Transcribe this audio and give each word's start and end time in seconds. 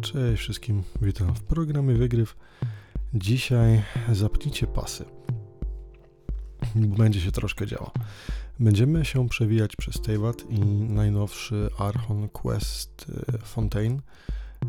Cześć 0.00 0.42
wszystkim, 0.42 0.82
witam 1.02 1.34
w 1.34 1.42
programie 1.42 1.94
Wygryw. 1.94 2.36
Dzisiaj 3.14 3.82
zapnijcie 4.12 4.66
pasy. 4.66 5.04
Będzie 6.74 7.20
się 7.20 7.32
troszkę 7.32 7.66
działo. 7.66 7.90
Będziemy 8.60 9.04
się 9.04 9.28
przewijać 9.28 9.76
przez 9.76 10.00
Teyvat 10.00 10.50
i 10.50 10.60
najnowszy 10.88 11.70
Archon 11.78 12.28
Quest 12.28 13.06
e, 13.34 13.38
Fontaine. 13.38 14.00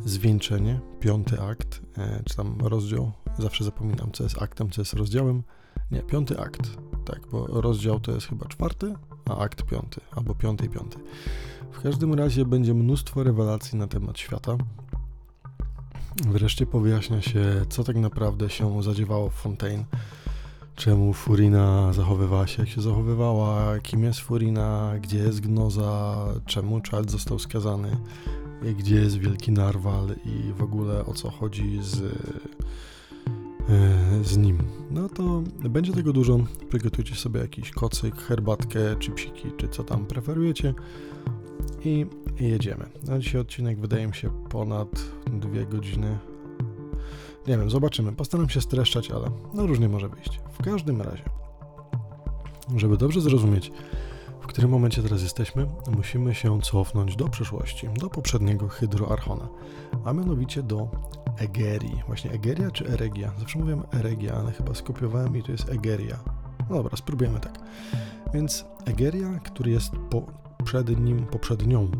Zwieńczenie, 0.05 0.79
piąty 0.99 1.41
akt, 1.41 1.81
e, 1.97 2.23
czy 2.25 2.35
tam 2.35 2.57
rozdział. 2.61 3.11
Zawsze 3.39 3.63
zapominam, 3.63 4.11
co 4.11 4.23
jest 4.23 4.41
aktem, 4.41 4.69
co 4.69 4.81
jest 4.81 4.93
rozdziałem. 4.93 5.43
Nie, 5.91 6.03
piąty 6.03 6.39
akt, 6.39 6.77
tak, 7.05 7.27
bo 7.31 7.47
rozdział 7.47 7.99
to 7.99 8.11
jest 8.11 8.27
chyba 8.27 8.47
czwarty, 8.47 8.93
a 9.25 9.37
akt 9.37 9.63
piąty, 9.63 10.01
albo 10.11 10.35
piąty 10.35 10.65
i 10.65 10.69
piąty. 10.69 10.97
W 11.71 11.81
każdym 11.81 12.13
razie 12.13 12.45
będzie 12.45 12.73
mnóstwo 12.73 13.23
rewelacji 13.23 13.77
na 13.77 13.87
temat 13.87 14.19
świata. 14.19 14.57
Wreszcie 16.15 16.65
powyjaśnia 16.65 17.21
się, 17.21 17.65
co 17.69 17.83
tak 17.83 17.95
naprawdę 17.95 18.49
się 18.49 18.83
zadziewało 18.83 19.29
w 19.29 19.33
Fontaine. 19.33 19.83
Czemu 20.75 21.13
Furina 21.13 21.93
zachowywała 21.93 22.47
się, 22.47 22.61
jak 22.61 22.69
się 22.69 22.81
zachowywała, 22.81 23.79
kim 23.79 24.03
jest 24.03 24.19
Furina, 24.19 24.93
gdzie 25.01 25.17
jest 25.17 25.39
Gnoza, 25.39 26.15
czemu 26.45 26.81
Child 26.81 27.11
został 27.11 27.39
skazany, 27.39 27.97
gdzie 28.77 28.95
jest 28.95 29.17
Wielki 29.17 29.51
Narwal 29.51 30.07
i 30.25 30.53
w 30.53 30.63
ogóle 30.63 31.05
o 31.05 31.13
co 31.13 31.29
chodzi 31.29 31.79
z, 31.83 32.01
e, 33.69 34.23
z 34.23 34.37
nim. 34.37 34.57
No 34.91 35.09
to 35.09 35.43
będzie 35.69 35.93
tego 35.93 36.13
dużo. 36.13 36.39
Przygotujcie 36.69 37.15
sobie 37.15 37.39
jakiś 37.39 37.71
kocyk, 37.71 38.15
herbatkę, 38.15 38.79
chipsiki, 38.99 39.51
czy 39.57 39.67
co 39.67 39.83
tam 39.83 40.05
preferujecie 40.05 40.73
i 41.85 42.05
jedziemy. 42.39 42.85
Na 43.07 43.19
dzisiaj 43.19 43.41
odcinek 43.41 43.79
wydaje 43.79 44.07
mi 44.07 44.15
się 44.15 44.29
ponad 44.49 44.89
dwie 45.31 45.65
godziny. 45.65 46.17
Nie 47.47 47.57
wiem, 47.57 47.69
zobaczymy. 47.69 48.11
Postaram 48.11 48.49
się 48.49 48.61
streszczać, 48.61 49.11
ale 49.11 49.27
no 49.53 49.67
różnie 49.67 49.89
może 49.89 50.09
wyjść. 50.09 50.39
W 50.51 50.63
każdym 50.63 51.01
razie, 51.01 51.23
żeby 52.75 52.97
dobrze 52.97 53.21
zrozumieć, 53.21 53.71
w 54.41 54.47
którym 54.47 54.71
momencie 54.71 55.03
teraz 55.03 55.21
jesteśmy, 55.21 55.65
musimy 55.97 56.35
się 56.35 56.61
cofnąć 56.61 57.15
do 57.15 57.27
przeszłości, 57.27 57.87
do 57.99 58.09
poprzedniego 58.09 58.67
Hydroarchona, 58.67 59.47
a 60.05 60.13
mianowicie 60.13 60.63
do 60.63 60.89
Egerii. 61.37 62.03
Właśnie 62.07 62.31
Egeria 62.31 62.71
czy 62.71 62.87
Eregia? 62.87 63.31
Zawsze 63.39 63.59
mówiłem 63.59 63.83
Eregia, 63.93 64.33
ale 64.33 64.51
chyba 64.51 64.73
skopiowałem 64.73 65.37
i 65.37 65.43
to 65.43 65.51
jest 65.51 65.69
Egeria. 65.69 66.19
No 66.69 66.75
dobra, 66.75 66.97
spróbujemy 66.97 67.39
tak. 67.39 67.59
Więc 68.33 68.65
Egeria, 68.85 69.39
który 69.39 69.71
jest 69.71 69.91
po, 70.09 70.25
przed 70.61 70.99
nim, 70.99 71.25
poprzednią 71.25 71.91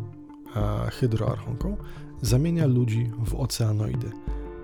e, 0.56 0.90
hydroarchonką, 0.90 1.76
zamienia 2.22 2.66
ludzi 2.66 3.10
w 3.24 3.34
oceanoidy. 3.34 4.10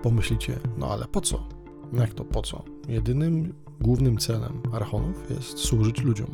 Pomyślicie, 0.03 0.59
no 0.77 0.87
ale 0.87 1.05
po 1.05 1.21
co? 1.21 1.47
Jak 1.93 2.13
to 2.13 2.25
po 2.25 2.41
co? 2.41 2.63
Jedynym 2.87 3.53
głównym 3.81 4.17
celem 4.17 4.61
archonów 4.73 5.29
jest 5.29 5.57
służyć 5.57 6.01
ludziom, 6.01 6.27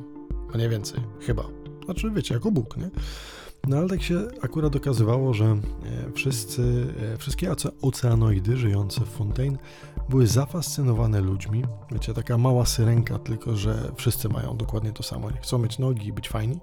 a 0.53 0.57
nie 0.57 0.69
więcej, 0.69 0.99
chyba. 1.19 1.43
Znaczy, 1.85 2.11
wiecie, 2.11 2.33
jako 2.33 2.51
Bóg, 2.51 2.77
nie? 2.77 2.89
No 3.67 3.77
ale 3.77 3.89
tak 3.89 4.01
się 4.01 4.27
akurat 4.41 4.75
okazywało, 4.75 5.33
że 5.33 5.45
e, 5.45 5.59
wszyscy, 6.13 6.93
e, 7.13 7.17
wszystkie 7.17 7.51
oceanoidy 7.81 8.57
żyjące 8.57 9.01
w 9.01 9.09
Fontaine 9.09 9.57
były 10.09 10.27
zafascynowane 10.27 11.21
ludźmi. 11.21 11.63
Wiecie, 11.91 12.13
taka 12.13 12.37
mała 12.37 12.65
syrenka, 12.65 13.19
tylko 13.19 13.55
że 13.55 13.91
wszyscy 13.95 14.29
mają 14.29 14.57
dokładnie 14.57 14.91
to 14.91 15.03
samo. 15.03 15.29
Chcą 15.41 15.57
mieć 15.57 15.79
nogi 15.79 16.07
i 16.07 16.13
być 16.13 16.29
fajni. 16.29 16.59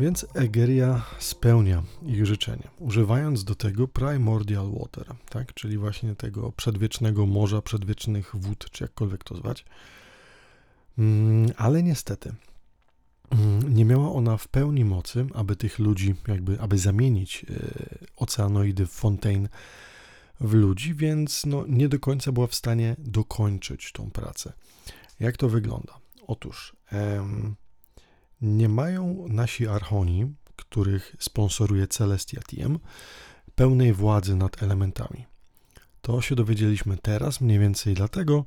Więc 0.00 0.26
Egeria 0.34 1.02
spełnia 1.18 1.82
ich 2.02 2.26
życzenie, 2.26 2.68
używając 2.78 3.44
do 3.44 3.54
tego 3.54 3.88
Primordial 3.88 4.70
Water, 4.78 5.14
tak? 5.30 5.54
czyli 5.54 5.78
właśnie 5.78 6.14
tego 6.14 6.52
przedwiecznego 6.52 7.26
morza, 7.26 7.62
przedwiecznych 7.62 8.36
wód, 8.36 8.70
czy 8.70 8.84
jakkolwiek 8.84 9.24
to 9.24 9.36
zwać. 9.36 9.64
Mm, 10.98 11.50
ale 11.56 11.82
niestety 11.82 12.34
mm, 13.30 13.74
nie 13.74 13.84
miała 13.84 14.12
ona 14.12 14.36
w 14.36 14.48
pełni 14.48 14.84
mocy, 14.84 15.26
aby 15.34 15.56
tych 15.56 15.78
ludzi, 15.78 16.14
jakby, 16.28 16.60
aby 16.60 16.78
zamienić 16.78 17.46
e, 17.50 17.54
oceanoidy 18.16 18.86
w 18.86 18.90
Fontaine 18.90 19.48
w 20.40 20.54
ludzi, 20.54 20.94
więc 20.94 21.46
no, 21.46 21.64
nie 21.68 21.88
do 21.88 21.98
końca 21.98 22.32
była 22.32 22.46
w 22.46 22.54
stanie 22.54 22.96
dokończyć 22.98 23.92
tą 23.92 24.10
pracę. 24.10 24.52
Jak 25.20 25.36
to 25.36 25.48
wygląda? 25.48 25.98
Otóż 26.26 26.76
em, 26.92 27.54
nie 28.42 28.68
mają 28.68 29.26
nasi 29.28 29.68
archoni, 29.68 30.34
których 30.56 31.16
sponsoruje 31.18 31.86
Celestia 31.86 32.40
Team, 32.40 32.78
pełnej 33.54 33.92
władzy 33.92 34.36
nad 34.36 34.62
elementami. 34.62 35.26
To 36.00 36.20
się 36.20 36.34
dowiedzieliśmy 36.34 36.96
teraz 36.96 37.40
mniej 37.40 37.58
więcej 37.58 37.94
dlatego, 37.94 38.44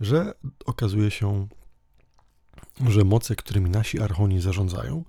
że 0.00 0.34
okazuje 0.66 1.10
się, 1.10 1.48
że 2.86 3.04
moce, 3.04 3.36
którymi 3.36 3.70
nasi 3.70 4.00
archoni 4.00 4.40
zarządzają, 4.40 5.04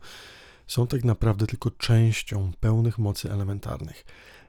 są 0.67 0.87
tak 0.87 1.03
naprawdę 1.03 1.47
tylko 1.47 1.71
częścią 1.71 2.51
pełnych 2.59 2.97
mocy 2.97 3.31
elementarnych. 3.31 4.05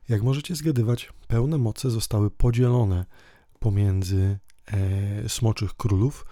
Jak 0.08 0.22
możecie 0.22 0.54
zgadywać, 0.56 1.12
pełne 1.28 1.58
moce 1.58 1.90
zostały 1.90 2.30
podzielone 2.30 3.04
pomiędzy 3.58 4.38
e, 4.66 5.28
smoczych 5.28 5.74
królów, 5.74 6.24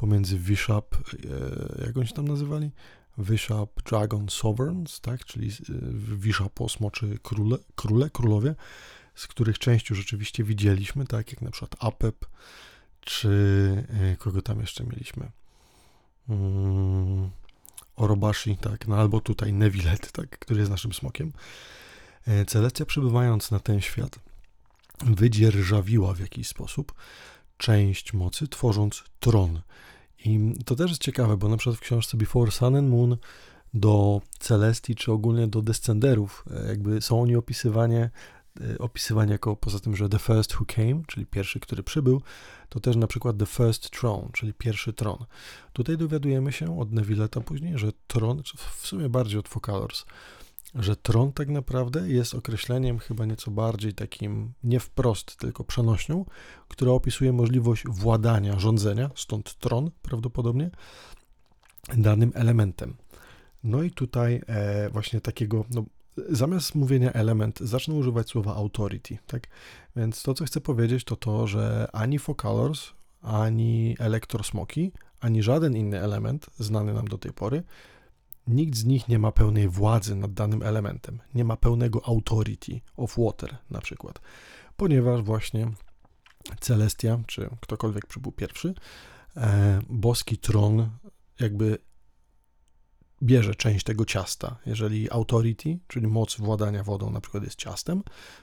pomiędzy 0.00 0.36
Bishop, 0.36 0.96
e, 0.96 1.86
jak 1.86 1.96
oni 1.96 2.06
się 2.06 2.14
tam 2.14 2.28
nazywali? 2.28 2.70
Bishop 3.18 3.82
Dragon 3.82 4.28
Sovereigns, 4.28 5.00
tak, 5.00 5.24
czyli 5.24 5.50
Wishapo, 6.16 6.68
smoczy 6.68 7.18
króle, 7.22 7.56
króle, 7.74 8.10
królowie, 8.10 8.54
z 9.14 9.26
których 9.26 9.58
częścią 9.58 9.94
rzeczywiście 9.94 10.44
widzieliśmy, 10.44 11.06
tak, 11.06 11.30
jak 11.30 11.42
na 11.42 11.50
przykład 11.50 11.76
Apep, 11.84 12.26
czy 13.00 13.28
e, 13.88 14.16
kogo 14.16 14.42
tam 14.42 14.60
jeszcze 14.60 14.84
mieliśmy? 14.84 15.30
Um, 16.28 17.30
Orobashi, 17.96 18.56
tak, 18.56 18.88
no 18.88 18.96
albo 18.96 19.20
tutaj 19.20 19.52
Nevilet, 19.52 20.12
tak, 20.12 20.38
który 20.38 20.60
jest 20.60 20.70
naszym 20.70 20.92
smokiem. 20.92 21.32
E, 22.26 22.44
Celestia 22.44 22.84
przybywając 22.84 23.50
na 23.50 23.58
ten 23.58 23.80
świat 23.80 24.18
wydzierżawiła 25.04 26.14
w 26.14 26.20
jakiś 26.20 26.48
sposób 26.48 26.92
część 27.60 28.12
mocy, 28.12 28.48
tworząc 28.48 29.04
tron. 29.20 29.60
I 30.24 30.54
to 30.64 30.76
też 30.76 30.90
jest 30.90 31.02
ciekawe, 31.02 31.36
bo 31.36 31.48
na 31.48 31.56
przykład 31.56 31.76
w 31.76 31.80
książce 31.80 32.16
Before 32.16 32.50
Sun 32.50 32.76
and 32.76 32.90
Moon 32.90 33.16
do 33.74 34.20
Celestii, 34.38 34.94
czy 34.94 35.12
ogólnie 35.12 35.46
do 35.46 35.62
Descenderów, 35.62 36.44
e, 36.50 36.68
jakby 36.68 37.00
są 37.00 37.22
oni 37.22 37.36
opisywanie, 37.36 38.10
e, 38.60 38.78
opisywani 38.78 39.32
jako 39.32 39.56
poza 39.56 39.80
tym, 39.80 39.96
że 39.96 40.08
the 40.08 40.18
first 40.18 40.54
who 40.54 40.64
came, 40.66 41.02
czyli 41.06 41.26
pierwszy, 41.26 41.60
który 41.60 41.82
przybył, 41.82 42.22
to 42.68 42.80
też 42.80 42.96
na 42.96 43.06
przykład 43.06 43.36
the 43.38 43.46
first 43.46 43.90
throne, 43.90 44.28
czyli 44.32 44.54
pierwszy 44.54 44.92
tron. 44.92 45.24
Tutaj 45.72 45.96
dowiadujemy 45.96 46.52
się 46.52 46.80
od 46.80 46.92
Nevilleta 46.92 47.40
później, 47.40 47.78
że 47.78 47.92
tron, 48.06 48.42
w 48.78 48.86
sumie 48.86 49.08
bardziej 49.08 49.38
od 49.38 49.48
Focalors, 49.48 50.04
że 50.74 50.96
tron 50.96 51.32
tak 51.32 51.48
naprawdę 51.48 52.08
jest 52.08 52.34
określeniem 52.34 52.98
chyba 52.98 53.24
nieco 53.24 53.50
bardziej 53.50 53.94
takim 53.94 54.52
nie 54.64 54.80
wprost, 54.80 55.36
tylko 55.36 55.64
przenośnią, 55.64 56.24
która 56.68 56.92
opisuje 56.92 57.32
możliwość 57.32 57.84
władania, 57.88 58.58
rządzenia, 58.58 59.10
stąd 59.14 59.54
tron 59.54 59.90
prawdopodobnie, 60.02 60.70
danym 61.96 62.32
elementem. 62.34 62.96
No 63.64 63.82
i 63.82 63.90
tutaj 63.90 64.42
e, 64.46 64.90
właśnie 64.90 65.20
takiego, 65.20 65.64
no, 65.70 65.84
zamiast 66.28 66.74
mówienia 66.74 67.12
element, 67.12 67.58
zacznę 67.60 67.94
używać 67.94 68.28
słowa 68.28 68.54
authority, 68.54 69.18
tak? 69.26 69.46
Więc 69.96 70.22
to, 70.22 70.34
co 70.34 70.44
chcę 70.44 70.60
powiedzieć, 70.60 71.04
to 71.04 71.16
to, 71.16 71.46
że 71.46 71.88
ani 71.92 72.18
Focalors, 72.18 72.88
ani 73.22 73.96
Elektrosmoki, 73.98 74.92
ani 75.20 75.42
żaden 75.42 75.76
inny 75.76 76.00
element 76.00 76.46
znany 76.58 76.92
nam 76.92 77.08
do 77.08 77.18
tej 77.18 77.32
pory 77.32 77.62
Nikt 78.50 78.76
z 78.76 78.84
nich 78.84 79.08
nie 79.08 79.18
ma 79.18 79.32
pełnej 79.32 79.68
władzy 79.68 80.14
nad 80.14 80.32
danym 80.32 80.62
elementem, 80.62 81.20
nie 81.34 81.44
ma 81.44 81.56
pełnego 81.56 82.08
authority 82.08 82.80
of 82.96 83.16
water 83.18 83.56
na 83.70 83.80
przykład, 83.80 84.20
ponieważ 84.76 85.22
właśnie 85.22 85.70
Celestia, 86.60 87.20
czy 87.26 87.50
ktokolwiek 87.60 88.06
przybył 88.06 88.32
pierwszy, 88.32 88.74
e, 89.36 89.80
boski 89.88 90.38
tron 90.38 90.90
jakby 91.40 91.78
bierze 93.22 93.54
część 93.54 93.84
tego 93.84 94.04
ciasta. 94.04 94.56
Jeżeli 94.66 95.10
authority, 95.10 95.78
czyli 95.86 96.06
moc 96.06 96.36
władania 96.36 96.84
wodą 96.84 97.10
na 97.10 97.20
przykład 97.20 97.44
jest 97.44 97.56
ciastem, 97.56 98.02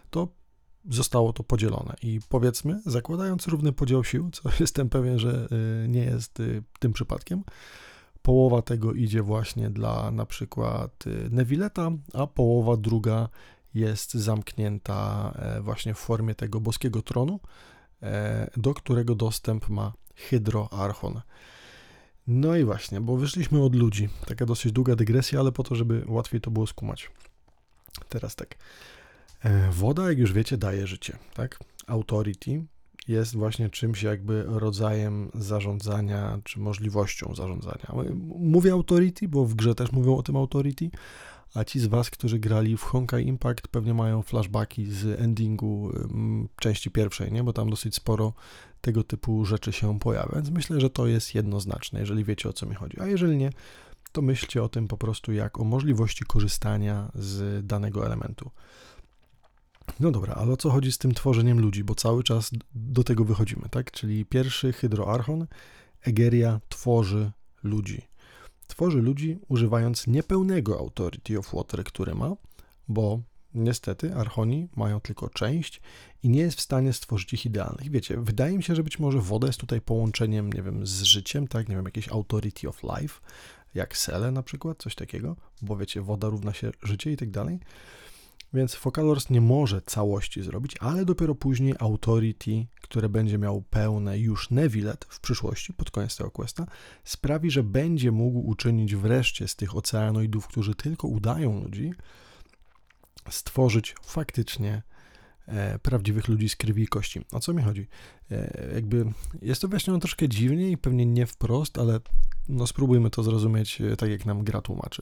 to 0.10 0.28
zostało 0.90 1.34
to 1.34 1.44
podzielone. 1.44 1.96
I 2.02 2.20
powiedzmy, 2.30 2.82
zakładając 2.86 3.48
równy 3.48 3.74
podział 3.74 4.04
sił, 4.04 4.30
co 4.32 4.50
jestem 4.60 4.90
pewien, 4.90 5.20
że 5.20 5.48
e, 5.52 5.88
nie 5.88 6.04
jest 6.04 6.40
e, 6.40 6.44
tym 6.80 6.94
przypadkiem, 6.94 7.44
połowa 8.28 8.62
tego 8.62 8.94
idzie 8.94 9.22
właśnie 9.22 9.70
dla 9.70 10.12
na 10.12 10.26
przykład 10.26 11.08
y, 11.08 11.30
Nevilleta, 11.32 11.92
a 12.14 12.28
połowa 12.28 12.78
druga 12.78 13.30
jest 13.74 14.14
zamknięta 14.14 15.32
e, 15.36 15.62
właśnie 15.62 15.94
w 15.94 15.98
formie 15.98 16.36
tego 16.36 16.60
boskiego 16.60 17.02
tronu, 17.02 17.40
e, 18.04 18.50
do 18.58 18.74
którego 18.74 19.16
dostęp 19.16 19.70
ma 19.70 19.94
Hydroarchon. 20.16 21.22
No 22.28 22.56
i 22.56 22.64
właśnie, 22.64 23.02
bo 23.02 23.18
wyszliśmy 23.18 23.64
od 23.64 23.76
ludzi. 23.76 24.10
Taka 24.26 24.46
dosyć 24.46 24.72
długa 24.72 24.96
dygresja, 24.96 25.40
ale 25.40 25.52
po 25.52 25.64
to, 25.64 25.76
żeby 25.76 26.04
łatwiej 26.08 26.42
to 26.42 26.52
było 26.52 26.68
skumać. 26.68 27.12
Teraz 28.10 28.36
tak. 28.36 28.56
E, 29.44 29.72
woda, 29.72 30.10
jak 30.10 30.18
już 30.18 30.34
wiecie, 30.34 30.58
daje 30.58 30.88
życie, 30.88 31.18
tak? 31.34 31.60
Authority 31.88 32.66
jest 33.08 33.36
właśnie 33.36 33.70
czymś 33.70 34.04
jakby 34.04 34.44
rodzajem 34.48 35.32
zarządzania, 35.34 36.40
czy 36.44 36.60
możliwością 36.60 37.36
zarządzania. 37.36 37.94
Mówię 38.40 38.72
authority, 38.72 39.28
bo 39.28 39.46
w 39.46 39.56
grze 39.56 39.76
też 39.76 39.92
mówią 39.92 40.18
o 40.18 40.24
tym 40.24 40.36
authority, 40.36 40.90
a 41.54 41.64
ci 41.64 41.80
z 41.80 41.88
was, 41.88 42.10
którzy 42.10 42.40
grali 42.40 42.78
w 42.78 42.84
Honkai 42.84 43.28
Impact 43.28 43.68
pewnie 43.68 43.94
mają 43.94 44.22
flashbacki 44.22 44.86
z 44.86 45.22
endingu 45.22 45.92
części 46.60 46.92
pierwszej, 46.92 47.32
nie? 47.32 47.44
Bo 47.44 47.54
tam 47.54 47.70
dosyć 47.70 47.96
sporo 47.96 48.34
tego 48.82 49.04
typu 49.04 49.46
rzeczy 49.46 49.72
się 49.72 50.00
pojawia, 50.00 50.36
więc 50.36 50.50
myślę, 50.50 50.82
że 50.82 50.90
to 50.90 51.08
jest 51.08 51.36
jednoznaczne, 51.36 52.00
jeżeli 52.00 52.24
wiecie 52.24 52.50
o 52.50 52.54
co 52.54 52.66
mi 52.66 52.76
chodzi. 52.76 53.00
A 53.00 53.08
jeżeli 53.08 53.38
nie, 53.38 53.50
to 54.12 54.22
myślcie 54.22 54.64
o 54.64 54.70
tym 54.70 54.88
po 54.88 54.98
prostu 54.98 55.34
jak 55.34 55.60
o 55.60 55.64
możliwości 55.64 56.26
korzystania 56.26 57.12
z 57.16 57.66
danego 57.66 58.06
elementu. 58.06 58.52
No 60.00 60.12
dobra, 60.12 60.34
ale 60.34 60.52
o 60.52 60.58
co 60.58 60.70
chodzi 60.70 60.92
z 60.92 60.98
tym 60.98 61.14
tworzeniem 61.14 61.60
ludzi, 61.60 61.84
bo 61.84 61.96
cały 61.96 62.24
czas 62.24 62.52
do 62.76 63.04
tego 63.04 63.26
wychodzimy, 63.26 63.70
tak? 63.72 63.92
Czyli 63.92 64.26
pierwszy 64.26 64.74
hydroarchon, 64.74 65.48
Egeria 66.02 66.60
tworzy 66.70 67.32
ludzi. 67.64 68.02
Tworzy 68.68 69.02
ludzi 69.02 69.38
używając 69.48 70.08
niepełnego 70.08 70.80
Authority 70.80 71.40
of 71.40 71.54
Water, 71.54 71.84
który 71.84 72.16
ma, 72.16 72.36
bo 72.88 73.22
niestety 73.54 74.16
archoni 74.16 74.68
mają 74.76 75.00
tylko 75.00 75.30
część 75.30 75.82
i 76.24 76.30
nie 76.30 76.40
jest 76.40 76.58
w 76.58 76.62
stanie 76.62 76.94
stworzyć 76.94 77.34
ich 77.34 77.46
idealnych. 77.46 77.92
Wiecie, 77.92 78.18
wydaje 78.18 78.58
mi 78.58 78.64
się, 78.64 78.76
że 78.76 78.84
być 78.84 79.00
może 79.00 79.20
woda 79.20 79.48
jest 79.48 79.60
tutaj 79.60 79.82
połączeniem, 79.82 80.54
nie 80.54 80.62
wiem, 80.62 80.88
z 80.88 81.02
życiem, 81.02 81.48
tak? 81.48 81.70
Nie 81.70 81.76
wiem, 81.76 81.86
jakieś 81.86 82.10
Authority 82.10 82.70
of 82.70 82.84
Life, 82.84 83.20
jak 83.74 83.98
Sele 83.98 84.32
na 84.32 84.44
przykład, 84.44 84.78
coś 84.84 84.96
takiego, 84.96 85.36
bo 85.62 85.78
wiecie, 85.78 86.02
woda 86.02 86.30
równa 86.30 86.54
się 86.54 86.72
życie 86.84 87.12
i 87.12 87.18
tak 87.18 87.32
dalej. 87.32 87.60
Więc 88.54 88.76
Focalors 88.76 89.30
nie 89.30 89.42
może 89.42 89.82
całości 89.82 90.44
zrobić, 90.44 90.76
ale 90.80 91.06
dopiero 91.06 91.36
później 91.36 91.76
Authority, 91.80 92.66
które 92.82 93.10
będzie 93.10 93.38
miał 93.38 93.62
pełne 93.62 94.20
już 94.20 94.50
Nevilet 94.50 95.06
w 95.10 95.20
przyszłości, 95.20 95.74
pod 95.74 95.92
koniec 95.92 96.18
tego 96.18 96.32
questa, 96.32 96.66
sprawi, 97.04 97.52
że 97.52 97.64
będzie 97.64 98.12
mógł 98.12 98.40
uczynić 98.40 98.96
wreszcie 98.96 99.48
z 99.48 99.56
tych 99.56 99.76
oceanoidów, 99.76 100.48
którzy 100.48 100.76
tylko 100.76 101.08
udają 101.08 101.64
ludzi, 101.64 101.94
stworzyć 103.30 103.96
faktycznie 104.04 104.84
e, 105.48 105.80
prawdziwych 105.80 106.28
ludzi 106.28 106.50
z 106.50 106.56
krwi 106.56 106.84
i 106.84 106.88
kości. 106.88 107.22
O 107.32 107.40
co 107.40 107.54
mi 107.54 107.64
chodzi? 107.64 107.88
E, 108.32 108.72
jakby 108.74 109.06
jest 109.42 109.62
to 109.62 109.68
wyjaśnione 109.68 110.00
troszkę 110.00 110.30
dziwnie 110.30 110.72
i 110.72 110.78
pewnie 110.78 111.06
nie 111.06 111.26
wprost, 111.26 111.78
ale 111.78 112.00
no 112.50 112.68
spróbujmy 112.68 113.10
to 113.10 113.24
zrozumieć 113.24 113.82
e, 113.82 113.98
tak, 113.98 114.10
jak 114.10 114.26
nam 114.26 114.44
gra 114.44 114.62
tłumaczy. 114.62 115.02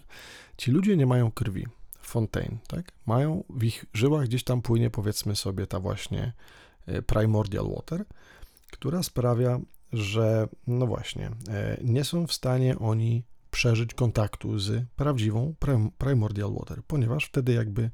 Ci 0.57 0.71
ludzie 0.71 0.97
nie 0.97 1.05
mają 1.05 1.31
krwi 1.31 1.65
Fontaine, 2.07 2.57
tak? 2.67 2.91
Mają 3.05 3.43
w 3.49 3.63
ich 3.63 3.85
żyłach 3.93 4.25
gdzieś 4.25 4.43
tam 4.43 4.61
płynie, 4.61 4.89
powiedzmy 4.89 5.35
sobie, 5.35 5.67
ta 5.67 5.79
właśnie 5.79 6.33
e, 6.85 7.01
primordial 7.01 7.65
water, 7.75 8.05
która 8.71 9.03
sprawia, 9.03 9.59
że 9.93 10.47
no 10.67 10.87
właśnie, 10.87 11.31
e, 11.49 11.77
nie 11.83 12.03
są 12.03 12.27
w 12.27 12.33
stanie 12.33 12.79
oni 12.79 13.23
przeżyć 13.51 13.93
kontaktu 13.93 14.59
z 14.59 14.85
prawdziwą 14.95 15.55
primordial 15.97 16.53
water, 16.53 16.83
ponieważ 16.87 17.25
wtedy 17.25 17.53
jakby 17.53 17.91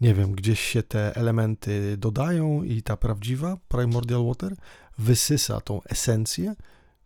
nie 0.00 0.14
wiem, 0.14 0.32
gdzieś 0.32 0.60
się 0.60 0.82
te 0.82 1.16
elementy 1.16 1.96
dodają 1.96 2.62
i 2.62 2.82
ta 2.82 2.96
prawdziwa 2.96 3.56
primordial 3.68 4.26
water 4.26 4.56
wysysa 4.98 5.60
tą 5.60 5.82
esencję, 5.82 6.54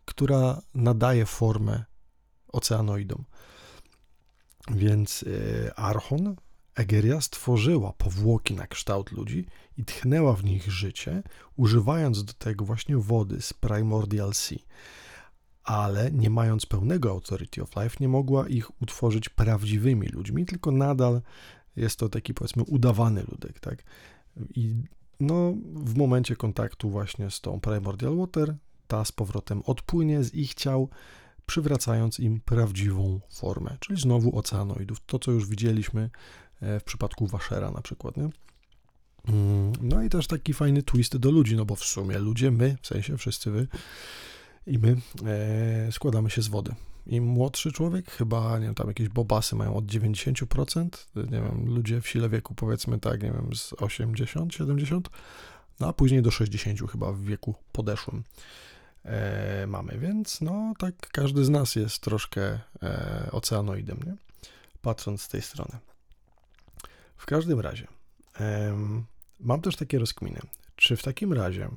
która 0.05 0.63
nadaje 0.75 1.27
formę 1.27 1.85
oceanoidom. 2.49 3.25
Więc 4.71 5.23
y, 5.23 5.71
Archon, 5.77 6.37
Egeria 6.75 7.21
stworzyła 7.21 7.93
powłoki 7.93 8.55
na 8.55 8.67
kształt 8.67 9.13
ludzi 9.13 9.47
i 9.79 9.85
tchnęła 9.85 10.33
w 10.33 10.45
nich 10.45 10.71
życie, 10.71 11.23
używając 11.57 12.25
do 12.25 12.33
tego 12.33 12.65
właśnie 12.65 12.97
wody 12.97 13.43
z 13.43 13.53
Primordial 13.53 14.35
Sea. 14.35 14.59
Ale 15.65 16.13
nie 16.13 16.31
mając 16.31 16.67
pełnego 16.67 17.11
Authority 17.11 17.63
of 17.63 17.77
Life, 17.77 17.97
nie 18.01 18.09
mogła 18.09 18.49
ich 18.49 18.83
utworzyć 18.83 19.29
prawdziwymi 19.29 20.09
ludźmi, 20.09 20.47
tylko 20.47 20.71
nadal 20.71 21.23
jest 21.77 21.99
to 21.99 22.09
taki 22.09 22.35
powiedzmy 22.35 22.63
udawany 22.63 23.25
ludek, 23.31 23.61
tak? 23.61 23.83
I 24.55 24.75
no, 25.21 25.55
w 25.75 25.97
momencie 25.97 26.37
kontaktu 26.37 26.91
właśnie 26.91 27.31
z 27.31 27.41
tą 27.41 27.61
Primordial 27.61 28.17
Water, 28.17 28.57
ta 28.87 29.05
z 29.05 29.13
powrotem 29.13 29.63
odpłynie 29.65 30.25
z 30.25 30.35
ich 30.35 30.55
ciał, 30.55 30.89
przywracając 31.47 32.21
im 32.21 32.41
prawdziwą 32.41 33.21
formę, 33.31 33.77
czyli 33.81 34.01
znowu 34.01 34.39
oceanoidów. 34.39 34.99
To, 35.07 35.19
co 35.19 35.31
już 35.31 35.47
widzieliśmy 35.47 36.11
e, 36.61 36.81
w 36.81 36.85
przypadku 36.85 37.27
Waszera 37.27 37.71
na 37.71 37.83
przykład, 37.83 38.17
nie? 38.17 38.29
Mm, 39.29 39.73
no 39.83 40.03
i 40.03 40.09
też 40.09 40.27
taki 40.27 40.53
fajny 40.53 40.83
twist 40.83 41.17
do 41.17 41.31
ludzi, 41.31 41.57
no 41.57 41.65
bo 41.65 41.77
w 41.77 41.85
sumie 41.85 42.19
ludzie, 42.19 42.51
my, 42.51 42.77
w 42.83 42.87
sensie 42.87 43.17
wszyscy 43.17 43.51
wy 43.51 43.69
i 44.67 44.79
my 44.79 44.97
e, 45.27 45.93
składamy 45.93 46.31
się 46.31 46.43
z 46.43 46.49
wody. 46.49 46.75
Im 47.07 47.25
młodszy 47.25 47.73
człowiek, 47.73 48.11
chyba, 48.11 48.59
nie 48.59 48.67
wiem, 48.67 48.75
tam 48.75 48.89
jakieś 48.89 49.09
bobasy 49.09 49.57
mają 49.57 49.77
od 49.77 49.85
90%, 49.85 50.89
nie 51.17 51.25
wiem, 51.25 51.75
ludzie 51.75 52.01
w 52.01 52.09
sile 52.09 52.29
wieku 52.29 52.55
powiedzmy 52.55 52.99
tak, 52.99 53.23
nie 53.23 53.33
wiem, 53.33 53.51
z 53.55 53.73
80, 53.73 54.55
70, 54.55 55.11
no 55.81 55.89
a 55.89 55.93
później 55.93 56.23
do 56.23 56.31
60 56.31 56.91
chyba 56.91 57.13
w 57.13 57.21
wieku 57.21 57.55
podeszłym 57.73 58.23
e, 59.07 59.67
mamy, 59.67 59.99
więc 59.99 60.41
no 60.41 60.75
tak 60.79 60.95
każdy 61.13 61.45
z 61.45 61.49
nas 61.49 61.77
jest 61.77 62.03
troszkę 62.03 62.61
e, 62.83 63.29
oceanoidem, 63.33 63.99
nie? 64.07 64.17
patrząc 64.83 65.23
z 65.23 65.29
tej 65.29 65.43
strony. 65.43 65.79
W 67.17 67.27
każdym 67.27 67.61
razie 67.61 67.87
e, 68.41 68.77
mam 69.41 69.61
też 69.61 69.77
takie 69.77 69.99
rozkminy. 69.99 70.41
Czy 70.77 70.97
w 70.97 71.03
takim 71.03 71.33
razie 71.33 71.69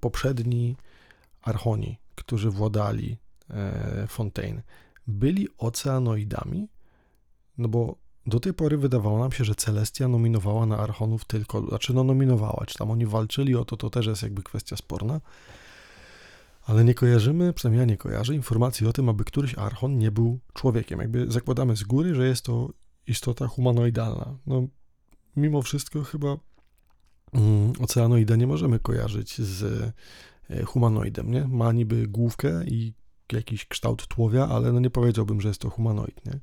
poprzedni 0.00 0.76
archoni, 1.42 1.98
którzy 2.14 2.50
władali 2.50 3.16
e, 3.50 4.06
Fontaine, 4.06 4.62
byli 5.06 5.48
oceanoidami? 5.58 6.68
No 7.58 7.68
bo 7.68 7.96
do 8.26 8.40
tej 8.40 8.54
pory 8.54 8.78
wydawało 8.78 9.18
nam 9.18 9.32
się, 9.32 9.44
że 9.44 9.54
Celestia 9.54 10.08
nominowała 10.08 10.66
na 10.66 10.78
archonów 10.78 11.24
tylko, 11.24 11.68
znaczy 11.68 11.94
no 11.94 12.04
nominowała, 12.04 12.64
czy 12.66 12.78
tam 12.78 12.90
oni 12.90 13.06
walczyli 13.06 13.54
o 13.54 13.64
to, 13.64 13.76
to 13.76 13.90
też 13.90 14.06
jest 14.06 14.22
jakby 14.22 14.42
kwestia 14.42 14.76
sporna 14.76 15.20
ale 16.66 16.84
nie 16.84 16.94
kojarzymy, 16.94 17.52
przynajmniej 17.52 17.80
ja 17.80 17.84
nie 17.86 17.96
kojarzę, 17.96 18.34
informacji 18.34 18.86
o 18.86 18.92
tym, 18.92 19.08
aby 19.08 19.24
któryś 19.24 19.54
archon 19.54 19.98
nie 19.98 20.10
był 20.10 20.40
człowiekiem. 20.54 21.00
Jakby 21.00 21.32
zakładamy 21.32 21.76
z 21.76 21.82
góry, 21.82 22.14
że 22.14 22.26
jest 22.26 22.44
to 22.44 22.72
istota 23.06 23.46
humanoidalna. 23.46 24.38
No, 24.46 24.66
mimo 25.36 25.62
wszystko 25.62 26.04
chyba 26.04 26.36
mm, 27.32 27.72
oceanoida 27.80 28.36
nie 28.36 28.46
możemy 28.46 28.78
kojarzyć 28.78 29.38
z 29.38 29.62
e, 30.50 30.62
humanoidem, 30.62 31.30
nie? 31.30 31.48
Ma 31.48 31.72
niby 31.72 32.06
główkę 32.08 32.64
i 32.64 32.94
jakiś 33.32 33.66
kształt 33.66 34.06
tłowia, 34.06 34.48
ale 34.48 34.72
no 34.72 34.80
nie 34.80 34.90
powiedziałbym, 34.90 35.40
że 35.40 35.48
jest 35.48 35.60
to 35.60 35.70
humanoid, 35.70 36.26
nie? 36.26 36.40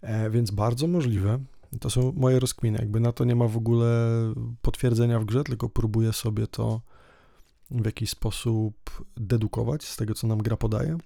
E, 0.00 0.30
więc 0.30 0.50
bardzo 0.50 0.86
możliwe, 0.86 1.38
to 1.80 1.90
są 1.90 2.12
moje 2.16 2.40
rozkminy, 2.40 2.78
jakby 2.78 3.00
na 3.00 3.12
to 3.12 3.24
nie 3.24 3.36
ma 3.36 3.48
w 3.48 3.56
ogóle 3.56 4.08
potwierdzenia 4.62 5.20
w 5.20 5.24
grze, 5.24 5.44
tylko 5.44 5.68
próbuję 5.68 6.12
sobie 6.12 6.46
to 6.46 6.82
w 7.72 7.86
jakiś 7.86 8.10
sposób 8.10 9.04
dedukować 9.16 9.84
z 9.84 9.96
tego, 9.96 10.14
co 10.14 10.26
nam 10.26 10.38
gra 10.38 10.56
podaje. 10.56 10.98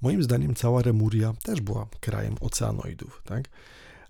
Moim 0.00 0.22
zdaniem 0.22 0.54
cała 0.54 0.82
Remuria 0.82 1.32
też 1.42 1.60
była 1.60 1.86
krajem 2.00 2.34
oceanoidów, 2.40 3.22
tak? 3.24 3.48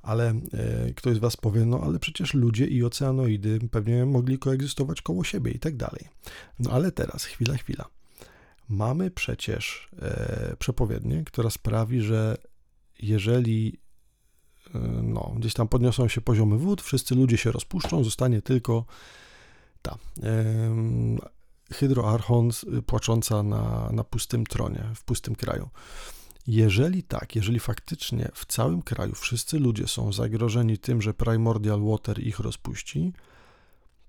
Ale 0.02 0.28
e, 0.28 0.92
ktoś 0.94 1.16
z 1.16 1.18
Was 1.18 1.36
powie, 1.36 1.64
no 1.64 1.80
ale 1.80 1.98
przecież 1.98 2.34
ludzie 2.34 2.66
i 2.66 2.84
oceanoidy 2.84 3.58
pewnie 3.70 4.06
mogli 4.06 4.38
koegzystować 4.38 5.02
koło 5.02 5.24
siebie 5.24 5.50
i 5.50 5.58
tak 5.58 5.76
dalej. 5.76 6.08
No 6.58 6.70
ale 6.70 6.92
teraz, 6.92 7.24
chwila, 7.24 7.56
chwila. 7.56 7.84
Mamy 8.68 9.10
przecież 9.10 9.90
e, 10.02 10.56
przepowiednię, 10.58 11.24
która 11.24 11.50
sprawi, 11.50 12.00
że 12.00 12.36
jeżeli 13.02 13.78
e, 14.74 14.78
no, 15.02 15.34
gdzieś 15.36 15.54
tam 15.54 15.68
podniosą 15.68 16.08
się 16.08 16.20
poziomy 16.20 16.56
wód, 16.56 16.82
wszyscy 16.82 17.14
ludzie 17.14 17.36
się 17.36 17.52
rozpuszczą, 17.52 18.04
zostanie 18.04 18.42
tylko 18.42 18.84
Hydroarchon 21.72 22.50
y, 22.78 22.82
płacząca 22.82 23.42
na, 23.42 23.90
na 23.92 24.04
pustym 24.04 24.46
tronie, 24.46 24.84
w 24.94 25.04
pustym 25.04 25.34
kraju. 25.34 25.68
Jeżeli 26.46 27.02
tak, 27.02 27.36
jeżeli 27.36 27.60
faktycznie 27.60 28.30
w 28.34 28.46
całym 28.46 28.82
kraju 28.82 29.14
wszyscy 29.14 29.58
ludzie 29.58 29.88
są 29.88 30.12
zagrożeni 30.12 30.78
tym, 30.78 31.02
że 31.02 31.14
Primordial 31.14 31.82
Water 31.82 32.22
ich 32.22 32.38
rozpuści, 32.38 33.12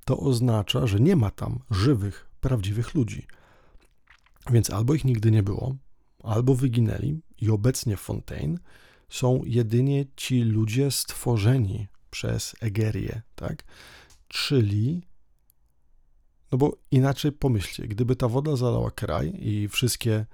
to 0.06 0.18
oznacza, 0.18 0.88
że 0.88 1.00
nie 1.00 1.16
ma 1.16 1.32
tam 1.32 1.60
żywych, 1.72 2.30
prawdziwych 2.42 2.94
ludzi. 2.94 3.28
Więc 4.52 4.70
albo 4.70 4.94
ich 4.94 5.06
nigdy 5.06 5.32
nie 5.32 5.44
było, 5.44 5.76
albo 6.24 6.56
wyginęli 6.56 7.22
i 7.42 7.50
obecnie 7.50 7.98
w 7.98 8.02
Fontaine 8.02 8.60
są 9.10 9.42
jedynie 9.46 10.06
ci 10.16 10.42
ludzie 10.42 10.92
stworzeni 10.92 11.88
przez 12.10 12.56
Egerię, 12.62 13.22
tak? 13.36 13.64
Czyli 14.28 15.02
no 16.54 16.58
bo 16.58 16.78
inaczej 16.92 17.32
pomyślcie, 17.32 17.88
gdyby 17.88 18.16
ta 18.16 18.28
woda 18.28 18.56
zalała 18.56 18.92
kraj 18.92 19.34
i 19.40 19.68
wszystkie 19.68 20.26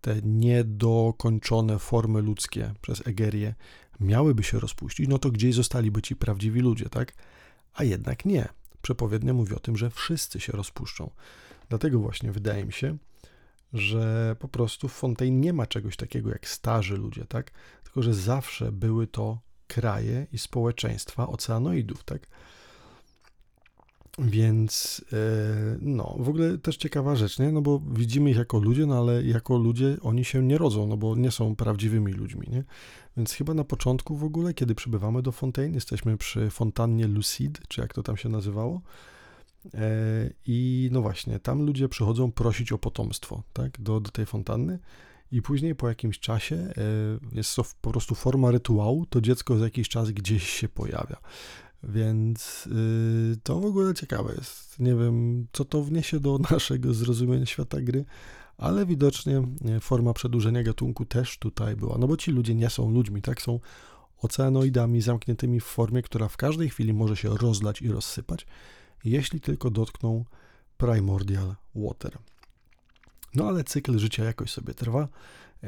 te 0.00 0.16
niedokończone 0.22 1.78
formy 1.78 2.22
ludzkie 2.22 2.74
przez 2.80 3.06
Egerię 3.06 3.54
miałyby 4.00 4.42
się 4.42 4.60
rozpuścić, 4.60 5.08
no 5.08 5.18
to 5.18 5.30
gdzieś 5.30 5.54
zostaliby 5.54 6.02
ci 6.02 6.16
prawdziwi 6.16 6.60
ludzie, 6.60 6.88
tak? 6.88 7.12
A 7.74 7.84
jednak 7.84 8.24
nie. 8.24 8.48
Przepowiednia 8.82 9.34
mówi 9.34 9.54
o 9.54 9.58
tym, 9.58 9.76
że 9.76 9.90
wszyscy 9.90 10.40
się 10.40 10.52
rozpuszczą. 10.52 11.10
Dlatego 11.68 11.98
właśnie 11.98 12.32
wydaje 12.32 12.64
mi 12.64 12.72
się, 12.72 12.96
że 13.72 14.36
po 14.38 14.48
prostu 14.48 14.88
w 14.88 14.92
Fontaine 14.92 15.40
nie 15.40 15.52
ma 15.52 15.66
czegoś 15.66 15.96
takiego 15.96 16.30
jak 16.30 16.48
starzy 16.48 16.96
ludzie, 16.96 17.24
tak? 17.24 17.50
Tylko, 17.84 18.02
że 18.02 18.14
zawsze 18.14 18.72
były 18.72 19.06
to 19.06 19.38
kraje 19.66 20.26
i 20.32 20.38
społeczeństwa 20.38 21.28
oceanoidów, 21.28 22.04
tak? 22.04 22.26
Więc 24.18 25.04
e, 25.12 25.16
no, 25.80 26.16
w 26.18 26.28
ogóle 26.28 26.58
też 26.58 26.76
ciekawa 26.76 27.16
rzecz, 27.16 27.38
nie? 27.38 27.52
No 27.52 27.62
bo 27.62 27.82
widzimy 27.92 28.30
ich 28.30 28.36
jako 28.36 28.58
ludzie, 28.58 28.86
no 28.86 28.98
ale 28.98 29.22
jako 29.22 29.58
ludzie 29.58 29.96
oni 30.02 30.24
się 30.24 30.42
nie 30.42 30.58
rodzą, 30.58 30.86
no 30.86 30.96
bo 30.96 31.16
nie 31.16 31.30
są 31.30 31.56
prawdziwymi 31.56 32.12
ludźmi, 32.12 32.48
nie? 32.50 32.64
Więc 33.16 33.32
chyba 33.32 33.54
na 33.54 33.64
początku 33.64 34.16
w 34.16 34.24
ogóle, 34.24 34.54
kiedy 34.54 34.74
przybywamy 34.74 35.22
do 35.22 35.32
Fontaine, 35.32 35.74
jesteśmy 35.74 36.16
przy 36.16 36.50
fontannie 36.50 37.06
Lucide, 37.06 37.60
czy 37.68 37.80
jak 37.80 37.94
to 37.94 38.02
tam 38.02 38.16
się 38.16 38.28
nazywało. 38.28 38.80
E, 39.74 40.30
I 40.46 40.88
no 40.92 41.02
właśnie, 41.02 41.38
tam 41.38 41.66
ludzie 41.66 41.88
przychodzą 41.88 42.32
prosić 42.32 42.72
o 42.72 42.78
potomstwo, 42.78 43.42
tak, 43.52 43.80
do, 43.80 44.00
do 44.00 44.10
tej 44.10 44.26
fontanny. 44.26 44.78
I 45.32 45.42
później 45.42 45.74
po 45.74 45.88
jakimś 45.88 46.18
czasie 46.18 46.56
e, 46.56 46.72
jest 47.32 47.56
to 47.56 47.64
po 47.80 47.90
prostu 47.90 48.14
forma 48.14 48.50
rytuału, 48.50 49.06
to 49.06 49.20
dziecko 49.20 49.56
za 49.58 49.64
jakiś 49.64 49.88
czas 49.88 50.10
gdzieś 50.10 50.50
się 50.50 50.68
pojawia. 50.68 51.16
Więc 51.82 52.66
yy, 52.66 53.36
to 53.42 53.60
w 53.60 53.64
ogóle 53.64 53.94
ciekawe 53.94 54.34
jest. 54.38 54.78
Nie 54.78 54.94
wiem, 54.94 55.46
co 55.52 55.64
to 55.64 55.82
wniesie 55.82 56.20
do 56.20 56.38
naszego 56.50 56.94
zrozumienia 56.94 57.46
świata 57.46 57.80
gry, 57.80 58.04
ale 58.58 58.86
widocznie 58.86 59.42
forma 59.80 60.12
przedłużenia 60.12 60.62
gatunku 60.62 61.04
też 61.04 61.38
tutaj 61.38 61.76
była. 61.76 61.98
No 61.98 62.08
bo 62.08 62.16
ci 62.16 62.30
ludzie 62.30 62.54
nie 62.54 62.70
są 62.70 62.90
ludźmi, 62.90 63.22
tak? 63.22 63.42
Są 63.42 63.60
oceanoidami 64.22 65.00
zamkniętymi 65.00 65.60
w 65.60 65.64
formie, 65.64 66.02
która 66.02 66.28
w 66.28 66.36
każdej 66.36 66.70
chwili 66.70 66.92
może 66.92 67.16
się 67.16 67.36
rozlać 67.36 67.82
i 67.82 67.88
rozsypać, 67.88 68.46
jeśli 69.04 69.40
tylko 69.40 69.70
dotkną 69.70 70.24
Primordial 70.76 71.54
Water. 71.74 72.18
No 73.34 73.48
ale 73.48 73.64
cykl 73.64 73.98
życia 73.98 74.24
jakoś 74.24 74.50
sobie 74.50 74.74
trwa. 74.74 75.08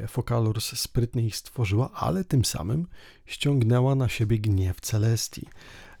Focalors 0.07 0.79
sprytnie 0.79 1.25
ich 1.25 1.35
stworzyła, 1.35 1.91
ale 1.93 2.23
tym 2.23 2.45
samym 2.45 2.87
ściągnęła 3.25 3.95
na 3.95 4.09
siebie 4.09 4.39
gniew 4.39 4.81
Celestii. 4.81 5.47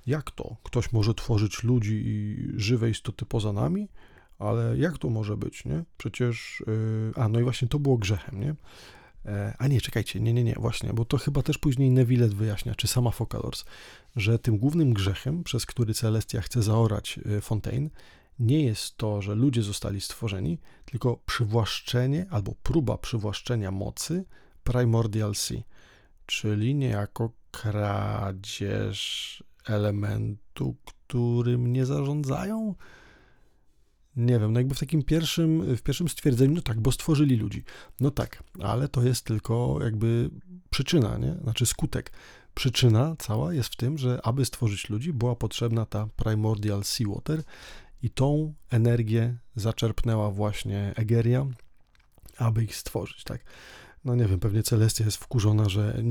Jak 0.09 0.31
to? 0.31 0.55
Ktoś 0.63 0.91
może 0.91 1.13
tworzyć 1.13 1.63
ludzi 1.63 2.01
i 2.05 2.37
żywe 2.55 2.89
istoty 2.89 3.25
poza 3.25 3.53
nami? 3.53 3.89
Ale 4.39 4.77
jak 4.77 4.97
to 4.97 5.09
może 5.09 5.37
być, 5.37 5.65
nie? 5.65 5.83
Przecież, 5.97 6.63
yy, 6.67 7.11
a 7.15 7.29
no 7.29 7.39
i 7.39 7.43
właśnie 7.43 7.67
to 7.67 7.79
było 7.79 7.97
grzechem, 7.97 8.39
nie? 8.39 8.55
E, 9.25 9.55
a 9.57 9.67
nie, 9.67 9.81
czekajcie, 9.81 10.19
nie, 10.19 10.33
nie, 10.33 10.43
nie, 10.43 10.53
właśnie, 10.53 10.93
bo 10.93 11.05
to 11.05 11.17
chyba 11.17 11.41
też 11.43 11.57
później 11.57 11.91
Neville 11.91 12.27
wyjaśnia, 12.27 12.75
czy 12.75 12.87
sama 12.87 13.11
Focalors, 13.11 13.65
że 14.15 14.39
tym 14.39 14.57
głównym 14.57 14.93
grzechem, 14.93 15.43
przez 15.43 15.65
który 15.65 15.93
Celestia 15.93 16.41
chce 16.41 16.63
zaorać 16.63 17.19
y, 17.37 17.41
Fontaine, 17.41 17.89
nie 18.39 18.63
jest 18.63 18.97
to, 18.97 19.21
że 19.21 19.35
ludzie 19.35 19.61
zostali 19.61 20.01
stworzeni, 20.01 20.59
tylko 20.85 21.17
przywłaszczenie 21.25 22.25
albo 22.29 22.55
próba 22.63 22.97
przywłaszczenia 22.97 23.71
mocy 23.71 24.25
Primordial 24.63 25.35
Sea, 25.35 25.61
czyli 26.25 26.75
niejako 26.75 27.31
kradzież 27.51 29.43
elementu, 29.69 30.75
którym 30.85 31.73
nie 31.73 31.85
zarządzają? 31.85 32.75
Nie 34.15 34.39
wiem, 34.39 34.53
no 34.53 34.59
jakby 34.59 34.75
w 34.75 34.79
takim 34.79 35.03
pierwszym, 35.03 35.75
w 35.75 35.81
pierwszym 35.81 36.09
stwierdzeniu, 36.09 36.53
no 36.55 36.61
tak, 36.61 36.79
bo 36.79 36.91
stworzyli 36.91 37.35
ludzi. 37.35 37.63
No 37.99 38.11
tak, 38.11 38.43
ale 38.59 38.87
to 38.87 39.03
jest 39.03 39.25
tylko 39.25 39.79
jakby 39.81 40.29
przyczyna, 40.69 41.17
nie? 41.17 41.35
Znaczy 41.43 41.65
skutek. 41.65 42.11
Przyczyna 42.55 43.15
cała 43.19 43.53
jest 43.53 43.69
w 43.69 43.75
tym, 43.75 43.97
że 43.97 44.19
aby 44.23 44.45
stworzyć 44.45 44.89
ludzi, 44.89 45.13
była 45.13 45.35
potrzebna 45.35 45.85
ta 45.85 46.07
primordial 46.15 46.83
seawater 46.83 47.43
i 48.01 48.09
tą 48.09 48.53
energię 48.69 49.37
zaczerpnęła 49.55 50.31
właśnie 50.31 50.93
Egeria, 50.95 51.47
aby 52.37 52.63
ich 52.63 52.75
stworzyć, 52.75 53.23
tak? 53.23 53.43
No 54.05 54.15
nie 54.15 54.25
wiem, 54.25 54.39
pewnie 54.39 54.63
Celestia 54.63 55.05
jest 55.05 55.17
wkurzona, 55.17 55.69
że 55.69 56.03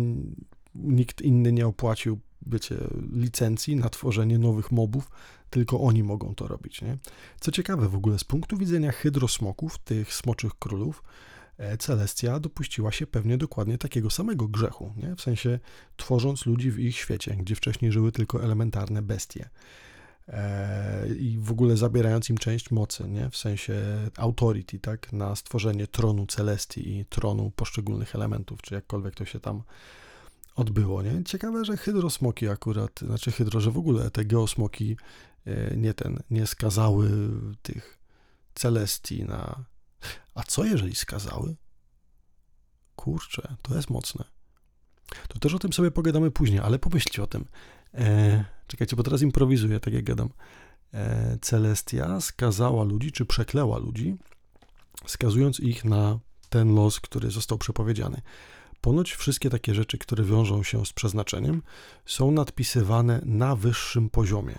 nikt 0.75 1.23
inny 1.23 1.53
nie 1.53 1.67
opłacił, 1.67 2.19
wiecie, 2.49 2.77
licencji 3.13 3.77
na 3.77 3.89
tworzenie 3.89 4.39
nowych 4.39 4.73
mobów, 4.73 5.11
tylko 5.51 5.81
oni 5.81 6.03
mogą 6.03 6.35
to 6.35 6.49
robić, 6.49 6.83
nie? 6.83 6.99
Co 7.41 7.51
ciekawe 7.51 7.89
w 7.89 7.95
ogóle, 7.95 8.19
z 8.19 8.25
punktu 8.25 8.57
widzenia 8.57 8.93
hydrosmoków, 8.93 9.79
tych 9.79 10.15
smoczych 10.15 10.55
królów, 10.59 11.03
e, 11.59 11.77
Celestia 11.77 12.41
dopuściła 12.41 12.93
się 12.93 13.07
pewnie 13.07 13.39
dokładnie 13.39 13.79
takiego 13.79 14.11
samego 14.11 14.49
grzechu, 14.49 14.93
nie? 14.97 15.17
w 15.17 15.21
sensie 15.21 15.59
tworząc 15.97 16.47
ludzi 16.47 16.71
w 16.71 16.79
ich 16.79 16.97
świecie, 16.97 17.37
gdzie 17.37 17.55
wcześniej 17.55 17.93
żyły 17.93 18.13
tylko 18.13 18.45
elementarne 18.45 19.03
bestie. 19.03 19.49
E, 20.29 21.09
I 21.19 21.39
w 21.39 21.53
ogóle 21.53 21.77
zabierając 21.77 22.31
im 22.31 22.39
część 22.39 22.71
mocy, 22.71 23.09
nie? 23.09 23.31
w 23.31 23.37
sensie 23.37 23.75
authority, 24.17 24.79
tak? 24.79 25.13
na 25.13 25.37
stworzenie 25.37 25.87
tronu 25.87 26.27
Celestii 26.27 26.99
i 26.99 27.05
tronu 27.05 27.53
poszczególnych 27.57 28.15
elementów, 28.15 28.63
czy 28.63 28.75
jakkolwiek 28.75 29.15
to 29.15 29.25
się 29.25 29.41
tam 29.41 29.63
odbyło, 30.59 31.03
nie? 31.03 31.25
Ciekawe, 31.25 31.65
że 31.65 31.77
hydrosmoki 31.77 32.49
akurat, 32.49 33.01
znaczy 33.01 33.33
hydro, 33.33 33.61
że 33.61 33.71
w 33.71 33.79
ogóle 33.79 34.11
te 34.11 34.25
geosmoki 34.25 34.97
e, 35.47 35.77
nie 35.77 35.95
ten, 35.95 36.23
nie 36.31 36.47
skazały 36.47 37.11
tych 37.63 37.99
celestii 38.55 39.25
na... 39.25 39.65
A 40.35 40.43
co 40.43 40.65
jeżeli 40.65 40.95
skazały? 40.95 41.57
Kurczę, 42.97 43.57
to 43.63 43.77
jest 43.77 43.91
mocne. 43.91 44.25
To 45.29 45.39
też 45.39 45.55
o 45.55 45.59
tym 45.59 45.73
sobie 45.73 45.91
pogadamy 45.91 46.31
później, 46.31 46.61
ale 46.61 46.79
pomyślcie 46.79 47.23
o 47.23 47.27
tym. 47.27 47.45
E, 47.95 48.45
czekajcie, 48.67 48.97
bo 48.97 49.03
teraz 49.03 49.23
improwizuję, 49.23 49.81
tak 49.81 49.95
jak 49.95 50.05
gadam. 50.05 50.29
E, 50.95 51.39
Celestia 51.41 52.21
skazała 52.21 52.85
ludzi, 52.85 53.13
czy 53.13 53.27
przekleła 53.27 53.79
ludzi, 53.79 54.17
skazując 55.07 55.61
ich 55.61 55.85
na 55.85 56.19
ten 56.49 56.75
los, 56.75 57.01
który 57.01 57.31
został 57.31 57.59
przepowiedziany. 57.59 58.23
Ponoć 58.81 59.13
wszystkie 59.13 59.51
takie 59.51 59.75
rzeczy, 59.75 59.99
które 59.99 60.25
wiążą 60.25 60.63
się 60.63 60.87
z 60.87 60.93
przeznaczeniem, 60.93 61.63
są 62.07 62.31
nadpisywane 62.31 63.21
na 63.25 63.57
wyższym 63.57 64.11
poziomie. 64.11 64.59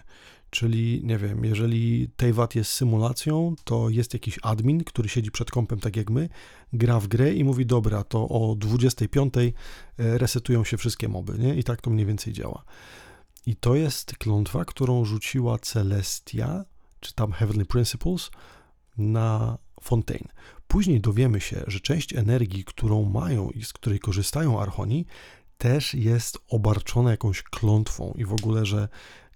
Czyli, 0.49 1.01
nie 1.03 1.17
wiem, 1.17 1.45
jeżeli 1.45 2.09
Teyvat 2.17 2.55
jest 2.55 2.71
symulacją, 2.71 3.55
to 3.63 3.89
jest 3.89 4.13
jakiś 4.13 4.39
admin, 4.41 4.83
który 4.83 5.09
siedzi 5.09 5.31
przed 5.31 5.51
kompem 5.51 5.79
tak 5.79 5.95
jak 5.95 6.09
my, 6.09 6.29
gra 6.73 6.99
w 6.99 7.07
grę 7.07 7.33
i 7.33 7.43
mówi, 7.43 7.65
dobra, 7.65 8.03
to 8.03 8.29
o 8.29 8.55
25 8.55 9.33
e, 9.37 9.51
resetują 9.97 10.63
się 10.63 10.77
wszystkie 10.77 11.07
moby, 11.07 11.37
nie? 11.39 11.55
I 11.55 11.63
tak 11.63 11.81
to 11.81 11.89
mniej 11.89 12.05
więcej 12.05 12.33
działa. 12.33 12.63
I 13.45 13.55
to 13.55 13.75
jest 13.75 14.17
klątwa, 14.17 14.65
którą 14.65 15.05
rzuciła 15.05 15.57
Celestia, 15.57 16.65
czy 16.99 17.13
tam 17.13 17.31
Heavenly 17.31 17.65
Principles, 17.65 18.31
na 18.97 19.57
Fontaine. 19.81 20.29
Później 20.67 21.01
dowiemy 21.01 21.41
się, 21.41 21.63
że 21.67 21.79
część 21.79 22.13
energii, 22.13 22.63
którą 22.63 23.05
mają 23.05 23.49
i 23.49 23.63
z 23.63 23.73
której 23.73 23.99
korzystają 23.99 24.61
Archoni, 24.61 25.05
też 25.57 25.93
jest 25.93 26.37
obarczona 26.49 27.11
jakąś 27.11 27.43
klątwą 27.43 28.13
i 28.17 28.25
w 28.25 28.33
ogóle, 28.33 28.65
że 28.65 28.87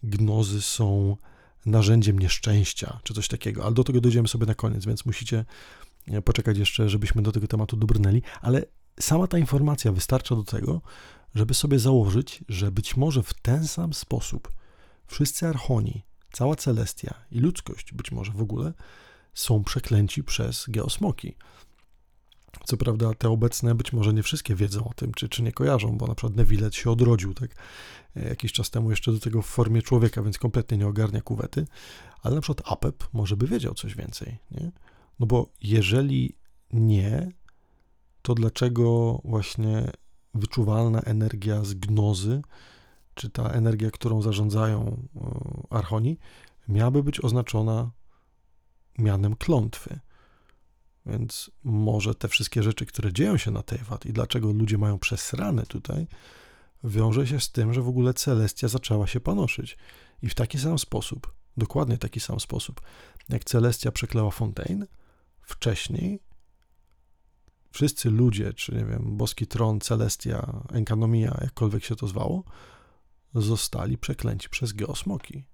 gnozy 0.03 0.61
są 0.61 1.17
narzędziem 1.65 2.19
nieszczęścia, 2.19 2.99
czy 3.03 3.13
coś 3.13 3.27
takiego, 3.27 3.65
ale 3.65 3.73
do 3.73 3.83
tego 3.83 4.01
dojdziemy 4.01 4.27
sobie 4.27 4.45
na 4.45 4.55
koniec, 4.55 4.85
więc 4.85 5.05
musicie 5.05 5.45
e, 6.07 6.21
poczekać 6.21 6.57
jeszcze, 6.57 6.89
żebyśmy 6.89 7.21
do 7.21 7.31
tego 7.31 7.47
tematu 7.47 7.77
dobrnęli, 7.77 8.21
ale 8.41 8.65
sama 8.99 9.27
ta 9.27 9.37
informacja 9.37 9.91
wystarcza 9.91 10.35
do 10.35 10.43
tego, 10.43 10.81
żeby 11.35 11.53
sobie 11.53 11.79
założyć, 11.79 12.43
że 12.49 12.71
być 12.71 12.97
może 12.97 13.23
w 13.23 13.33
ten 13.33 13.67
sam 13.67 13.93
sposób 13.93 14.51
wszyscy 15.07 15.47
archoni, 15.47 16.03
cała 16.31 16.55
Celestia 16.55 17.13
i 17.31 17.39
ludzkość 17.39 17.93
być 17.93 18.11
może 18.11 18.31
w 18.31 18.41
ogóle 18.41 18.73
są 19.33 19.63
przeklęci 19.63 20.23
przez 20.23 20.65
geosmoki. 20.67 21.35
Co 22.65 22.77
prawda 22.77 23.13
te 23.13 23.29
obecne 23.29 23.75
być 23.75 23.93
może 23.93 24.13
nie 24.13 24.23
wszystkie 24.23 24.55
wiedzą 24.55 24.87
o 24.87 24.93
tym, 24.93 25.13
czy, 25.13 25.29
czy 25.29 25.43
nie 25.43 25.51
kojarzą, 25.51 25.97
bo 25.97 26.07
na 26.07 26.15
przykład 26.15 26.35
Neville 26.35 26.71
się 26.71 26.91
odrodził 26.91 27.33
tak 27.33 27.55
e, 28.15 28.29
jakiś 28.29 28.51
czas 28.51 28.69
temu 28.69 28.89
jeszcze 28.89 29.11
do 29.11 29.19
tego 29.19 29.41
w 29.41 29.45
formie 29.45 29.81
człowieka, 29.81 30.23
więc 30.23 30.37
kompletnie 30.37 30.77
nie 30.77 30.87
ogarnia 30.87 31.21
kuwety, 31.21 31.65
ale 32.21 32.35
na 32.35 32.41
przykład 32.41 32.71
Apep 32.71 33.03
może 33.13 33.37
by 33.37 33.47
wiedział 33.47 33.73
coś 33.73 33.95
więcej, 33.95 34.37
nie? 34.51 34.71
No 35.19 35.25
bo 35.25 35.49
jeżeli 35.61 36.35
nie, 36.73 37.31
to 38.21 38.33
dlaczego 38.33 39.21
właśnie 39.23 39.91
wyczuwalna 40.33 41.01
energia 41.01 41.63
z 41.63 41.73
gnozy, 41.73 42.41
czy 43.13 43.29
ta 43.29 43.49
energia, 43.49 43.91
którą 43.91 44.21
zarządzają 44.21 45.07
e, 45.15 45.75
archoni, 45.75 46.17
miałaby 46.67 47.03
być 47.03 47.23
oznaczona 47.23 47.91
mianem 48.97 49.35
klątwy. 49.35 49.99
Więc 51.05 51.51
może 51.63 52.15
te 52.15 52.27
wszystkie 52.27 52.63
rzeczy, 52.63 52.85
które 52.85 53.13
dzieją 53.13 53.37
się 53.37 53.51
na 53.51 53.63
Teyvat 53.63 54.05
i 54.05 54.13
dlaczego 54.13 54.51
ludzie 54.51 54.77
mają 54.77 54.99
przesrane 54.99 55.65
tutaj, 55.65 56.07
wiąże 56.83 57.27
się 57.27 57.39
z 57.39 57.51
tym, 57.51 57.73
że 57.73 57.81
w 57.81 57.87
ogóle 57.87 58.13
Celestia 58.13 58.67
zaczęła 58.67 59.07
się 59.07 59.19
panoszyć. 59.19 59.77
I 60.21 60.29
w 60.29 60.35
taki 60.35 60.59
sam 60.59 60.79
sposób, 60.79 61.33
dokładnie 61.57 61.97
taki 61.97 62.19
sam 62.19 62.39
sposób, 62.39 62.81
jak 63.29 63.43
Celestia 63.43 63.91
przekleła 63.91 64.31
Fontaine, 64.31 64.87
wcześniej 65.41 66.19
wszyscy 67.71 68.09
ludzie, 68.09 68.53
czy 68.53 68.75
nie 68.75 68.85
wiem, 68.85 69.17
boski 69.17 69.47
tron, 69.47 69.79
Celestia, 69.79 70.63
Enkanomia, 70.73 71.37
jakkolwiek 71.41 71.83
się 71.85 71.95
to 71.95 72.07
zwało, 72.07 72.43
zostali 73.35 73.97
przeklęci 73.97 74.49
przez 74.49 74.73
geosmoki. 74.73 75.45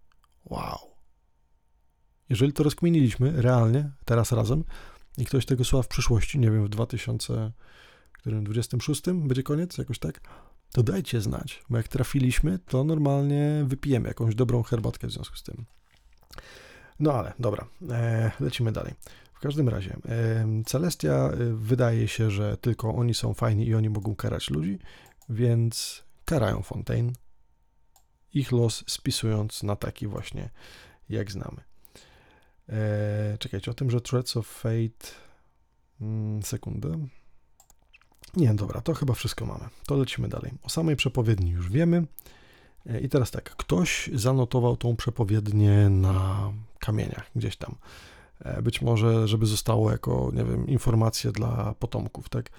Wow. 0.46 0.99
Jeżeli 2.30 2.54
to 2.54 2.64
rozkminiliśmy 2.64 3.42
realnie, 3.42 3.92
teraz 4.06 4.32
razem, 4.32 4.64
i 5.18 5.26
ktoś 5.26 5.46
tego 5.46 5.64
słucha 5.64 5.84
w 5.84 5.88
przyszłości, 5.88 6.40
nie 6.40 6.52
wiem, 6.52 6.66
w 6.66 6.70
2026 6.70 9.02
będzie 9.14 9.44
koniec, 9.44 9.78
jakoś 9.78 10.00
tak, 10.00 10.22
to 10.72 10.84
dajcie 10.84 11.22
znać, 11.22 11.64
bo 11.70 11.78
jak 11.78 11.88
trafiliśmy, 11.88 12.60
to 12.60 12.84
normalnie 12.84 13.64
wypijemy 13.68 14.08
jakąś 14.08 14.36
dobrą 14.36 14.64
herbatkę 14.64 15.08
w 15.08 15.12
związku 15.12 15.36
z 15.36 15.44
tym. 15.44 15.66
No 17.00 17.14
ale 17.14 17.34
dobra, 17.40 17.68
e, 17.90 18.32
lecimy 18.40 18.72
dalej. 18.72 18.94
W 19.34 19.40
każdym 19.40 19.70
razie, 19.70 19.98
e, 20.10 20.46
Celestia 20.66 21.14
e, 21.14 21.32
wydaje 21.54 22.08
się, 22.08 22.32
że 22.32 22.58
tylko 22.58 22.96
oni 22.96 23.14
są 23.14 23.34
fajni 23.34 23.68
i 23.68 23.76
oni 23.76 23.90
mogą 23.90 24.16
karać 24.16 24.50
ludzi, 24.50 24.80
więc 25.30 26.04
karają 26.26 26.62
Fontaine, 26.62 27.14
ich 28.34 28.52
los 28.52 28.84
spisując 28.88 29.64
na 29.64 29.76
taki 29.76 30.08
właśnie, 30.08 30.50
jak 31.10 31.32
znamy. 31.32 31.69
E, 32.70 33.38
czekajcie, 33.40 33.72
o 33.72 33.74
tym, 33.74 33.92
że 33.92 34.02
Threads 34.02 34.38
of 34.38 34.48
Fate. 34.48 35.08
Mm, 36.02 36.44
sekundę. 36.44 37.08
Nie, 38.36 38.54
dobra, 38.54 38.82
to 38.82 38.94
chyba 38.94 39.14
wszystko 39.14 39.46
mamy. 39.46 39.66
To 39.86 39.98
lecimy 39.98 40.28
dalej. 40.28 40.52
O 40.64 40.70
samej 40.70 40.96
przepowiedni 40.96 41.52
już 41.52 41.70
wiemy. 41.70 42.06
E, 42.86 43.00
I 43.00 43.10
teraz 43.10 43.32
tak, 43.32 43.56
ktoś 43.56 44.10
zanotował 44.14 44.78
tą 44.78 44.96
przepowiednię 44.96 45.90
na 45.90 46.52
kamieniach 46.80 47.32
gdzieś 47.36 47.58
tam. 47.58 47.76
E, 48.40 48.62
być 48.62 48.82
może, 48.82 49.28
żeby 49.28 49.46
zostało 49.46 49.92
jako, 49.92 50.32
nie 50.34 50.44
wiem, 50.44 50.68
informacja 50.68 51.32
dla 51.32 51.74
potomków, 51.80 52.30
tak? 52.30 52.50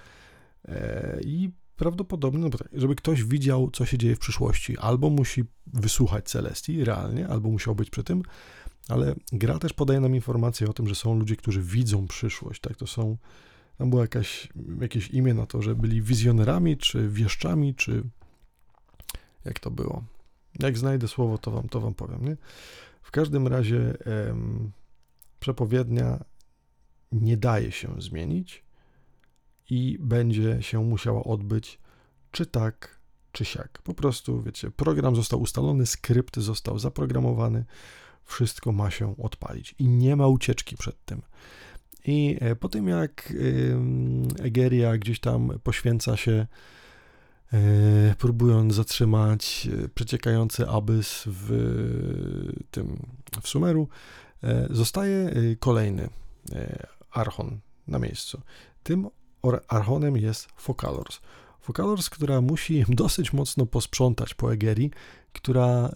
E, 0.69 1.21
I 1.25 1.51
prawdopodobnie, 1.77 2.41
no 2.41 2.51
tak, 2.51 2.69
żeby 2.73 2.95
ktoś 2.95 3.25
widział, 3.25 3.71
co 3.71 3.87
się 3.87 3.99
dzieje 3.99 4.17
w 4.17 4.19
przyszłości, 4.19 4.79
albo 4.79 5.11
musi 5.11 5.45
wysłuchać 5.67 6.25
Celestii 6.25 6.85
realnie, 6.85 7.29
albo 7.29 7.49
musiał 7.49 7.75
być 7.75 7.91
przy 7.91 8.05
tym, 8.05 8.23
ale 8.89 9.15
gra 9.33 9.59
też 9.59 9.73
podaje 9.73 10.01
nam 10.01 10.15
informację 10.15 10.69
o 10.69 10.73
tym, 10.73 10.89
że 10.89 10.95
są 10.95 11.19
ludzie, 11.19 11.37
którzy 11.37 11.63
widzą 11.63 12.07
przyszłość, 12.07 12.61
tak? 12.61 12.77
To 12.77 12.87
są, 12.87 13.17
tam 13.79 13.91
było 13.91 14.03
jakaś, 14.03 14.49
jakieś 14.81 15.11
imię 15.11 15.35
na 15.35 15.47
to, 15.47 15.63
że 15.63 15.75
byli 15.75 16.03
wizjonerami, 16.03 16.77
czy 16.77 17.09
wieszczami, 17.09 17.75
czy 17.75 18.03
jak 19.45 19.59
to 19.59 19.71
było. 19.71 20.05
Jak 20.59 20.79
znajdę 20.79 21.09
słowo, 21.09 21.39
to 21.39 21.51
wam, 21.51 21.69
to 21.69 21.81
wam 21.81 21.95
powiem, 21.95 22.25
nie? 22.25 22.37
W 23.03 23.11
każdym 23.11 23.47
razie 23.47 24.07
em, 24.07 24.73
przepowiednia 25.41 26.25
nie 27.13 27.37
daje 27.37 27.73
się 27.73 27.95
zmienić 27.99 28.65
i 29.71 29.99
będzie 30.01 30.63
się 30.63 30.85
musiała 30.85 31.25
odbyć 31.25 31.79
czy 32.31 32.47
tak, 32.47 33.01
czy 33.33 33.45
siak. 33.45 33.83
Po 33.83 33.95
prostu, 33.95 34.43
wiecie, 34.43 34.71
program 34.71 35.17
został 35.17 35.41
ustalony, 35.41 35.87
skrypt 35.87 36.37
został 36.37 36.79
zaprogramowany, 36.79 37.65
wszystko 38.25 38.73
ma 38.73 38.91
się 38.91 39.17
odpalić 39.17 39.75
i 39.79 39.89
nie 39.89 40.17
ma 40.17 40.27
ucieczki 40.27 40.77
przed 40.77 41.05
tym. 41.05 41.23
I 42.05 42.37
e, 42.41 42.57
po 42.57 42.69
tym 42.69 42.89
jak 42.89 43.33
Egeria 44.39 44.99
gdzieś 44.99 45.21
tam 45.21 45.59
poświęca 45.63 46.17
się, 46.17 46.47
e, 47.53 48.15
próbując 48.19 48.75
zatrzymać 48.75 49.69
e, 49.85 49.89
przeciekający 49.89 50.69
abys 50.69 51.23
w 51.27 51.51
tym 52.71 53.07
w 53.43 53.49
Sumeru, 53.49 53.89
zostaje 54.71 55.31
kolejny 55.59 56.09
archon 57.11 57.61
na 57.87 57.99
miejscu. 57.99 58.41
Tym 58.83 59.09
archonem 59.69 60.17
jest 60.17 60.49
Focalors. 60.57 61.21
Focalors, 61.61 62.11
która 62.11 62.41
musi 62.41 62.85
dosyć 62.89 63.33
mocno 63.33 63.67
posprzątać 63.67 64.35
po 64.35 64.53
Egerii, 64.53 64.91
która 65.33 65.67
e, 65.67 65.91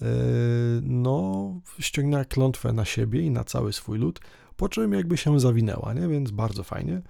no, 0.83 1.54
ściągnęła 1.78 2.25
klątwę 2.25 2.73
na 2.73 2.85
siebie 2.85 3.21
i 3.21 3.30
na 3.30 3.44
cały 3.44 3.73
swój 3.73 3.99
lud, 3.99 4.21
po 4.56 4.68
czym 4.68 4.92
jakby 4.92 5.16
się 5.16 5.40
zawinęła, 5.40 5.92
nie? 5.92 6.09
więc 6.09 6.30
bardzo 6.30 6.65
fajnie. 6.65 7.02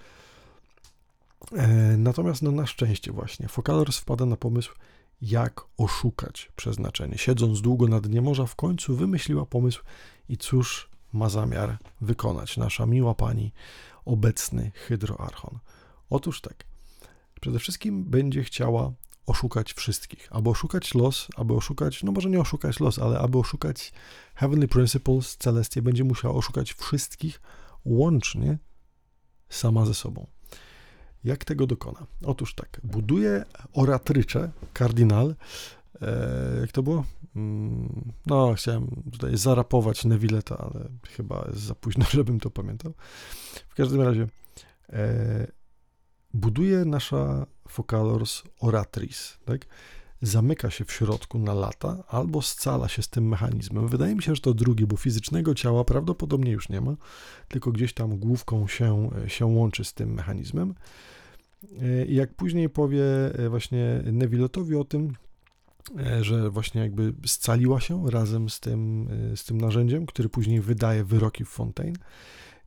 E, 1.52 1.96
natomiast 1.96 2.42
no, 2.42 2.50
na 2.50 2.66
szczęście 2.66 3.12
właśnie 3.12 3.48
Focalors 3.48 3.98
wpada 3.98 4.26
na 4.26 4.36
pomysł, 4.36 4.74
jak 5.22 5.60
oszukać 5.76 6.52
przeznaczenie. 6.56 7.18
Siedząc 7.18 7.60
długo 7.60 7.88
na 7.88 8.00
dnie 8.00 8.22
morza, 8.22 8.46
w 8.46 8.56
końcu 8.56 8.96
wymyśliła 8.96 9.46
pomysł 9.46 9.82
i 10.28 10.36
cóż 10.36 10.90
ma 11.12 11.28
zamiar 11.28 11.78
wykonać 12.00 12.56
nasza 12.56 12.86
miła 12.86 13.14
pani, 13.14 13.52
obecny 14.04 14.70
hydroarchon. 14.74 15.58
Otóż 16.10 16.40
tak, 16.40 16.64
przede 17.40 17.58
wszystkim 17.58 18.04
będzie 18.04 18.44
chciała 18.44 18.92
oszukać 19.26 19.72
wszystkich, 19.72 20.28
albo 20.30 20.50
oszukać 20.50 20.94
los, 20.94 21.28
albo 21.36 21.56
oszukać, 21.56 22.02
no 22.02 22.12
może 22.12 22.30
nie 22.30 22.40
oszukać 22.40 22.80
los, 22.80 22.98
ale 22.98 23.18
aby 23.18 23.38
oszukać 23.38 23.92
Heavenly 24.34 24.68
Principles, 24.68 25.36
Celestia 25.36 25.82
będzie 25.82 26.04
musiała 26.04 26.34
oszukać 26.34 26.72
wszystkich 26.72 27.40
łącznie 27.84 28.58
sama 29.48 29.86
ze 29.86 29.94
sobą. 29.94 30.26
Jak 31.24 31.44
tego 31.44 31.66
dokona? 31.66 32.06
Otóż 32.24 32.54
tak, 32.54 32.80
buduje 32.84 33.44
oratrycze, 33.72 34.50
kardynal, 34.72 35.34
e, 36.02 36.60
jak 36.60 36.72
to 36.72 36.82
było? 36.82 37.04
Mm, 37.36 38.12
no, 38.26 38.54
chciałem 38.54 39.02
tutaj 39.12 39.36
zarapować 39.36 40.04
Nevilleta, 40.04 40.58
ale 40.58 40.88
chyba 41.08 41.44
jest 41.48 41.60
za 41.60 41.74
późno, 41.74 42.04
żebym 42.18 42.40
to 42.40 42.50
pamiętał. 42.50 42.94
W 43.68 43.74
każdym 43.74 44.00
razie 44.00 44.28
e, 44.92 45.46
buduje 46.34 46.84
nasza 46.84 47.46
Focalors 47.68 48.42
oratris, 48.60 49.38
tak? 49.44 49.66
Zamyka 50.22 50.70
się 50.70 50.84
w 50.84 50.92
środku 50.92 51.38
na 51.38 51.54
lata 51.54 52.04
albo 52.08 52.42
scala 52.42 52.88
się 52.88 53.02
z 53.02 53.08
tym 53.08 53.28
mechanizmem. 53.28 53.88
Wydaje 53.88 54.14
mi 54.14 54.22
się, 54.22 54.34
że 54.34 54.40
to 54.40 54.54
drugie, 54.54 54.86
bo 54.86 54.96
fizycznego 54.96 55.54
ciała 55.54 55.84
prawdopodobnie 55.84 56.52
już 56.52 56.68
nie 56.68 56.80
ma, 56.80 56.96
tylko 57.48 57.72
gdzieś 57.72 57.94
tam 57.94 58.18
główką 58.18 58.66
się, 58.66 59.10
się 59.26 59.46
łączy 59.46 59.84
z 59.84 59.94
tym 59.94 60.14
mechanizmem. 60.14 60.74
E, 61.82 62.04
I 62.04 62.14
jak 62.14 62.34
później 62.34 62.68
powie 62.68 63.04
e, 63.34 63.48
właśnie 63.48 64.02
Neville'otowi 64.04 64.80
o 64.80 64.84
tym, 64.84 65.12
e, 65.98 66.24
że 66.24 66.50
właśnie 66.50 66.80
jakby 66.80 67.14
scaliła 67.26 67.80
się 67.80 68.10
razem 68.10 68.50
z 68.50 68.60
tym, 68.60 69.08
z 69.36 69.44
tym 69.44 69.60
narzędziem, 69.60 70.06
który 70.06 70.28
później 70.28 70.60
wydaje 70.60 71.04
wyroki 71.04 71.44
w 71.44 71.48
Fontaine, 71.48 71.96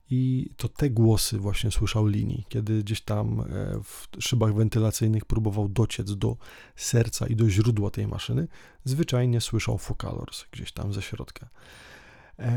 i 0.09 0.49
to 0.57 0.69
te 0.69 0.89
głosy 0.89 1.37
właśnie 1.37 1.71
słyszał 1.71 2.07
Lini, 2.07 2.45
kiedy 2.49 2.83
gdzieś 2.83 3.01
tam 3.01 3.39
e, 3.41 3.43
w 3.83 4.07
szybach 4.19 4.53
wentylacyjnych 4.53 5.25
próbował 5.25 5.69
dociec 5.69 6.15
do 6.15 6.37
serca 6.75 7.27
i 7.27 7.35
do 7.35 7.49
źródła 7.49 7.89
tej 7.89 8.07
maszyny. 8.07 8.47
Zwyczajnie 8.83 9.41
słyszał 9.41 9.77
Focalors 9.77 10.45
gdzieś 10.51 10.71
tam 10.71 10.93
ze 10.93 11.01
środka. 11.01 11.49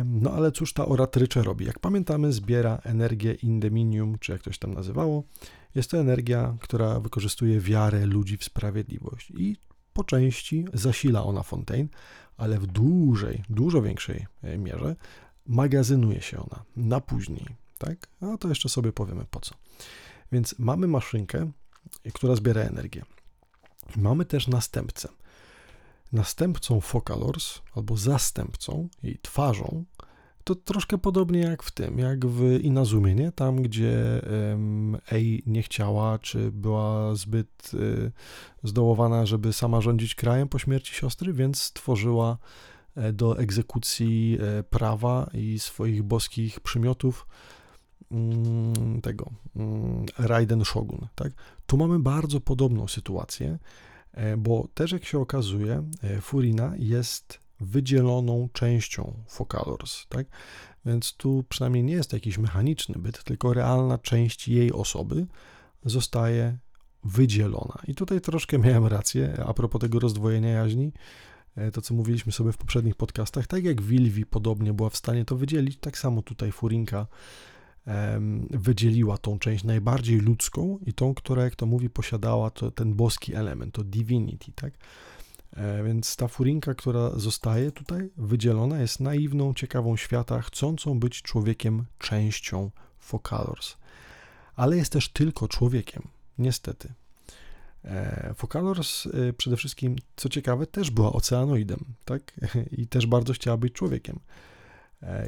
No 0.04 0.32
ale 0.32 0.52
cóż 0.52 0.72
ta 0.72 0.86
oratrycze 0.86 1.42
robi? 1.42 1.64
Jak 1.64 1.78
pamiętamy, 1.78 2.32
zbiera 2.32 2.78
energię 2.84 3.34
indeminium, 3.34 4.18
czy 4.18 4.32
jak 4.32 4.42
to 4.42 4.52
się 4.52 4.58
tam 4.58 4.74
nazywało. 4.74 5.24
Jest 5.74 5.90
to 5.90 5.98
energia, 5.98 6.56
która 6.60 7.00
wykorzystuje 7.00 7.60
wiarę 7.60 8.06
ludzi 8.06 8.36
w 8.36 8.44
sprawiedliwość 8.44 9.30
i 9.30 9.56
po 9.92 10.04
części 10.04 10.64
zasila 10.72 11.24
ona 11.24 11.42
Fontaine, 11.42 11.88
ale 12.36 12.58
w 12.58 12.66
dużej, 12.66 13.42
dużo 13.48 13.82
większej 13.82 14.26
e, 14.42 14.58
mierze 14.58 14.96
magazynuje 15.50 16.20
się 16.22 16.38
ona 16.38 16.64
na 16.76 17.00
później, 17.00 17.46
tak? 17.78 18.08
A 18.20 18.36
to 18.38 18.48
jeszcze 18.48 18.68
sobie 18.68 18.92
powiemy 18.92 19.24
po 19.30 19.40
co. 19.40 19.54
Więc 20.32 20.54
mamy 20.58 20.86
maszynkę, 20.86 21.50
która 22.14 22.36
zbiera 22.36 22.60
energię. 22.60 23.04
Mamy 23.96 24.24
też 24.24 24.48
następcę. 24.48 25.08
Następcą 26.12 26.80
Focalors, 26.80 27.58
albo 27.76 27.96
zastępcą, 27.96 28.88
jej 29.02 29.18
twarzą, 29.22 29.84
to 30.44 30.54
troszkę 30.54 30.98
podobnie 30.98 31.40
jak 31.40 31.62
w 31.62 31.70
tym, 31.70 31.98
jak 31.98 32.26
w 32.26 32.60
Inazumie, 32.60 33.14
nie? 33.14 33.32
Tam, 33.32 33.62
gdzie 33.62 34.20
Ei 35.12 35.42
nie 35.46 35.62
chciała, 35.62 36.18
czy 36.18 36.52
była 36.52 37.14
zbyt 37.14 37.70
y, 37.74 38.12
zdołowana, 38.62 39.26
żeby 39.26 39.52
sama 39.52 39.80
rządzić 39.80 40.14
krajem 40.14 40.48
po 40.48 40.58
śmierci 40.58 40.94
siostry, 40.94 41.32
więc 41.32 41.62
stworzyła 41.62 42.38
do 43.12 43.38
egzekucji 43.38 44.38
e, 44.40 44.62
prawa 44.62 45.30
i 45.34 45.58
swoich 45.58 46.02
boskich 46.02 46.60
przymiotów 46.60 47.26
mm, 48.10 49.00
tego 49.00 49.30
mm, 49.56 50.06
Raiden 50.18 50.64
Shogun. 50.64 51.06
Tak? 51.14 51.32
Tu 51.66 51.76
mamy 51.76 51.98
bardzo 51.98 52.40
podobną 52.40 52.88
sytuację, 52.88 53.58
e, 54.12 54.36
bo 54.36 54.68
też 54.74 54.92
jak 54.92 55.04
się 55.04 55.18
okazuje, 55.18 55.84
Furina 56.20 56.72
jest 56.78 57.40
wydzieloną 57.60 58.48
częścią 58.52 59.14
Focalors, 59.28 60.06
tak? 60.08 60.26
Więc 60.86 61.16
tu 61.16 61.44
przynajmniej 61.48 61.84
nie 61.84 61.92
jest 61.92 62.12
jakiś 62.12 62.38
mechaniczny 62.38 62.94
byt, 62.98 63.24
tylko 63.24 63.54
realna 63.54 63.98
część 63.98 64.48
jej 64.48 64.72
osoby 64.72 65.26
zostaje 65.84 66.58
wydzielona. 67.04 67.78
I 67.86 67.94
tutaj 67.94 68.20
troszkę 68.20 68.58
miałem 68.58 68.86
rację 68.86 69.44
a 69.46 69.54
propos 69.54 69.80
tego 69.80 69.98
rozdwojenia 69.98 70.48
jaźni, 70.48 70.92
E, 70.92 70.94
to 71.72 71.82
co 71.82 71.94
mówiliśmy 71.94 72.32
sobie 72.32 72.52
w 72.52 72.56
poprzednich 72.56 72.94
podcastach, 72.94 73.46
tak 73.46 73.64
jak 73.64 73.82
Wilwi 73.82 74.26
podobnie 74.26 74.72
była 74.72 74.90
w 74.90 74.96
stanie 74.96 75.24
to 75.24 75.36
wydzielić, 75.36 75.78
tak 75.78 75.98
samo 75.98 76.22
tutaj 76.22 76.52
Furinka 76.52 77.06
wydzieliła 78.50 79.18
tą 79.18 79.38
część 79.38 79.64
najbardziej 79.64 80.20
ludzką 80.20 80.78
i 80.86 80.92
tą, 80.92 81.14
która, 81.14 81.44
jak 81.44 81.56
to 81.56 81.66
mówi, 81.66 81.90
posiadała 81.90 82.50
to, 82.50 82.70
ten 82.70 82.94
boski 82.94 83.34
element, 83.34 83.74
to 83.74 83.84
divinity, 83.84 84.52
tak? 84.52 84.74
E, 85.56 85.84
więc 85.84 86.16
ta 86.16 86.28
furinka, 86.28 86.74
która 86.74 87.10
zostaje 87.10 87.72
tutaj 87.72 88.10
wydzielona, 88.16 88.80
jest 88.80 89.00
naiwną, 89.00 89.54
ciekawą 89.54 89.96
świata, 89.96 90.42
chcącą 90.42 91.00
być 91.00 91.22
człowiekiem 91.22 91.84
częścią 91.98 92.70
Focalors. 92.98 93.76
Ale 94.56 94.76
jest 94.76 94.92
też 94.92 95.08
tylko 95.08 95.48
człowiekiem, 95.48 96.02
niestety. 96.38 96.92
E, 97.84 98.34
Focalors 98.36 99.06
e, 99.06 99.32
przede 99.32 99.56
wszystkim, 99.56 99.96
co 100.16 100.28
ciekawe, 100.28 100.66
też 100.66 100.90
była 100.90 101.12
oceanoidem, 101.12 101.84
tak? 102.04 102.40
I 102.78 102.86
też 102.86 103.06
bardzo 103.06 103.32
chciała 103.32 103.56
być 103.56 103.72
człowiekiem. 103.72 104.20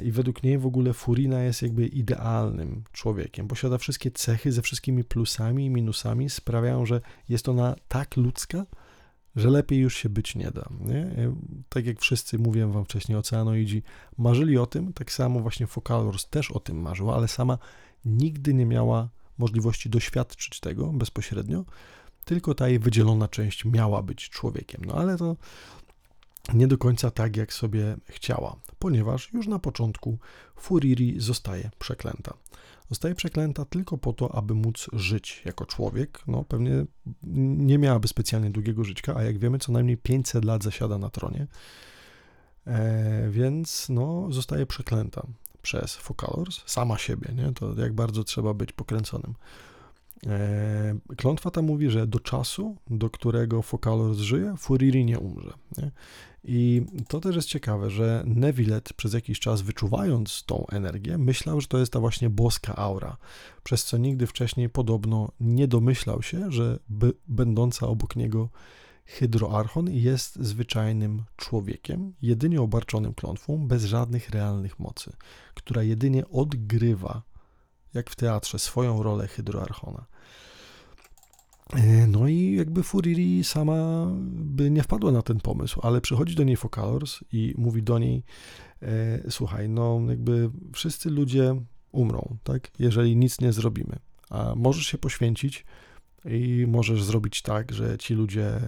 I 0.03 0.11
według 0.11 0.43
niej 0.43 0.57
w 0.57 0.65
ogóle 0.65 0.93
Furina 0.93 1.43
jest 1.43 1.61
jakby 1.61 1.87
idealnym 1.87 2.83
człowiekiem. 2.91 3.47
Posiada 3.47 3.77
wszystkie 3.77 4.11
cechy 4.11 4.51
ze 4.51 4.61
wszystkimi 4.61 5.03
plusami 5.03 5.65
i 5.65 5.69
minusami, 5.69 6.29
sprawiają, 6.29 6.85
że 6.85 7.01
jest 7.29 7.49
ona 7.49 7.75
tak 7.87 8.17
ludzka, 8.17 8.65
że 9.35 9.49
lepiej 9.49 9.79
już 9.79 9.97
się 9.97 10.09
być 10.09 10.35
nie 10.35 10.51
da. 10.51 10.69
Nie? 10.79 11.31
Tak 11.69 11.85
jak 11.85 11.99
wszyscy, 11.99 12.39
mówiłem 12.39 12.71
wam 12.71 12.85
wcześniej, 12.85 13.17
oceanoidzi 13.17 13.83
marzyli 14.17 14.57
o 14.57 14.65
tym, 14.65 14.93
tak 14.93 15.11
samo 15.11 15.39
właśnie 15.39 15.67
Focalors 15.67 16.29
też 16.29 16.51
o 16.51 16.59
tym 16.59 16.81
marzyła, 16.81 17.15
ale 17.15 17.27
sama 17.27 17.57
nigdy 18.05 18.53
nie 18.53 18.65
miała 18.65 19.09
możliwości 19.37 19.89
doświadczyć 19.89 20.59
tego 20.59 20.87
bezpośrednio, 20.87 21.65
tylko 22.23 22.55
ta 22.55 22.67
jej 22.67 22.79
wydzielona 22.79 23.27
część 23.27 23.65
miała 23.65 24.01
być 24.01 24.29
człowiekiem. 24.29 24.81
No 24.85 24.93
ale 24.93 25.17
to 25.17 25.35
nie 26.53 26.67
do 26.67 26.77
końca 26.77 27.11
tak, 27.11 27.37
jak 27.37 27.53
sobie 27.53 27.97
chciała, 28.05 28.55
ponieważ 28.79 29.33
już 29.33 29.47
na 29.47 29.59
początku 29.59 30.17
Furiri 30.55 31.19
zostaje 31.19 31.71
przeklęta. 31.79 32.33
Zostaje 32.89 33.15
przeklęta 33.15 33.65
tylko 33.65 33.97
po 33.97 34.13
to, 34.13 34.35
aby 34.35 34.53
móc 34.53 34.87
żyć 34.93 35.41
jako 35.45 35.65
człowiek. 35.65 36.19
No, 36.27 36.43
pewnie 36.43 36.85
nie 37.57 37.77
miałaby 37.77 38.07
specjalnie 38.07 38.49
długiego 38.49 38.83
życia, 38.83 39.15
a 39.15 39.23
jak 39.23 39.37
wiemy, 39.37 39.59
co 39.59 39.71
najmniej 39.71 39.97
500 39.97 40.45
lat 40.45 40.63
zasiada 40.63 40.97
na 40.97 41.09
tronie. 41.09 41.47
E, 42.67 43.29
więc 43.29 43.89
no, 43.89 44.27
zostaje 44.29 44.65
przeklęta 44.65 45.27
przez 45.61 45.95
Focalors, 45.95 46.61
sama 46.65 46.97
siebie, 46.97 47.33
nie? 47.35 47.53
To 47.53 47.73
jak 47.81 47.93
bardzo 47.93 48.23
trzeba 48.23 48.53
być 48.53 48.71
pokręconym. 48.71 49.33
E, 50.27 50.95
klątwa 51.17 51.51
ta 51.51 51.61
mówi, 51.61 51.89
że 51.89 52.07
do 52.07 52.19
czasu, 52.19 52.77
do 52.89 53.09
którego 53.09 53.61
Focalors 53.61 54.17
żyje, 54.17 54.53
Furiri 54.57 55.05
nie 55.05 55.19
umrze. 55.19 55.53
Nie? 55.77 55.91
I 56.43 56.85
to 57.07 57.19
też 57.19 57.35
jest 57.35 57.47
ciekawe, 57.47 57.89
że 57.89 58.23
Nevilet 58.25 58.93
przez 58.93 59.13
jakiś 59.13 59.39
czas 59.39 59.61
wyczuwając 59.61 60.43
tą 60.45 60.65
energię, 60.67 61.17
myślał, 61.17 61.61
że 61.61 61.67
to 61.67 61.77
jest 61.77 61.93
ta 61.93 61.99
właśnie 61.99 62.29
boska 62.29 62.75
aura, 62.75 63.17
przez 63.63 63.85
co 63.85 63.97
nigdy 63.97 64.27
wcześniej 64.27 64.69
podobno 64.69 65.31
nie 65.39 65.67
domyślał 65.67 66.21
się, 66.21 66.51
że 66.51 66.79
będąca 67.27 67.87
obok 67.87 68.15
niego 68.15 68.49
Hydroarchon 69.05 69.89
jest 69.89 70.35
zwyczajnym 70.35 71.23
człowiekiem, 71.35 72.13
jedynie 72.21 72.61
obarczonym 72.61 73.13
klątwą, 73.13 73.67
bez 73.67 73.83
żadnych 73.83 74.29
realnych 74.29 74.79
mocy, 74.79 75.13
która 75.53 75.83
jedynie 75.83 76.29
odgrywa, 76.29 77.21
jak 77.93 78.09
w 78.09 78.15
teatrze, 78.15 78.59
swoją 78.59 79.03
rolę 79.03 79.27
Hydroarchona. 79.27 80.05
E, 81.75 82.07
no 82.07 82.27
i 82.27 82.55
jakby 82.55 82.83
Furiri 82.83 83.43
sama 83.43 84.07
by 84.29 84.71
nie 84.71 84.83
wpadła 84.83 85.11
na 85.11 85.21
ten 85.21 85.39
pomysł, 85.39 85.79
ale 85.83 86.01
przychodzi 86.01 86.35
do 86.35 86.43
niej 86.43 86.57
Focalors 86.57 87.19
i 87.31 87.53
mówi 87.57 87.83
do 87.83 87.99
niej, 87.99 88.23
e, 88.81 89.31
słuchaj, 89.31 89.69
no 89.69 90.01
jakby 90.09 90.49
wszyscy 90.73 91.09
ludzie 91.09 91.55
umrą, 91.91 92.37
tak, 92.43 92.71
jeżeli 92.79 93.15
nic 93.15 93.41
nie 93.41 93.53
zrobimy, 93.53 93.99
a 94.29 94.53
możesz 94.55 94.85
się 94.85 94.97
poświęcić 94.97 95.65
i 96.25 96.65
możesz 96.67 97.03
zrobić 97.03 97.41
tak, 97.41 97.71
że 97.71 97.97
ci 97.97 98.13
ludzie 98.13 98.59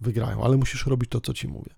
wygrają, 0.00 0.44
ale 0.44 0.56
musisz 0.56 0.86
robić 0.86 1.10
to, 1.10 1.20
co 1.20 1.34
ci 1.34 1.48
mówię. 1.48 1.74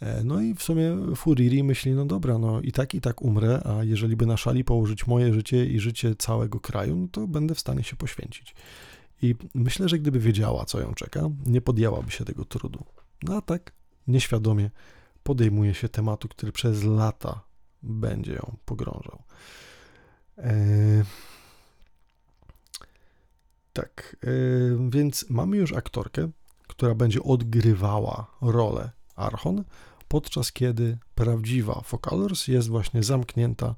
E, 0.00 0.24
no 0.24 0.40
i 0.40 0.54
w 0.54 0.62
sumie 0.62 0.96
Furiri 1.16 1.64
myśli, 1.64 1.92
no 1.92 2.04
dobra, 2.04 2.38
no 2.38 2.60
i 2.60 2.72
tak, 2.72 2.94
i 2.94 3.00
tak 3.00 3.22
umrę, 3.22 3.62
a 3.64 3.84
jeżeli 3.84 4.16
by 4.16 4.26
na 4.26 4.36
szali 4.36 4.64
położyć 4.64 5.06
moje 5.06 5.34
życie 5.34 5.66
i 5.66 5.80
życie 5.80 6.14
całego 6.14 6.60
kraju, 6.60 6.96
no 6.96 7.08
to 7.08 7.26
będę 7.26 7.54
w 7.54 7.60
stanie 7.60 7.82
się 7.82 7.96
poświęcić. 7.96 8.54
I 9.24 9.34
myślę, 9.54 9.88
że 9.88 9.98
gdyby 9.98 10.20
wiedziała, 10.20 10.64
co 10.64 10.80
ją 10.80 10.94
czeka, 10.94 11.20
nie 11.46 11.60
podjęłaby 11.60 12.10
się 12.10 12.24
tego 12.24 12.44
trudu. 12.44 12.84
No 13.22 13.36
a 13.36 13.42
tak, 13.42 13.72
nieświadomie 14.06 14.70
podejmuje 15.22 15.74
się 15.74 15.88
tematu, 15.88 16.28
który 16.28 16.52
przez 16.52 16.82
lata 16.82 17.40
będzie 17.82 18.32
ją 18.32 18.56
pogrążał. 18.64 19.22
Eee, 20.38 21.04
tak, 23.72 24.16
eee, 24.22 24.90
więc 24.90 25.30
mamy 25.30 25.56
już 25.56 25.72
aktorkę, 25.72 26.30
która 26.68 26.94
będzie 26.94 27.22
odgrywała 27.22 28.26
rolę 28.40 28.90
Archon, 29.16 29.64
podczas 30.08 30.52
kiedy 30.52 30.98
prawdziwa 31.14 31.80
Focalors 31.80 32.48
jest 32.48 32.68
właśnie 32.68 33.02
zamknięta 33.02 33.74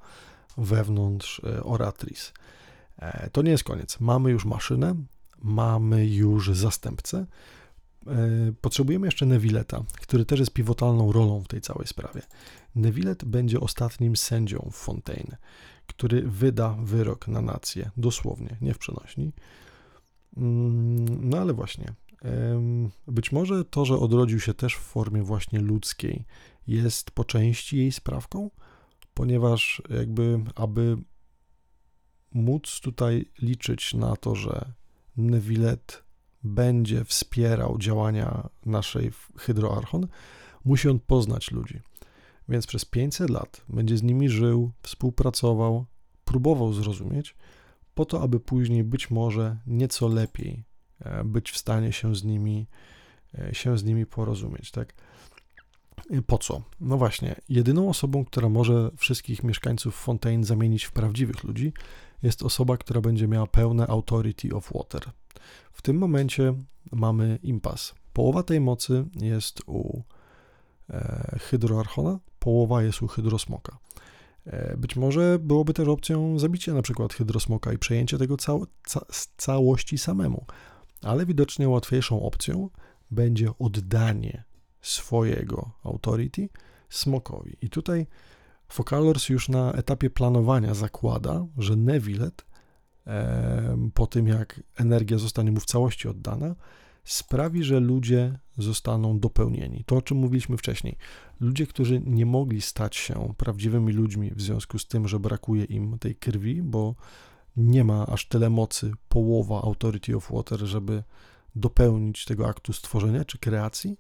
wewnątrz 0.56 1.40
e, 1.44 1.64
Oratris. 1.64 2.32
E, 2.98 3.30
to 3.30 3.42
nie 3.42 3.50
jest 3.50 3.64
koniec. 3.64 4.00
Mamy 4.00 4.30
już 4.30 4.44
maszynę, 4.44 4.94
mamy 5.42 6.07
już 6.07 6.51
zastępcę. 6.51 7.27
E, 8.07 8.53
potrzebujemy 8.61 9.07
jeszcze 9.07 9.27
Nevilleta, 9.27 9.85
który 10.01 10.25
też 10.25 10.40
jest 10.40 10.53
pivotalną 10.53 11.12
rolą 11.12 11.40
w 11.40 11.49
tej 11.49 11.61
całej 11.61 11.87
sprawie. 11.87 12.22
Nevillet 12.75 13.25
będzie 13.25 13.61
ostatnim 13.61 14.16
sędzią 14.16 14.68
w 14.72 14.77
Fontaine, 14.77 15.37
który 15.87 16.22
wyda 16.22 16.77
wyrok 16.83 17.29
na 17.29 17.40
nację, 17.40 17.90
dosłownie, 17.96 18.57
nie 18.61 18.75
w 18.75 18.79
przenośni. 18.79 19.33
Mm, 20.37 21.31
no 21.31 21.38
ale 21.38 21.55
właśnie, 21.55 21.94
być 23.07 23.33
może 23.33 23.64
to, 23.64 23.85
że 23.85 23.99
odrodził 23.99 24.40
się 24.40 24.55
też 24.55 24.75
w 24.75 24.81
formie 24.81 25.22
właśnie 25.22 25.61
ludzkiej, 25.61 26.25
jest 26.66 27.11
po 27.11 27.25
części 27.25 27.77
jej 27.77 27.92
sprawką, 27.92 28.51
ponieważ 29.14 29.83
jakby, 29.90 30.40
aby 30.55 30.96
móc 32.33 32.81
tutaj 32.81 33.31
liczyć 33.42 33.94
na 33.94 34.16
to, 34.16 34.35
że 34.35 34.72
Nevilet 35.16 36.02
będzie 36.44 37.05
wspierał 37.05 37.79
działania 37.79 38.48
naszej 38.66 39.12
Hydroarchon, 39.37 40.07
musi 40.64 40.88
on 40.88 40.98
poznać 40.98 41.50
ludzi. 41.50 41.81
Więc 42.48 42.66
przez 42.66 42.85
500 42.85 43.31
lat 43.31 43.64
będzie 43.68 43.96
z 43.96 44.02
nimi 44.02 44.29
żył, 44.29 44.72
współpracował, 44.83 45.87
próbował 46.24 46.72
zrozumieć, 46.72 47.37
po 47.94 48.05
to, 48.05 48.22
aby 48.22 48.40
później 48.40 48.85
być 48.85 49.11
może 49.11 49.57
nieco 49.66 50.09
lepiej 50.09 50.64
e, 51.00 51.24
być 51.24 51.50
w 51.50 51.57
stanie 51.57 51.92
się 51.92 52.16
z 52.16 52.24
nimi, 52.24 52.66
e, 53.38 53.55
się 53.55 53.79
z 53.79 53.85
nimi 53.85 54.07
porozumieć, 54.07 54.70
tak? 54.70 54.94
Po 56.26 56.38
co? 56.38 56.62
No 56.80 56.96
właśnie, 56.96 57.40
jedyną 57.48 57.88
osobą, 57.88 58.24
która 58.24 58.48
może 58.48 58.90
wszystkich 58.96 59.44
mieszkańców 59.44 59.96
Fontaine 59.96 60.44
zamienić 60.44 60.85
w 60.85 60.92
prawdziwych 60.92 61.44
ludzi, 61.44 61.72
jest 62.22 62.42
osoba, 62.42 62.76
która 62.76 63.00
będzie 63.00 63.28
miała 63.28 63.46
pełne 63.46 63.87
authority 63.87 64.54
of 64.54 64.72
water. 64.74 65.02
W 65.72 65.82
tym 65.82 65.98
momencie 65.98 66.54
mamy 66.92 67.38
impas. 67.42 67.94
Połowa 68.12 68.42
tej 68.42 68.61
mocy 68.61 69.04
jest 69.20 69.62
u 69.66 70.02
e, 70.90 71.38
Hydroarchona, 71.40 72.18
połowa 72.38 72.82
jest 72.82 73.02
u 73.02 73.06
Hydrosmoka. 73.06 73.78
E, 74.46 74.76
być 74.76 74.96
może 74.96 75.38
byłoby 75.38 75.74
też 75.74 75.88
opcją 75.88 76.38
zabicia 76.38 76.74
na 76.74 76.82
przykład 76.82 77.14
Hydrosmoka 77.14 77.72
i 77.72 77.78
przejęcie 77.78 78.18
tego 78.18 78.37
cał 78.37 78.66
ca 78.87 79.00
całości 79.37 79.98
samemu, 79.98 80.46
ale 81.02 81.26
widocznie 81.26 81.68
łatwiejszą 81.68 82.22
opcją 82.22 82.70
będzie 83.11 83.50
oddanie 83.59 84.44
swojego 84.87 85.70
authority 85.85 86.49
smokowi. 86.88 87.57
I 87.61 87.70
tutaj 87.70 88.07
Focalors 88.68 89.29
już 89.29 89.49
na 89.49 89.72
etapie 89.72 90.11
planowania 90.11 90.75
zakłada, 90.75 91.46
że 91.59 91.77
Nevillet 91.77 92.46
po 93.94 94.07
tym 94.07 94.27
jak 94.27 94.61
energia 94.77 95.18
zostanie 95.18 95.53
mu 95.53 95.61
w 95.61 95.64
całości 95.64 96.09
oddana, 96.09 96.55
sprawi, 97.05 97.64
że 97.64 97.81
ludzie 97.81 98.38
zostaną 98.59 99.18
dopełnieni. 99.18 99.85
To, 99.87 99.96
o 99.96 100.03
czym 100.03 100.16
mówiliśmy 100.16 100.57
wcześniej. 100.57 100.96
Ludzie, 101.40 101.66
którzy 101.66 102.01
nie 102.01 102.27
mogli 102.27 102.61
stać 102.61 102.96
się 102.96 103.35
prawdziwymi 103.37 103.92
ludźmi 103.92 104.31
w 104.35 104.42
związku 104.42 104.79
z 104.79 104.87
tym, 104.87 105.09
że 105.09 105.20
brakuje 105.20 105.64
im 105.64 105.99
tej 105.99 106.16
krwi, 106.16 106.62
bo 106.62 106.94
nie 107.57 107.85
ma 107.85 108.07
aż 108.07 108.29
tyle 108.29 108.51
mocy, 108.51 108.92
połowa 109.09 109.62
Authority 109.62 110.16
of 110.16 110.31
Water, 110.33 110.61
żeby 110.61 111.03
dopełnić 111.55 112.25
tego 112.25 112.49
aktu 112.49 112.72
stworzenia 112.72 113.25
czy 113.25 113.38
kreacji 113.38 113.99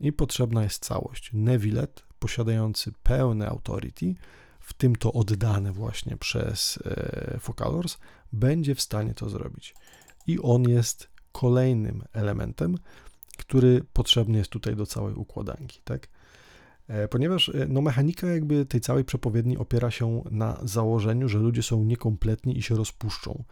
i 0.00 0.12
potrzebna 0.12 0.62
jest 0.62 0.84
całość. 0.84 1.30
Nevilet, 1.32 2.02
posiadający 2.18 2.92
pełne 3.02 3.48
Authority, 3.48 4.14
w 4.60 4.74
tym 4.74 4.96
to 4.96 5.12
oddane 5.12 5.72
właśnie 5.72 6.16
przez 6.16 6.78
e, 6.84 7.38
Focalors, 7.40 7.98
będzie 8.32 8.74
w 8.74 8.80
stanie 8.80 9.14
to 9.14 9.28
zrobić. 9.28 9.74
I 10.26 10.38
on 10.40 10.62
jest 10.62 11.08
kolejnym 11.32 12.04
elementem, 12.12 12.78
który 13.38 13.84
potrzebny 13.92 14.38
jest 14.38 14.50
tutaj 14.50 14.76
do 14.76 14.86
całej 14.86 15.14
układanki, 15.14 15.80
tak? 15.84 16.08
E, 16.88 17.08
ponieważ 17.08 17.50
no, 17.68 17.82
mechanika 17.82 18.26
jakby 18.26 18.66
tej 18.66 18.80
całej 18.80 19.04
przepowiedni 19.04 19.56
opiera 19.56 19.90
się 19.90 20.22
na 20.30 20.60
założeniu, 20.62 21.28
że 21.28 21.38
ludzie 21.38 21.62
są 21.62 21.84
niekompletni 21.84 22.58
i 22.58 22.62
się 22.62 22.74
rozpuszczą. 22.76 23.44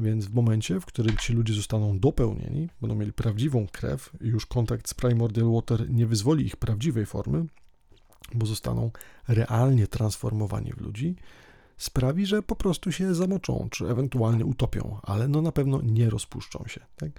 Więc 0.00 0.26
w 0.26 0.34
momencie, 0.34 0.80
w 0.80 0.86
którym 0.86 1.16
ci 1.16 1.32
ludzie 1.32 1.54
zostaną 1.54 1.98
dopełnieni, 1.98 2.68
będą 2.80 2.96
mieli 2.96 3.12
prawdziwą 3.12 3.66
krew, 3.72 4.10
już 4.20 4.46
kontakt 4.46 4.88
z 4.88 4.94
Primordial 4.94 5.52
Water 5.52 5.90
nie 5.90 6.06
wyzwoli 6.06 6.46
ich 6.46 6.56
prawdziwej 6.56 7.06
formy, 7.06 7.44
bo 8.34 8.46
zostaną 8.46 8.90
realnie 9.28 9.86
transformowani 9.86 10.72
w 10.72 10.80
ludzi, 10.80 11.16
sprawi, 11.76 12.26
że 12.26 12.42
po 12.42 12.56
prostu 12.56 12.92
się 12.92 13.14
zamoczą, 13.14 13.68
czy 13.70 13.88
ewentualnie 13.88 14.44
utopią, 14.44 15.00
ale 15.02 15.28
no 15.28 15.42
na 15.42 15.52
pewno 15.52 15.80
nie 15.82 16.10
rozpuszczą 16.10 16.64
się. 16.66 16.80
Tak? 16.96 17.10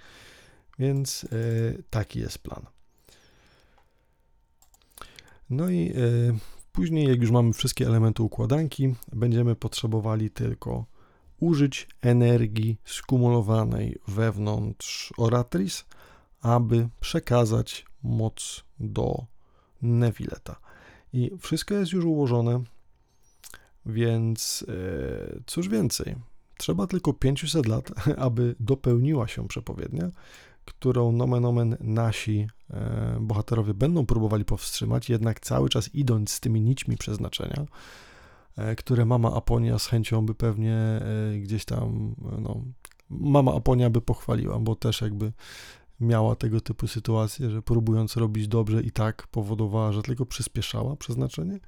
Więc 0.78 1.22
yy, 1.22 1.82
taki 1.90 2.18
jest 2.18 2.38
plan. 2.38 2.66
No 5.50 5.70
i 5.70 5.84
yy, 5.84 6.34
później, 6.72 7.08
jak 7.08 7.20
już 7.20 7.30
mamy 7.30 7.52
wszystkie 7.52 7.86
elementy 7.86 8.22
układanki, 8.22 8.94
będziemy 9.12 9.54
potrzebowali 9.56 10.30
tylko 10.30 10.91
użyć 11.42 11.88
energii 12.02 12.78
skumulowanej 12.84 13.98
wewnątrz 14.08 15.12
Oratris, 15.16 15.84
aby 16.40 16.88
przekazać 17.00 17.86
moc 18.02 18.64
do 18.80 19.24
Nevilleta. 19.82 20.56
I 21.12 21.30
wszystko 21.40 21.74
jest 21.74 21.92
już 21.92 22.04
ułożone, 22.04 22.62
więc 23.86 24.64
e, 24.68 25.40
cóż 25.46 25.68
więcej, 25.68 26.16
trzeba 26.58 26.86
tylko 26.86 27.12
500 27.12 27.66
lat, 27.66 27.90
aby 28.26 28.54
dopełniła 28.60 29.28
się 29.28 29.48
przepowiednia, 29.48 30.10
którą 30.64 31.12
nomen 31.12 31.44
omen 31.44 31.76
nasi 31.80 32.46
e, 32.70 33.18
bohaterowie 33.20 33.74
będą 33.74 34.06
próbowali 34.06 34.44
powstrzymać, 34.44 35.10
jednak 35.10 35.40
cały 35.40 35.68
czas 35.68 35.94
idąc 35.94 36.32
z 36.32 36.40
tymi 36.40 36.60
nićmi 36.60 36.96
przeznaczenia, 36.96 37.66
które 38.76 39.04
mama 39.04 39.34
Aponia 39.34 39.78
z 39.78 39.86
chęcią 39.86 40.26
by 40.26 40.34
pewnie 40.34 41.00
gdzieś 41.42 41.64
tam, 41.64 42.14
no, 42.38 42.60
mama 43.10 43.54
Aponia 43.54 43.90
by 43.90 44.00
pochwaliła, 44.00 44.58
bo 44.58 44.76
też 44.76 45.00
jakby 45.00 45.32
miała 46.00 46.36
tego 46.36 46.60
typu 46.60 46.86
sytuacje, 46.86 47.50
że 47.50 47.62
próbując 47.62 48.16
robić 48.16 48.48
dobrze 48.48 48.82
i 48.82 48.90
tak 48.90 49.26
powodowała, 49.26 49.92
że 49.92 50.02
tylko 50.02 50.26
przyspieszała 50.26 50.96
przeznaczenie. 50.96 51.60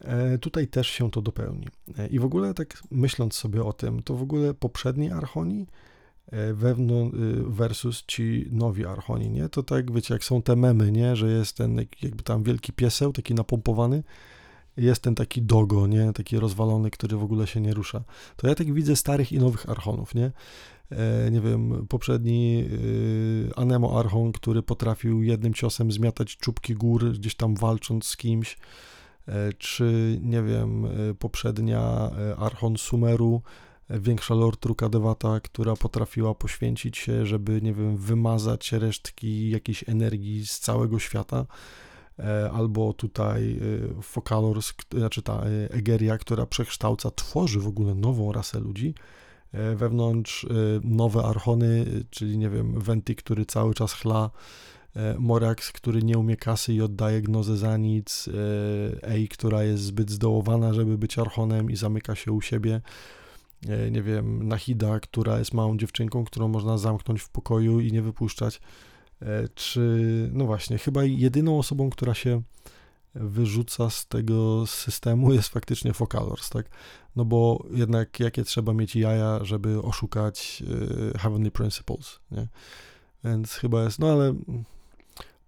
E, 0.00 0.38
tutaj 0.38 0.68
też 0.68 0.88
się 0.88 1.10
to 1.10 1.22
dopełni. 1.22 1.66
E, 1.98 2.06
I 2.06 2.18
w 2.18 2.24
ogóle 2.24 2.54
tak 2.54 2.82
myśląc 2.90 3.34
sobie 3.34 3.64
o 3.64 3.72
tym, 3.72 4.02
to 4.02 4.14
w 4.14 4.22
ogóle 4.22 4.54
poprzedni 4.54 5.10
Archoni 5.10 5.66
e, 6.32 6.54
versus 7.46 8.04
ci 8.06 8.48
nowi 8.50 8.86
Archoni, 8.86 9.30
nie? 9.30 9.48
To 9.48 9.62
tak, 9.62 9.92
wiecie, 9.92 10.14
jak 10.14 10.24
są 10.24 10.42
te 10.42 10.56
memy, 10.56 10.92
nie? 10.92 11.16
Że 11.16 11.30
jest 11.30 11.56
ten 11.56 11.76
jakby 12.02 12.22
tam 12.22 12.42
wielki 12.42 12.72
pieseł, 12.72 13.12
taki 13.12 13.34
napompowany, 13.34 14.02
jest 14.76 15.02
ten 15.02 15.14
taki 15.14 15.42
dogo, 15.42 15.86
nie? 15.86 16.12
Taki 16.12 16.38
rozwalony, 16.38 16.90
który 16.90 17.16
w 17.16 17.22
ogóle 17.22 17.46
się 17.46 17.60
nie 17.60 17.74
rusza. 17.74 18.04
To 18.36 18.48
ja 18.48 18.54
tak 18.54 18.72
widzę 18.72 18.96
starych 18.96 19.32
i 19.32 19.38
nowych 19.38 19.70
Archonów, 19.70 20.14
nie? 20.14 20.32
E, 20.90 21.30
nie 21.30 21.40
wiem, 21.40 21.86
poprzedni 21.88 22.64
e, 22.64 23.58
Anemo 23.58 24.00
Archon, 24.00 24.32
który 24.32 24.62
potrafił 24.62 25.22
jednym 25.22 25.54
ciosem 25.54 25.92
zmiatać 25.92 26.36
czubki 26.36 26.74
gór, 26.74 27.12
gdzieś 27.12 27.34
tam 27.34 27.54
walcząc 27.54 28.06
z 28.06 28.16
kimś, 28.16 28.58
e, 29.28 29.52
czy 29.52 30.18
nie 30.22 30.42
wiem, 30.42 30.86
poprzednia 31.18 32.10
Archon 32.38 32.76
Sumeru, 32.76 33.42
większa 33.90 34.34
Lord 34.34 34.64
Rukadewata, 34.64 35.40
która 35.40 35.76
potrafiła 35.76 36.34
poświęcić 36.34 36.98
się, 36.98 37.26
żeby, 37.26 37.62
nie 37.62 37.74
wiem, 37.74 37.96
wymazać 37.96 38.72
resztki 38.72 39.50
jakiejś 39.50 39.88
energii 39.88 40.46
z 40.46 40.58
całego 40.58 40.98
świata, 40.98 41.46
albo 42.52 42.92
tutaj 42.92 43.60
Focalors, 44.02 44.72
znaczy 44.94 45.22
ta 45.22 45.42
Egeria, 45.70 46.18
która 46.18 46.46
przekształca, 46.46 47.10
tworzy 47.10 47.60
w 47.60 47.66
ogóle 47.66 47.94
nową 47.94 48.32
rasę 48.32 48.60
ludzi, 48.60 48.94
E, 49.56 49.76
wewnątrz 49.76 50.44
e, 50.44 50.48
nowe 50.84 51.22
archony, 51.22 51.86
czyli 52.10 52.38
nie 52.38 52.50
wiem, 52.50 52.80
Venti, 52.80 53.16
który 53.16 53.46
cały 53.46 53.74
czas 53.74 53.92
chla, 53.92 54.30
e, 54.96 55.14
Morax, 55.18 55.72
który 55.72 56.02
nie 56.02 56.18
umie 56.18 56.36
kasy 56.36 56.74
i 56.74 56.82
oddaje 56.82 57.22
gnozę 57.22 57.56
za 57.56 57.76
nic, 57.76 58.28
Ei, 59.02 59.28
która 59.28 59.62
jest 59.62 59.82
zbyt 59.82 60.10
zdołowana, 60.10 60.74
żeby 60.74 60.98
być 60.98 61.18
archonem 61.18 61.70
i 61.70 61.76
zamyka 61.76 62.14
się 62.14 62.32
u 62.32 62.40
siebie, 62.40 62.80
nie 63.90 64.02
wiem, 64.02 64.48
Nahida, 64.48 65.00
która 65.00 65.38
jest 65.38 65.54
małą 65.54 65.78
dziewczynką, 65.78 66.24
którą 66.24 66.48
można 66.48 66.78
zamknąć 66.78 67.20
w 67.20 67.28
pokoju 67.28 67.80
i 67.80 67.92
nie 67.92 68.02
wypuszczać, 68.02 68.60
czy, 69.54 70.30
no 70.32 70.44
właśnie, 70.44 70.78
chyba 70.78 71.04
jedyną 71.04 71.58
osobą, 71.58 71.90
która 71.90 72.14
się 72.14 72.42
wyrzuca 73.14 73.90
z 73.90 74.06
tego 74.06 74.66
systemu 74.66 75.32
jest 75.32 75.48
faktycznie 75.48 75.92
Focalors, 75.92 76.50
tak? 76.50 76.66
No 77.16 77.24
bo 77.24 77.64
jednak 77.70 78.20
jakie 78.20 78.44
trzeba 78.44 78.72
mieć 78.72 78.96
jaja, 78.96 79.44
żeby 79.44 79.82
oszukać 79.82 80.62
y, 81.14 81.18
Heavenly 81.18 81.50
Principles, 81.50 82.20
nie? 82.30 82.48
Więc 83.24 83.52
chyba 83.52 83.84
jest, 83.84 83.98
no 83.98 84.12
ale 84.12 84.34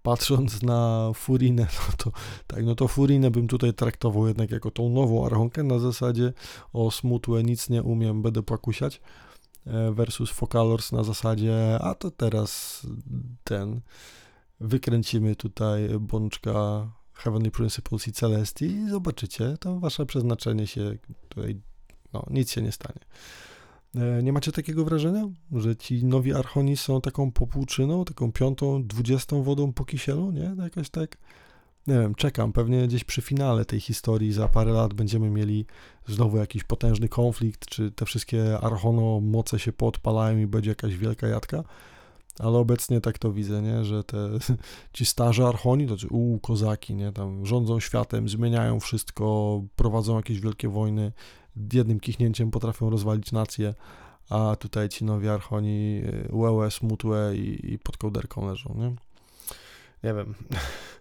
patrząc 0.03 0.63
na 0.63 1.11
Furinę, 1.15 1.67
no 1.87 1.93
to 1.97 2.11
tak, 2.47 2.65
no 2.65 2.75
to 2.75 2.87
Furinę 2.87 3.31
bym 3.31 3.47
tutaj 3.47 3.73
traktował 3.73 4.27
jednak 4.27 4.51
jako 4.51 4.71
tą 4.71 4.89
nową 4.89 5.25
archonkę 5.25 5.63
na 5.63 5.79
zasadzie 5.79 6.33
o 6.73 6.91
smutłe 6.91 7.43
nic 7.43 7.69
nie 7.69 7.83
umiem, 7.83 8.21
będę 8.21 8.43
płakusiać 8.43 8.95
e, 8.95 9.01
versus 9.91 10.31
Focalors 10.31 10.91
na 10.91 11.03
zasadzie, 11.03 11.79
a 11.81 11.95
to 11.95 12.11
teraz 12.11 12.81
ten 13.43 13.81
wykręcimy 14.59 15.35
tutaj 15.35 15.89
bączka 15.99 16.87
Heavenly 17.13 17.51
Principles 17.51 18.07
i 18.07 18.11
Celestii 18.11 18.65
i 18.65 18.89
zobaczycie, 18.89 19.57
to 19.59 19.79
wasze 19.79 20.05
przeznaczenie 20.05 20.67
się 20.67 20.97
tutaj, 21.29 21.61
no, 22.13 22.25
nic 22.29 22.51
się 22.51 22.61
nie 22.61 22.71
stanie. 22.71 22.99
E, 23.95 24.23
nie 24.23 24.33
macie 24.33 24.51
takiego 24.51 24.85
wrażenia, 24.85 25.29
że 25.51 25.75
ci 25.75 26.05
nowi 26.05 26.33
archoni 26.33 26.77
są 26.77 27.01
taką 27.01 27.31
popłuczyną, 27.31 28.05
taką 28.05 28.31
piątą, 28.31 28.87
dwudziestą 28.87 29.43
wodą 29.43 29.73
po 29.73 29.85
kisielu, 29.85 30.31
nie? 30.31 30.55
Jakoś 30.63 30.89
tak, 30.89 31.17
nie 31.87 31.99
wiem, 31.99 32.15
czekam, 32.15 32.53
pewnie 32.53 32.87
gdzieś 32.87 33.03
przy 33.03 33.21
finale 33.21 33.65
tej 33.65 33.79
historii 33.79 34.33
za 34.33 34.47
parę 34.47 34.71
lat 34.71 34.93
będziemy 34.93 35.29
mieli 35.29 35.65
znowu 36.07 36.37
jakiś 36.37 36.63
potężny 36.63 37.09
konflikt, 37.09 37.65
czy 37.65 37.91
te 37.91 38.05
wszystkie 38.05 38.59
archono 38.59 39.19
moce 39.19 39.59
się 39.59 39.73
podpalają 39.73 40.37
i 40.37 40.47
będzie 40.47 40.71
jakaś 40.71 40.95
wielka 40.95 41.27
jadka, 41.27 41.63
ale 42.39 42.57
obecnie 42.57 43.01
tak 43.01 43.17
to 43.17 43.31
widzę, 43.31 43.61
nie? 43.61 43.85
że 43.85 44.03
te, 44.03 44.29
ci 44.93 45.05
starzy 45.05 45.45
archoni, 45.45 45.87
to 45.87 45.97
znaczy 45.97 46.07
u 46.07 46.39
kozaki, 46.39 46.95
nie? 46.95 47.11
tam 47.11 47.45
rządzą 47.45 47.79
światem, 47.79 48.29
zmieniają 48.29 48.79
wszystko, 48.79 49.61
prowadzą 49.75 50.15
jakieś 50.15 50.39
wielkie 50.39 50.69
wojny, 50.69 51.11
jednym 51.73 51.99
kichnięciem 51.99 52.51
potrafią 52.51 52.89
rozwalić 52.89 53.31
nację, 53.31 53.73
a 54.29 54.55
tutaj 54.55 54.89
ci 54.89 55.05
nowi 55.05 55.29
archoni 55.29 56.01
łełe, 56.29 56.71
smutłe 56.71 57.35
i, 57.35 57.73
i 57.73 57.79
pod 57.79 57.97
kołderką 57.97 58.47
leżą, 58.47 58.75
nie? 58.77 58.95
Nie 60.03 60.13
wiem. 60.13 60.33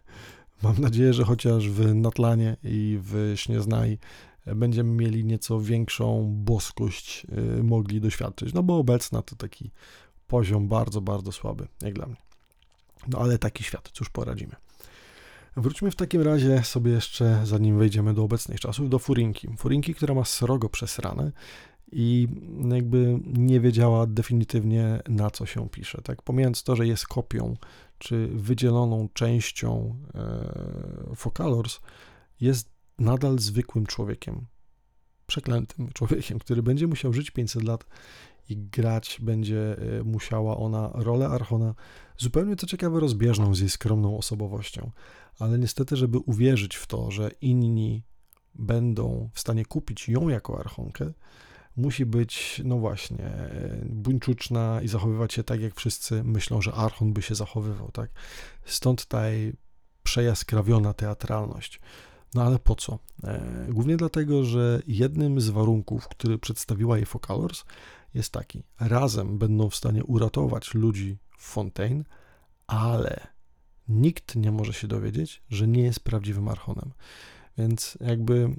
Mam 0.63 0.79
nadzieję, 0.79 1.13
że 1.13 1.25
chociaż 1.25 1.69
w 1.69 1.95
Natlanie 1.95 2.57
i 2.65 2.99
w 3.03 3.33
Śnieznaj 3.37 3.99
będziemy 4.47 4.91
mieli 4.91 5.25
nieco 5.25 5.61
większą 5.61 6.35
boskość 6.35 7.27
y, 7.59 7.63
mogli 7.65 8.01
doświadczyć, 8.01 8.55
no 8.55 8.63
bo 8.63 8.79
obecna 8.79 9.23
to 9.23 9.37
taki 9.37 9.71
poziom 10.27 10.69
bardzo, 10.69 11.01
bardzo 11.01 11.33
słaby, 11.33 11.69
jak 11.83 11.95
dla 11.95 12.07
mnie. 12.07 12.17
No 13.09 13.19
ale 13.19 13.39
taki 13.39 13.65
świat, 13.65 13.91
cóż 13.93 14.09
poradzimy. 14.09 14.57
Wróćmy 15.57 15.91
w 15.91 15.97
takim 15.97 16.23
razie 16.23 16.65
sobie 16.65 16.93
jeszcze, 16.93 17.41
zanim 17.45 17.79
wejdziemy 17.79 18.15
do 18.15 18.25
obecnych 18.25 18.61
czasów, 18.61 18.91
do 18.91 18.99
Furinki. 18.99 19.49
Furinki, 19.59 19.95
która 19.95 20.15
ma 20.15 20.25
srogo 20.25 20.69
przesrane 20.69 21.33
i 21.93 22.29
jakby 22.69 23.21
nie 23.25 23.61
wiedziała 23.61 24.07
definitywnie 24.07 25.01
na 25.09 25.31
co 25.31 25.47
się 25.47 25.69
pisze. 25.69 26.03
Tak? 26.03 26.23
Pomijając 26.23 26.63
to, 26.63 26.77
że 26.77 26.87
jest 26.87 27.07
kopią 27.07 27.57
czy 27.99 28.29
wydzieloną 28.29 29.09
częścią 29.13 29.97
e, 30.15 31.15
Focalors, 31.15 31.81
jest 32.41 32.71
nadal 32.99 33.39
zwykłym 33.39 33.87
człowiekiem. 33.87 34.47
Przeklętym 35.27 35.89
człowiekiem, 35.95 36.39
który 36.39 36.63
będzie 36.63 36.87
musiał 36.87 37.13
żyć 37.13 37.31
500 37.31 37.63
lat 37.63 37.85
i 38.49 38.57
grać 38.57 39.19
będzie 39.23 39.77
y, 40.01 40.05
musiała 40.05 40.57
ona 40.57 40.91
rolę 40.95 41.29
Archona, 41.29 41.75
zupełnie 42.19 42.57
co 42.57 42.67
ciekawe 42.67 43.01
rozbieżną 43.01 43.55
z 43.55 43.61
jej 43.61 43.71
skromną 43.71 44.19
osobowością. 44.19 44.91
Ale 45.39 45.59
niestety, 45.59 45.97
żeby 45.97 46.19
uwierzyć 46.19 46.77
w 46.77 46.87
to, 46.87 47.11
że 47.11 47.31
inni 47.41 48.03
będą 48.55 49.31
w 49.33 49.41
stanie 49.41 49.65
kupić 49.65 50.09
ją 50.09 50.29
jako 50.29 50.61
Archonkę, 50.61 51.13
musi 51.79 52.07
być, 52.07 52.63
no 52.65 52.79
właśnie, 52.79 53.31
buńczuczna 53.85 54.81
i 54.83 54.89
zachowywać 54.89 55.33
się 55.33 55.45
tak, 55.45 55.61
jak 55.61 55.75
wszyscy 55.75 56.25
myślą, 56.25 56.63
że 56.63 56.73
Archon 56.73 57.13
by 57.13 57.23
się 57.23 57.35
zachowywał, 57.35 57.91
tak? 57.91 58.11
Stąd 58.65 59.07
ta 59.07 59.23
przejaskrawiona 60.03 60.95
teatralność. 60.95 61.81
No 62.35 62.43
ale 62.43 62.59
po 62.59 62.75
co? 62.75 62.99
E, 63.25 63.67
głównie 63.69 63.97
dlatego, 63.97 64.45
że 64.45 64.83
jednym 64.87 65.41
z 65.41 65.49
warunków, 65.49 66.09
który 66.09 66.39
przedstawiła 66.39 66.97
jej 66.97 67.07
Focalors, 67.07 67.65
jest 68.15 68.33
taki. 68.33 68.63
Razem 68.81 69.39
będą 69.39 69.71
w 69.71 69.77
stanie 69.77 70.05
uratować 70.05 70.75
ludzi 70.75 71.19
w 71.39 71.43
Fontaine, 71.43 72.05
ale 72.67 73.27
nikt 73.89 74.37
nie 74.37 74.53
może 74.53 74.73
się 74.73 74.89
dowiedzieć, 74.89 75.43
że 75.51 75.69
nie 75.69 75.83
jest 75.83 76.01
prawdziwym 76.01 76.49
archonem. 76.49 76.93
Więc 77.59 77.99
jakby 78.01 78.57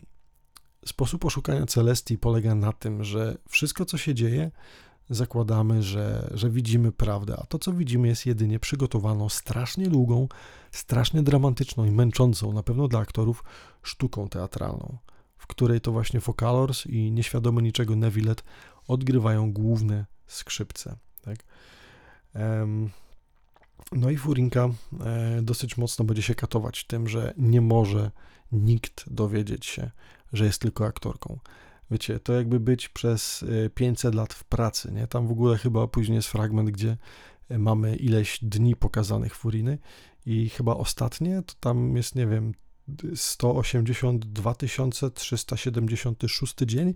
sposób 0.86 1.26
oszukania 1.26 1.66
Celestii 1.66 2.18
polega 2.18 2.56
na 2.56 2.74
tym, 2.74 3.04
że 3.04 3.38
wszystko, 3.50 3.86
co 3.86 3.98
się 3.98 4.14
dzieje, 4.14 4.52
zakładamy, 5.10 5.84
że, 5.84 6.30
że 6.34 6.50
widzimy 6.50 6.92
prawdę, 6.92 7.38
a 7.40 7.46
to, 7.46 7.60
co 7.60 7.74
widzimy, 7.74 8.08
jest 8.08 8.26
jedynie 8.26 8.60
przygotowaną 8.60 9.30
strasznie 9.30 9.88
długą, 9.88 10.28
strasznie 10.72 11.24
dramatyczną 11.24 11.86
i 11.86 11.92
męczącą, 11.92 12.54
na 12.54 12.64
pewno 12.64 12.88
dla 12.88 13.00
aktorów, 13.00 13.44
sztuką 13.84 14.30
teatralną, 14.30 14.98
w 15.38 15.48
której 15.48 15.82
to 15.82 15.92
właśnie 15.92 16.22
Focalors 16.22 16.86
i 16.86 17.12
nieświadomy 17.12 17.62
niczego 17.62 17.96
Nevillet 17.96 18.44
odgrywają 18.88 19.54
główne 19.54 20.06
skrzypce. 20.28 20.96
Tak? 21.22 21.38
No 23.92 24.10
i 24.10 24.18
Furinka 24.18 24.70
e, 25.00 25.42
dosyć 25.42 25.78
mocno 25.78 26.06
będzie 26.06 26.22
się 26.22 26.36
katować 26.36 26.84
tym, 26.84 27.08
że 27.08 27.34
nie 27.38 27.62
może 27.62 28.12
nikt 28.52 29.14
dowiedzieć 29.14 29.66
się, 29.66 29.92
że 30.34 30.46
jest 30.46 30.62
tylko 30.62 30.86
aktorką. 30.86 31.40
Wiecie, 31.92 32.20
to 32.20 32.34
jakby 32.34 32.60
być 32.60 32.90
przez 32.90 33.46
500 33.76 34.14
e, 34.14 34.18
lat 34.18 34.34
w 34.34 34.44
pracy, 34.44 34.92
nie? 34.92 35.08
Tam 35.08 35.28
w 35.28 35.32
ogóle 35.32 35.58
chyba 35.58 35.88
później 35.88 36.16
jest 36.16 36.28
fragment, 36.28 36.70
gdzie 36.70 36.98
e, 37.50 37.58
mamy 37.58 37.96
ileś 37.96 38.40
dni 38.42 38.76
pokazanych 38.76 39.36
Furiny 39.36 39.78
i 40.26 40.50
chyba 40.50 40.74
ostatnie 40.74 41.42
to 41.46 41.54
tam 41.60 41.96
jest, 41.96 42.16
nie 42.16 42.28
wiem, 42.28 42.54
182 43.16 44.56
376 45.14 46.56
dzień 46.66 46.94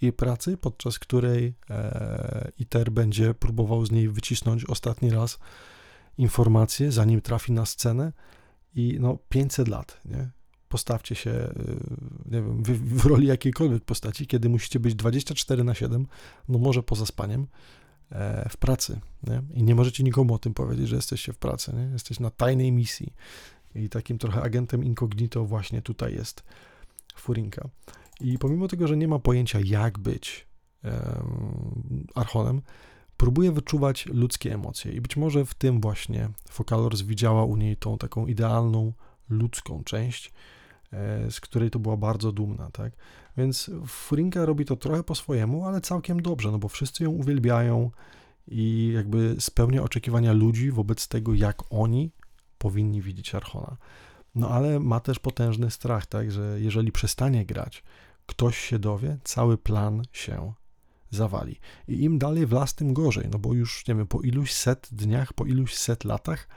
jej 0.00 0.12
pracy, 0.12 0.56
podczas 0.56 0.98
której 0.98 1.54
e, 1.70 2.50
ITER 2.58 2.90
będzie 2.90 3.34
próbował 3.34 3.86
z 3.86 3.90
niej 3.90 4.08
wycisnąć 4.08 4.64
ostatni 4.64 5.10
raz 5.10 5.38
informacje, 6.18 6.92
zanim 6.92 7.20
trafi 7.20 7.52
na 7.52 7.66
scenę 7.66 8.12
i 8.74 8.96
no 9.00 9.18
500 9.28 9.68
lat, 9.68 10.00
nie? 10.04 10.30
Postawcie 10.68 11.14
się, 11.14 11.30
y, 11.30 11.50
nie 12.26 12.42
wiem, 12.42 12.62
w, 12.62 13.00
w, 13.02 13.06
roli 13.06 13.26
jakiejkolwiek 13.26 13.84
postaci, 13.84 14.26
kiedy 14.26 14.48
musicie 14.48 14.80
być 14.80 14.94
24 14.94 15.64
na 15.64 15.74
7, 15.74 16.06
no 16.48 16.58
może 16.58 16.82
poza 16.82 17.06
spaniem, 17.06 17.46
e, 18.12 18.48
w 18.48 18.56
pracy, 18.56 19.00
nie? 19.26 19.42
I 19.54 19.62
nie 19.62 19.74
możecie 19.74 20.04
nikomu 20.04 20.34
o 20.34 20.38
tym 20.38 20.54
powiedzieć, 20.54 20.88
że 20.88 20.96
jesteście 20.96 21.32
w 21.32 21.38
pracy, 21.38 21.72
nie? 21.74 21.82
Jesteś 21.92 22.20
na 22.20 22.30
tajnej 22.30 22.72
misji. 22.72 23.12
I 23.74 23.88
takim 23.88 24.18
trochę 24.18 24.42
agentem 24.42 24.84
incognito 24.84 25.44
właśnie 25.44 25.82
tutaj 25.82 26.14
jest 26.14 26.44
Furinka. 27.14 27.68
I 28.20 28.38
pomimo 28.38 28.68
tego, 28.68 28.88
że 28.88 28.96
nie 28.96 29.08
ma 29.08 29.18
pojęcia, 29.18 29.58
jak 29.64 29.98
być 29.98 30.48
Archonem, 32.14 32.62
próbuje 33.16 33.52
wyczuwać 33.52 34.06
ludzkie 34.06 34.54
emocje. 34.54 34.92
I 34.92 35.00
być 35.00 35.16
może 35.16 35.44
w 35.44 35.54
tym 35.54 35.80
właśnie 35.80 36.30
Focalors 36.48 37.00
widziała 37.00 37.44
u 37.44 37.56
niej 37.56 37.76
tą 37.76 37.98
taką 37.98 38.26
idealną 38.26 38.92
ludzką 39.28 39.84
część, 39.84 40.32
z 41.30 41.40
której 41.40 41.70
to 41.70 41.78
była 41.78 41.96
bardzo 41.96 42.32
dumna, 42.32 42.70
tak? 42.70 42.92
Więc 43.36 43.70
Furinka 43.86 44.44
robi 44.44 44.64
to 44.64 44.76
trochę 44.76 45.02
po 45.02 45.14
swojemu, 45.14 45.64
ale 45.64 45.80
całkiem 45.80 46.22
dobrze, 46.22 46.50
no 46.50 46.58
bo 46.58 46.68
wszyscy 46.68 47.04
ją 47.04 47.10
uwielbiają 47.10 47.90
i 48.48 48.92
jakby 48.94 49.36
spełnia 49.38 49.82
oczekiwania 49.82 50.32
ludzi 50.32 50.70
wobec 50.70 51.08
tego, 51.08 51.34
jak 51.34 51.62
oni 51.70 52.10
powinni 52.58 53.02
widzieć 53.02 53.34
Archona. 53.34 53.76
No 54.34 54.50
ale 54.50 54.80
ma 54.80 55.00
też 55.00 55.18
potężny 55.18 55.70
strach, 55.70 56.06
tak, 56.06 56.32
że 56.32 56.60
jeżeli 56.60 56.92
przestanie 56.92 57.46
grać, 57.46 57.82
ktoś 58.26 58.58
się 58.58 58.78
dowie, 58.78 59.18
cały 59.24 59.58
plan 59.58 60.02
się 60.12 60.52
zawali. 61.10 61.60
I 61.88 62.02
im 62.02 62.18
dalej 62.18 62.46
w 62.46 62.52
las, 62.52 62.74
tym 62.74 62.94
gorzej, 62.94 63.28
no 63.32 63.38
bo 63.38 63.54
już, 63.54 63.86
nie 63.86 63.94
wiem, 63.94 64.06
po 64.06 64.20
iluś 64.20 64.52
set 64.52 64.88
dniach, 64.92 65.32
po 65.32 65.46
iluś 65.46 65.74
set 65.74 66.04
latach 66.04 66.48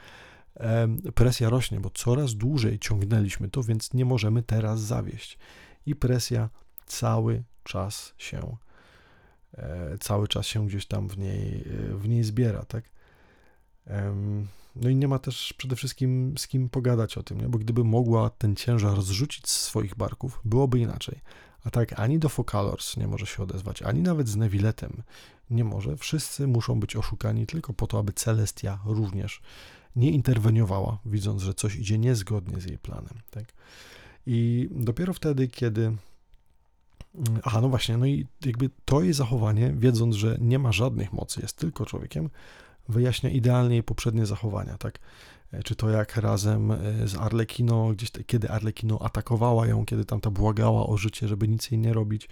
presja 1.15 1.49
rośnie, 1.49 1.79
bo 1.79 1.89
coraz 1.89 2.35
dłużej 2.35 2.79
ciągnęliśmy 2.79 3.49
to, 3.49 3.63
więc 3.63 3.93
nie 3.93 4.05
możemy 4.05 4.43
teraz 4.43 4.81
zawieść. 4.81 5.37
I 5.85 5.95
presja 5.95 6.49
cały 6.85 7.43
czas 7.63 8.13
się, 8.17 8.57
e, 9.53 9.97
cały 9.99 10.27
czas 10.27 10.45
się 10.45 10.67
gdzieś 10.67 10.85
tam 10.85 11.07
w 11.07 11.17
niej, 11.17 11.61
e, 11.91 11.97
w 11.97 12.09
niej 12.09 12.23
zbiera, 12.23 12.65
tak? 12.65 12.83
No 14.75 14.89
i 14.89 14.95
nie 14.95 15.07
ma 15.07 15.19
też 15.19 15.53
przede 15.57 15.75
wszystkim 15.75 16.37
z 16.37 16.47
kim 16.47 16.69
pogadać 16.69 17.17
o 17.17 17.23
tym, 17.23 17.41
nie? 17.41 17.49
bo 17.49 17.57
gdyby 17.57 17.83
mogła 17.83 18.29
ten 18.29 18.55
ciężar 18.55 19.01
zrzucić 19.01 19.49
z 19.49 19.61
swoich 19.61 19.95
barków, 19.95 20.41
byłoby 20.45 20.79
inaczej. 20.79 21.19
A 21.63 21.69
tak 21.69 21.99
ani 21.99 22.19
do 22.19 22.29
Focalors 22.29 22.97
nie 22.97 23.07
może 23.07 23.25
się 23.25 23.43
odezwać, 23.43 23.81
ani 23.81 24.01
nawet 24.01 24.27
z 24.27 24.35
Neviletem 24.35 25.03
nie 25.49 25.63
może. 25.63 25.97
Wszyscy 25.97 26.47
muszą 26.47 26.79
być 26.79 26.95
oszukani 26.95 27.45
tylko 27.45 27.73
po 27.73 27.87
to, 27.87 27.99
aby 27.99 28.13
Celestia 28.13 28.79
również 28.85 29.41
nie 29.95 30.11
interweniowała, 30.11 30.99
widząc, 31.05 31.41
że 31.41 31.53
coś 31.53 31.75
idzie 31.75 31.97
niezgodnie 31.97 32.61
z 32.61 32.65
jej 32.65 32.77
planem. 32.77 33.13
Tak? 33.29 33.45
I 34.25 34.69
dopiero 34.71 35.13
wtedy, 35.13 35.47
kiedy. 35.47 35.91
Aha, 37.43 37.61
no 37.61 37.69
właśnie, 37.69 37.97
no 37.97 38.05
i 38.05 38.27
jakby 38.45 38.69
to 38.85 39.01
jej 39.01 39.13
zachowanie, 39.13 39.73
wiedząc, 39.77 40.15
że 40.15 40.37
nie 40.41 40.59
ma 40.59 40.71
żadnych 40.71 41.13
mocy, 41.13 41.41
jest 41.41 41.57
tylko 41.57 41.85
człowiekiem, 41.85 42.29
wyjaśnia 42.89 43.29
idealnie 43.29 43.75
jej 43.75 43.83
poprzednie 43.83 44.25
zachowania, 44.25 44.77
tak? 44.77 44.99
Czy 45.63 45.75
to 45.75 45.89
jak 45.89 46.17
razem 46.17 46.71
e, 46.71 47.07
z 47.07 47.15
Arlekino, 47.15 47.89
gdzieś 47.89 48.11
kiedy 48.25 48.49
Arlekino 48.49 48.99
atakowała 49.01 49.67
ją, 49.67 49.85
kiedy 49.85 50.05
tam 50.05 50.21
ta 50.21 50.31
błagała 50.31 50.87
o 50.87 50.97
życie, 50.97 51.27
żeby 51.27 51.47
nic 51.47 51.71
jej 51.71 51.79
nie 51.79 51.93
robić, 51.93 52.29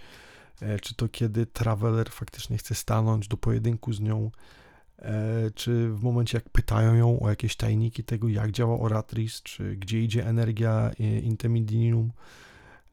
e, 0.60 0.80
czy 0.80 0.94
to 0.94 1.08
kiedy 1.08 1.46
Traveler 1.46 2.10
faktycznie 2.10 2.58
chce 2.58 2.74
stanąć 2.74 3.28
do 3.28 3.36
pojedynku 3.36 3.92
z 3.92 4.00
nią, 4.00 4.30
E, 4.30 4.69
czy 5.54 5.88
w 5.88 6.02
momencie 6.02 6.38
jak 6.38 6.50
pytają 6.50 6.94
ją 6.94 7.20
o 7.20 7.28
jakieś 7.30 7.56
tajniki 7.56 8.04
tego, 8.04 8.28
jak 8.28 8.50
działa 8.50 8.78
Oratris, 8.80 9.42
czy 9.42 9.76
gdzie 9.76 10.00
idzie 10.00 10.26
energia 10.26 10.90
Intemidinium, 11.22 12.12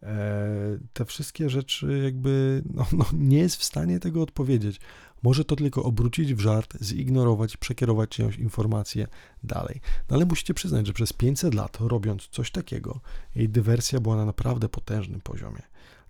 e, 0.04 0.78
te 0.94 1.06
wszystkie 1.06 1.50
rzeczy 1.50 2.02
jakby 2.04 2.64
no, 2.74 2.86
no, 2.92 3.06
nie 3.14 3.38
jest 3.38 3.56
w 3.56 3.64
stanie 3.64 4.00
tego 4.00 4.22
odpowiedzieć. 4.22 4.80
Może 5.24 5.46
to 5.46 5.56
tylko 5.56 5.84
obrócić 5.84 6.34
w 6.34 6.40
żart, 6.40 6.78
zignorować, 6.84 7.58
przekierować 7.58 8.10
czyjąś 8.10 8.38
informację 8.38 9.08
dalej. 9.44 9.82
No 10.10 10.16
ale 10.16 10.26
musicie 10.26 10.54
przyznać, 10.54 10.88
że 10.88 10.94
przez 10.94 11.14
500 11.14 11.54
lat 11.54 11.78
robiąc 11.80 12.28
coś 12.28 12.52
takiego, 12.52 13.00
jej 13.36 13.50
dywersja 13.50 14.00
była 14.00 14.16
na 14.16 14.26
naprawdę 14.26 14.70
potężnym 14.70 15.22
poziomie. 15.22 15.62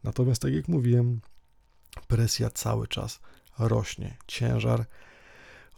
Natomiast 0.03 0.41
tak 0.41 0.53
jak 0.53 0.67
mówiłem, 0.67 1.21
presja 2.07 2.49
cały 2.49 2.87
czas 2.87 3.19
rośnie. 3.59 4.17
Ciężar 4.27 4.85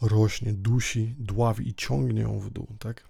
rośnie, 0.02 0.54
dusi, 0.54 1.16
dławi 1.20 1.70
i 1.70 1.74
ciągnie 1.74 2.22
ją 2.22 2.40
w 2.40 2.50
dół, 2.50 2.68
tak? 2.80 3.04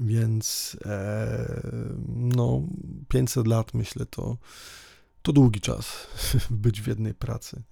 Więc 0.00 0.76
e, 0.86 1.62
no 2.08 2.62
500 3.08 3.46
lat 3.46 3.74
myślę 3.74 4.06
to, 4.06 4.36
to 5.22 5.32
długi 5.32 5.60
czas 5.60 6.06
być 6.50 6.82
w 6.82 6.86
jednej 6.86 7.14
pracy. 7.14 7.62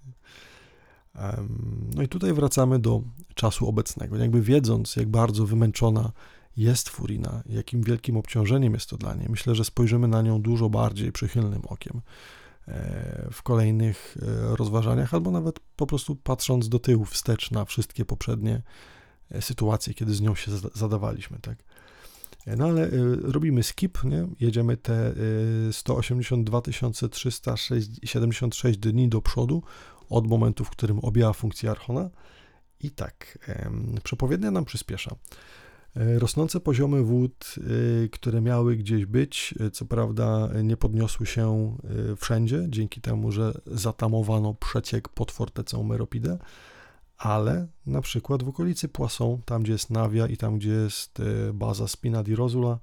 No 1.97 2.03
i 2.03 2.09
tutaj 2.09 2.33
wracamy 2.33 2.79
do 2.79 3.03
czasu 3.35 3.69
obecnego. 3.69 4.17
Jakby 4.17 4.43
wiedząc, 4.43 4.97
jak 4.97 5.09
bardzo 5.09 5.47
wymęczona 5.47 6.13
jest 6.57 6.89
Furina, 6.89 7.43
jakim 7.47 7.83
wielkim 7.83 8.17
obciążeniem 8.17 8.75
jest 8.75 8.91
to 8.91 8.97
dla 8.97 9.15
niej, 9.15 9.27
myślę, 9.29 9.55
że 9.55 9.65
spojrzymy 9.65 10.09
na 10.09 10.23
nią 10.23 10.43
dużo 10.43 10.71
bardziej 10.71 11.13
przychylnym 11.13 11.63
okiem 11.67 12.01
w 13.33 13.43
kolejnych 13.43 14.17
e, 14.23 14.57
rozważaniach, 14.57 15.15
albo 15.15 15.31
nawet 15.31 15.61
po 15.77 15.87
prostu 15.87 16.17
patrząc 16.17 16.69
do 16.69 16.79
tyłu, 16.79 17.05
wstecz 17.05 17.51
na 17.51 17.65
wszystkie 17.65 18.05
poprzednie 18.05 18.63
e, 19.31 19.43
sytuacje, 19.43 19.95
kiedy 19.95 20.15
z 20.15 20.21
nią 20.21 20.35
się 20.35 20.53
zadawaliśmy, 20.75 21.39
tak. 21.39 21.59
E, 22.47 22.57
no 22.57 22.65
ale 22.65 22.91
robimy 23.23 23.63
skip, 23.63 24.05
nie? 24.05 24.27
jedziemy 24.41 24.77
te 24.77 25.15
182 25.73 26.63
376 27.11 28.79
dni 28.79 29.09
do 29.09 29.23
przodu 29.23 29.63
od 30.09 30.27
momentu, 30.27 30.65
w 30.65 30.71
którym 30.71 30.99
objęła 30.99 31.33
funkcję 31.33 31.71
Archona 31.71 32.11
i 32.81 32.91
tak, 32.91 33.39
przepowiednia 34.03 34.51
nam 34.51 34.65
przyspiesza. 34.65 35.17
E, 35.97 36.19
rosnące 36.19 36.61
poziomy 36.61 37.03
wód, 37.03 37.55
e, 38.05 38.09
które 38.09 38.41
miały 38.41 38.77
gdzieś 38.77 39.07
być, 39.07 39.55
e, 39.61 39.71
co 39.71 39.85
prawda 39.85 40.49
nie 40.63 40.77
podniosły 40.77 41.27
się 41.27 41.77
wszędzie, 42.17 42.67
dzięki 42.69 43.01
temu, 43.01 43.33
że 43.33 43.53
zatamowano 43.67 44.55
przeciek 44.55 45.09
pod 45.09 45.33
fortecą 45.33 45.83
Meropidę, 45.83 46.39
ale 47.19 47.67
na 47.87 48.01
przykład 48.01 48.43
w 48.43 48.49
okolicy 48.49 48.89
Poisson, 48.89 49.43
tam 49.45 49.63
gdzie 49.63 49.73
jest 49.73 49.91
Navia 49.91 50.27
i 50.27 50.37
tam 50.37 50.59
gdzie 50.59 50.71
jest 50.71 51.23
baza 51.55 51.89
Spina 51.89 52.23
di 52.23 52.35
Rosula, 52.35 52.79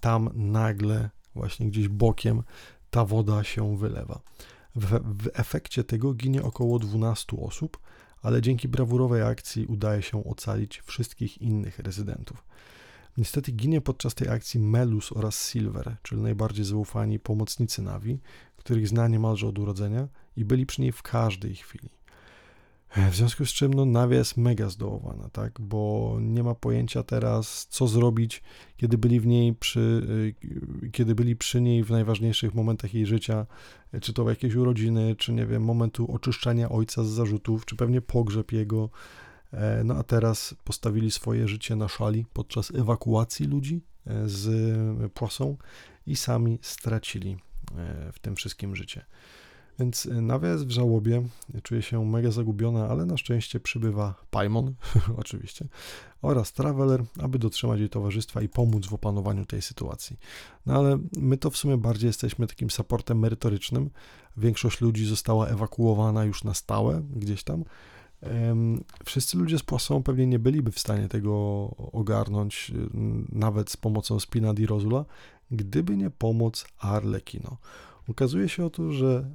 tam 0.00 0.30
nagle 0.34 1.10
właśnie 1.34 1.66
gdzieś 1.66 1.88
bokiem 1.88 2.42
ta 2.90 3.04
woda 3.04 3.44
się 3.44 3.76
wylewa. 3.76 4.20
W, 4.76 5.00
w 5.24 5.28
efekcie 5.34 5.84
tego 5.84 6.14
ginie 6.14 6.42
około 6.42 6.78
12 6.78 7.36
osób, 7.36 7.78
ale 8.22 8.42
dzięki 8.42 8.68
brawurowej 8.68 9.22
akcji 9.22 9.66
udaje 9.66 10.02
się 10.02 10.24
ocalić 10.24 10.82
wszystkich 10.84 11.42
innych 11.42 11.78
rezydentów. 11.78 12.44
Niestety 13.16 13.52
ginie 13.52 13.80
podczas 13.80 14.14
tej 14.14 14.28
akcji 14.28 14.60
Melus 14.60 15.12
oraz 15.12 15.50
Silver, 15.50 15.96
czyli 16.02 16.20
najbardziej 16.20 16.64
zaufani 16.64 17.18
pomocnicy 17.18 17.82
Navi, 17.82 18.18
których 18.56 18.88
zna 18.88 19.08
niemalże 19.08 19.46
od 19.48 19.58
urodzenia 19.58 20.08
i 20.36 20.44
byli 20.44 20.66
przy 20.66 20.80
niej 20.80 20.92
w 20.92 21.02
każdej 21.02 21.54
chwili. 21.54 21.95
W 23.10 23.16
związku 23.16 23.46
z 23.46 23.48
czym 23.48 23.74
no, 23.74 23.84
Nawia 23.84 24.18
jest 24.18 24.36
mega 24.36 24.68
zdołowana, 24.68 25.28
tak? 25.28 25.60
bo 25.60 26.16
nie 26.20 26.42
ma 26.42 26.54
pojęcia 26.54 27.02
teraz, 27.02 27.66
co 27.70 27.86
zrobić, 27.86 28.42
kiedy 28.76 28.98
byli 28.98 29.20
w 29.20 29.26
niej 29.26 29.54
przy, 29.54 30.06
y, 30.82 30.90
kiedy 30.90 31.14
byli 31.14 31.36
przy 31.36 31.60
niej 31.60 31.84
w 31.84 31.90
najważniejszych 31.90 32.54
momentach 32.54 32.94
jej 32.94 33.06
życia, 33.06 33.46
czy 34.00 34.12
to 34.12 34.30
jakieś 34.30 34.54
urodziny, 34.54 35.16
czy 35.16 35.32
nie 35.32 35.46
wiem, 35.46 35.62
momentu 35.64 36.12
oczyszczania 36.12 36.68
ojca 36.68 37.04
z 37.04 37.08
zarzutów, 37.08 37.66
czy 37.66 37.76
pewnie 37.76 38.00
pogrzeb 38.00 38.52
jego. 38.52 38.90
E, 39.52 39.84
no 39.84 39.94
a 39.94 40.02
teraz 40.02 40.54
postawili 40.64 41.10
swoje 41.10 41.48
życie 41.48 41.76
na 41.76 41.88
szali 41.88 42.26
podczas 42.32 42.74
ewakuacji 42.74 43.46
ludzi 43.46 43.80
e, 44.06 44.28
z 44.28 44.48
płasą 45.14 45.56
i 46.06 46.16
sami 46.16 46.58
stracili 46.62 47.36
e, 47.76 48.12
w 48.12 48.18
tym 48.18 48.36
wszystkim 48.36 48.76
życie. 48.76 49.04
Więc 49.78 50.06
y, 50.06 50.22
Nawia 50.22 50.48
jest 50.48 50.66
w 50.66 50.70
żałobie, 50.70 51.22
czuje 51.62 51.82
się 51.82 52.04
mega 52.04 52.30
zagubiona, 52.30 52.88
ale 52.88 53.06
na 53.06 53.16
szczęście 53.16 53.60
przybywa 53.60 54.14
Paimon, 54.30 54.74
oczywiście, 55.22 55.68
oraz 56.22 56.52
Traveler, 56.52 57.04
aby 57.18 57.38
dotrzymać 57.38 57.80
jej 57.80 57.88
towarzystwa 57.88 58.42
i 58.42 58.48
pomóc 58.48 58.86
w 58.86 58.94
opanowaniu 58.94 59.46
tej 59.46 59.62
sytuacji. 59.62 60.16
No 60.66 60.74
ale 60.74 60.98
my 61.16 61.36
to 61.36 61.50
w 61.50 61.56
sumie 61.56 61.76
bardziej 61.76 62.06
jesteśmy 62.06 62.46
takim 62.46 62.70
supportem 62.70 63.18
merytorycznym. 63.18 63.90
Większość 64.36 64.80
ludzi 64.80 65.06
została 65.06 65.46
ewakuowana 65.46 66.24
już 66.24 66.44
na 66.44 66.54
stałe 66.54 67.02
gdzieś 67.16 67.44
tam. 67.44 67.64
Wszyscy 69.04 69.38
ludzie 69.38 69.58
z 69.58 69.62
Poissons 69.62 70.04
pewnie 70.04 70.26
nie 70.26 70.38
byliby 70.38 70.72
w 70.72 70.78
stanie 70.78 71.08
tego 71.08 71.34
ogarnąć, 71.92 72.72
y, 72.74 72.88
nawet 73.32 73.70
z 73.70 73.76
pomocą 73.76 74.20
Spina 74.20 74.54
di 74.54 74.66
gdyby 75.50 75.96
nie 75.96 76.10
pomoc 76.10 76.66
Arlecchino. 76.78 77.56
Okazuje 78.08 78.48
się 78.48 78.64
otóż, 78.64 78.94
że 78.94 79.30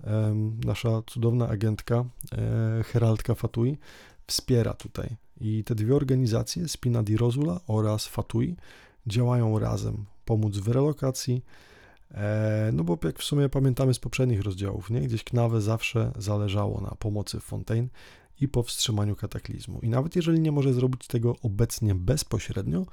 nasza 0.66 1.02
cudowna 1.08 1.48
agentka 1.48 2.06
e, 2.32 2.84
Heraldka 2.84 3.36
Fatui 3.36 3.78
wspiera 4.28 4.74
tutaj. 4.74 5.16
I 5.42 5.64
te 5.64 5.76
dwie 5.76 5.96
organizacje, 5.96 6.68
Spina 6.68 7.04
di 7.04 7.18
Rosula 7.18 7.60
oraz 7.68 8.08
Fatui, 8.08 8.56
działają 9.08 9.60
razem, 9.60 10.06
pomóc 10.26 10.58
w 10.58 10.68
relokacji. 10.68 11.46
E, 12.12 12.70
no 12.74 12.84
bo 12.84 12.98
jak 13.04 13.20
w 13.20 13.24
sumie 13.24 13.50
pamiętamy 13.50 13.94
z 13.94 14.00
poprzednich 14.00 14.42
rozdziałów, 14.42 14.90
nie? 14.90 15.02
gdzieś 15.02 15.24
zawsze 15.58 16.12
zależało 16.18 16.82
na 16.82 16.96
pomocy 17.00 17.40
Fontaine 17.40 17.90
i 18.42 18.48
powstrzymaniu 18.48 19.16
kataklizmu. 19.16 19.80
I 19.82 19.90
nawet 19.90 20.16
jeżeli 20.16 20.40
nie 20.40 20.52
może 20.52 20.74
zrobić 20.74 21.08
tego 21.08 21.36
obecnie 21.44 21.96
bezpośrednio, 21.96 22.86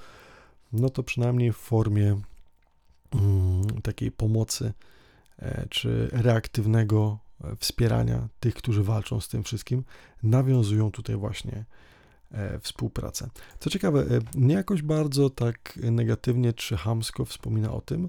no 0.73 0.91
to 0.91 1.03
przynajmniej 1.03 1.53
w 1.53 1.57
formie 1.57 2.21
mm, 3.15 3.81
takiej 3.83 4.13
pomocy 4.13 4.73
czy 5.71 6.09
reaktywnego 6.13 7.19
e, 7.45 7.57
wspierania 7.57 8.29
tych, 8.41 8.55
którzy 8.55 8.83
walczą 8.83 9.21
z 9.21 9.29
tym 9.29 9.43
wszystkim, 9.43 9.85
nawiązują 10.23 10.91
tutaj 10.91 11.17
właśnie 11.17 11.65
e, 12.33 12.59
współpracę. 12.59 13.31
Co 13.61 13.71
ciekawe, 13.71 14.05
nie 14.35 14.55
jakoś 14.55 14.83
bardzo 14.83 15.31
tak 15.31 15.79
negatywnie 15.83 16.53
czy 16.53 16.77
hamsko 16.77 17.25
wspomina 17.25 17.73
o 17.73 17.81
tym 17.81 18.09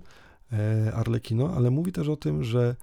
Arlekino, 0.94 1.54
ale 1.56 1.72
mówi 1.72 1.92
też 1.92 2.08
o 2.08 2.16
tym, 2.16 2.44
że 2.44 2.76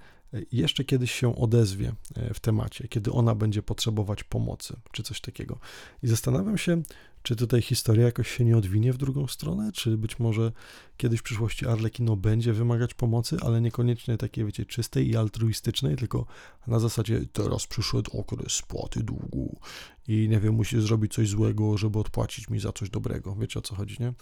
jeszcze 0.51 0.83
kiedyś 0.83 1.11
się 1.11 1.35
odezwie 1.35 1.93
w 2.33 2.39
temacie, 2.39 2.87
kiedy 2.87 3.11
ona 3.11 3.35
będzie 3.35 3.63
potrzebować 3.63 4.23
pomocy, 4.23 4.75
czy 4.91 5.03
coś 5.03 5.21
takiego. 5.21 5.59
I 6.03 6.07
zastanawiam 6.07 6.57
się, 6.57 6.81
czy 7.27 7.35
tutaj 7.35 7.61
historia 7.61 8.05
jakoś 8.05 8.31
się 8.31 8.45
nie 8.45 8.57
odwinie 8.57 8.93
w 8.93 8.97
drugą 8.97 9.27
stronę? 9.27 9.71
Czy 9.71 9.97
być 9.97 10.19
może 10.19 10.51
kiedyś 10.97 11.19
w 11.19 11.23
przyszłości 11.23 11.67
Arlekino 11.67 12.15
będzie 12.15 12.53
wymagać 12.53 12.93
pomocy, 12.93 13.37
ale 13.41 13.61
niekoniecznie 13.61 14.17
takiej, 14.17 14.45
wiecie, 14.45 14.65
czystej 14.65 15.09
i 15.09 15.15
altruistycznej, 15.15 15.95
tylko 15.95 16.25
na 16.67 16.79
zasadzie 16.79 17.21
teraz 17.33 17.67
przyszedł 17.67 18.19
okres 18.19 18.51
spłaty 18.53 19.03
długu 19.03 19.59
i 20.07 20.27
nie 20.29 20.39
wiem, 20.39 20.53
musi 20.53 20.81
zrobić 20.81 21.13
coś 21.13 21.29
złego, 21.29 21.77
żeby 21.77 21.99
odpłacić 21.99 22.49
mi 22.49 22.59
za 22.59 22.71
coś 22.71 22.89
dobrego. 22.89 23.35
Wiecie 23.35 23.59
o 23.59 23.61
co 23.61 23.75
chodzi, 23.75 23.97
nie? 23.99 24.13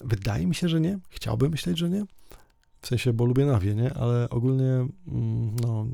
Wydaje 0.00 0.46
mi 0.46 0.54
się, 0.54 0.68
że 0.68 0.80
nie. 0.80 0.98
Chciałbym 1.08 1.50
myśleć, 1.50 1.78
że 1.78 1.90
nie. 1.90 2.04
W 2.82 2.86
sensie, 2.86 3.12
bo 3.12 3.24
lubię 3.24 3.46
nawie, 3.46 3.74
nie? 3.74 3.94
Ale 3.94 4.30
ogólnie, 4.30 4.88
mm, 5.06 5.56
no, 5.62 5.86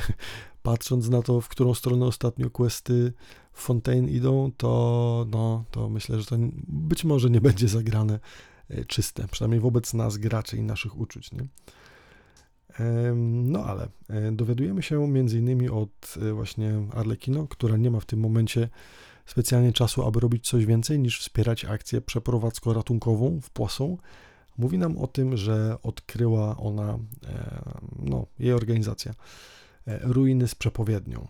patrząc 0.66 1.08
na 1.08 1.22
to, 1.22 1.40
w 1.40 1.48
którą 1.48 1.74
stronę 1.74 2.06
ostatnio 2.06 2.50
questy 2.50 3.12
Fontaine 3.52 4.08
idą, 4.08 4.52
to, 4.56 5.26
no, 5.30 5.64
to 5.70 5.88
myślę, 5.88 6.20
że 6.20 6.26
to 6.26 6.36
być 6.68 7.04
może 7.04 7.30
nie 7.30 7.40
będzie 7.40 7.68
zagrane 7.68 8.20
e, 8.68 8.84
czyste, 8.84 9.28
przynajmniej 9.30 9.60
wobec 9.60 9.94
nas, 9.94 10.16
graczy 10.16 10.56
i 10.56 10.62
naszych 10.62 10.98
uczuć, 10.98 11.32
nie? 11.32 11.46
No 13.24 13.64
ale 13.64 13.88
e, 14.08 14.32
dowiadujemy 14.32 14.82
się 14.82 15.18
innymi 15.18 15.68
od 15.68 16.14
e, 16.22 16.32
właśnie 16.32 16.86
Arlekino, 16.94 17.46
która 17.46 17.76
nie 17.76 17.90
ma 17.90 18.00
w 18.00 18.04
tym 18.04 18.20
momencie 18.20 18.68
specjalnie 19.26 19.72
czasu, 19.72 20.06
aby 20.06 20.20
robić 20.20 20.48
coś 20.48 20.66
więcej 20.66 20.98
niż 20.98 21.20
wspierać 21.20 21.64
akcję 21.64 22.00
przeprowadzko-ratunkową 22.00 23.40
w 23.40 23.50
Płasą, 23.50 23.98
mówi 24.58 24.78
nam 24.78 24.98
o 24.98 25.06
tym, 25.06 25.36
że 25.36 25.76
odkryła 25.82 26.56
ona, 26.56 26.98
no, 27.98 28.26
jej 28.38 28.52
organizacja, 28.52 29.14
ruiny 29.86 30.48
z 30.48 30.54
przepowiednią. 30.54 31.26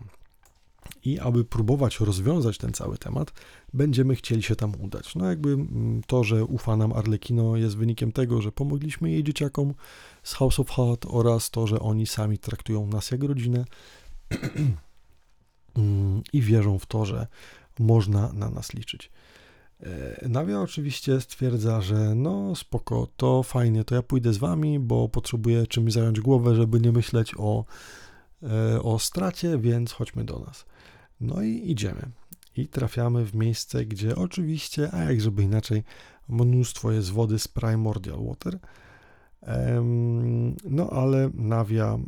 I 1.03 1.19
aby 1.19 1.45
próbować 1.45 1.99
rozwiązać 1.99 2.57
ten 2.57 2.73
cały 2.73 2.97
temat, 2.97 3.33
będziemy 3.73 4.15
chcieli 4.15 4.43
się 4.43 4.55
tam 4.55 4.73
udać. 4.81 5.15
No, 5.15 5.29
jakby 5.29 5.49
mm, 5.49 6.01
to, 6.07 6.23
że 6.23 6.45
ufa 6.45 6.77
nam 6.77 6.93
Arlekino, 6.93 7.57
jest 7.57 7.77
wynikiem 7.77 8.11
tego, 8.11 8.41
że 8.41 8.51
pomogliśmy 8.51 9.11
jej 9.11 9.23
dzieciakom 9.23 9.73
z 10.23 10.33
House 10.33 10.59
of 10.59 10.69
Heart 10.69 11.05
oraz 11.09 11.51
to, 11.51 11.67
że 11.67 11.79
oni 11.79 12.07
sami 12.07 12.37
traktują 12.37 12.87
nas 12.87 13.11
jak 13.11 13.23
rodzinę 13.23 13.65
mm, 15.75 16.21
i 16.33 16.41
wierzą 16.41 16.79
w 16.79 16.85
to, 16.85 17.05
że 17.05 17.27
można 17.79 18.33
na 18.33 18.49
nas 18.49 18.73
liczyć. 18.73 19.11
E, 19.83 20.27
Nawia 20.29 20.61
oczywiście 20.61 21.21
stwierdza, 21.21 21.81
że 21.81 22.15
no 22.15 22.55
spoko, 22.55 23.07
to 23.17 23.43
fajnie, 23.43 23.83
to 23.83 23.95
ja 23.95 24.01
pójdę 24.01 24.33
z 24.33 24.37
wami, 24.37 24.79
bo 24.79 25.09
potrzebuję 25.09 25.67
czymś 25.67 25.93
zająć 25.93 26.19
głowę, 26.19 26.55
żeby 26.55 26.79
nie 26.79 26.91
myśleć 26.91 27.33
o, 27.37 27.65
e, 27.65 28.06
o 28.81 28.99
stracie, 28.99 29.57
więc 29.57 29.91
chodźmy 29.91 30.23
do 30.23 30.39
nas. 30.39 30.65
No 31.21 31.41
i 31.41 31.71
idziemy. 31.71 32.11
I 32.55 32.67
trafiamy 32.67 33.25
w 33.25 33.35
miejsce, 33.35 33.85
gdzie 33.85 34.15
oczywiście, 34.15 34.93
a 34.93 35.03
jak 35.03 35.21
żeby 35.21 35.43
inaczej, 35.43 35.83
mnóstwo 36.29 36.91
jest 36.91 37.11
wody 37.11 37.39
z 37.39 37.47
Primordial 37.47 38.25
Water. 38.27 38.59
No 40.63 40.89
ale 40.89 41.29
Nawia 41.33 41.85
e, 41.85 41.99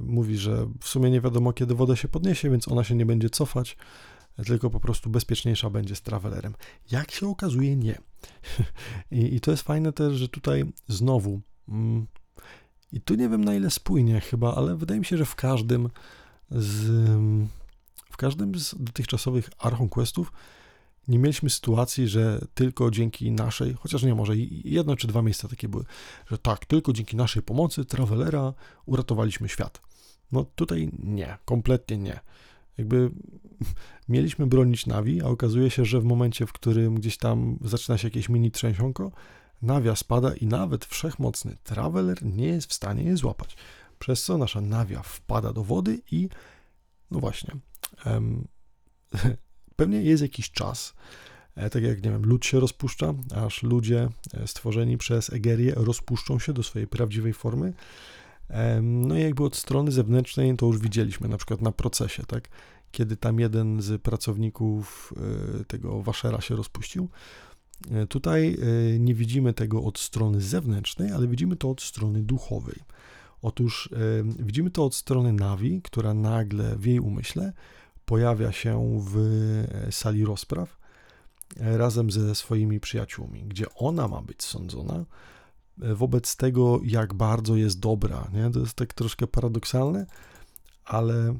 mówi, 0.00 0.36
że 0.36 0.68
w 0.80 0.88
sumie 0.88 1.10
nie 1.10 1.20
wiadomo 1.20 1.52
kiedy 1.52 1.74
woda 1.74 1.96
się 1.96 2.08
podniesie, 2.08 2.50
więc 2.50 2.68
ona 2.68 2.84
się 2.84 2.94
nie 2.94 3.06
będzie 3.06 3.30
cofać 3.30 3.76
tylko 4.36 4.70
po 4.70 4.80
prostu 4.80 5.10
bezpieczniejsza 5.10 5.70
będzie 5.70 5.96
z 5.96 6.02
travelerem. 6.02 6.54
Jak 6.90 7.10
się 7.10 7.28
okazuje, 7.28 7.76
nie. 7.76 7.98
I, 9.10 9.34
I, 9.34 9.40
to 9.40 9.50
jest 9.50 9.62
fajne 9.62 9.92
też, 9.92 10.14
że 10.14 10.28
tutaj 10.28 10.64
znowu, 10.88 11.40
mm, 11.68 12.06
i 12.92 13.00
tu 13.00 13.14
nie 13.14 13.28
wiem 13.28 13.44
na 13.44 13.54
ile 13.54 13.70
spójnie 13.70 14.20
chyba, 14.20 14.54
ale 14.54 14.76
wydaje 14.76 15.00
mi 15.00 15.06
się, 15.06 15.16
że 15.16 15.24
w 15.24 15.34
każdym 15.34 15.88
z, 16.50 16.86
w 18.10 18.16
każdym 18.16 18.58
z 18.58 18.74
dotychczasowych 18.78 19.50
Archon 19.58 19.88
Questów 19.88 20.32
nie 21.08 21.18
mieliśmy 21.18 21.50
sytuacji, 21.50 22.08
że 22.08 22.46
tylko 22.54 22.90
dzięki 22.90 23.30
naszej, 23.30 23.74
chociaż 23.74 24.02
nie 24.02 24.14
może, 24.14 24.36
jedno 24.64 24.96
czy 24.96 25.06
dwa 25.06 25.22
miejsca 25.22 25.48
takie 25.48 25.68
były, 25.68 25.84
że 26.30 26.38
tak, 26.38 26.64
tylko 26.66 26.92
dzięki 26.92 27.16
naszej 27.16 27.42
pomocy 27.42 27.84
Travelera 27.84 28.54
uratowaliśmy 28.86 29.48
świat. 29.48 29.80
No 30.32 30.44
tutaj 30.54 30.90
nie, 31.02 31.38
kompletnie 31.44 31.98
nie 31.98 32.20
jakby 32.78 33.10
mieliśmy 34.08 34.46
bronić 34.46 34.86
Navi, 34.86 35.22
a 35.22 35.26
okazuje 35.26 35.70
się, 35.70 35.84
że 35.84 36.00
w 36.00 36.04
momencie, 36.04 36.46
w 36.46 36.52
którym 36.52 36.94
gdzieś 36.94 37.16
tam 37.16 37.58
zaczyna 37.64 37.98
się 37.98 38.06
jakieś 38.06 38.28
mini 38.28 38.50
trzęsionko, 38.50 39.12
Nawia 39.62 39.96
spada 39.96 40.34
i 40.34 40.46
nawet 40.46 40.84
wszechmocny 40.84 41.56
Traveler 41.64 42.24
nie 42.24 42.46
jest 42.46 42.70
w 42.70 42.72
stanie 42.72 43.02
je 43.02 43.16
złapać. 43.16 43.56
Przez 43.98 44.24
co 44.24 44.38
nasza 44.38 44.60
Nawia 44.60 45.02
wpada 45.02 45.52
do 45.52 45.64
wody 45.64 46.00
i 46.10 46.28
no 47.10 47.20
właśnie, 47.20 47.54
um, 48.06 48.48
pewnie 49.76 50.02
jest 50.02 50.22
jakiś 50.22 50.50
czas, 50.50 50.94
e, 51.54 51.70
tak 51.70 51.82
jak, 51.82 52.04
nie 52.04 52.10
wiem, 52.10 52.22
lód 52.24 52.46
się 52.46 52.60
rozpuszcza, 52.60 53.14
aż 53.34 53.62
ludzie 53.62 54.08
e, 54.34 54.46
stworzeni 54.46 54.98
przez 54.98 55.32
Egerię 55.32 55.72
rozpuszczą 55.76 56.38
się 56.38 56.52
do 56.52 56.62
swojej 56.62 56.88
prawdziwej 56.88 57.32
formy, 57.32 57.72
no 58.82 59.16
i 59.18 59.20
jakby 59.20 59.44
od 59.44 59.56
strony 59.56 59.92
zewnętrznej 59.92 60.56
to 60.56 60.66
już 60.66 60.78
widzieliśmy, 60.78 61.28
na 61.28 61.36
przykład 61.36 61.62
na 61.62 61.72
procesie, 61.72 62.22
tak? 62.26 62.48
Kiedy 62.90 63.16
tam 63.16 63.40
jeden 63.40 63.82
z 63.82 64.02
pracowników 64.02 65.14
e, 65.60 65.64
tego 65.64 66.02
waszera 66.02 66.40
się 66.40 66.56
rozpuścił. 66.56 67.08
E, 67.90 68.06
tutaj 68.06 68.56
e, 68.94 68.98
nie 68.98 69.14
widzimy 69.14 69.52
tego 69.52 69.82
od 69.82 69.98
strony 69.98 70.40
zewnętrznej, 70.40 71.10
ale 71.10 71.28
widzimy 71.28 71.56
to 71.56 71.70
od 71.70 71.82
strony 71.82 72.22
duchowej. 72.22 72.76
Otóż 73.42 73.88
widzimy 74.38 74.70
to 74.70 74.84
od 74.84 74.94
strony 74.94 75.32
Navi, 75.32 75.82
która 75.82 76.14
nagle 76.14 76.76
w 76.76 76.86
jej 76.86 77.00
umyśle 77.00 77.52
pojawia 78.04 78.52
się 78.52 79.00
w 79.04 79.16
sali 79.90 80.24
rozpraw 80.24 80.78
razem 81.56 82.10
ze 82.10 82.34
swoimi 82.34 82.80
przyjaciółmi, 82.80 83.44
gdzie 83.44 83.74
ona 83.74 84.08
ma 84.08 84.22
być 84.22 84.42
sądzona 84.42 85.04
wobec 85.78 86.36
tego, 86.36 86.80
jak 86.84 87.14
bardzo 87.14 87.56
jest 87.56 87.80
dobra. 87.80 88.30
Nie? 88.32 88.50
To 88.50 88.60
jest 88.60 88.74
tak 88.74 88.94
troszkę 88.94 89.26
paradoksalne, 89.26 90.06
ale 90.84 91.34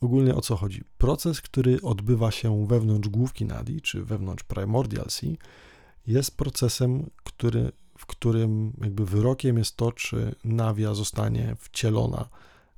ogólnie 0.00 0.34
o 0.34 0.40
co 0.40 0.56
chodzi? 0.56 0.84
Proces, 0.98 1.40
który 1.40 1.80
odbywa 1.82 2.30
się 2.30 2.66
wewnątrz 2.66 3.08
główki 3.08 3.44
Nadi, 3.44 3.80
czy 3.80 4.04
wewnątrz 4.04 4.44
Primordial 4.44 5.10
Sea, 5.10 5.36
jest 6.06 6.36
procesem, 6.36 7.10
który, 7.24 7.72
w 7.98 8.06
którym 8.06 8.72
jakby 8.80 9.06
wyrokiem 9.06 9.58
jest 9.58 9.76
to, 9.76 9.92
czy 9.92 10.34
Nawia 10.44 10.94
zostanie 10.94 11.56
wcielona 11.58 12.28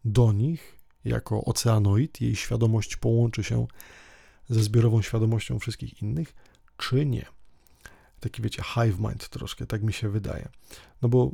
do 0.05 0.33
nich 0.33 0.79
jako 1.05 1.45
oceanoid, 1.45 2.21
jej 2.21 2.37
świadomość 2.37 2.97
połączy 2.97 3.45
się 3.45 3.67
ze 4.49 4.63
zbiorową 4.63 5.03
świadomością 5.03 5.59
wszystkich 5.59 6.03
innych, 6.03 6.35
czy 6.77 7.07
nie. 7.07 7.27
Taki 8.21 8.43
wiecie, 8.43 8.63
hive 8.63 8.99
mind 8.99 9.29
troszkę, 9.29 9.67
tak 9.67 9.83
mi 9.83 9.93
się 9.93 10.09
wydaje. 10.09 10.49
No 11.03 11.09
bo 11.09 11.31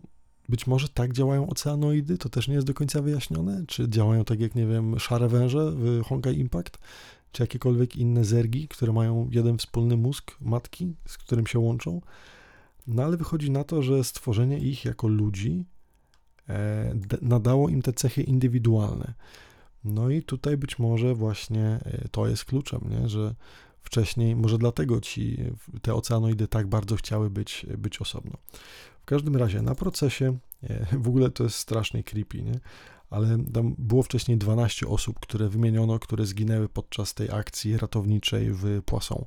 być 0.49 0.67
może 0.67 0.89
tak 0.89 1.13
działają 1.13 1.49
oceanoidy, 1.49 2.19
to 2.19 2.29
też 2.29 2.49
nie 2.49 2.55
jest 2.55 2.67
do 2.67 2.75
końca 2.75 3.03
wyjaśnione. 3.03 3.65
Czy 3.69 3.89
działają 3.89 4.25
tak 4.25 4.41
jak, 4.41 4.55
nie 4.55 4.67
wiem, 4.67 4.99
szare 4.99 5.29
węże 5.29 5.73
w 5.73 6.03
Honkai 6.05 6.39
Impact, 6.39 6.79
czy 7.33 7.43
jakiekolwiek 7.43 7.97
inne 7.97 8.25
zergi, 8.25 8.69
które 8.69 8.93
mają 8.93 9.29
jeden 9.31 9.59
wspólny 9.59 9.97
mózg 9.97 10.37
matki, 10.41 10.95
z 11.07 11.19
którym 11.19 11.47
się 11.47 11.59
łączą. 11.59 12.01
No 12.87 13.03
ale 13.03 13.17
wychodzi 13.17 13.51
na 13.51 13.65
to, 13.65 13.83
że 13.83 14.05
stworzenie 14.05 14.59
ich 14.59 14.85
jako 14.85 15.09
ludzi 15.09 15.65
e, 16.49 16.95
nadało 17.23 17.69
im 17.69 17.83
te 17.83 17.93
cechy 17.93 18.23
indywidualne. 18.23 19.15
No 19.85 20.11
i 20.11 20.23
tutaj 20.23 20.57
być 20.57 20.79
może 20.79 21.15
właśnie 21.15 21.65
e, 21.85 22.09
to 22.11 22.29
jest 22.29 22.45
kluczem, 22.45 22.81
nie? 22.91 23.09
że 23.09 23.35
wcześniej, 23.83 24.37
może 24.37 24.59
dlatego 24.59 25.01
ci 25.01 25.39
te 25.83 25.95
oceanoidy 25.95 26.49
tak 26.49 26.67
bardzo 26.67 26.97
chciały 26.97 27.31
być, 27.31 27.67
być 27.79 28.01
osobno. 28.01 28.37
W 29.03 29.05
każdym 29.05 29.37
razie 29.37 29.63
na 29.63 29.75
procesie, 29.75 30.39
e, 30.63 30.99
w 30.99 31.09
ogóle 31.09 31.31
to 31.31 31.45
jest 31.45 31.57
strasznie 31.57 32.05
creepy, 32.05 32.43
nie? 32.43 32.61
Ale 33.11 33.39
tam 33.55 33.75
było 33.79 34.03
wcześniej 34.03 34.39
12 34.39 34.89
osób, 34.89 35.21
które 35.21 35.49
wymieniono, 35.49 35.99
które 35.99 36.27
zginęły 36.27 36.69
podczas 36.69 37.15
tej 37.15 37.31
akcji 37.31 37.77
ratowniczej 37.77 38.53
w 38.53 38.83
Poisson. 38.87 39.25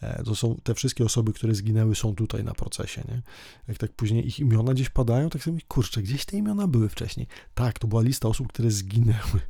E, 0.00 0.22
to 0.22 0.34
są 0.34 0.56
te 0.62 0.74
wszystkie 0.74 1.04
osoby, 1.04 1.32
które 1.32 1.54
zginęły, 1.54 1.94
są 1.94 2.14
tutaj 2.14 2.44
na 2.44 2.54
procesie, 2.54 3.02
nie? 3.08 3.22
Jak 3.68 3.78
tak 3.78 3.92
później 3.92 4.26
ich 4.26 4.40
imiona 4.40 4.74
gdzieś 4.74 4.88
padają, 4.88 5.30
tak 5.30 5.42
sobie 5.42 5.54
myślę, 5.54 5.68
kurczę, 5.68 6.02
gdzieś 6.02 6.24
te 6.24 6.36
imiona 6.36 6.66
były 6.66 6.88
wcześniej. 6.88 7.26
Tak, 7.54 7.78
to 7.78 7.88
była 7.88 8.02
lista 8.02 8.28
osób, 8.28 8.48
które 8.48 8.70
zginęły 8.70 9.40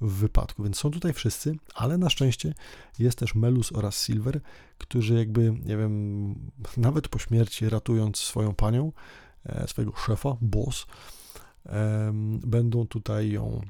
w 0.00 0.12
wypadku, 0.12 0.62
więc 0.62 0.78
są 0.78 0.90
tutaj 0.90 1.12
wszyscy, 1.12 1.56
ale 1.74 1.98
na 1.98 2.10
szczęście 2.10 2.54
jest 2.98 3.18
też 3.18 3.34
Melus 3.34 3.72
oraz 3.72 4.04
Silver, 4.04 4.40
którzy 4.78 5.14
jakby, 5.14 5.54
nie 5.64 5.76
wiem, 5.76 6.34
nawet 6.76 7.08
po 7.08 7.18
śmierci 7.18 7.68
ratując 7.68 8.18
swoją 8.18 8.54
panią, 8.54 8.92
e, 9.46 9.68
swojego 9.68 9.96
szefa, 9.96 10.36
boss, 10.40 10.86
będą 12.46 12.86
tutaj 12.86 13.30
ją, 13.30 13.60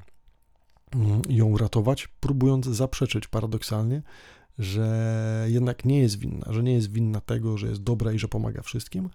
mm, 0.91 1.21
ją 1.29 1.57
ratować, 1.57 2.07
próbując 2.19 2.65
zaprzeczyć 2.65 3.27
paradoksalnie, 3.27 4.01
że 4.59 5.45
jednak 5.49 5.85
nie 5.85 5.99
jest 5.99 6.19
winna, 6.19 6.53
że 6.53 6.63
nie 6.63 6.73
jest 6.73 6.91
winna 6.91 7.21
tego, 7.21 7.57
że 7.57 7.67
jest 7.67 7.83
dobra 7.83 8.11
i 8.11 8.19
że 8.19 8.27
pomaga 8.27 8.61
wszystkim, 8.61 9.09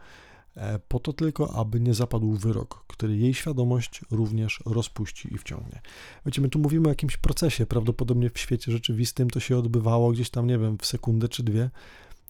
e, 0.56 0.78
po 0.78 1.00
to 1.00 1.12
tylko, 1.12 1.54
aby 1.54 1.80
nie 1.80 1.94
zapadł 1.94 2.32
wyrok, 2.32 2.84
który 2.86 3.16
jej 3.16 3.34
świadomość 3.34 4.00
również 4.10 4.62
rozpuści 4.66 5.34
i 5.34 5.38
wciągnie. 5.38 5.80
Wiecie, 6.26 6.42
my 6.42 6.48
tu 6.48 6.58
mówimy 6.58 6.86
o 6.86 6.90
jakimś 6.90 7.16
procesie, 7.16 7.66
prawdopodobnie 7.66 8.30
w 8.30 8.38
świecie 8.38 8.72
rzeczywistym 8.72 9.30
to 9.30 9.40
się 9.40 9.56
odbywało 9.56 10.12
gdzieś 10.12 10.30
tam, 10.30 10.46
nie 10.46 10.58
wiem, 10.58 10.78
w 10.78 10.86
sekundę 10.86 11.28
czy 11.28 11.42
dwie 11.42 11.70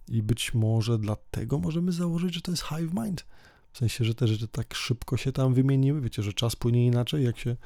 i 0.09 0.23
być 0.23 0.55
może 0.55 0.99
dlatego 0.99 1.59
możemy 1.59 1.93
założyć, 1.93 2.35
że 2.35 2.41
to 2.41 2.51
jest 2.51 2.63
hive 2.63 2.95
mind, 2.95 3.27
w 3.75 3.79
sensie, 3.79 4.05
że 4.05 4.15
te 4.15 4.29
rzeczy 4.29 4.49
tak 4.49 4.75
szybko 4.75 5.17
się 5.17 5.33
tam 5.33 5.55
wymieniły, 5.55 6.01
wiecie, 6.01 6.23
że 6.23 6.33
czas 6.33 6.57
płynie 6.57 6.87
inaczej, 6.87 7.25
jak 7.25 7.39
się 7.39 7.57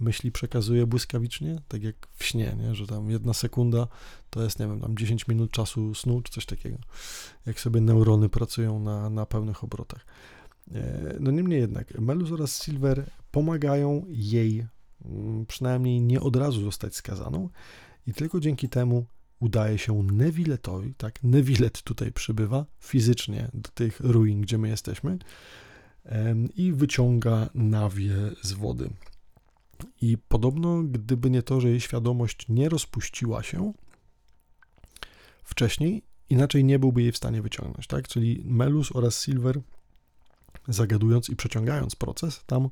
myśli 0.00 0.32
przekazuje 0.32 0.86
błyskawicznie, 0.86 1.62
tak 1.68 1.82
jak 1.82 2.08
w 2.16 2.24
śnie, 2.24 2.56
nie? 2.60 2.74
że 2.74 2.86
tam 2.86 3.10
jedna 3.10 3.34
sekunda 3.34 3.88
to 4.30 4.42
jest, 4.42 4.58
nie 4.58 4.66
wiem, 4.66 4.80
tam 4.80 4.96
10 4.96 5.28
minut 5.28 5.50
czasu 5.50 5.94
snu, 5.94 6.22
czy 6.22 6.32
coś 6.32 6.46
takiego, 6.46 6.78
jak 7.46 7.60
sobie 7.60 7.80
neurony 7.80 8.28
pracują 8.28 8.80
na, 8.80 9.10
na 9.10 9.26
pełnych 9.26 9.64
obrotach. 9.64 10.06
E, 10.74 11.16
no 11.20 11.30
niemniej 11.30 11.60
jednak, 11.60 12.00
Melus 12.00 12.32
oraz 12.32 12.62
Silver 12.62 13.10
pomagają 13.30 14.04
jej 14.08 14.66
mm, 15.04 15.46
przynajmniej 15.46 16.00
nie 16.00 16.20
od 16.20 16.36
razu 16.36 16.60
zostać 16.60 16.96
skazaną 16.96 17.48
i 18.06 18.14
tylko 18.14 18.40
dzięki 18.40 18.68
temu 18.68 19.06
udaje 19.40 19.78
się 19.78 20.02
Nevilletowi, 20.02 20.94
tak, 20.94 21.22
Nevillet 21.22 21.82
tutaj 21.82 22.12
przybywa 22.12 22.66
fizycznie 22.80 23.48
do 23.54 23.70
tych 23.70 24.00
ruin, 24.00 24.40
gdzie 24.40 24.58
my 24.58 24.68
jesteśmy 24.68 25.18
i 26.56 26.72
wyciąga 26.72 27.48
Nawię 27.54 28.14
z 28.42 28.52
wody. 28.52 28.90
I 30.00 30.18
podobno, 30.18 30.82
gdyby 30.82 31.30
nie 31.30 31.42
to, 31.42 31.60
że 31.60 31.68
jej 31.68 31.80
świadomość 31.80 32.48
nie 32.48 32.68
rozpuściła 32.68 33.42
się 33.42 33.72
wcześniej, 35.44 36.02
inaczej 36.30 36.64
nie 36.64 36.78
byłby 36.78 37.02
jej 37.02 37.12
w 37.12 37.16
stanie 37.16 37.42
wyciągnąć, 37.42 37.86
tak? 37.86 38.08
Czyli 38.08 38.42
Melus 38.44 38.96
oraz 38.96 39.24
Silver, 39.24 39.60
zagadując 40.68 41.28
i 41.28 41.36
przeciągając 41.36 41.96
proces, 41.96 42.44
tam 42.46 42.68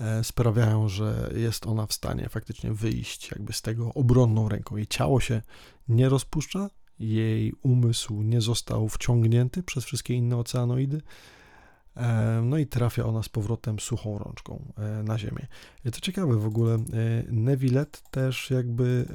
e, 0.00 0.24
sprawiają, 0.24 0.88
że 0.88 1.30
jest 1.36 1.66
ona 1.66 1.86
w 1.86 1.92
stanie 1.92 2.28
faktycznie 2.28 2.72
wyjść 2.72 3.30
jakby 3.30 3.52
z 3.52 3.62
tego 3.62 3.94
obronną 3.94 4.48
ręką. 4.48 4.76
Jej 4.76 4.86
ciało 4.86 5.20
się 5.20 5.42
nie 5.90 6.08
rozpuszcza, 6.08 6.70
jej 6.98 7.52
umysł 7.62 8.22
nie 8.22 8.40
został 8.40 8.88
wciągnięty 8.88 9.62
przez 9.62 9.84
wszystkie 9.84 10.14
inne 10.14 10.36
oceanoidy, 10.36 11.02
E, 11.96 12.40
no 12.44 12.58
i 12.58 12.66
trafia 12.66 13.04
ona 13.04 13.22
z 13.22 13.28
powrotem 13.28 13.80
suchą 13.80 14.18
rączką 14.18 14.72
e, 14.76 15.02
na 15.02 15.18
ziemię. 15.18 15.46
I 15.84 15.90
to 15.90 16.00
ciekawe 16.00 16.36
w 16.36 16.46
ogóle, 16.46 16.74
e, 16.74 16.78
Nevillet 17.28 18.02
też 18.10 18.50
jakby 18.50 19.06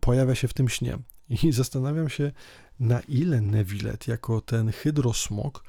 pojawia 0.00 0.34
się 0.34 0.48
w 0.48 0.54
tym 0.54 0.68
śnie. 0.68 0.98
I 1.28 1.52
zastanawiam 1.62 2.08
się, 2.08 2.32
na 2.80 3.00
ile 3.00 3.40
Nevillet 3.40 4.08
jako 4.08 4.40
ten 4.40 4.72
hydrosmok 4.72 5.64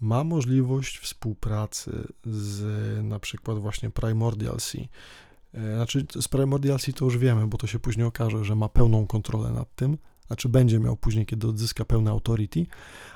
ma 0.00 0.24
możliwość 0.24 0.98
współpracy 0.98 2.08
z 2.24 2.62
na 3.04 3.18
przykład 3.18 3.58
właśnie 3.58 3.90
Primordial 3.90 4.60
Sea. 4.60 4.84
Znaczy 5.74 6.06
z 6.20 6.28
Primordial 6.28 6.78
Sea 6.78 6.94
to 6.94 7.04
już 7.04 7.18
wiemy, 7.18 7.46
bo 7.46 7.58
to 7.58 7.66
się 7.66 7.78
później 7.78 8.06
okaże, 8.06 8.44
że 8.44 8.54
ma 8.54 8.68
pełną 8.68 9.06
kontrolę 9.06 9.50
nad 9.50 9.74
tym, 9.74 9.98
znaczy 10.26 10.48
będzie 10.48 10.78
miał 10.78 10.96
później, 10.96 11.26
kiedy 11.26 11.48
odzyska 11.48 11.84
pełne 11.84 12.10
authority, 12.10 12.66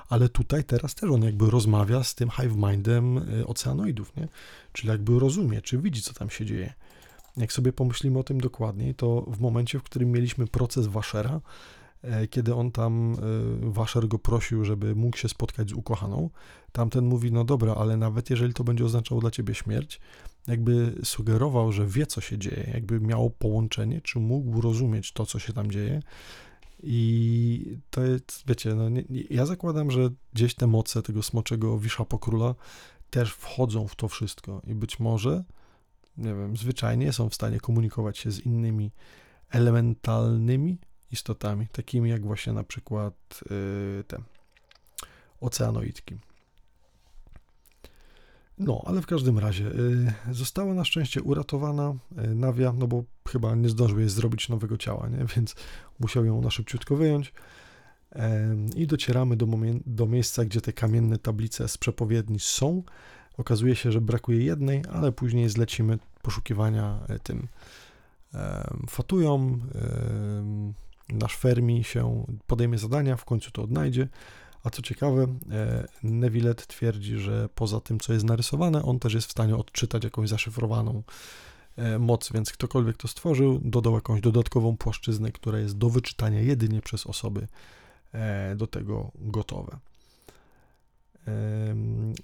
ale 0.08 0.28
tutaj 0.28 0.64
teraz 0.64 0.94
też 0.94 1.10
on 1.10 1.22
jakby 1.22 1.50
rozmawia 1.50 2.04
z 2.04 2.14
tym 2.14 2.30
hive 2.30 2.56
mindem 2.56 3.18
y, 3.18 3.46
oceanoidów, 3.46 4.16
nie? 4.16 4.28
Czyli 4.72 4.88
jakby 4.88 5.18
rozumie, 5.18 5.62
czy 5.62 5.78
widzi, 5.78 6.02
co 6.02 6.14
tam 6.14 6.30
się 6.30 6.46
dzieje. 6.46 6.74
Jak 7.36 7.52
sobie 7.52 7.72
pomyślimy 7.72 8.18
o 8.18 8.22
tym 8.22 8.40
dokładniej, 8.40 8.94
to 8.94 9.22
w 9.22 9.40
momencie, 9.40 9.78
w 9.78 9.82
którym 9.82 10.10
mieliśmy 10.10 10.46
proces 10.46 10.86
Waszera, 10.86 11.40
e, 12.02 12.26
kiedy 12.26 12.54
on 12.54 12.72
tam, 12.72 13.16
Waszer 13.62 14.08
go 14.08 14.18
prosił, 14.18 14.64
żeby 14.64 14.94
mógł 14.94 15.16
się 15.16 15.28
spotkać 15.28 15.70
z 15.70 15.72
ukochaną, 15.72 16.30
tamten 16.72 17.04
mówi, 17.04 17.32
no 17.32 17.44
dobra, 17.44 17.74
ale 17.74 17.96
nawet 17.96 18.30
jeżeli 18.30 18.54
to 18.54 18.64
będzie 18.64 18.84
oznaczało 18.84 19.20
dla 19.20 19.30
ciebie 19.30 19.54
śmierć, 19.54 20.00
jakby 20.46 20.94
sugerował, 21.04 21.72
że 21.72 21.86
wie, 21.86 22.06
co 22.06 22.20
się 22.20 22.38
dzieje, 22.38 22.70
jakby 22.74 23.00
miał 23.00 23.30
połączenie, 23.30 24.00
czy 24.00 24.18
mógł 24.18 24.60
rozumieć 24.60 25.12
to, 25.12 25.26
co 25.26 25.38
się 25.38 25.52
tam 25.52 25.70
dzieje, 25.70 26.02
i 26.82 27.78
to 27.90 28.04
jest, 28.04 28.42
wiecie, 28.46 28.74
no 28.74 28.88
nie, 28.88 29.04
ja 29.30 29.46
zakładam, 29.46 29.90
że 29.90 30.10
gdzieś 30.32 30.54
te 30.54 30.66
moce 30.66 31.02
tego 31.02 31.22
smoczego 31.22 31.78
wisza 31.78 32.04
pokróla 32.04 32.54
też 33.10 33.32
wchodzą 33.32 33.88
w 33.88 33.96
to 33.96 34.08
wszystko 34.08 34.62
i 34.66 34.74
być 34.74 35.00
może, 35.00 35.44
nie 36.16 36.34
wiem, 36.34 36.56
zwyczajnie 36.56 37.12
są 37.12 37.28
w 37.28 37.34
stanie 37.34 37.60
komunikować 37.60 38.18
się 38.18 38.30
z 38.30 38.40
innymi 38.40 38.90
elementalnymi 39.50 40.78
istotami, 41.12 41.66
takimi 41.72 42.10
jak 42.10 42.26
właśnie 42.26 42.52
na 42.52 42.64
przykład 42.64 43.14
yy, 43.50 44.04
te 44.04 44.22
oceanoidki. 45.40 46.18
No, 48.60 48.82
ale 48.86 49.02
w 49.02 49.06
każdym 49.06 49.38
razie 49.38 49.66
y, 49.66 50.12
została 50.30 50.74
na 50.74 50.84
szczęście 50.84 51.22
uratowana 51.22 51.94
y, 52.24 52.34
Nawia, 52.34 52.72
no 52.72 52.86
bo 52.86 53.04
chyba 53.28 53.54
nie 53.54 53.68
zdążył 53.68 53.98
jej 53.98 54.08
zrobić 54.08 54.48
nowego 54.48 54.76
ciała, 54.76 55.08
nie? 55.08 55.24
więc 55.36 55.54
musiał 56.00 56.24
ją 56.24 56.40
na 56.40 56.50
szybciutko 56.50 56.96
wyjąć. 56.96 57.32
I 58.76 58.86
docieramy 58.86 59.36
do, 59.36 59.46
do 59.86 60.06
miejsca, 60.06 60.44
gdzie 60.44 60.60
te 60.60 60.72
kamienne 60.72 61.18
tablice 61.18 61.68
z 61.68 61.78
przepowiedni 61.78 62.40
są. 62.40 62.82
Okazuje 63.38 63.76
się, 63.76 63.92
że 63.92 64.00
brakuje 64.00 64.44
jednej, 64.44 64.82
ale 64.92 65.12
później 65.12 65.48
zlecimy 65.48 65.98
poszukiwania 66.22 66.98
e, 67.08 67.18
tym 67.18 67.48
fatują. 68.88 69.58
Nasz 71.08 71.36
Fermi 71.36 71.84
się 71.84 72.24
podejmie 72.46 72.78
zadania, 72.78 73.16
w 73.16 73.24
końcu 73.24 73.50
to 73.50 73.62
odnajdzie. 73.62 74.08
A 74.64 74.70
co 74.70 74.82
ciekawe, 74.82 75.26
e, 75.50 75.88
Nevillet 76.02 76.66
twierdzi, 76.66 77.16
że 77.18 77.48
poza 77.54 77.80
tym, 77.80 78.00
co 78.00 78.12
jest 78.12 78.24
narysowane, 78.24 78.82
on 78.82 78.98
też 78.98 79.14
jest 79.14 79.26
w 79.26 79.30
stanie 79.30 79.56
odczytać 79.56 80.04
jakąś 80.04 80.28
zaszyfrowaną 80.28 81.02
e, 81.76 81.98
moc, 81.98 82.32
więc 82.32 82.52
ktokolwiek 82.52 82.96
to 82.96 83.08
stworzył, 83.08 83.60
dodał 83.64 83.94
jakąś 83.94 84.20
dodatkową 84.20 84.76
płaszczyznę, 84.76 85.32
która 85.32 85.58
jest 85.58 85.78
do 85.78 85.90
wyczytania 85.90 86.40
jedynie 86.40 86.80
przez 86.80 87.06
osoby 87.06 87.48
e, 88.12 88.56
do 88.56 88.66
tego 88.66 89.12
gotowe. 89.14 89.78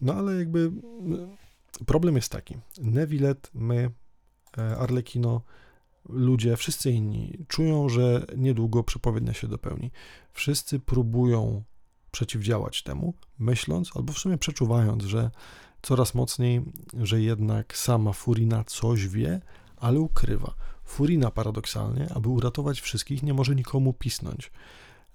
No 0.00 0.14
ale 0.14 0.34
jakby 0.34 0.72
problem 1.86 2.16
jest 2.16 2.32
taki. 2.32 2.56
Nevillet, 2.78 3.50
my, 3.54 3.90
Arlecchino 4.78 5.42
ludzie, 6.08 6.56
wszyscy 6.56 6.90
inni 6.90 7.38
czują, 7.48 7.88
że 7.88 8.26
niedługo 8.36 8.82
przepowiednia 8.82 9.32
się 9.32 9.48
dopełni. 9.48 9.90
Wszyscy 10.32 10.80
próbują 10.80 11.62
przeciwdziałać 12.16 12.82
temu, 12.82 13.14
myśląc 13.38 13.96
albo 13.96 14.12
w 14.12 14.18
sumie 14.18 14.38
przeczuwając, 14.38 15.04
że 15.04 15.30
coraz 15.82 16.14
mocniej, 16.14 16.62
że 17.02 17.20
jednak 17.20 17.76
sama 17.76 18.12
Furina 18.12 18.64
coś 18.64 19.08
wie, 19.08 19.40
ale 19.76 20.00
ukrywa. 20.00 20.54
Furina 20.84 21.30
paradoksalnie, 21.30 22.08
aby 22.14 22.28
uratować 22.28 22.80
wszystkich, 22.80 23.22
nie 23.22 23.34
może 23.34 23.54
nikomu 23.54 23.92
pisnąć 23.92 24.50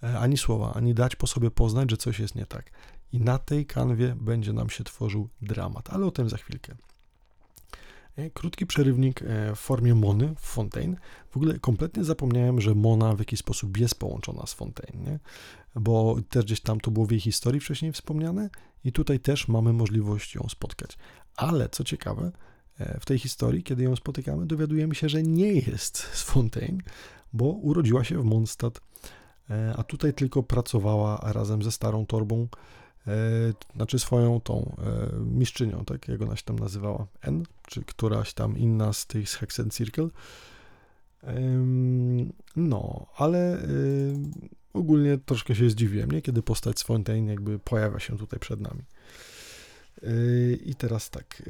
e, 0.04 0.20
ani 0.20 0.38
słowa, 0.38 0.74
ani 0.74 0.94
dać 0.94 1.16
po 1.16 1.28
sobie 1.28 1.52
poznać, 1.52 1.92
że 1.92 1.98
coś 1.98 2.20
jest 2.20 2.36
nie 2.36 2.46
tak. 2.46 2.72
I 3.12 3.20
na 3.20 3.38
tej 3.38 3.66
kanwie 3.66 4.16
będzie 4.16 4.54
nam 4.54 4.70
się 4.70 4.84
tworzył 4.84 5.30
dramat, 5.42 5.90
ale 5.90 6.06
o 6.06 6.12
tym 6.12 6.30
za 6.30 6.38
chwilkę. 6.38 6.76
E, 8.16 8.30
krótki 8.30 8.66
przerywnik 8.66 9.22
e, 9.22 9.56
w 9.56 9.60
formie 9.60 9.96
Mony, 9.96 10.34
Fontaine. 10.40 10.96
W 11.30 11.38
ogóle 11.38 11.60
kompletnie 11.60 12.04
zapomniałem, 12.04 12.62
że 12.62 12.76
Mona 12.76 13.16
w 13.16 13.20
jakiś 13.20 13.40
sposób 13.40 13.78
jest 13.78 13.96
połączona 13.96 14.46
z 14.46 14.54
Fontaine, 14.54 15.04
nie? 15.04 15.20
bo 15.76 16.16
też 16.30 16.46
gdzieś 16.46 16.62
tam 16.62 16.80
to 16.80 16.92
było 16.92 17.06
w 17.06 17.12
jej 17.12 17.20
historii 17.20 17.62
wcześniej 17.62 17.92
wspomniane 17.92 18.50
i 18.84 18.92
tutaj 18.92 19.20
też 19.20 19.48
mamy 19.48 19.74
możliwość 19.74 20.36
ją 20.36 20.48
spotkać. 20.50 20.98
Ale 21.36 21.70
co 21.70 21.84
ciekawe, 21.84 22.32
e, 22.80 23.00
w 23.00 23.06
tej 23.06 23.20
historii, 23.20 23.64
kiedy 23.64 23.84
ją 23.84 23.96
spotykamy, 23.96 24.46
dowiadujemy 24.46 24.96
się, 24.96 25.10
że 25.10 25.24
nie 25.24 25.54
jest 25.54 25.98
z 25.98 26.22
Fontaine, 26.22 26.82
bo 27.34 27.46
urodziła 27.46 28.04
się 28.04 28.22
w 28.22 28.26
Mondstadt, 28.26 28.82
a 29.78 29.84
tutaj 29.84 30.14
tylko 30.14 30.44
pracowała 30.44 31.20
razem 31.24 31.64
ze 31.64 31.72
starą 31.72 32.06
torbą 32.06 32.48
znaczy 33.76 34.00
swoją 34.00 34.42
tą 34.42 34.76
e, 34.78 35.16
mistrzynią, 35.20 35.86
tak 35.86 36.08
jak 36.08 36.22
ona 36.22 36.36
się 36.36 36.44
tam 36.44 36.60
nazywała, 36.60 37.08
N, 37.22 37.44
czy 37.68 37.84
któraś 37.84 38.34
tam 38.34 38.58
inna 38.58 38.94
z 38.94 39.06
tych 39.06 39.30
z 39.30 39.36
Hexen 39.36 39.70
Circle. 39.70 40.10
No, 42.56 43.06
ale 43.16 43.64
y, 43.64 44.14
ogólnie 44.74 45.18
troszkę 45.18 45.56
się 45.56 45.70
zdziwiłem, 45.70 46.12
nie? 46.12 46.22
kiedy 46.22 46.42
postać 46.42 46.80
z 46.80 46.84
Fontaine 46.84 47.28
jakby 47.28 47.60
pojawia 47.60 48.00
się 48.00 48.18
tutaj 48.18 48.40
przed 48.40 48.62
nami. 48.62 48.82
I 50.66 50.76
teraz 50.76 51.10
tak, 51.10 51.44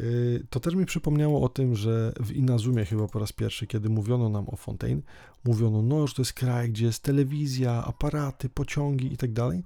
to 0.49 0.59
też 0.59 0.75
mi 0.75 0.85
przypomniało 0.85 1.41
o 1.41 1.49
tym, 1.49 1.75
że 1.75 2.13
w 2.19 2.31
Inazumie 2.31 2.85
chyba 2.85 3.07
po 3.07 3.19
raz 3.19 3.31
pierwszy, 3.31 3.67
kiedy 3.67 3.89
mówiono 3.89 4.29
nam 4.29 4.49
o 4.49 4.55
Fontaine, 4.55 5.01
mówiono, 5.43 5.81
no, 5.81 6.07
że 6.07 6.13
to 6.13 6.21
jest 6.21 6.33
kraj, 6.33 6.69
gdzie 6.69 6.85
jest 6.85 7.03
telewizja, 7.03 7.83
aparaty, 7.85 8.49
pociągi 8.49 9.13
i 9.13 9.17
tak 9.17 9.33
dalej. 9.33 9.63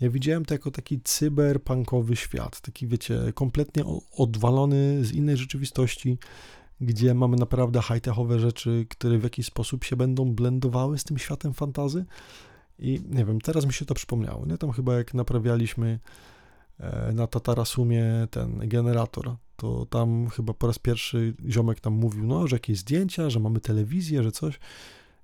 Ja 0.00 0.10
widziałem 0.10 0.44
to 0.44 0.54
jako 0.54 0.70
taki 0.70 1.00
cyberpunkowy 1.00 2.16
świat, 2.16 2.60
taki 2.60 2.86
wiecie, 2.86 3.20
kompletnie 3.34 3.84
odwalony 4.16 5.04
z 5.04 5.12
innej 5.12 5.36
rzeczywistości, 5.36 6.18
gdzie 6.80 7.14
mamy 7.14 7.36
naprawdę 7.36 7.82
high-techowe 7.82 8.38
rzeczy, 8.38 8.86
które 8.88 9.18
w 9.18 9.22
jakiś 9.22 9.46
sposób 9.46 9.84
się 9.84 9.96
będą 9.96 10.32
blendowały 10.32 10.98
z 10.98 11.04
tym 11.04 11.18
światem 11.18 11.54
fantazy. 11.54 12.04
I 12.78 13.02
nie 13.08 13.24
wiem, 13.24 13.40
teraz 13.40 13.66
mi 13.66 13.72
się 13.72 13.84
to 13.84 13.94
przypomniało, 13.94 14.46
nie? 14.46 14.58
Tam 14.58 14.72
chyba 14.72 14.94
jak 14.94 15.14
naprawialiśmy 15.14 15.98
e, 16.78 17.12
na 17.12 17.26
Tatarasumie 17.26 18.04
ten 18.30 18.68
generator, 18.68 19.36
to 19.56 19.86
tam 19.86 20.28
chyba 20.28 20.54
po 20.54 20.66
raz 20.66 20.78
pierwszy 20.78 21.34
ziomek 21.48 21.80
tam 21.80 21.92
mówił, 21.92 22.26
no, 22.26 22.46
że 22.46 22.56
jakieś 22.56 22.78
zdjęcia, 22.78 23.30
że 23.30 23.40
mamy 23.40 23.60
telewizję, 23.60 24.22
że 24.22 24.32
coś. 24.32 24.58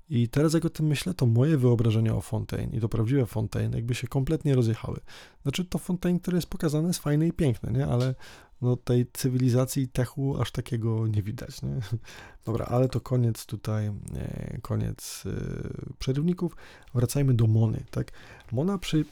I 0.09 0.29
teraz 0.29 0.55
jak 0.55 0.65
o 0.65 0.71
tym 0.71 0.87
myślę, 0.87 1.15
to 1.15 1.27
moje 1.27 1.57
wyobrażenia 1.57 2.15
o 2.15 2.21
Fontaine 2.21 2.75
i 2.75 2.81
to 2.81 2.89
prawdziwe 2.89 3.27
Fontaine 3.27 3.77
jakby 3.77 3.95
się 3.95 4.07
kompletnie 4.07 4.55
rozjechały. 4.55 5.01
Znaczy 5.43 5.65
to 5.65 5.79
Fontaine, 5.79 6.21
które 6.21 6.37
jest 6.37 6.51
pokazane 6.51 6.89
jest 6.89 7.01
fajne 7.01 7.27
i 7.27 7.33
piękne, 7.33 7.73
nie? 7.73 7.87
Ale 7.87 8.15
no 8.63 8.77
tej 8.77 9.07
cywilizacji 9.13 9.89
techu 9.89 10.41
aż 10.41 10.51
takiego 10.51 11.07
nie 11.07 11.23
widać, 11.23 11.63
nie? 11.63 11.81
Dobra, 12.47 12.67
ale 12.67 12.89
to 12.89 13.01
koniec 13.01 13.47
tutaj, 13.47 13.87
e, 14.17 14.59
koniec 14.63 15.25
e, 15.27 15.95
przerywników. 15.99 16.57
Wracajmy 16.95 17.35
do 17.35 17.47
Mony, 17.47 17.85
tak? 17.91 18.13
Mona 18.53 18.79
przy, 18.79 19.05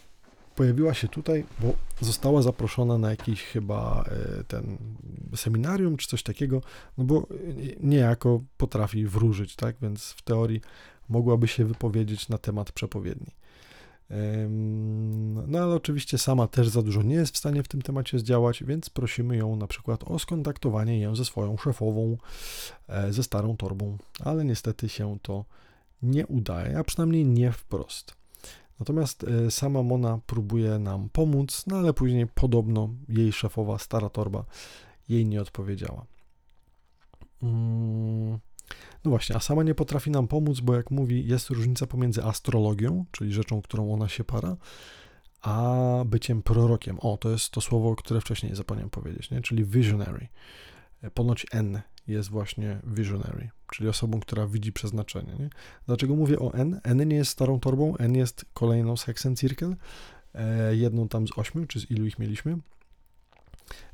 pojawiła 0.55 0.95
się 0.95 1.09
tutaj, 1.09 1.45
bo 1.61 1.75
została 2.01 2.43
zaproszona 2.43 2.99
na 2.99 3.11
jakiś 3.11 3.43
chyba 3.43 4.05
e, 4.41 4.45
ten 4.45 4.79
seminarium 5.37 5.97
czy 5.97 6.09
coś 6.09 6.23
takiego, 6.23 6.63
no 6.99 7.05
bo 7.05 7.27
niejako 7.81 8.41
potrafi 8.57 9.07
wróżyć, 9.07 9.57
tak? 9.57 9.77
Więc 9.83 10.13
w 10.13 10.23
teorii 10.23 10.61
mogłaby 11.09 11.49
się 11.49 11.65
wypowiedzieć 11.65 12.29
na 12.29 12.39
temat 12.39 12.73
przepowiedni. 12.73 13.35
No 15.47 15.59
ale 15.59 15.75
oczywiście 15.75 16.19
sama 16.19 16.47
też 16.47 16.69
za 16.69 16.83
dużo 16.83 17.03
nie 17.03 17.15
jest 17.15 17.35
w 17.35 17.39
stanie 17.39 17.63
w 17.63 17.69
tym 17.69 17.83
temacie 17.83 18.19
zdziałać, 18.19 18.65
więc 18.65 18.91
prosimy 18.91 19.37
ją 19.37 19.57
na 19.57 19.67
przykład 19.67 20.05
o 20.05 20.19
skontaktowanie 20.19 21.01
ją 21.01 21.17
ze 21.17 21.25
swoją 21.25 21.57
szefową, 21.57 22.17
e, 22.89 23.13
ze 23.13 23.23
starą 23.23 23.57
torbą, 23.57 23.99
ale 24.21 24.45
niestety 24.45 24.89
się 24.89 25.19
to 25.23 25.45
nie 26.03 26.27
udaje, 26.27 26.79
a 26.79 26.85
przynajmniej 26.85 27.25
nie 27.25 27.53
wprost. 27.53 28.24
Natomiast 28.85 29.24
e, 29.24 29.51
sama 29.51 29.82
Mona 29.82 30.18
próbuje 30.26 30.78
nam 30.78 31.09
pomóc, 31.09 31.64
no 31.66 31.76
ale 31.76 31.93
później 31.93 32.26
podobno 32.26 32.89
jej 33.09 33.32
szefowa, 33.32 33.78
stara 33.78 34.09
torba, 34.09 34.45
jej 35.09 35.26
nie 35.26 35.41
odpowiedziała. 35.41 36.07
Mm, 37.43 38.39
no 39.05 39.11
właśnie, 39.11 39.37
a 39.37 39.41
sama 39.41 39.62
nie 39.62 39.74
potrafi 39.74 40.11
nam 40.11 40.28
pomóc, 40.28 40.61
bo 40.61 40.74
jak 40.74 40.91
mówi, 40.91 41.28
jest 41.28 41.51
różnica 41.51 41.87
pomiędzy 41.87 42.24
astrologią, 42.24 43.05
czyli 43.11 43.32
rzeczą, 43.32 43.62
którą 43.62 43.93
ona 43.93 44.09
się 44.09 44.24
para, 44.24 44.57
a 45.43 45.74
byciem 46.07 46.43
prorokiem. 46.43 46.99
O, 47.01 47.16
to 47.16 47.30
jest 47.30 47.51
to 47.51 47.61
słowo, 47.61 47.97
które 47.97 48.20
wcześniej 48.20 48.55
zapomniałem 48.55 48.91
powiedzieć, 48.91 49.30
nie? 49.30 49.41
czyli 49.41 49.64
visionary. 49.64 50.28
E, 51.03 51.11
ponoć 51.11 51.47
N 51.53 51.80
jest 52.07 52.29
właśnie 52.29 52.81
visionary, 52.85 53.51
czyli 53.73 53.89
osobą, 53.89 54.21
która 54.21 54.47
widzi 54.47 54.73
przeznaczenie. 54.73 55.33
Nie? 55.39 55.51
Dlaczego 55.87 56.15
mówię 56.15 56.39
o 56.39 56.55
N? 56.55 56.81
N 56.85 57.09
nie 57.09 57.17
jest 57.17 57.31
starą 57.31 57.61
torbą, 57.61 57.97
N 57.97 58.15
jest 58.15 58.45
kolejną 58.55 58.97
z 58.97 59.03
Hexen 59.03 59.37
Circle, 59.37 59.77
e, 60.35 60.77
jedną 60.77 61.09
tam 61.09 61.29
z 61.29 61.39
ośmiu, 61.39 61.67
czy 61.67 61.81
z 61.81 61.91
ilu 61.91 62.07
ich 62.07 62.19
mieliśmy. 62.19 62.59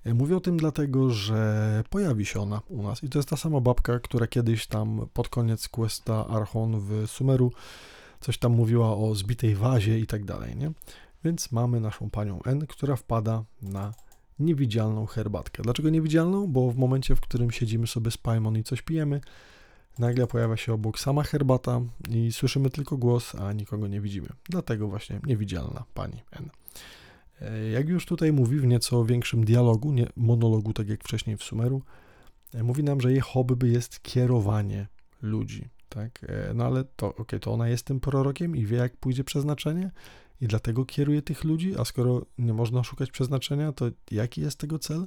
E, 0.05 0.15
mówię 0.15 0.37
o 0.37 0.41
tym 0.41 0.57
dlatego, 0.57 1.11
że 1.11 1.85
pojawi 1.91 2.27
się 2.27 2.41
ona 2.41 2.61
u 2.69 2.83
nas 2.83 3.05
i 3.05 3.09
to 3.09 3.19
jest 3.19 3.29
ta 3.29 3.37
sama 3.37 3.61
babka, 3.61 3.99
która 3.99 4.27
kiedyś 4.27 4.67
tam 4.67 5.09
pod 5.13 5.29
koniec 5.29 5.69
questa 5.69 6.27
Archon 6.27 6.81
w 6.81 7.11
Sumeru 7.11 7.53
coś 8.21 8.39
tam 8.39 8.53
mówiła 8.53 8.97
o 8.97 9.15
zbitej 9.15 9.55
wazie 9.55 9.99
i 9.99 10.07
tak 10.07 10.25
dalej, 10.25 10.57
nie? 10.57 10.73
Więc 11.25 11.53
mamy 11.53 11.81
naszą 11.81 12.11
panią 12.11 12.43
N, 12.43 12.67
która 12.67 12.97
wpada 12.97 13.45
na 13.63 13.93
niewidzialną 14.41 15.07
herbatkę. 15.07 15.63
Dlaczego 15.63 15.91
niewidzialną? 15.91 16.47
Bo 16.47 16.71
w 16.71 16.77
momencie, 16.77 17.17
w 17.17 17.21
którym 17.21 17.51
siedzimy 17.51 17.87
sobie 17.87 18.11
z 18.11 18.17
Paimon 18.17 18.57
i 18.59 18.63
coś 18.63 18.83
pijemy, 18.83 19.21
nagle 19.99 20.27
pojawia 20.27 20.57
się 20.57 20.73
obok 20.73 20.99
sama 20.99 21.23
herbata 21.23 21.81
i 22.11 22.33
słyszymy 22.33 22.71
tylko 22.71 22.97
głos, 22.97 23.35
a 23.35 23.53
nikogo 23.53 23.87
nie 23.87 24.01
widzimy. 24.01 24.29
Dlatego 24.49 24.89
właśnie 24.89 25.21
niewidzialna 25.27 25.85
pani 25.95 26.23
N. 26.33 26.51
E, 27.41 27.71
jak 27.71 27.89
już 27.89 28.07
tutaj 28.07 28.33
mówi 28.33 28.59
w 28.61 28.67
nieco 28.67 29.05
większym 29.05 29.45
dialogu, 29.45 29.93
nie 29.93 30.07
monologu, 30.17 30.73
tak 30.73 30.89
jak 30.89 31.05
wcześniej 31.05 31.37
w 31.37 31.43
Sumeru, 31.43 31.83
e, 32.55 32.63
mówi 32.63 32.85
nam, 32.85 33.01
że 33.01 33.13
jej 33.13 33.21
hobby 33.21 33.73
jest 33.73 34.03
kierowanie 34.03 34.87
ludzi, 35.23 35.69
tak? 35.89 36.25
E, 36.29 36.55
no 36.55 36.65
ale 36.65 36.85
to, 36.85 37.15
ok, 37.15 37.33
to 37.41 37.53
ona 37.53 37.69
jest 37.69 37.87
tym 37.87 38.01
prorokiem 38.01 38.57
i 38.57 38.67
wie, 38.67 38.77
jak 38.77 38.97
pójdzie 38.97 39.25
przeznaczenie 39.25 39.91
i 40.41 40.47
dlatego 40.47 40.85
kieruje 40.85 41.23
tych 41.23 41.45
ludzi, 41.45 41.75
a 41.79 41.85
skoro 41.85 42.27
nie 42.39 42.53
można 42.53 42.85
szukać 42.85 43.11
przeznaczenia, 43.11 43.73
to 43.73 43.91
jaki 44.11 44.41
jest 44.41 44.59
tego 44.59 44.79
cel? 44.79 45.07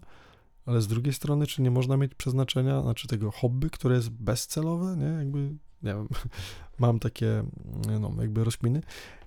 Ale 0.65 0.81
z 0.81 0.87
drugiej 0.87 1.13
strony, 1.13 1.47
czy 1.47 1.61
nie 1.61 1.71
można 1.71 1.97
mieć 1.97 2.15
przeznaczenia, 2.15 2.81
znaczy 2.81 3.07
tego 3.07 3.31
hobby, 3.31 3.69
które 3.69 3.95
jest 3.95 4.09
bezcelowe, 4.09 4.97
nie? 4.97 5.05
Jakby, 5.05 5.39
nie 5.83 5.93
wiem, 5.93 6.07
mam 6.79 6.99
takie, 6.99 7.43
no, 7.99 8.11
jakby 8.21 8.43
rozkminy. 8.43 8.81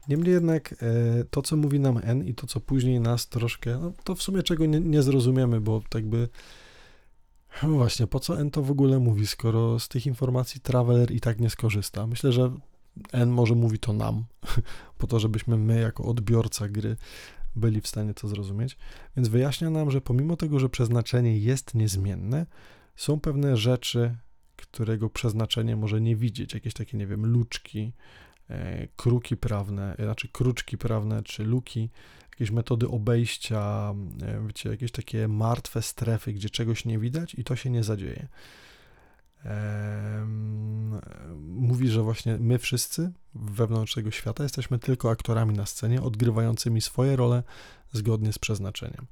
Niemniej 0.09 0.32
jednak 0.32 0.72
e, 0.72 1.24
to, 1.30 1.42
co 1.42 1.57
mówi 1.57 1.80
nam 1.80 2.00
N 2.02 2.24
i 2.24 2.34
to, 2.34 2.46
co 2.46 2.61
później 2.61 3.00
nas 3.00 3.28
troszkę, 3.28 3.78
no, 3.78 3.92
to 4.04 4.14
w 4.14 4.22
sumie 4.22 4.42
czego 4.42 4.66
nie, 4.66 4.80
nie 4.80 5.02
zrozumiemy, 5.02 5.61
bo 5.61 5.82
tak 5.88 6.07
by 6.07 6.28
no 7.62 7.68
właśnie, 7.68 8.07
po 8.07 8.20
co 8.20 8.40
N 8.40 8.50
to 8.50 8.62
w 8.62 8.70
ogóle 8.70 8.98
mówi, 8.98 9.26
skoro 9.26 9.78
z 9.78 9.88
tych 9.88 10.07
informacji 10.07 10.61
Traveler 10.61 11.11
i 11.11 11.20
tak 11.20 11.40
nie 11.40 11.50
skorzysta? 11.50 12.07
Myślę, 12.07 12.32
że 12.32 12.52
N 13.12 13.30
może 13.30 13.55
mówi 13.55 13.78
to 13.78 13.92
nam, 13.92 14.24
po 14.99 15.07
to, 15.07 15.20
żebyśmy 15.20 15.57
my, 15.57 15.80
jako 15.80 16.05
odbiorca 16.05 16.68
gry, 16.68 16.97
byli 17.57 17.80
w 17.80 17.86
stanie 17.86 18.14
to 18.14 18.28
zrozumieć. 18.28 18.76
Więc 19.16 19.28
wyjaśnia 19.28 19.70
nam, 19.70 19.90
że 19.90 20.01
pomimo 20.01 20.36
tego, 20.36 20.61
że 20.61 20.68
przeznaczenie 20.68 21.38
jest 21.38 21.74
niezmienne, 21.74 22.47
są 22.97 23.20
pewne 23.20 23.57
rzeczy, 23.57 24.16
którego 24.57 25.11
przeznaczenie 25.11 25.76
może 25.76 26.01
nie 26.01 26.16
widzieć, 26.16 26.55
jakieś 26.55 26.74
takie, 26.74 26.99
nie 26.99 27.07
wiem, 27.07 27.26
luczki, 27.26 27.92
e, 28.51 28.88
kruki 28.97 29.36
prawne, 29.36 29.97
znaczy 29.99 30.28
kruczki 30.28 30.78
prawne, 30.78 31.22
czy 31.22 31.44
luki, 31.44 31.90
jakieś 32.30 32.51
metody 32.51 32.88
obejścia, 32.88 33.94
e, 34.22 34.47
wiecie, 34.47 34.70
jakieś 34.70 34.90
takie 34.90 35.28
martwe 35.28 35.82
strefy, 35.82 36.32
gdzie 36.32 36.51
czegoś 36.51 36.84
nie 36.84 36.99
widać 36.99 37.34
i 37.34 37.44
to 37.44 37.57
się 37.57 37.70
nie 37.70 37.84
zadzieje 37.84 38.28
mówi, 41.39 41.89
że 41.89 42.03
właśnie 42.03 42.39
my 42.41 42.59
wszyscy 42.59 43.12
wewnątrz 43.34 43.95
tego 43.95 44.11
świata 44.11 44.43
jesteśmy 44.43 44.78
tylko 44.78 45.11
aktorami 45.11 45.55
na 45.55 45.66
scenie, 45.66 46.03
odgrywającymi 46.03 46.80
swoje 46.80 47.16
role 47.16 47.43
zgodnie 47.93 48.32
z 48.32 48.39
przeznaczeniem. 48.39 49.07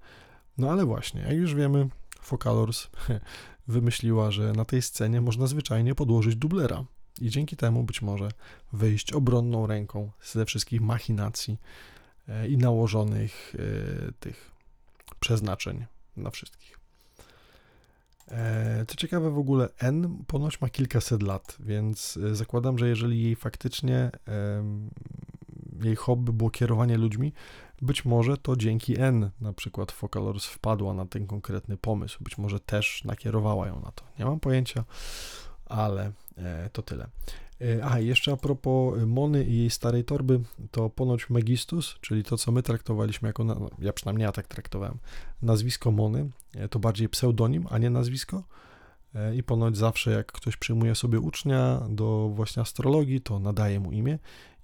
No 0.58 0.70
ale 0.70 0.84
właśnie, 0.84 1.20
jak 1.20 1.36
już 1.36 1.54
wiemy, 1.54 1.88
Focalors 2.20 2.88
wymyśliła, 3.68 4.30
że 4.30 4.52
na 4.52 4.64
tej 4.64 4.82
scenie 4.82 5.20
można 5.20 5.46
zwyczajnie 5.46 5.94
podłożyć 5.94 6.36
dublera. 6.36 6.84
I 7.20 7.30
dzięki 7.30 7.56
temu 7.56 7.84
być 7.84 8.02
może 8.02 8.28
wyjść 8.72 9.12
obronną 9.12 9.66
ręką 9.66 10.10
ze 10.22 10.44
wszystkich 10.44 10.80
machinacji 10.80 11.58
e, 12.28 12.48
i 12.48 12.58
nałożonych 12.58 13.54
e, 14.08 14.12
tych 14.12 14.50
przeznaczeń 15.20 15.84
na 16.16 16.30
wszystkich. 16.30 16.63
Co 18.88 18.96
ciekawe, 18.96 19.30
w 19.30 19.38
ogóle 19.38 19.68
N 19.78 20.24
ponoć 20.26 20.60
ma 20.60 20.68
kilkaset 20.68 21.22
lat, 21.22 21.56
więc 21.60 22.18
zakładam, 22.32 22.78
że 22.78 22.88
jeżeli 22.88 23.22
jej 23.22 23.36
faktycznie 23.36 24.10
jej 25.82 25.96
hobby 25.96 26.32
było 26.32 26.50
kierowanie 26.50 26.98
ludźmi, 26.98 27.32
być 27.82 28.04
może 28.04 28.36
to 28.36 28.56
dzięki 28.56 29.00
N 29.00 29.30
na 29.40 29.52
przykład 29.52 29.92
Focalors 29.92 30.46
wpadła 30.46 30.94
na 30.94 31.06
ten 31.06 31.26
konkretny 31.26 31.76
pomysł, 31.76 32.24
być 32.24 32.38
może 32.38 32.60
też 32.60 33.04
nakierowała 33.04 33.66
ją 33.66 33.80
na 33.80 33.92
to. 33.92 34.04
Nie 34.18 34.24
mam 34.24 34.40
pojęcia, 34.40 34.84
ale 35.66 36.12
e, 36.36 36.70
to 36.72 36.82
tyle. 36.82 37.06
E, 37.60 37.84
a, 37.84 37.98
jeszcze 37.98 38.32
a 38.32 38.36
propos 38.36 38.98
Mony 39.06 39.44
i 39.44 39.58
jej 39.58 39.70
starej 39.70 40.04
torby, 40.04 40.40
to 40.70 40.90
ponoć 40.90 41.30
Megistus, 41.30 41.96
czyli 42.00 42.24
to, 42.24 42.36
co 42.36 42.52
my 42.52 42.62
traktowaliśmy 42.62 43.28
jako, 43.28 43.44
no, 43.44 43.70
ja 43.78 43.92
przynajmniej 43.92 44.24
ja 44.24 44.32
tak 44.32 44.46
traktowałem, 44.46 44.98
nazwisko 45.42 45.90
Mony, 45.90 46.30
e, 46.54 46.68
to 46.68 46.78
bardziej 46.78 47.08
pseudonim, 47.08 47.66
a 47.70 47.78
nie 47.78 47.90
nazwisko. 47.90 48.42
I 49.36 49.42
ponoć 49.42 49.76
zawsze 49.76 50.10
jak 50.10 50.32
ktoś 50.32 50.56
przyjmuje 50.56 50.94
sobie 50.94 51.20
ucznia 51.20 51.80
do 51.90 52.30
właśnie 52.34 52.62
astrologii, 52.62 53.20
to 53.20 53.38
nadaje 53.38 53.80
mu 53.80 53.92
imię 53.92 54.18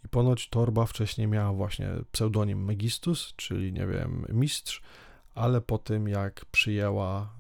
i 0.04 0.08
ponoć 0.08 0.48
torba 0.48 0.86
wcześniej 0.86 1.26
miała 1.26 1.52
właśnie 1.52 1.88
pseudonim 2.12 2.64
Megistus, 2.64 3.34
czyli 3.36 3.72
nie 3.72 3.86
wiem, 3.86 4.26
mistrz, 4.28 4.82
ale 5.34 5.60
po 5.60 5.78
tym 5.78 6.08
jak 6.08 6.44
przyjęła 6.44 7.30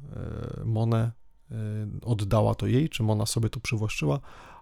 e, 0.60 0.64
Monę, 0.64 1.12
e, 1.50 1.54
oddała 2.02 2.54
to 2.54 2.66
jej, 2.66 2.88
czy 2.88 3.02
Mona 3.02 3.26
sobie 3.26 3.50
to 3.50 3.60
przywłaszczyła, 3.60 4.20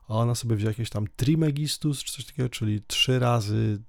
a 0.09 0.15
ona 0.15 0.35
sobie 0.35 0.57
wzięła 0.57 0.71
jakieś 0.71 0.91
tam 0.91 1.07
Trimegistus, 1.17 2.05
czy 2.05 2.13
coś 2.13 2.25
takiego, 2.25 2.49
czyli 2.49 2.83
trzy 2.87 3.19
razy, 3.19 3.83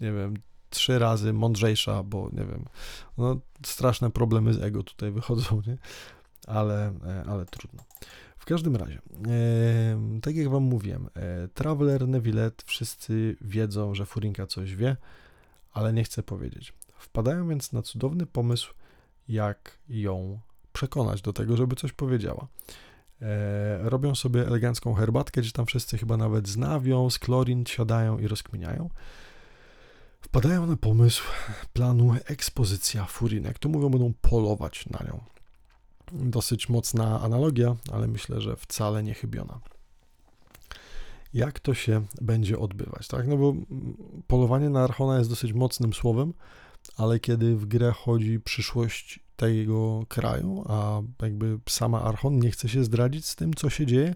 nie 0.00 0.12
wiem, 0.12 0.34
trzy 0.70 0.98
razy 0.98 1.32
mądrzejsza, 1.32 2.02
bo 2.02 2.30
nie 2.32 2.44
wiem, 2.44 2.64
no 3.18 3.40
straszne 3.66 4.10
problemy 4.10 4.54
z 4.54 4.62
ego 4.62 4.82
tutaj 4.82 5.12
wychodzą, 5.20 5.62
nie? 5.66 5.78
Ale, 6.46 6.86
e, 7.06 7.24
ale 7.26 7.44
trudno. 7.46 7.82
W 8.38 8.44
każdym 8.44 8.76
razie, 8.76 9.00
e, 9.28 10.20
tak 10.22 10.36
jak 10.36 10.48
Wam 10.48 10.62
mówiłem, 10.62 11.08
e, 11.14 11.48
Traveler, 11.48 12.08
Nevillet, 12.08 12.62
wszyscy 12.66 13.36
wiedzą, 13.40 13.94
że 13.94 14.06
Furinka 14.06 14.46
coś 14.46 14.74
wie, 14.74 14.96
ale 15.72 15.92
nie 15.92 16.04
chce 16.04 16.22
powiedzieć. 16.22 16.72
Wpadają 16.98 17.48
więc 17.48 17.72
na 17.72 17.82
cudowny 17.82 18.26
pomysł, 18.26 18.74
jak 19.28 19.78
ją 19.88 20.40
przekonać 20.72 21.22
do 21.22 21.32
tego, 21.32 21.56
żeby 21.56 21.76
coś 21.76 21.92
powiedziała. 21.92 22.46
E, 23.22 23.90
robią 23.90 24.14
sobie 24.14 24.46
elegancką 24.46 24.94
herbatkę, 24.94 25.40
gdzie 25.40 25.52
tam 25.52 25.66
wszyscy 25.66 25.98
chyba 25.98 26.16
nawet 26.16 26.48
znawią, 26.48 27.10
z 27.10 27.18
klorin 27.18 27.64
siadają 27.66 28.18
i 28.18 28.28
rozkminiają. 28.28 28.90
Wpadają 30.20 30.66
na 30.66 30.76
pomysł 30.76 31.22
planu 31.72 32.14
ekspozycja 32.24 33.04
furinek. 33.04 33.58
Tu 33.58 33.68
mówią, 33.68 33.88
będą 33.88 34.12
polować 34.20 34.86
na 34.86 35.06
nią. 35.06 35.20
Dosyć 36.12 36.68
mocna 36.68 37.20
analogia, 37.20 37.76
ale 37.92 38.08
myślę, 38.08 38.40
że 38.40 38.56
wcale 38.56 39.02
nie 39.02 39.14
chybiona. 39.14 39.60
Jak 41.34 41.60
to 41.60 41.74
się 41.74 42.02
będzie 42.20 42.58
odbywać, 42.58 43.08
tak? 43.08 43.26
No 43.26 43.36
bo 43.36 43.54
polowanie 44.26 44.70
na 44.70 44.84
Archona 44.84 45.18
jest 45.18 45.30
dosyć 45.30 45.52
mocnym 45.52 45.92
słowem, 45.92 46.34
ale 46.96 47.20
kiedy 47.20 47.56
w 47.56 47.66
grę 47.66 47.92
chodzi 47.92 48.40
przyszłość 48.40 49.20
tego 49.42 50.04
kraju, 50.08 50.64
a 50.68 51.00
jakby 51.22 51.58
sama 51.68 52.02
Archon 52.02 52.38
nie 52.38 52.50
chce 52.50 52.68
się 52.68 52.84
zdradzić 52.84 53.26
z 53.26 53.36
tym, 53.36 53.54
co 53.54 53.70
się 53.70 53.86
dzieje, 53.86 54.14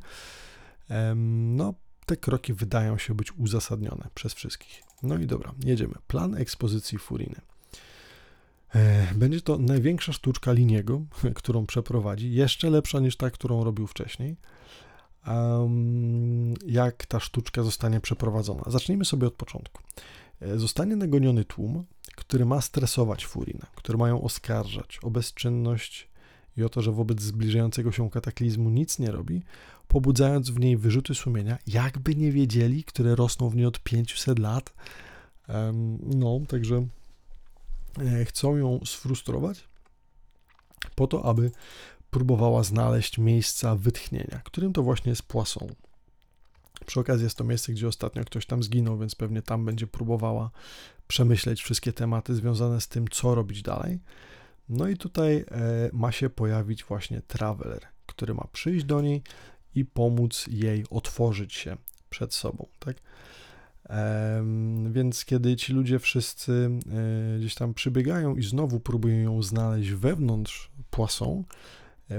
no 1.17 1.75
te 2.07 2.17
kroki 2.17 2.53
wydają 2.53 2.99
się 2.99 3.15
być 3.15 3.33
uzasadnione 3.33 4.09
przez 4.15 4.35
wszystkich. 4.35 4.83
No 5.03 5.19
i 5.19 5.27
dobra, 5.27 5.55
jedziemy. 5.65 5.95
Plan 6.07 6.35
ekspozycji 6.35 6.99
Furiny. 6.99 7.41
E, 8.75 9.15
będzie 9.15 9.41
to 9.41 9.59
największa 9.59 10.13
sztuczka 10.13 10.53
Liniego, 10.53 11.01
którą 11.41 11.67
przeprowadzi, 11.67 12.33
jeszcze 12.33 12.71
lepsza 12.71 13.01
niż 13.01 13.17
ta, 13.17 13.31
którą 13.31 13.65
robił 13.65 13.87
wcześniej. 13.87 14.37
Jak 16.67 17.07
ta 17.07 17.21
sztuczka 17.21 17.63
zostanie 17.63 18.01
przeprowadzona? 18.01 18.63
Zacznijmy 18.67 19.05
sobie 19.05 19.27
od 19.27 19.35
początku. 19.35 19.83
E, 20.41 20.59
zostanie 20.59 20.97
nagoniony 20.97 21.45
tłum, 21.45 21.85
który 22.17 22.45
ma 22.47 22.61
stresować 22.61 23.27
Furinę, 23.27 23.67
który 23.75 23.99
mają 23.99 24.23
oskarżać 24.23 24.99
o 25.03 25.11
bezczynność 25.11 26.09
i 26.57 26.63
o 26.63 26.69
to, 26.69 26.83
że 26.83 26.93
wobec 26.93 27.21
zbliżającego 27.21 27.93
się 27.93 28.11
kataklizmu 28.11 28.71
nic 28.71 28.99
nie 28.99 29.11
robi, 29.11 29.43
pobudzając 29.89 30.51
w 30.51 30.61
niej 30.61 30.77
wyrzuty 30.77 31.15
sumienia, 31.15 31.59
jakby 31.67 32.15
nie 32.15 32.33
wiedzieli, 32.33 32.85
które 32.85 33.15
rosną 33.15 33.49
w 33.49 33.57
niej 33.57 33.67
od 33.67 33.81
500 33.81 34.39
lat. 34.39 34.73
No, 36.03 36.41
także 36.49 36.87
E, 37.99 38.25
chcą 38.25 38.57
ją 38.57 38.81
sfrustrować 38.85 39.65
po 40.95 41.07
to, 41.07 41.25
aby 41.25 41.51
próbowała 42.11 42.63
znaleźć 42.63 43.19
miejsca 43.19 43.77
wytchnienia, 43.77 44.41
którym 44.45 44.73
to 44.73 44.83
właśnie 44.83 45.11
jest 45.11 45.23
Poisson. 45.23 45.69
Przy 46.87 47.01
okazji 47.01 47.25
jest 47.25 47.39
to 47.39 47.45
miejsce, 47.45 47.73
gdzie 47.73 47.89
ostatnio 47.89 48.25
ktoś 48.25 48.47
tam 48.47 48.63
zginął, 48.63 48.99
więc 48.99 49.15
pewnie 49.15 49.43
tam 49.43 49.65
będzie 49.65 49.87
próbowała 49.87 50.51
przemyśleć 51.09 51.63
wszystkie 51.63 51.93
tematy 51.93 52.35
związane 52.35 52.81
z 52.81 52.89
tym, 52.89 53.09
co 53.09 53.35
robić 53.35 53.63
dalej. 53.63 53.99
No 54.69 54.89
i 54.89 54.97
tutaj 54.97 55.37
e, 55.37 55.45
ma 55.93 56.13
się 56.13 56.31
pojawić 56.31 56.85
właśnie 56.85 57.23
Traveler, 57.23 57.87
który 58.07 58.35
ma 58.35 58.47
przyjść 58.53 58.85
do 58.85 59.01
niej 59.01 59.23
i 59.75 59.85
pomóc 59.85 60.47
jej 60.51 60.85
otworzyć 60.91 61.55
się 61.55 61.77
przed 62.11 62.35
sobą, 62.35 62.67
tak? 62.79 62.97
Więc 64.91 65.25
kiedy 65.25 65.57
ci 65.57 65.73
ludzie 65.73 65.99
wszyscy 65.99 66.71
e, 67.35 67.39
gdzieś 67.39 67.55
tam 67.55 67.75
przybiegają 67.75 68.37
i 68.37 68.43
znowu 68.43 68.81
próbują 68.81 69.17
ją 69.17 69.43
znaleźć 69.43 69.91
wewnątrz 69.91 70.71
płasą, 70.91 71.45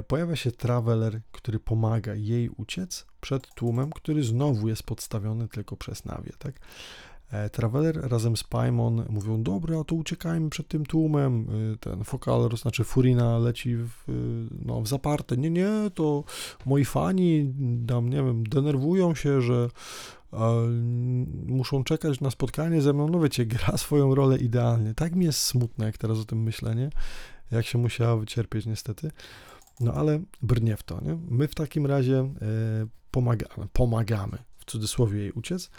pojawia 0.08 0.36
się 0.36 0.52
traveler, 0.52 1.22
który 1.32 1.60
pomaga 1.60 2.16
jej 2.16 2.50
uciec 2.50 3.06
przed 3.22 3.54
tłumem, 3.54 3.90
który 3.90 4.24
znowu 4.24 4.68
jest 4.68 4.84
podstawiony 4.84 5.48
tylko 5.48 5.78
przez 5.78 6.06
nawie, 6.06 6.32
tak? 6.40 6.60
E, 7.32 7.50
traveler 7.50 8.12
razem 8.12 8.38
z 8.38 8.44
Paimon 8.44 9.06
mówią, 9.10 9.44
dobra, 9.44 9.84
to 9.84 9.96
uciekajmy 9.96 10.50
przed 10.50 10.68
tym 10.68 10.86
tłumem. 10.86 11.48
Ten 11.80 12.04
Fokal, 12.04 12.50
znaczy 12.58 12.84
Furina 12.84 13.38
leci 13.38 13.76
w, 13.76 13.92
no, 14.66 14.82
w 14.82 14.88
zaparte. 14.88 15.38
Nie, 15.38 15.50
nie, 15.50 15.72
to 15.94 16.24
moi 16.66 16.86
fani 16.86 17.54
tam, 17.88 18.10
nie 18.10 18.24
wiem, 18.24 18.44
denerwują 18.44 19.16
się, 19.16 19.42
że 19.42 19.70
muszą 21.46 21.84
czekać 21.84 22.22
na 22.22 22.32
spotkanie 22.32 22.82
ze 22.82 22.94
mną, 22.94 23.10
no 23.10 23.20
wiecie, 23.20 23.46
gra 23.46 23.78
swoją 23.78 24.16
rolę 24.16 24.38
idealnie. 24.38 24.94
Tak 24.94 25.16
mi 25.16 25.26
jest 25.26 25.40
smutne, 25.40 25.86
jak 25.86 25.98
teraz 25.98 26.18
o 26.18 26.26
tym 26.26 26.44
myślę, 26.44 26.76
nie? 26.76 26.90
Jak 27.52 27.66
się 27.66 27.78
musiała 27.78 28.18
wycierpieć 28.18 28.66
niestety. 28.66 29.12
No 29.80 29.94
ale 29.94 30.20
brnie 30.42 30.78
w 30.78 30.84
to, 30.84 31.02
nie? 31.02 31.18
My 31.30 31.48
w 31.48 31.56
takim 31.56 31.86
razie 31.86 32.20
e, 32.20 32.28
pomagamy, 33.12 33.68
pomagamy, 33.74 34.38
w 34.58 34.66
cudzysłowie 34.66 35.20
jej 35.20 35.32
uciec, 35.32 35.70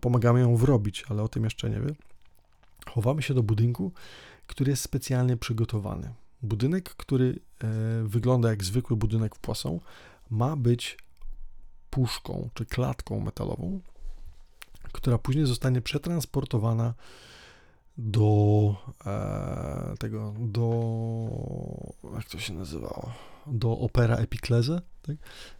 pomagamy 0.00 0.40
ją 0.40 0.56
wrobić, 0.56 1.04
ale 1.08 1.22
o 1.22 1.28
tym 1.28 1.44
jeszcze 1.44 1.70
nie 1.70 1.80
wiem. 1.80 1.94
Chowamy 2.90 3.22
się 3.22 3.34
do 3.34 3.42
budynku, 3.42 3.92
który 4.46 4.70
jest 4.70 4.82
specjalnie 4.82 5.36
przygotowany. 5.36 6.14
Budynek, 6.42 6.90
który 6.90 7.38
e, 7.64 7.68
wygląda 8.04 8.50
jak 8.50 8.64
zwykły 8.64 8.96
budynek 8.96 9.34
w 9.34 9.38
Poisson, 9.38 9.80
ma 10.30 10.56
być 10.56 10.98
puszką 11.90 12.48
czy 12.54 12.66
klatką 12.66 13.20
metalową, 13.20 13.80
która 14.92 15.18
później 15.18 15.46
zostanie 15.46 15.80
przetransportowana 15.80 16.94
do 17.98 18.76
e, 19.06 19.94
tego, 19.98 20.34
do 20.38 20.68
jak 22.14 22.24
to 22.24 22.38
się 22.38 22.52
nazywało, 22.52 23.12
do 23.46 23.78
opera 23.78 24.16
Epikleze, 24.16 24.80
tak? 25.02 25.16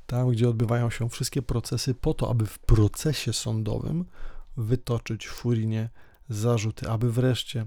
tam 0.06 0.30
gdzie 0.30 0.48
odbywają 0.48 0.90
się 0.90 1.08
wszystkie 1.08 1.42
procesy 1.42 1.94
po 1.94 2.14
to, 2.14 2.30
aby 2.30 2.46
w 2.46 2.58
procesie 2.58 3.32
sądowym 3.32 4.04
wytoczyć 4.56 5.28
Furinie 5.28 5.88
zarzuty, 6.28 6.88
aby 6.88 7.12
wreszcie 7.12 7.66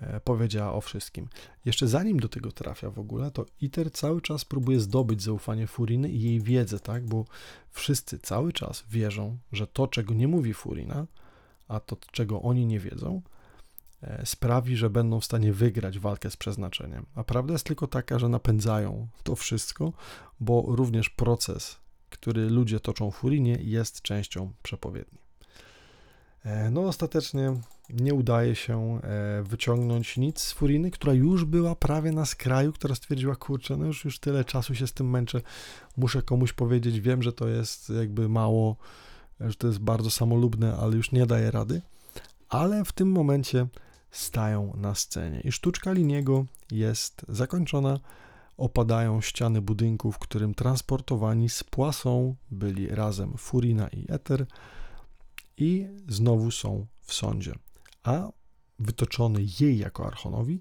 E, 0.00 0.20
powiedziała 0.20 0.72
o 0.72 0.80
wszystkim. 0.80 1.28
Jeszcze 1.64 1.88
zanim 1.88 2.20
do 2.20 2.28
tego 2.28 2.52
trafia 2.52 2.90
w 2.90 2.98
ogóle, 2.98 3.30
to 3.30 3.46
ITER 3.60 3.92
cały 3.92 4.22
czas 4.22 4.44
próbuje 4.44 4.80
zdobyć 4.80 5.22
zaufanie 5.22 5.66
Furiny 5.66 6.08
i 6.08 6.22
jej 6.22 6.40
wiedzę, 6.40 6.80
tak? 6.80 7.06
Bo 7.06 7.24
wszyscy 7.70 8.18
cały 8.18 8.52
czas 8.52 8.84
wierzą, 8.90 9.38
że 9.52 9.66
to, 9.66 9.86
czego 9.86 10.14
nie 10.14 10.28
mówi 10.28 10.54
Furina, 10.54 11.06
a 11.68 11.80
to, 11.80 11.96
czego 12.12 12.42
oni 12.42 12.66
nie 12.66 12.80
wiedzą, 12.80 13.22
sprawi, 14.24 14.76
że 14.76 14.90
będą 14.90 15.20
w 15.20 15.24
stanie 15.24 15.52
wygrać 15.52 15.98
walkę 15.98 16.30
z 16.30 16.36
przeznaczeniem. 16.36 17.06
A 17.14 17.24
prawda 17.24 17.52
jest 17.52 17.66
tylko 17.66 17.86
taka, 17.86 18.18
że 18.18 18.28
napędzają 18.28 19.08
to 19.22 19.36
wszystko, 19.36 19.92
bo 20.40 20.64
również 20.68 21.10
proces, 21.10 21.76
który 22.10 22.50
ludzie 22.50 22.80
toczą 22.80 23.10
w 23.10 23.16
Furinie, 23.16 23.58
jest 23.60 24.02
częścią 24.02 24.52
przepowiedni. 24.62 25.18
E, 26.44 26.70
no, 26.70 26.80
ostatecznie 26.80 27.54
nie 27.90 28.14
udaje 28.14 28.54
się 28.54 29.00
e, 29.02 29.42
wyciągnąć 29.42 30.16
nic 30.16 30.40
z 30.40 30.52
Furiny, 30.52 30.90
która 30.90 31.12
już 31.12 31.44
była 31.44 31.74
prawie 31.74 32.12
na 32.12 32.26
skraju, 32.26 32.72
która 32.72 32.94
stwierdziła, 32.94 33.36
kurczę, 33.36 33.76
no 33.76 33.86
już, 33.86 34.04
już 34.04 34.18
tyle 34.18 34.44
czasu 34.44 34.74
się 34.74 34.86
z 34.86 34.92
tym 34.92 35.10
męczę, 35.10 35.40
muszę 35.96 36.22
komuś 36.22 36.52
powiedzieć, 36.52 37.00
wiem, 37.00 37.22
że 37.22 37.32
to 37.32 37.48
jest 37.48 37.90
jakby 37.90 38.28
mało 38.28 38.76
że 39.40 39.54
to 39.54 39.66
jest 39.66 39.78
bardzo 39.78 40.10
samolubne, 40.10 40.76
ale 40.76 40.96
już 40.96 41.12
nie 41.12 41.26
daje 41.26 41.50
rady. 41.50 41.82
Ale 42.48 42.84
w 42.84 42.92
tym 42.92 43.10
momencie 43.12 43.66
stają 44.10 44.72
na 44.76 44.94
scenie 44.94 45.40
i 45.40 45.52
sztuczka 45.52 45.92
Liniego 45.92 46.44
jest 46.70 47.26
zakończona. 47.28 48.00
Opadają 48.56 49.20
ściany 49.20 49.62
budynku, 49.62 50.12
w 50.12 50.18
którym 50.18 50.54
transportowani 50.54 51.48
z 51.48 51.64
płasą 51.64 52.34
byli 52.50 52.88
razem 52.88 53.36
Furina 53.36 53.88
i 53.88 54.04
Eter 54.08 54.46
i 55.56 55.86
znowu 56.08 56.50
są 56.50 56.86
w 57.00 57.14
sądzie. 57.14 57.54
A 58.02 58.28
wytoczony 58.78 59.40
jej 59.60 59.78
jako 59.78 60.06
Archonowi 60.06 60.60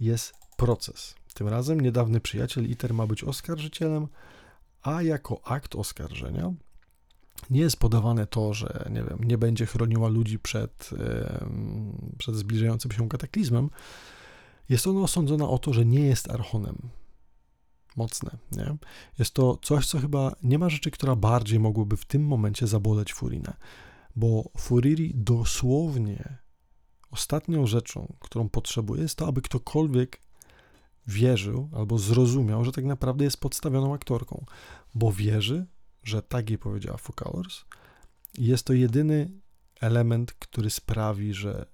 jest 0.00 0.34
proces. 0.56 1.14
Tym 1.34 1.48
razem 1.48 1.80
niedawny 1.80 2.20
przyjaciel 2.20 2.70
Iter 2.70 2.94
ma 2.94 3.06
być 3.06 3.24
oskarżycielem, 3.24 4.08
a 4.82 5.02
jako 5.02 5.40
akt 5.44 5.74
oskarżenia 5.74 6.52
nie 7.50 7.60
jest 7.60 7.76
podawane 7.76 8.26
to, 8.26 8.54
że 8.54 8.90
nie, 8.90 9.02
wiem, 9.02 9.18
nie 9.24 9.38
będzie 9.38 9.66
chroniła 9.66 10.08
ludzi 10.08 10.38
przed, 10.38 10.90
przed 12.18 12.36
zbliżającym 12.36 12.92
się 12.92 13.08
kataklizmem. 13.08 13.70
Jest 14.68 14.86
ona 14.86 15.00
osądzona 15.00 15.48
o 15.48 15.58
to, 15.58 15.72
że 15.72 15.86
nie 15.86 16.00
jest 16.00 16.30
archonem. 16.30 16.76
Mocne, 17.96 18.30
nie? 18.52 18.76
Jest 19.18 19.34
to 19.34 19.58
coś, 19.62 19.86
co 19.86 19.98
chyba 19.98 20.36
nie 20.42 20.58
ma 20.58 20.68
rzeczy, 20.68 20.90
która 20.90 21.16
bardziej 21.16 21.60
mogłoby 21.60 21.96
w 21.96 22.04
tym 22.04 22.26
momencie 22.26 22.66
zaboleć 22.66 23.14
Furinę, 23.14 23.56
bo 24.16 24.50
Furiri 24.58 25.12
dosłownie 25.14 26.38
ostatnią 27.10 27.66
rzeczą, 27.66 28.14
którą 28.20 28.48
potrzebuje, 28.48 29.02
jest 29.02 29.18
to, 29.18 29.26
aby 29.26 29.42
ktokolwiek 29.42 30.20
wierzył 31.06 31.70
albo 31.76 31.98
zrozumiał, 31.98 32.64
że 32.64 32.72
tak 32.72 32.84
naprawdę 32.84 33.24
jest 33.24 33.40
podstawioną 33.40 33.94
aktorką, 33.94 34.44
bo 34.94 35.12
wierzy, 35.12 35.66
że 36.04 36.22
tak 36.22 36.50
jej 36.50 36.58
powiedziała 36.58 36.96
Focalors. 36.96 37.64
Jest 38.38 38.66
to 38.66 38.72
jedyny 38.72 39.30
element, 39.80 40.32
który 40.32 40.70
sprawi, 40.70 41.34
że 41.34 41.66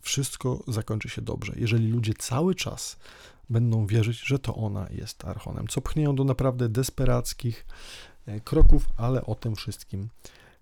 wszystko 0.00 0.64
zakończy 0.68 1.08
się 1.08 1.22
dobrze. 1.22 1.52
Jeżeli 1.56 1.88
ludzie 1.88 2.14
cały 2.14 2.54
czas 2.54 2.96
będą 3.50 3.86
wierzyć, 3.86 4.20
że 4.26 4.38
to 4.38 4.54
ona 4.54 4.88
jest 4.90 5.24
Archonem, 5.24 5.68
co 5.68 5.80
pchnie 5.80 6.02
ją 6.02 6.16
do 6.16 6.24
naprawdę 6.24 6.68
desperackich 6.68 7.66
e, 8.26 8.40
kroków, 8.40 8.88
ale 8.96 9.24
o 9.24 9.34
tym 9.34 9.56
wszystkim 9.56 10.08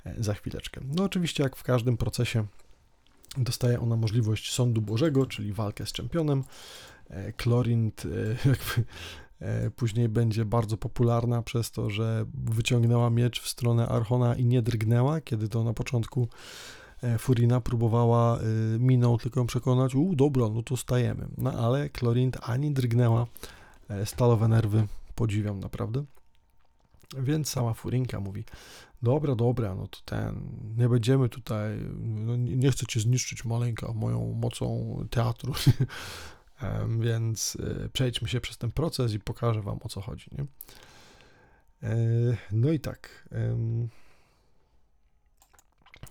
e, 0.05 0.23
za 0.23 0.35
chwileczkę. 0.35 0.81
No 0.85 1.05
oczywiście, 1.05 1.43
jak 1.43 1.57
w 1.57 1.63
każdym 1.63 1.97
procesie, 1.97 2.47
dostaje 3.39 3.81
ona 3.81 3.97
możliwość 3.97 4.53
sądu 4.53 4.81
Bożego, 4.81 5.27
czyli 5.27 5.53
walkę 5.53 5.87
z 5.87 5.93
czempionem. 5.93 6.45
Klorint 7.37 8.03
e, 8.05 8.09
jakby 8.51 8.85
później 9.77 10.09
będzie 10.09 10.45
bardzo 10.45 10.77
popularna 10.77 11.43
przez 11.43 11.71
to, 11.71 11.91
że 11.91 12.25
wyciągnęła 12.35 13.11
miecz 13.11 13.41
w 13.41 13.49
stronę 13.49 13.89
Archona 13.89 14.35
i 14.35 14.45
nie 14.45 14.63
drgnęła, 14.63 15.21
kiedy 15.21 15.49
to 15.49 15.65
na 15.65 15.75
początku 15.75 16.29
e, 17.03 17.19
Furina 17.19 17.61
próbowała 17.61 18.39
e, 18.39 18.43
miną 18.79 19.19
tylko 19.19 19.45
przekonać, 19.45 19.95
u 19.95 20.15
dobra, 20.15 20.49
no 20.49 20.63
to 20.63 20.77
stajemy. 20.77 21.29
No 21.39 21.53
ale 21.53 21.91
Klorint 21.91 22.39
ani 22.43 22.73
drgnęła, 22.73 23.27
stalowe 24.05 24.49
nerwy 24.49 24.87
podziwiam 25.15 25.61
naprawdę. 25.61 26.05
Więc 27.19 27.49
sama 27.49 27.75
Furinka 27.75 28.21
mówi, 28.21 28.45
dobra, 29.03 29.35
dobra, 29.35 29.75
no 29.75 29.89
to 29.89 29.99
ten, 30.05 30.41
nie 30.77 30.89
będziemy 30.89 31.29
tutaj, 31.29 31.79
no 31.99 32.37
nie 32.37 32.71
chcę 32.71 32.87
cię 32.87 33.01
zniszczyć 33.01 33.45
maleńka 33.45 33.93
moją 33.93 34.33
mocą 34.33 34.97
teatru, 35.11 35.53
Więc 37.01 37.57
y, 37.57 37.91
przejdźmy 37.93 38.29
się 38.29 38.41
przez 38.41 38.59
ten 38.59 38.73
proces 38.73 39.13
i 39.13 39.21
pokażę 39.21 39.63
Wam 39.63 39.79
o 39.83 39.89
co 39.89 40.01
chodzi. 40.01 40.27
Nie? 40.33 40.47
E, 41.89 41.97
no 42.53 42.71
i 42.71 42.81
tak. 42.81 43.29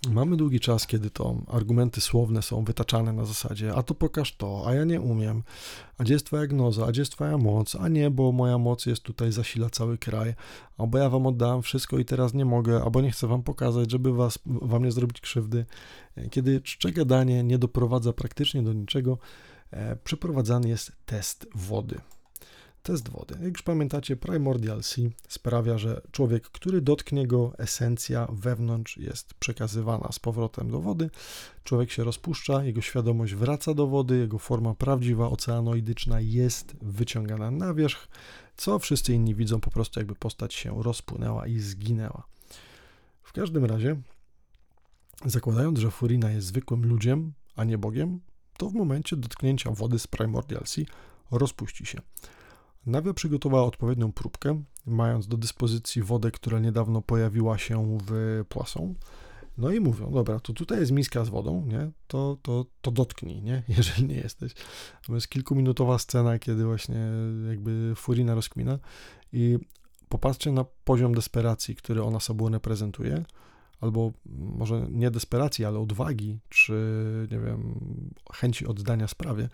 Mamy 0.10 0.38
długi 0.38 0.60
czas, 0.60 0.88
kiedy 0.88 1.10
to 1.10 1.36
argumenty 1.48 2.02
słowne 2.02 2.42
są 2.42 2.64
wytaczane 2.64 3.14
na 3.14 3.26
zasadzie, 3.26 3.76
a 3.76 3.84
to 3.84 3.96
pokaż 3.96 4.36
to, 4.36 4.64
a 4.68 4.74
ja 4.74 4.84
nie 4.84 5.02
umiem, 5.02 5.44
a 5.98 6.04
gdzie 6.04 6.14
jest 6.14 6.26
twoja 6.26 6.48
gnoza, 6.48 6.86
a 6.86 6.92
gdzie 6.92 7.02
jest 7.02 7.12
twoja 7.12 7.38
moc, 7.38 7.76
a 7.76 7.88
nie, 7.88 8.12
bo 8.12 8.32
moja 8.32 8.58
moc 8.58 8.86
jest 8.86 9.04
tutaj, 9.04 9.32
zasila 9.32 9.70
cały 9.70 9.98
kraj, 9.98 10.34
albo 10.78 10.98
ja 10.98 11.10
wam 11.10 11.28
oddałem 11.28 11.62
wszystko 11.62 12.00
i 12.00 12.06
teraz 12.06 12.34
nie 12.34 12.46
mogę, 12.46 12.84
albo 12.84 13.02
nie 13.02 13.12
chcę 13.12 13.28
wam 13.28 13.44
pokazać, 13.44 13.92
żeby 13.92 14.14
was, 14.14 14.40
wam 14.46 14.84
nie 14.84 14.92
zrobić 14.92 15.22
krzywdy. 15.22 15.66
Kiedy 16.32 16.62
czcze 16.62 16.92
gadanie 16.92 17.44
nie 17.44 17.58
doprowadza 17.58 18.14
praktycznie 18.14 18.64
do 18.64 18.74
niczego, 18.74 19.18
E, 19.18 19.55
przeprowadzany 20.04 20.70
jest 20.70 20.92
test 21.06 21.48
wody. 21.56 22.02
Test 22.84 23.10
wody. 23.10 23.36
Jak 23.42 23.54
już 23.54 23.62
pamiętacie, 23.62 24.16
Primordial 24.16 24.82
C 24.82 25.02
sprawia, 25.28 25.78
że 25.78 26.02
człowiek, 26.12 26.44
który 26.44 26.82
dotknie 26.82 27.28
go, 27.28 27.54
esencja 27.58 28.28
wewnątrz 28.32 28.98
jest 28.98 29.34
przekazywana 29.34 30.12
z 30.12 30.20
powrotem 30.20 30.72
do 30.72 30.82
wody. 30.82 31.10
Człowiek 31.64 31.92
się 31.92 32.04
rozpuszcza, 32.04 32.64
jego 32.64 32.82
świadomość 32.82 33.36
wraca 33.36 33.74
do 33.74 33.88
wody, 33.88 34.18
jego 34.18 34.40
forma 34.40 34.74
prawdziwa, 34.74 35.30
oceanoidyczna 35.30 36.22
jest 36.22 36.76
wyciągana 36.82 37.52
na 37.52 37.74
wierzch, 37.74 38.08
co 38.58 38.80
wszyscy 38.80 39.14
inni 39.14 39.36
widzą 39.36 39.60
po 39.60 39.72
prostu, 39.72 40.00
jakby 40.00 40.16
postać 40.16 40.54
się 40.54 40.84
rozpłynęła 40.84 41.48
i 41.48 41.60
zginęła. 41.60 42.24
W 43.24 43.34
każdym 43.34 43.66
razie, 43.66 43.96
zakładając, 45.26 45.80
że 45.80 45.92
Furina 45.92 46.32
jest 46.32 46.48
zwykłym 46.48 46.86
ludziem, 46.86 47.34
a 47.56 47.64
nie 47.64 47.78
Bogiem, 47.78 48.20
to 48.58 48.70
w 48.70 48.74
momencie 48.74 49.16
dotknięcia 49.16 49.72
wody 49.72 50.00
z 50.00 50.08
Primordial 50.08 50.66
Sea 50.66 50.86
rozpuści 51.32 51.86
się. 51.86 52.02
Nawia 52.86 53.14
przygotowała 53.14 53.64
odpowiednią 53.64 54.12
próbkę, 54.12 54.64
mając 54.86 55.28
do 55.28 55.38
dyspozycji 55.38 56.04
wodę, 56.04 56.32
która 56.32 56.60
niedawno 56.60 57.02
pojawiła 57.02 57.58
się 57.58 57.98
w 58.08 58.44
Poisson. 58.50 58.96
No 59.58 59.72
i 59.72 59.80
mówią, 59.80 60.12
dobra, 60.12 60.40
to 60.40 60.54
tutaj 60.54 60.80
jest 60.80 60.92
miska 60.92 61.26
z 61.26 61.30
wodą, 61.30 61.66
nie? 61.66 61.92
To, 62.08 62.38
to, 62.42 62.66
to 62.82 62.92
dotknij, 62.92 63.42
nie? 63.42 63.64
Jeżeli 63.78 64.06
nie 64.06 64.16
jesteś. 64.16 64.54
To 65.08 65.16
jest 65.16 65.28
kilkuminutowa 65.28 66.00
scena, 66.00 66.40
kiedy 66.40 66.66
właśnie 66.66 67.08
jakby 67.50 67.94
Furina 67.96 68.36
rozkmina 68.36 68.80
i 69.34 69.58
popatrzcie 70.10 70.52
na 70.52 70.66
poziom 70.84 71.14
desperacji, 71.14 71.76
który 71.76 72.04
ona 72.04 72.20
sobą 72.20 72.50
reprezentuje 72.50 73.26
albo 73.82 74.12
może 74.26 74.88
nie 74.92 75.12
desperacji, 75.12 75.66
ale 75.66 75.80
odwagi, 75.80 76.40
czy 76.50 76.74
nie 77.32 77.40
wiem, 77.40 77.80
chęci 78.34 78.68
oddania 78.68 79.08
sprawie, 79.08 79.50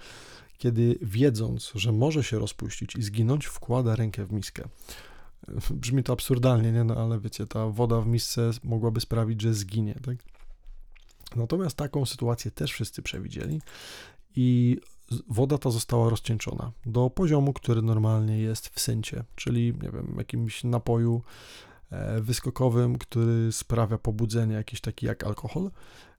kiedy 0.58 1.00
wiedząc, 1.02 1.72
że 1.76 1.92
może 1.92 2.24
się 2.24 2.40
rozpuścić 2.40 2.96
i 2.96 3.04
zginąć, 3.04 3.46
wkłada 3.46 3.96
rękę 3.96 4.26
w 4.26 4.32
miskę. 4.32 4.64
Brzmi 5.72 6.04
to 6.04 6.14
absurdalnie, 6.14 6.72
nie? 6.72 6.84
No 6.84 6.96
ale 6.96 7.20
wiecie, 7.20 7.48
ta 7.48 7.68
woda 7.68 8.02
w 8.02 8.08
misce 8.08 8.52
mogłaby 8.64 9.02
sprawić, 9.02 9.42
że 9.42 9.54
zginie, 9.54 9.96
tak? 10.06 10.18
Natomiast 11.36 11.78
taką 11.78 12.06
sytuację 12.06 12.52
też 12.52 12.72
wszyscy 12.72 13.02
przewidzieli 13.02 13.62
i 14.36 14.78
woda 15.28 15.58
ta 15.58 15.70
została 15.70 16.10
rozcieńczona 16.10 16.72
do 16.86 17.10
poziomu, 17.10 17.54
który 17.54 17.82
normalnie 17.82 18.40
jest 18.40 18.70
w 18.70 18.80
syncie, 18.80 19.24
czyli 19.36 19.74
nie 19.82 19.92
wiem, 19.92 20.16
jakimś 20.18 20.64
napoju 20.64 21.22
wyskokowym, 22.22 22.98
który 22.98 23.52
sprawia 23.52 23.98
pobudzenie 23.98 24.56
jakiś 24.56 24.82
taki 24.82 25.06
jak 25.06 25.24
alkohol, 25.24 25.72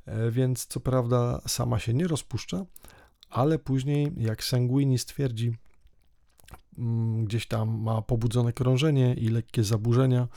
e, 0.07 0.31
więc 0.31 0.66
co 0.66 0.81
prawda 0.81 1.41
sama 1.47 1.79
się 1.79 1.95
nie 1.95 2.09
rozpuszcza, 2.09 2.64
ale 3.31 3.59
później 3.59 4.12
jak 4.16 4.45
Sanguini 4.45 4.99
stwierdzi, 4.99 5.57
mm, 6.79 7.25
gdzieś 7.25 7.47
tam 7.47 7.83
ma 7.83 8.03
pobudzone 8.03 8.53
krążenie 8.53 9.14
i 9.14 9.29
lekkie 9.29 9.64
zaburzenia, 9.64 10.29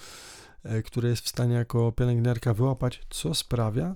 e, 0.64 0.84
które 0.84 1.10
jest 1.10 1.26
w 1.26 1.30
stanie 1.30 1.56
jako 1.56 1.92
pielęgniarka 1.92 2.54
wyłapać, 2.54 3.02
co 3.10 3.34
sprawia, 3.34 3.96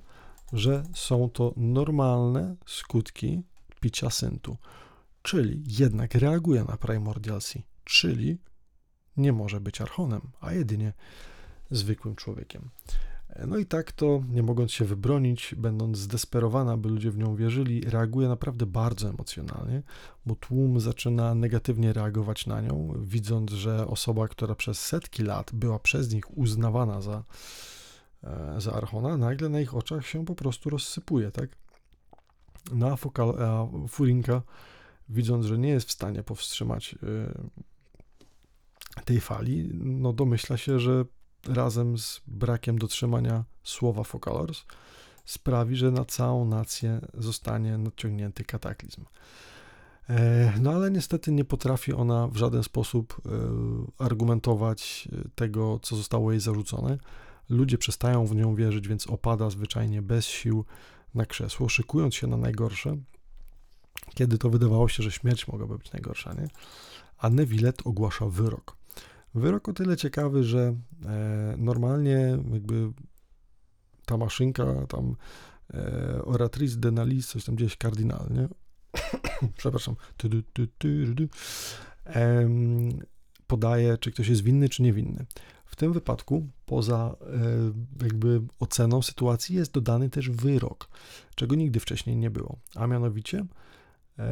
że 0.53 0.83
są 0.93 1.29
to 1.29 1.53
normalne 1.57 2.55
skutki 2.65 3.43
picia 3.79 4.09
syntu. 4.09 4.57
Czyli 5.21 5.63
jednak 5.67 6.15
reaguje 6.15 6.63
na 6.63 6.77
Primordial 6.77 7.41
C, 7.41 7.59
czyli 7.83 8.37
nie 9.17 9.33
może 9.33 9.61
być 9.61 9.81
archonem, 9.81 10.21
a 10.39 10.53
jedynie 10.53 10.93
zwykłym 11.71 12.15
człowiekiem. 12.15 12.69
No 13.47 13.57
i 13.57 13.65
tak 13.65 13.91
to, 13.91 14.23
nie 14.29 14.43
mogąc 14.43 14.71
się 14.71 14.85
wybronić, 14.85 15.55
będąc 15.57 15.97
zdesperowana, 15.97 16.77
by 16.77 16.89
ludzie 16.89 17.11
w 17.11 17.17
nią 17.17 17.35
wierzyli, 17.35 17.81
reaguje 17.81 18.27
naprawdę 18.27 18.65
bardzo 18.65 19.09
emocjonalnie, 19.09 19.83
bo 20.25 20.35
tłum 20.35 20.79
zaczyna 20.79 21.35
negatywnie 21.35 21.93
reagować 21.93 22.47
na 22.47 22.61
nią, 22.61 22.93
widząc, 23.01 23.51
że 23.51 23.87
osoba, 23.87 24.27
która 24.27 24.55
przez 24.55 24.81
setki 24.81 25.23
lat 25.23 25.51
była 25.53 25.79
przez 25.79 26.13
nich 26.13 26.37
uznawana 26.37 27.01
za, 27.01 27.23
e, 28.23 28.55
za 28.61 28.73
Archona, 28.73 29.17
nagle 29.17 29.49
na 29.49 29.59
ich 29.59 29.75
oczach 29.75 30.05
się 30.05 30.25
po 30.25 30.35
prostu 30.35 30.69
rozsypuje, 30.69 31.31
tak? 31.31 31.49
No 32.73 32.87
a, 32.87 32.95
Fokal, 32.95 33.43
a 33.43 33.67
Furinka, 33.87 34.41
widząc, 35.09 35.45
że 35.45 35.57
nie 35.57 35.69
jest 35.69 35.87
w 35.87 35.91
stanie 35.91 36.23
powstrzymać 36.23 36.95
e, 38.97 39.03
tej 39.05 39.19
fali, 39.19 39.69
no 39.73 40.13
domyśla 40.13 40.57
się, 40.57 40.79
że 40.79 41.05
razem 41.47 41.97
z 41.97 42.21
brakiem 42.27 42.79
dotrzymania 42.79 43.43
słowa 43.63 44.03
Focalors 44.03 44.63
sprawi, 45.25 45.75
że 45.75 45.91
na 45.91 46.05
całą 46.05 46.45
nację 46.45 47.01
zostanie 47.13 47.77
nadciągnięty 47.77 48.43
kataklizm. 48.43 49.05
E, 50.09 50.53
no 50.61 50.71
ale 50.71 50.91
niestety 50.91 51.31
nie 51.31 51.45
potrafi 51.45 51.93
ona 51.93 52.27
w 52.27 52.37
żaden 52.37 52.63
sposób 52.63 53.21
e, 53.25 53.29
argumentować 54.03 55.07
tego, 55.35 55.79
co 55.83 55.95
zostało 55.95 56.31
jej 56.31 56.39
zarzucone, 56.39 56.97
ludzie 57.49 57.77
przestają 57.77 58.25
w 58.25 58.35
nią 58.35 58.55
wierzyć, 58.55 58.87
więc 58.87 59.07
opada 59.07 59.49
zwyczajnie 59.49 60.01
bez 60.01 60.25
sił 60.25 60.65
na 61.15 61.25
krzesło, 61.25 61.69
szykując 61.69 62.15
się 62.15 62.27
na 62.27 62.37
najgorsze, 62.37 62.97
kiedy 64.13 64.37
to 64.37 64.49
wydawało 64.49 64.89
się, 64.89 65.03
że 65.03 65.11
śmierć 65.11 65.47
mogłaby 65.47 65.77
być 65.77 65.91
najgorsza, 65.91 66.33
nie? 66.33 66.47
A 67.17 67.29
Nevillet 67.29 67.87
ogłasza 67.87 68.25
wyrok. 68.25 68.78
Wyrok 69.35 69.69
o 69.69 69.73
tyle 69.73 69.97
ciekawy, 69.97 70.43
że 70.43 70.75
e, 71.05 71.55
normalnie 71.57 72.37
jakby 72.53 72.91
ta 74.05 74.17
maszynka 74.17 74.87
tam 74.87 75.15
e, 75.73 76.21
oratrice 76.23 76.77
de 76.77 76.91
nalis, 76.91 77.27
coś 77.27 77.43
tam 77.43 77.55
gdzieś 77.55 77.77
kardynalnie, 77.77 78.47
przepraszam, 79.57 79.95
tu, 80.17 80.29
tu, 80.29 80.67
tu, 80.77 80.87
e, 82.05 82.49
podaje, 83.47 83.97
czy 83.97 84.11
ktoś 84.11 84.27
jest 84.27 84.43
winny, 84.43 84.69
czy 84.69 84.83
niewinny. 84.83 85.25
W 85.65 85.75
tym 85.75 85.93
wypadku, 85.93 86.47
poza 86.65 87.15
e, 87.21 88.03
jakby 88.03 88.41
oceną 88.59 89.01
sytuacji, 89.01 89.55
jest 89.55 89.71
dodany 89.71 90.09
też 90.09 90.29
wyrok, 90.29 90.89
czego 91.35 91.55
nigdy 91.55 91.79
wcześniej 91.79 92.17
nie 92.17 92.29
było. 92.29 92.57
A 92.75 92.87
mianowicie, 92.87 93.45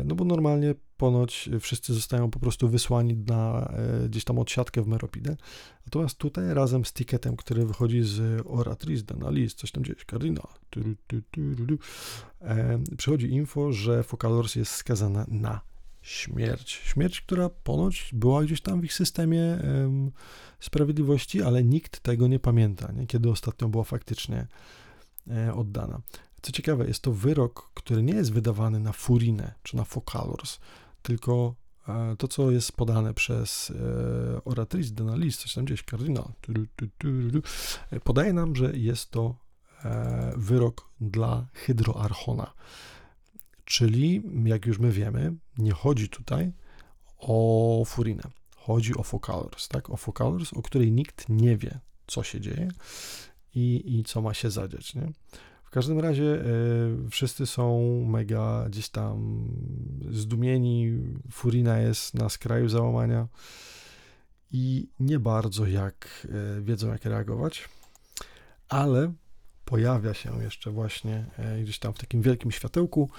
no 0.06 0.16
bo 0.16 0.26
normalnie 0.26 0.76
ponoć 0.98 1.50
wszyscy 1.60 1.94
zostają 1.94 2.32
po 2.32 2.40
prostu 2.40 2.70
wysłani 2.70 3.18
na 3.18 3.72
e, 4.04 4.10
gdzieś 4.10 4.24
tam 4.24 4.40
odsiadkę 4.40 4.82
w 4.82 4.88
Meropidę. 4.88 5.38
Natomiast 5.86 6.18
tutaj 6.18 6.54
razem 6.54 6.86
z 6.86 6.94
ticketem, 6.94 7.36
który 7.36 7.66
wychodzi 7.66 8.04
z 8.04 8.42
Oratrice 8.48 9.18
na 9.18 9.30
list, 9.30 9.58
coś 9.58 9.72
tam 9.72 9.84
gdzieś, 9.84 10.06
kardynał, 10.06 10.48
przychodzi 12.98 13.30
info, 13.30 13.72
że 13.72 14.04
Focalors 14.04 14.56
jest 14.56 14.72
skazana 14.72 15.26
na 15.28 15.62
śmierć. 16.02 16.72
Śmierć, 16.72 17.22
która 17.22 17.50
ponoć 17.50 18.10
była 18.14 18.44
gdzieś 18.44 18.62
tam 18.62 18.82
w 18.82 18.86
ich 18.86 18.94
systemie 18.94 19.60
sprawiedliwości, 20.60 21.42
ale 21.42 21.64
nikt 21.64 22.00
tego 22.00 22.28
nie 22.28 22.40
pamięta, 22.40 22.92
nie? 22.92 23.08
kiedy 23.08 23.30
ostatnio 23.30 23.68
była 23.68 23.84
faktycznie 23.84 24.48
e, 25.28 25.54
oddana. 25.54 26.02
Co 26.48 26.52
ciekawe, 26.52 26.88
jest 26.88 27.02
to 27.02 27.12
wyrok, 27.12 27.72
który 27.74 28.04
nie 28.04 28.14
jest 28.14 28.34
wydawany 28.34 28.80
na 28.80 28.92
Furinę 28.92 29.54
czy 29.64 29.76
na 29.76 29.84
Focalors, 29.84 30.60
tylko 31.02 31.56
e, 31.88 32.16
to, 32.18 32.28
co 32.28 32.52
jest 32.52 32.72
podane 32.72 33.14
przez 33.14 33.72
e, 33.72 34.44
Oratrice 34.46 34.94
de 34.94 35.04
Nalis, 35.04 35.38
coś 35.38 35.54
tam 35.54 35.66
gdzieś, 35.66 35.84
kardynał, 35.84 36.32
e, 37.92 38.00
podaje 38.00 38.34
nam, 38.34 38.56
że 38.56 38.78
jest 38.78 39.12
to 39.12 39.36
wyrok 40.36 40.90
dla 41.02 41.48
Hydroarchona. 41.54 42.54
Czyli, 43.66 44.24
jak 44.44 44.66
już 44.66 44.80
my 44.80 44.92
wiemy, 44.92 45.34
nie 45.58 45.72
chodzi 45.72 46.10
tutaj 46.10 46.52
o 47.18 47.84
furinę. 47.86 48.24
Chodzi 48.56 48.96
o 48.96 49.04
Focalors, 49.04 49.68
tak? 49.68 49.90
O 49.90 49.98
Focalors, 49.98 50.54
o 50.54 50.62
której 50.62 50.92
nikt 50.92 51.30
nie 51.30 51.58
wie, 51.58 51.80
co 52.08 52.24
się 52.24 52.42
dzieje 52.42 52.68
i, 53.56 53.98
i 54.00 54.04
co 54.04 54.22
ma 54.22 54.34
się 54.34 54.52
zadziać, 54.52 54.96
nie? 54.96 55.12
W 55.68 55.70
każdym 55.70 56.00
razie 56.00 56.24
y, 56.24 57.10
wszyscy 57.10 57.46
są 57.46 57.82
mega 58.06 58.66
gdzieś 58.70 58.90
tam 58.90 59.48
zdumieni. 60.12 61.00
Furina 61.32 61.80
jest 61.80 62.14
na 62.14 62.30
skraju 62.30 62.70
załamania 62.70 63.28
i 64.52 64.88
nie 65.00 65.20
bardzo 65.20 65.66
jak 65.66 66.28
y, 66.58 66.62
wiedzą, 66.62 66.88
jak 66.88 67.06
reagować, 67.06 67.70
ale 68.70 69.14
pojawia 69.66 70.14
się 70.14 70.44
jeszcze 70.44 70.72
właśnie 70.72 71.26
e, 71.38 71.62
gdzieś 71.62 71.80
tam 71.80 71.94
w 71.94 71.98
takim 71.98 72.22
wielkim 72.22 72.52
światełku, 72.52 73.10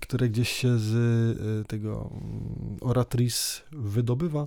które 0.00 0.28
gdzieś 0.28 0.48
się 0.48 0.78
z 0.78 1.68
tego 1.68 2.10
mm, 2.12 2.76
Oratris 2.80 3.62
wydobywa. 3.72 4.46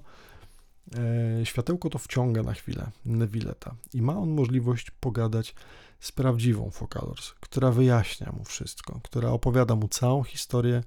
Światełko 1.44 1.90
to 1.90 2.00
wciąga 2.00 2.44
na 2.44 2.54
chwilę 2.54 2.92
Nevilleta 3.06 3.76
i 3.94 4.02
ma 4.02 4.18
on 4.18 4.30
możliwość 4.30 4.92
pogadać 4.92 5.56
z 6.00 6.12
prawdziwą 6.12 6.70
Focalors, 6.70 7.34
która 7.40 7.72
wyjaśnia 7.72 8.32
mu 8.38 8.44
wszystko, 8.44 9.00
która 9.04 9.30
opowiada 9.30 9.76
mu 9.76 9.88
całą 9.88 10.24
historię, 10.24 10.84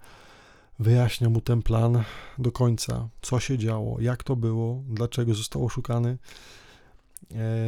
wyjaśnia 0.78 1.28
mu 1.28 1.40
ten 1.40 1.62
plan 1.62 2.04
do 2.38 2.52
końca, 2.52 3.08
co 3.22 3.40
się 3.40 3.58
działo, 3.58 4.00
jak 4.00 4.22
to 4.22 4.36
było, 4.36 4.82
dlaczego 4.88 5.34
został 5.34 5.64
oszukany. 5.64 6.18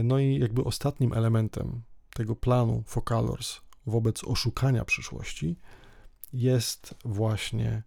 No 0.05 0.19
i 0.19 0.39
jakby 0.39 0.65
ostatnim 0.65 1.13
elementem 1.13 1.83
tego 2.15 2.37
planu 2.37 2.83
Focalors 2.87 3.61
wobec 3.87 4.25
oszukania 4.25 4.85
przyszłości 4.85 5.57
jest 6.33 6.95
właśnie 7.05 7.83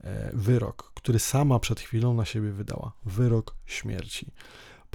e, 0.00 0.30
wyrok, 0.34 0.92
który 0.94 1.18
sama 1.18 1.58
przed 1.58 1.80
chwilą 1.80 2.14
na 2.14 2.24
siebie 2.24 2.52
wydała. 2.52 2.92
Wyrok 3.04 3.56
śmierci. 3.66 4.32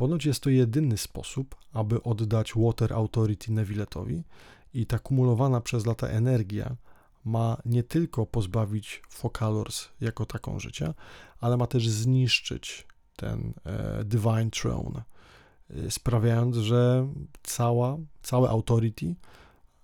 Ponoć 0.01 0.25
jest 0.25 0.43
to 0.43 0.49
jedyny 0.49 0.97
sposób, 0.97 1.55
aby 1.73 2.03
oddać 2.03 2.53
Water 2.55 2.93
Authority 2.93 3.51
Nevilletowi 3.51 4.23
i 4.73 4.85
ta 4.85 4.99
kumulowana 4.99 5.61
przez 5.61 5.85
lata 5.85 6.07
energia 6.07 6.75
ma 7.25 7.57
nie 7.65 7.83
tylko 7.83 8.25
pozbawić 8.25 9.01
Focalors 9.09 9.89
jako 10.01 10.25
taką 10.25 10.59
życia, 10.59 10.93
ale 11.39 11.57
ma 11.57 11.67
też 11.67 11.89
zniszczyć 11.89 12.87
ten 13.15 13.53
e, 13.65 14.03
Divine 14.03 14.51
Throne, 14.51 15.03
Y, 15.77 15.91
sprawiając, 15.91 16.55
że 16.55 17.07
cała, 17.43 17.97
całe 18.21 18.49
authority 18.49 19.15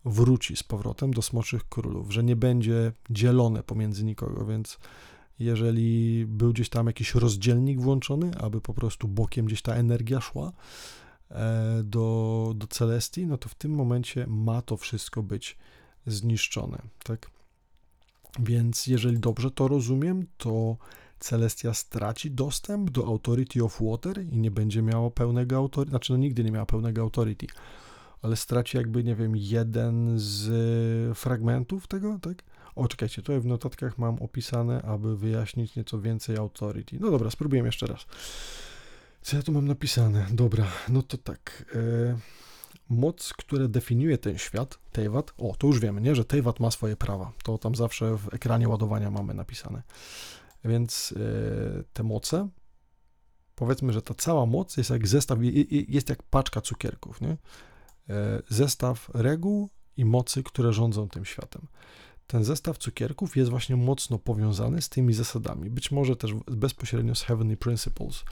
wróci 0.05 0.55
z 0.55 0.63
powrotem 0.63 1.13
do 1.13 1.21
Smoczych 1.21 1.69
Królów, 1.69 2.13
że 2.13 2.23
nie 2.23 2.35
będzie 2.35 2.91
dzielone 3.09 3.63
pomiędzy 3.63 4.05
nikogo, 4.05 4.45
więc 4.45 4.77
jeżeli 5.39 6.25
był 6.25 6.53
gdzieś 6.53 6.69
tam 6.69 6.87
jakiś 6.87 7.15
rozdzielnik 7.15 7.81
włączony, 7.81 8.31
aby 8.39 8.61
po 8.61 8.73
prostu 8.73 9.07
bokiem 9.07 9.45
gdzieś 9.45 9.61
ta 9.61 9.73
energia 9.73 10.21
szła 10.21 10.51
e, 11.31 11.81
do, 11.83 12.53
do 12.55 12.67
Celestii, 12.67 13.27
no 13.27 13.37
to 13.37 13.49
w 13.49 13.55
tym 13.55 13.71
momencie 13.71 14.27
ma 14.27 14.61
to 14.61 14.77
wszystko 14.77 15.23
być 15.23 15.57
zniszczone, 16.05 16.81
tak? 17.03 17.31
Więc 18.39 18.87
jeżeli 18.87 19.19
dobrze 19.19 19.51
to 19.51 19.67
rozumiem, 19.67 20.25
to 20.37 20.77
Celestia 21.19 21.73
straci 21.73 22.31
dostęp 22.31 22.89
do 22.89 23.05
Authority 23.05 23.63
of 23.63 23.81
Water 23.81 24.23
i 24.23 24.37
nie 24.37 24.51
będzie 24.51 24.81
miała 24.81 25.11
pełnego 25.11 25.57
authority, 25.57 25.89
znaczy 25.89 26.11
no 26.13 26.17
nigdy 26.17 26.43
nie 26.43 26.51
miała 26.51 26.65
pełnego 26.65 27.01
authority, 27.01 27.47
ale 28.21 28.35
straci 28.35 28.77
jakby, 28.77 29.03
nie 29.03 29.15
wiem, 29.15 29.35
jeden 29.35 30.13
z 30.15 31.17
fragmentów 31.17 31.87
tego, 31.87 32.19
tak? 32.21 32.43
O, 32.77 32.87
czekajcie, 32.87 33.21
tutaj 33.21 33.39
w 33.39 33.45
notatkach 33.45 33.97
mam 33.97 34.15
opisane, 34.21 34.81
aby 34.81 35.17
wyjaśnić 35.17 35.75
nieco 35.75 36.01
więcej 36.01 36.37
authority. 36.37 36.97
No 36.99 37.11
dobra, 37.11 37.29
spróbujemy 37.29 37.67
jeszcze 37.67 37.85
raz. 37.85 38.05
Co 39.21 39.37
ja 39.37 39.43
tu 39.43 39.51
mam 39.51 39.67
napisane? 39.67 40.27
Dobra, 40.31 40.65
no 40.89 41.01
to 41.01 41.17
tak. 41.17 41.65
E, 41.75 42.17
moc, 42.89 43.33
która 43.33 43.67
definiuje 43.67 44.17
ten 44.17 44.37
świat, 44.37 44.79
Teyvat, 44.91 45.33
o, 45.37 45.55
to 45.57 45.67
już 45.67 45.79
wiemy, 45.79 46.01
nie, 46.01 46.15
że 46.15 46.25
Teyvat 46.25 46.59
ma 46.59 46.71
swoje 46.71 46.95
prawa. 46.95 47.31
To 47.43 47.57
tam 47.57 47.75
zawsze 47.75 48.17
w 48.17 48.33
ekranie 48.33 48.69
ładowania 48.69 49.11
mamy 49.11 49.33
napisane. 49.33 49.83
Więc 50.65 51.13
e, 51.17 51.83
te 51.93 52.03
moce, 52.03 52.49
powiedzmy, 53.55 53.93
że 53.93 54.01
ta 54.01 54.13
cała 54.13 54.45
moc 54.45 54.77
jest 54.77 54.89
jak 54.89 55.07
zestaw, 55.07 55.39
jest 55.87 56.09
jak 56.09 56.23
paczka 56.23 56.61
cukierków, 56.61 57.21
nie? 57.21 57.37
E, 58.09 58.41
zestaw 58.49 59.09
reguł 59.13 59.69
i 59.97 60.05
mocy, 60.05 60.43
które 60.43 60.73
rządzą 60.73 61.09
tym 61.09 61.25
światem. 61.25 61.67
Ten 62.27 62.43
zestaw 62.43 62.77
cukierków 62.77 63.37
jest 63.37 63.49
właśnie 63.49 63.75
mocno 63.75 64.19
powiązany 64.19 64.81
z 64.81 64.89
tymi 64.89 65.13
zasadami, 65.13 65.69
być 65.69 65.91
może 65.91 66.15
też 66.15 66.33
bezpośrednio 66.33 67.15
z 67.15 67.21
Heavenly 67.21 67.57
Principles, 67.57 68.23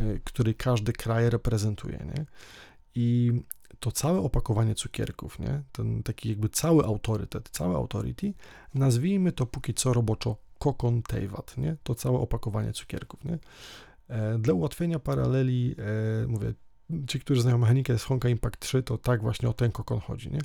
e, 0.00 0.18
który 0.24 0.54
każdy 0.54 0.92
kraj 0.92 1.30
reprezentuje, 1.30 1.98
nie? 2.16 2.26
I 2.94 3.32
to 3.80 3.92
całe 3.92 4.20
opakowanie 4.20 4.74
cukierków, 4.74 5.38
nie? 5.38 5.62
Ten 5.72 6.02
taki 6.02 6.28
jakby 6.28 6.48
cały 6.48 6.84
autorytet, 6.84 7.48
całe 7.52 7.76
authority, 7.76 8.34
nazwijmy 8.74 9.32
to 9.32 9.46
póki 9.46 9.74
co 9.74 9.92
roboczo 9.92 10.36
kokon 10.58 11.02
Teyvat, 11.02 11.56
nie? 11.56 11.76
To 11.82 11.94
całe 11.94 12.18
opakowanie 12.18 12.72
cukierków, 12.72 13.24
nie? 13.24 13.38
E, 14.08 14.38
dla 14.38 14.54
ułatwienia 14.54 14.98
paraleli, 14.98 15.74
e, 15.78 16.26
mówię, 16.26 16.54
ci, 17.08 17.20
którzy 17.20 17.42
znają 17.42 17.58
mechanikę 17.58 17.98
z 17.98 18.02
Honka 18.02 18.28
Impact 18.28 18.60
3, 18.60 18.82
to 18.82 18.98
tak 18.98 19.22
właśnie 19.22 19.48
o 19.48 19.52
ten 19.52 19.72
kokon 19.72 20.00
chodzi, 20.00 20.30
nie? 20.30 20.40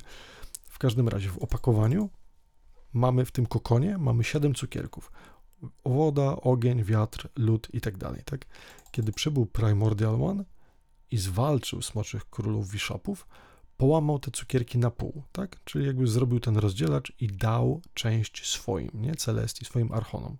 W 0.68 0.78
każdym 0.78 1.08
razie 1.08 1.28
w 1.28 1.38
opakowaniu 1.38 2.10
mamy 2.94 3.24
w 3.24 3.32
tym 3.32 3.46
kokonie 3.46 3.98
mamy 3.98 4.24
7 4.24 4.54
cukierków. 4.54 5.12
Woda, 5.84 6.36
ogień, 6.36 6.84
wiatr, 6.84 7.28
lód 7.36 7.68
i 7.72 7.80
tak 7.80 7.96
dalej, 7.96 8.22
tak? 8.24 8.46
Kiedy 8.90 9.12
przybył 9.12 9.46
Primordial 9.46 10.22
One 10.22 10.44
i 11.10 11.18
zwalczył 11.18 11.82
smoczych 11.82 12.30
królów 12.30 12.70
Bishopów, 12.70 13.26
połamał 13.76 14.18
te 14.18 14.30
cukierki 14.30 14.78
na 14.78 14.90
pół, 14.90 15.22
tak? 15.32 15.64
Czyli 15.64 15.86
jakby 15.86 16.06
zrobił 16.06 16.40
ten 16.40 16.56
rozdzielacz 16.56 17.12
i 17.20 17.26
dał 17.26 17.82
część 17.94 18.50
swoim, 18.50 18.90
nie? 18.94 19.14
Celestii, 19.14 19.64
swoim 19.64 19.92
archonom. 19.92 20.36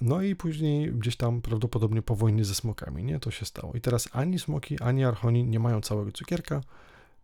No 0.00 0.22
i 0.22 0.36
później 0.36 0.92
gdzieś 0.92 1.16
tam 1.16 1.42
prawdopodobnie 1.42 2.02
po 2.02 2.16
wojnie 2.16 2.44
ze 2.44 2.54
smokami, 2.54 3.04
nie? 3.04 3.20
To 3.20 3.30
się 3.30 3.44
stało. 3.44 3.72
I 3.74 3.80
teraz 3.80 4.08
ani 4.12 4.38
smoki, 4.38 4.80
ani 4.80 5.04
archoni 5.04 5.44
nie 5.44 5.60
mają 5.60 5.80
całego 5.80 6.12
cukierka, 6.12 6.60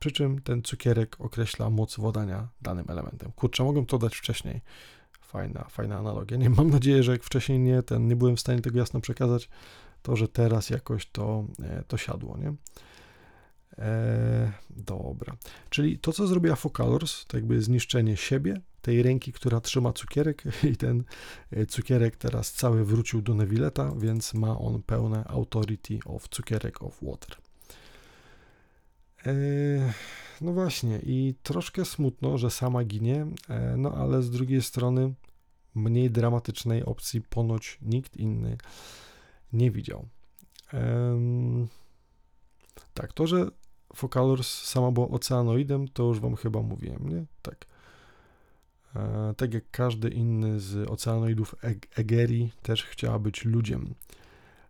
przy 0.03 0.12
czym 0.12 0.40
ten 0.40 0.62
cukierek 0.62 1.16
określa 1.20 1.70
moc 1.70 1.96
wodania 1.96 2.48
danym 2.62 2.84
elementem. 2.88 3.32
Kurczę, 3.32 3.64
mogłem 3.64 3.86
to 3.86 3.98
dać 3.98 4.16
wcześniej. 4.16 4.61
Fajna, 5.20 5.66
fajna 5.70 5.98
analogia. 5.98 6.36
Nie 6.36 6.50
mam 6.50 6.70
nadzieję, 6.70 7.03
że 7.03 7.12
jak 7.12 7.22
wcześniej 7.22 7.59
nie, 7.59 7.82
ten, 7.82 8.09
nie 8.09 8.16
byłem 8.16 8.36
w 8.36 8.40
stanie 8.40 8.61
tego 8.61 8.78
jasno 8.78 9.00
przekazać, 9.00 9.48
to 10.03 10.16
że 10.16 10.28
teraz 10.28 10.70
jakoś 10.70 11.07
to, 11.07 11.44
e, 11.62 11.84
to 11.88 11.96
siadło, 11.96 12.38
nie? 12.38 12.55
E, 13.78 14.53
dobra. 14.70 15.36
Czyli 15.70 15.98
to, 15.98 16.12
co 16.12 16.26
zrobiła 16.26 16.57
Focalors, 16.57 17.26
to 17.26 17.36
jakby 17.36 17.62
zniszczenie 17.62 18.16
siebie, 18.16 18.61
tej 18.80 19.03
ręki, 19.03 19.32
która 19.32 19.61
trzyma 19.61 19.92
cukierek 19.92 20.44
i 20.72 20.76
ten 20.76 21.05
e, 21.50 21.66
cukierek 21.66 22.16
teraz 22.16 22.53
cały 22.53 22.84
wrócił 22.84 23.22
do 23.22 23.34
Nevilleta, 23.34 23.92
więc 23.96 24.34
ma 24.34 24.59
on 24.59 24.82
pełne 24.82 25.24
authority 25.24 25.98
of 26.05 26.28
cukierek 26.28 26.82
of 26.82 26.98
water. 27.03 27.41
E, 29.27 29.33
no 30.41 30.53
właśnie 30.53 30.99
i 30.99 31.35
troszkę 31.43 31.85
smutno, 31.85 32.39
że 32.39 32.51
sama 32.51 32.85
ginie, 32.85 33.27
e, 33.49 33.77
no 33.77 33.95
ale 33.95 34.23
z 34.23 34.31
drugiej 34.31 34.62
strony 34.62 35.14
mniej 35.75 36.11
dramatycznej 36.11 36.85
opcji 36.85 37.20
ponoć 37.20 37.79
nikt 37.83 38.16
inny 38.16 38.57
nie 39.53 39.70
widział. 39.70 40.09
Tak, 42.95 43.12
to, 43.12 43.27
że 43.27 43.51
Focalors 43.97 44.62
sama 44.62 44.91
była 44.91 45.09
oceanoidem, 45.09 45.89
to 45.89 46.03
już 46.03 46.20
wam 46.20 46.37
chyba 46.37 46.62
mówiłem, 46.62 47.09
nie? 47.09 47.25
Tak. 47.43 47.66
E, 48.97 49.35
tak 49.37 49.55
jak 49.55 49.70
każdy 49.70 50.09
inny 50.09 50.61
z 50.61 50.91
oceanoidów 50.91 51.55
Egeri 51.97 52.51
też 52.62 52.85
chciała 52.85 53.18
być 53.18 53.45
ludziem. 53.45 53.95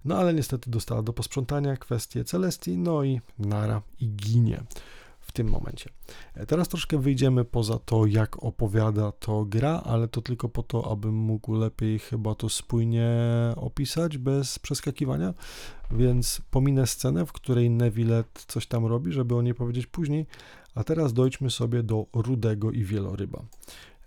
No 0.05 0.19
ale 0.19 0.35
niestety 0.35 0.71
dostała 0.71 1.03
do 1.03 1.13
posprzątania 1.13 1.77
kwestie 1.77 2.25
Celestii, 2.25 2.79
no 2.79 3.05
i 3.05 3.21
nara 3.39 3.83
i 4.01 4.09
ginie 4.09 4.63
w 5.23 5.33
tym 5.33 5.49
momencie. 5.49 5.91
E, 6.35 6.47
teraz 6.47 6.69
troszkę 6.69 6.99
wyjdziemy 6.99 7.45
poza 7.45 7.79
to, 7.79 8.07
jak 8.07 8.43
opowiada 8.45 9.13
to 9.13 9.45
gra, 9.45 9.83
ale 9.85 10.09
to 10.09 10.23
tylko 10.23 10.49
po 10.49 10.63
to, 10.63 10.91
abym 10.93 11.15
mógł 11.15 11.53
lepiej 11.53 11.99
chyba 11.99 12.35
to 12.35 12.49
spójnie 12.49 13.11
opisać 13.57 14.19
bez 14.19 14.59
przeskakiwania, 14.59 15.35
więc 15.91 16.43
pominę 16.51 16.87
scenę, 16.87 17.27
w 17.27 17.33
której 17.33 17.71
Nevillet 17.71 18.45
coś 18.49 18.67
tam 18.67 18.87
robi, 18.87 19.13
żeby 19.13 19.37
o 19.37 19.43
niej 19.43 19.55
powiedzieć 19.55 19.87
później, 19.87 20.27
a 20.75 20.85
teraz 20.85 21.13
dojdźmy 21.13 21.51
sobie 21.51 21.83
do 21.83 22.07
Rudego 22.13 22.71
i 22.71 22.85
Wieloryba. 22.85 23.43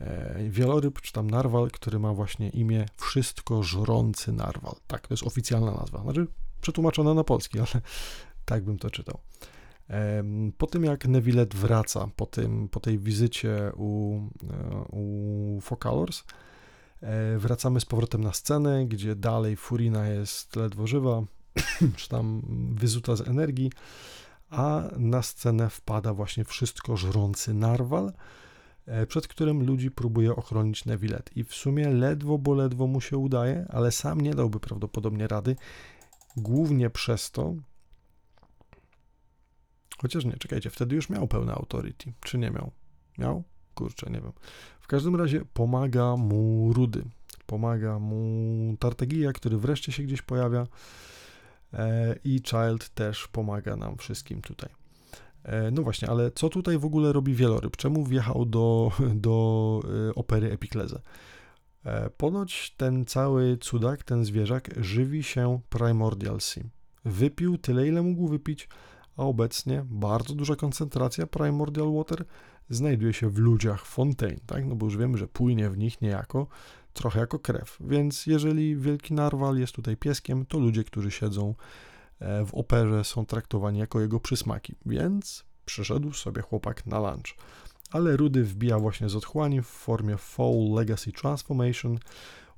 E, 0.02 0.50
wieloryb, 0.50 1.02
czy 1.02 1.14
tam 1.14 1.30
narwal, 1.30 1.72
który 1.72 2.00
ma 2.00 2.14
właśnie 2.14 2.50
imię 2.50 2.86
Wszystko 2.98 3.64
Żrący 3.64 4.32
Narwal. 4.32 4.76
Tak, 4.88 5.08
to 5.08 5.14
jest 5.14 5.24
oficjalna 5.24 5.72
nazwa. 5.72 6.02
Znaczy 6.02 6.28
przetłumaczona 6.62 7.14
na 7.14 7.24
polski, 7.24 7.60
ale 7.60 7.82
tak 8.46 8.64
bym 8.64 8.78
to 8.78 8.90
czytał. 8.90 9.20
Po 10.58 10.68
tym 10.68 10.84
jak 10.84 11.08
Nevillet 11.08 11.56
wraca, 11.56 12.10
po, 12.16 12.26
tym, 12.26 12.70
po 12.70 12.80
tej 12.80 13.00
wizycie 13.00 13.72
u, 13.76 14.18
e, 14.18 14.86
u 14.92 15.60
Focalors, 15.62 16.24
e, 17.02 17.38
wracamy 17.38 17.80
z 17.80 17.86
powrotem 17.86 18.24
na 18.24 18.34
scenę, 18.34 18.86
gdzie 18.86 19.16
dalej 19.16 19.56
Furina 19.56 20.08
jest 20.08 20.56
ledwo 20.56 20.88
żywa, 20.88 21.24
czy 21.98 22.10
tam 22.10 22.42
wyzuta 22.76 23.16
z 23.16 23.28
energii, 23.28 23.72
a 24.50 24.84
na 24.98 25.22
scenę 25.22 25.70
wpada 25.70 26.14
właśnie 26.14 26.46
wszystko 26.46 26.98
żrący 26.98 27.54
narwal, 27.54 28.08
e, 28.08 28.14
przed 29.08 29.28
którym 29.28 29.66
ludzi 29.66 29.92
próbuje 29.92 30.36
ochronić 30.36 30.86
Nevillet. 30.86 31.38
I 31.38 31.44
w 31.44 31.54
sumie 31.54 31.90
ledwo, 31.90 32.38
bo 32.38 32.54
ledwo 32.54 32.88
mu 32.88 33.02
się 33.02 33.18
udaje, 33.18 33.66
ale 33.70 33.92
sam 33.92 34.22
nie 34.22 34.34
dałby 34.34 34.60
prawdopodobnie 34.60 35.28
rady, 35.28 35.56
głównie 36.38 36.90
przez 36.90 37.32
to, 37.32 37.56
Chociaż 39.98 40.26
nie, 40.26 40.38
czekajcie, 40.38 40.70
wtedy 40.70 40.96
już 40.96 41.10
miał 41.10 41.28
pełne 41.28 41.54
authority, 41.54 42.14
czy 42.22 42.38
nie 42.38 42.52
miał? 42.52 42.72
Miał? 43.18 43.44
Kurczę, 43.76 44.10
nie 44.10 44.22
wiem. 44.22 44.32
W 44.82 44.88
każdym 44.88 45.16
razie 45.16 45.46
pomaga 45.54 46.16
mu 46.16 46.74
Rudy. 46.74 47.04
Pomaga 47.46 48.00
mu 48.00 48.78
Tartagija, 48.80 49.34
który 49.34 49.58
wreszcie 49.58 49.92
się 49.92 50.04
gdzieś 50.04 50.22
pojawia. 50.22 50.68
E, 51.74 52.16
I 52.24 52.42
Child 52.46 52.90
też 52.90 53.28
pomaga 53.28 53.76
nam 53.76 53.98
wszystkim 53.98 54.42
tutaj. 54.42 54.70
E, 55.46 55.72
no 55.72 55.84
właśnie, 55.84 56.10
ale 56.10 56.32
co 56.32 56.50
tutaj 56.50 56.78
w 56.78 56.86
ogóle 56.86 57.14
robi 57.14 57.34
wieloryb? 57.34 57.78
Czemu 57.78 58.04
wjechał 58.04 58.46
do, 58.46 58.92
do 59.16 59.80
e, 60.10 60.16
opery 60.16 60.52
Epikleze? 60.52 61.02
Ponoć 62.18 62.76
ten 62.78 63.06
cały 63.06 63.58
cudak, 63.58 64.04
ten 64.04 64.26
zwierzak 64.26 64.70
żywi 64.78 65.24
się 65.24 65.60
Primordial 65.70 66.40
Sim. 66.40 66.70
Wypił 67.06 67.58
tyle, 67.58 67.88
ile 67.88 68.02
mógł 68.02 68.28
wypić, 68.28 68.70
a 69.18 69.24
obecnie 69.24 69.86
bardzo 69.86 70.36
duża 70.36 70.56
koncentracja 70.56 71.28
Primordial 71.28 71.94
Water 71.94 72.26
znajduje 72.70 73.14
się 73.14 73.30
w 73.30 73.38
ludziach 73.38 73.86
Fontaine, 73.86 74.40
tak? 74.46 74.66
No 74.66 74.76
bo 74.76 74.86
już 74.86 74.98
wiemy, 74.98 75.18
że 75.18 75.28
płynie 75.28 75.70
w 75.70 75.78
nich 75.78 76.02
niejako, 76.02 76.48
trochę 76.94 77.20
jako 77.20 77.40
krew. 77.40 77.78
Więc 77.80 78.26
jeżeli 78.26 78.76
wielki 78.76 79.14
narwal 79.14 79.58
jest 79.58 79.74
tutaj 79.74 79.98
pieskiem, 79.98 80.46
to 80.46 80.60
ludzie, 80.60 80.84
którzy 80.84 81.12
siedzą 81.12 81.50
e, 81.50 81.56
w 82.20 82.50
operze 82.54 83.04
są 83.04 83.26
traktowani 83.26 83.80
jako 83.80 84.02
jego 84.02 84.20
przysmaki. 84.20 84.76
Więc 84.86 85.46
przyszedł 85.66 86.14
sobie 86.14 86.42
chłopak 86.42 86.86
na 86.86 87.00
lunch. 87.00 87.36
Ale 87.92 88.18
Rudy 88.18 88.44
wbija 88.44 88.80
właśnie 88.80 89.10
z 89.10 89.16
otchłani 89.16 89.62
w 89.62 89.68
formie 89.68 90.18
Foul 90.18 90.74
Legacy 90.74 91.12
Transformation, 91.12 92.00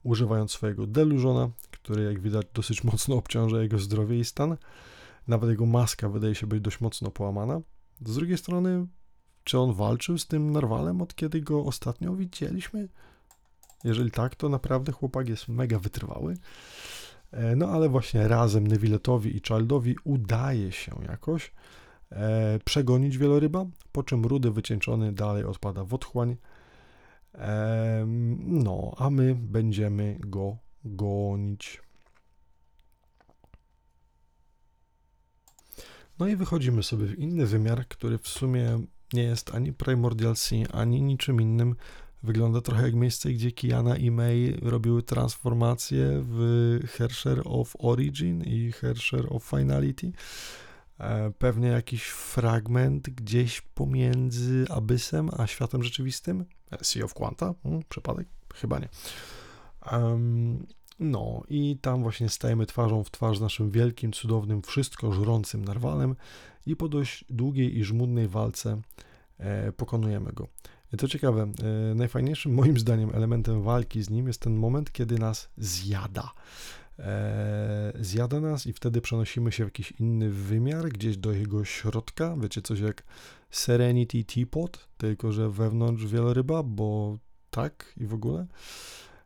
używając 0.03 0.51
swojego 0.51 0.88
delużona, 0.88 1.49
który 1.72 2.03
jak 2.03 2.20
widać 2.20 2.45
dosyć 2.53 2.84
mocno 2.84 3.16
obciąża 3.16 3.62
jego 3.62 3.80
zdrowie 3.80 4.20
i 4.20 4.26
stan. 4.26 4.58
Nawet 5.28 5.49
jego 5.49 5.66
maska 5.66 6.10
wydaje 6.10 6.36
się 6.36 6.47
być 6.47 6.62
dość 6.62 6.82
mocno 6.82 7.12
połamana. 7.12 7.62
Z 8.05 8.16
drugiej 8.16 8.38
strony, 8.38 8.88
czy 9.43 9.60
on 9.60 9.74
walczył 9.74 10.18
z 10.18 10.28
tym 10.28 10.51
narwalem 10.51 11.01
od 11.01 11.16
kiedy 11.16 11.41
go 11.41 11.66
ostatnio 11.66 12.16
widzieliśmy? 12.16 12.89
Jeżeli 13.84 14.12
tak, 14.12 14.36
to 14.36 14.49
naprawdę 14.49 14.91
chłopak 14.91 15.30
jest 15.30 15.47
mega 15.47 15.80
wytrwały. 15.80 16.38
E, 17.38 17.56
no 17.56 17.68
ale 17.68 17.90
właśnie 17.90 18.28
razem 18.28 18.68
Nevilletowi 18.68 19.38
i 19.38 19.42
Childowi 19.48 19.96
udaje 20.04 20.72
się 20.72 20.92
jakoś 21.08 21.52
e, 22.12 22.60
przegonić 22.66 23.18
wieloryba, 23.18 23.66
po 23.92 24.04
czym 24.04 24.26
rudy 24.26 24.52
wycieńczony 24.52 25.14
dalej 25.14 25.44
odpada 25.44 25.84
w 25.84 25.94
otchłań. 25.94 26.38
E, 27.36 28.06
no, 28.38 28.96
a 28.98 29.10
my 29.10 29.36
będziemy 29.36 30.18
go 30.20 30.58
gonić. 30.86 31.82
No 36.20 36.28
i 36.28 36.36
wychodzimy 36.36 36.84
sobie 36.84 37.06
w 37.06 37.20
inny 37.20 37.46
wymiar, 37.46 37.88
który 37.88 38.18
w 38.18 38.28
sumie 38.28 38.80
nie 39.14 39.24
jest 39.24 39.56
ani 39.56 39.74
Primordial 39.74 40.36
Sea, 40.36 40.68
ani 40.72 41.02
niczym 41.02 41.42
innym. 41.42 41.76
Wygląda 42.24 42.61
trochę 42.61 42.84
jak 42.84 42.95
miejsce, 42.95 43.30
gdzie 43.30 43.51
Kiana 43.51 43.97
i 43.97 44.11
May 44.11 44.59
robiły 44.61 45.03
transformację 45.03 46.22
w 46.24 46.80
Hersher 46.88 47.41
of 47.45 47.76
Origin 47.80 48.43
i 48.43 48.72
Hersher 48.72 49.26
of 49.30 49.43
Finality. 49.43 50.11
E, 50.99 51.32
pewnie 51.32 51.68
jakiś 51.68 52.03
fragment 52.03 53.09
gdzieś 53.09 53.61
pomiędzy 53.61 54.65
Abyssem 54.70 55.30
a 55.38 55.47
światem 55.47 55.84
rzeczywistym. 55.84 56.45
Sea 56.82 57.05
of 57.05 57.13
Quanta? 57.13 57.53
Hmm, 57.63 57.84
przypadek? 57.89 58.28
Chyba 58.55 58.80
nie. 58.80 58.89
Um, 59.91 60.65
no 60.99 61.43
i 61.49 61.78
tam 61.82 62.01
właśnie 62.03 62.30
stajemy 62.30 62.65
twarzą 62.65 63.03
w 63.03 63.11
twarz 63.11 63.38
z 63.38 63.41
naszym 63.41 63.72
wielkim, 63.72 64.11
cudownym, 64.11 64.61
wszystko 64.61 65.11
żrącym 65.11 65.65
narwalem 65.65 66.15
i 66.65 66.76
po 66.76 66.89
dość 66.89 67.26
długiej 67.30 67.78
i 67.78 67.84
żmudnej 67.84 68.28
walce 68.28 68.82
e, 69.38 69.72
pokonujemy 69.72 70.31
go. 70.34 70.48
To 70.97 71.07
ciekawe, 71.07 71.41
e, 71.41 71.95
najfajniejszym 71.95 72.53
moim 72.53 72.77
zdaniem 72.77 73.09
elementem 73.14 73.61
walki 73.61 74.03
z 74.03 74.09
nim 74.09 74.27
jest 74.27 74.41
ten 74.41 74.55
moment, 74.55 74.91
kiedy 74.91 75.19
nas 75.19 75.49
zjada. 75.57 76.31
E, 76.99 77.93
zjada 77.99 78.39
nas 78.39 78.68
i 78.68 78.73
wtedy 78.73 79.01
przenosimy 79.01 79.51
się 79.51 79.64
w 79.64 79.68
jakiś 79.68 79.91
inny 79.91 80.30
wymiar, 80.30 80.89
gdzieś 80.89 81.18
do 81.18 81.31
jego 81.31 81.65
środka. 81.65 82.35
Wiecie, 82.41 82.61
coś 82.61 82.80
jak 82.80 83.03
Serenity 83.51 84.23
Teapot, 84.23 84.88
tylko 84.97 85.31
że 85.31 85.49
wewnątrz 85.49 86.05
wieloryba, 86.05 86.64
bo 86.64 87.18
tak 87.51 87.93
i 87.97 88.05
w 88.05 88.14
ogóle. 88.14 88.47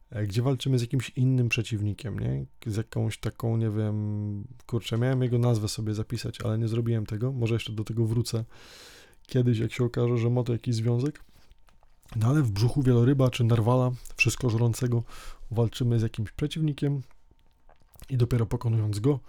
E, 0.09 0.27
gdzie 0.27 0.41
walczymy 0.41 0.79
z 0.79 0.81
jakimś 0.81 1.09
innym 1.09 1.49
przeciwnikiem, 1.49 2.19
nie? 2.19 2.45
Z 2.65 2.77
jakąś 2.77 3.17
taką, 3.17 3.57
nie 3.57 3.69
wiem, 3.69 4.43
kurczę, 4.65 4.97
miałem 4.97 5.23
jego 5.23 5.38
nazwę 5.39 5.67
sobie 5.67 5.93
zapisać, 5.93 6.41
ale 6.41 6.57
nie 6.57 6.67
zrobiłem 6.67 7.05
tego. 7.05 7.31
Może 7.31 7.53
jeszcze 7.53 7.73
do 7.73 7.83
tego 7.83 8.05
wrócę 8.05 8.43
kiedyś, 9.27 9.57
jak 9.57 9.71
się 9.71 9.83
okaże, 9.83 10.17
że 10.17 10.29
ma 10.29 10.43
to 10.43 10.53
jakiś 10.53 10.75
związek. 10.75 11.23
No 12.15 12.27
ale 12.27 12.41
w 12.41 12.51
brzuchu 12.51 12.83
wieloryba 12.83 13.29
czy 13.29 13.43
narwala, 13.43 13.91
wszystko 14.15 14.49
żrącego, 14.49 15.03
walczymy 15.51 15.99
z 15.99 16.01
jakimś 16.01 16.31
przeciwnikiem 16.31 17.01
i 18.09 18.17
dopiero 18.17 18.45
pokonując 18.45 18.99
go, 18.99 19.19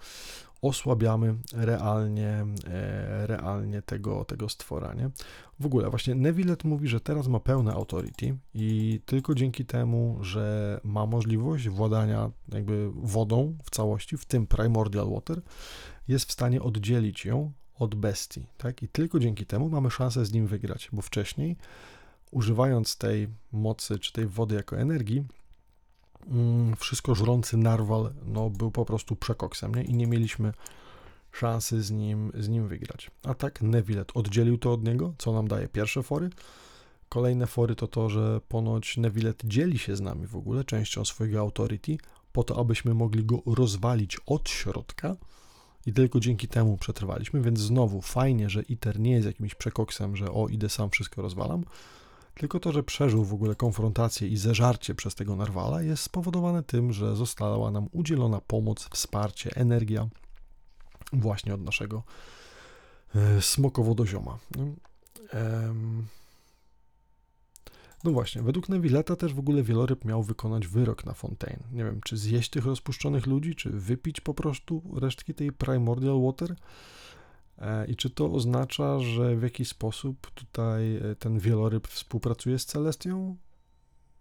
osłabiamy 0.61 1.35
realnie, 1.53 2.45
e, 2.67 3.27
realnie 3.27 3.81
tego, 3.81 4.25
tego 4.25 4.49
stwora, 4.49 4.93
nie? 4.93 5.09
W 5.59 5.65
ogóle 5.65 5.89
właśnie 5.89 6.15
Nevillet 6.15 6.63
mówi, 6.63 6.87
że 6.87 6.99
teraz 6.99 7.27
ma 7.27 7.39
pełne 7.39 7.73
authority 7.73 8.37
i 8.53 8.99
tylko 9.05 9.35
dzięki 9.35 9.65
temu, 9.65 10.17
że 10.21 10.79
ma 10.83 11.05
możliwość 11.05 11.69
władania 11.69 12.31
jakby 12.53 12.91
wodą 12.93 13.57
w 13.63 13.69
całości, 13.69 14.17
w 14.17 14.25
tym 14.25 14.47
primordial 14.47 15.09
water, 15.09 15.41
jest 16.07 16.25
w 16.25 16.31
stanie 16.31 16.61
oddzielić 16.61 17.25
ją 17.25 17.51
od 17.75 17.95
bestii, 17.95 18.47
tak? 18.57 18.83
I 18.83 18.87
tylko 18.87 19.19
dzięki 19.19 19.45
temu 19.45 19.69
mamy 19.69 19.91
szansę 19.91 20.25
z 20.25 20.33
nim 20.33 20.47
wygrać, 20.47 20.89
bo 20.93 21.01
wcześniej 21.01 21.57
używając 22.33 22.97
tej 22.97 23.27
mocy 23.51 23.99
czy 23.99 24.13
tej 24.13 24.27
wody 24.27 24.55
jako 24.55 24.77
energii, 24.77 25.25
Mm, 26.27 26.75
wszystko 26.75 27.15
żrący 27.15 27.57
narwal 27.57 28.13
no, 28.25 28.49
był 28.49 28.71
po 28.71 28.85
prostu 28.85 29.15
przekoksem 29.15 29.75
nie? 29.75 29.83
i 29.83 29.93
nie 29.93 30.07
mieliśmy 30.07 30.53
szansy 31.31 31.83
z 31.83 31.91
nim, 31.91 32.31
z 32.39 32.49
nim 32.49 32.67
wygrać. 32.67 33.11
A 33.23 33.33
tak 33.33 33.61
Nevillet 33.61 34.11
oddzielił 34.13 34.57
to 34.57 34.73
od 34.73 34.83
niego, 34.83 35.13
co 35.17 35.33
nam 35.33 35.47
daje 35.47 35.67
pierwsze 35.67 36.03
fory. 36.03 36.29
Kolejne 37.09 37.47
fory 37.47 37.75
to 37.75 37.87
to, 37.87 38.09
że 38.09 38.41
ponoć 38.47 38.97
Nevillet 38.97 39.41
dzieli 39.45 39.79
się 39.79 39.95
z 39.95 40.01
nami 40.01 40.27
w 40.27 40.35
ogóle 40.35 40.63
częścią 40.63 41.05
swojego 41.05 41.39
authority, 41.39 41.97
po 42.31 42.43
to, 42.43 42.59
abyśmy 42.59 42.93
mogli 42.93 43.25
go 43.25 43.41
rozwalić 43.45 44.17
od 44.25 44.49
środka 44.49 45.15
i 45.85 45.93
tylko 45.93 46.19
dzięki 46.19 46.47
temu 46.47 46.77
przetrwaliśmy, 46.77 47.41
więc 47.41 47.59
znowu 47.59 48.01
fajnie, 48.01 48.49
że 48.49 48.61
ITER 48.61 48.99
nie 48.99 49.11
jest 49.11 49.27
jakimś 49.27 49.55
przekoksem, 49.55 50.15
że 50.15 50.31
o, 50.31 50.47
idę 50.47 50.69
sam, 50.69 50.89
wszystko 50.89 51.21
rozwalam, 51.21 51.63
tylko 52.35 52.59
to, 52.59 52.71
że 52.71 52.83
przeżył 52.83 53.23
w 53.23 53.33
ogóle 53.33 53.55
konfrontację 53.55 54.27
i 54.27 54.37
zeżarcie 54.37 54.95
przez 54.95 55.15
tego 55.15 55.35
narwala 55.35 55.81
jest 55.81 56.03
spowodowane 56.03 56.63
tym, 56.63 56.93
że 56.93 57.15
została 57.15 57.71
nam 57.71 57.87
udzielona 57.91 58.41
pomoc, 58.41 58.89
wsparcie, 58.91 59.55
energia 59.55 60.07
właśnie 61.13 61.53
od 61.53 61.61
naszego 61.61 62.03
e, 63.15 63.41
smokowodozioma. 63.41 64.37
No 68.03 68.11
właśnie, 68.11 68.41
według 68.41 68.69
Nevilleta 68.69 69.15
też 69.15 69.33
w 69.33 69.39
ogóle 69.39 69.63
wieloryb 69.63 70.05
miał 70.05 70.23
wykonać 70.23 70.67
wyrok 70.67 71.05
na 71.05 71.13
Fontaine. 71.13 71.63
Nie 71.71 71.83
wiem, 71.83 72.01
czy 72.03 72.17
zjeść 72.17 72.49
tych 72.49 72.65
rozpuszczonych 72.65 73.27
ludzi, 73.27 73.55
czy 73.55 73.69
wypić 73.69 74.21
po 74.21 74.33
prostu 74.33 74.81
resztki 74.95 75.33
tej 75.33 75.51
Primordial 75.51 76.21
Water. 76.21 76.55
E, 77.63 77.85
I 77.85 77.95
czy 77.95 78.09
to 78.09 78.31
oznacza, 78.31 78.99
że 78.99 79.35
w 79.35 79.43
jakiś 79.43 79.67
sposób 79.67 80.31
tutaj 80.31 80.95
e, 80.95 81.15
ten 81.15 81.39
wieloryb 81.39 81.87
współpracuje 81.87 82.59
z 82.59 82.65
Celestią? 82.65 83.35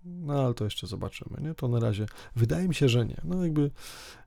No 0.04 0.32
ale 0.32 0.54
to 0.54 0.64
jeszcze 0.64 0.86
zobaczymy, 0.86 1.36
nie? 1.40 1.54
To 1.54 1.68
na 1.68 1.80
razie 1.80 2.06
wydaje 2.36 2.68
mi 2.68 2.74
się, 2.74 2.88
że 2.88 3.06
nie. 3.06 3.20
No 3.24 3.44
jakby 3.44 3.70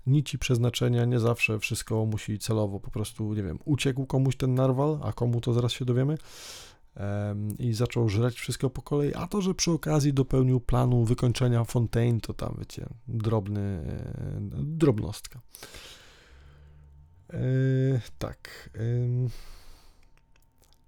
nici 0.08 0.40
przeznaczenia 0.40 1.06
nie 1.06 1.20
zawsze 1.20 1.60
wszystko 1.60 2.06
musi 2.06 2.40
celowo 2.40 2.80
po 2.80 2.92
prostu, 2.92 3.34
nie 3.34 3.44
wiem, 3.44 3.60
uciekł 3.66 4.06
komuś 4.06 4.36
ten 4.36 4.54
narwal, 4.54 5.00
a 5.04 5.14
komu 5.14 5.42
to 5.42 5.54
zaraz 5.54 5.72
się 5.72 5.86
dowiemy 5.86 6.18
i 7.60 7.74
zaczął 7.74 8.10
żreć 8.10 8.36
wszystko 8.36 8.70
po 8.70 8.82
kolei, 8.82 9.14
a 9.14 9.28
to, 9.28 9.42
że 9.42 9.54
przy 9.54 9.72
okazji 9.72 10.14
dopełnił 10.14 10.60
planu 10.60 11.06
wykończenia 11.06 11.64
Fontaine, 11.64 12.22
to 12.22 12.34
tam, 12.34 12.56
wiecie, 12.60 12.86
drobny, 13.08 13.62
e, 13.62 14.40
drobnostka. 14.60 15.42
E, 17.34 17.38
tak. 18.20 18.70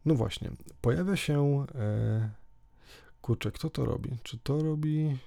No 0.06 0.16
właśnie, 0.16 0.52
pojawia 0.82 1.16
się. 1.16 1.66
E, 1.76 2.30
kurczę, 3.22 3.52
kto 3.52 3.70
to 3.70 3.86
robi? 3.86 4.18
Czy 4.24 4.38
to 4.38 4.64
robi. 4.64 5.18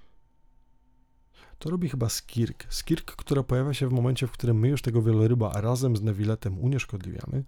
To 1.59 1.71
robi 1.71 1.89
chyba 1.89 2.09
Skirk. 2.09 2.67
Skirk, 2.69 3.17
która 3.17 3.43
pojawia 3.43 3.75
się 3.75 3.89
w 3.89 3.93
momencie, 3.93 4.27
w 4.27 4.33
którym 4.33 4.59
my 4.59 4.69
już 4.69 4.83
tego 4.83 5.03
wieloryba 5.03 5.61
razem 5.61 5.97
z 5.97 6.03
Nevilletem 6.03 6.59
unieszkodliwiamy. 6.59 7.45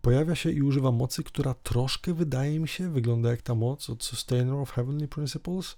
Pojawia 0.00 0.34
się 0.34 0.50
i 0.50 0.62
używa 0.62 0.90
mocy, 0.90 1.24
która 1.24 1.54
troszkę 1.54 2.14
wydaje 2.14 2.60
mi 2.60 2.68
się, 2.68 2.90
wygląda 2.90 3.30
jak 3.30 3.42
ta 3.42 3.54
moc 3.54 3.90
od 3.90 4.04
Sustainer 4.04 4.54
of 4.54 4.70
Heavenly 4.70 5.08
Principles. 5.08 5.76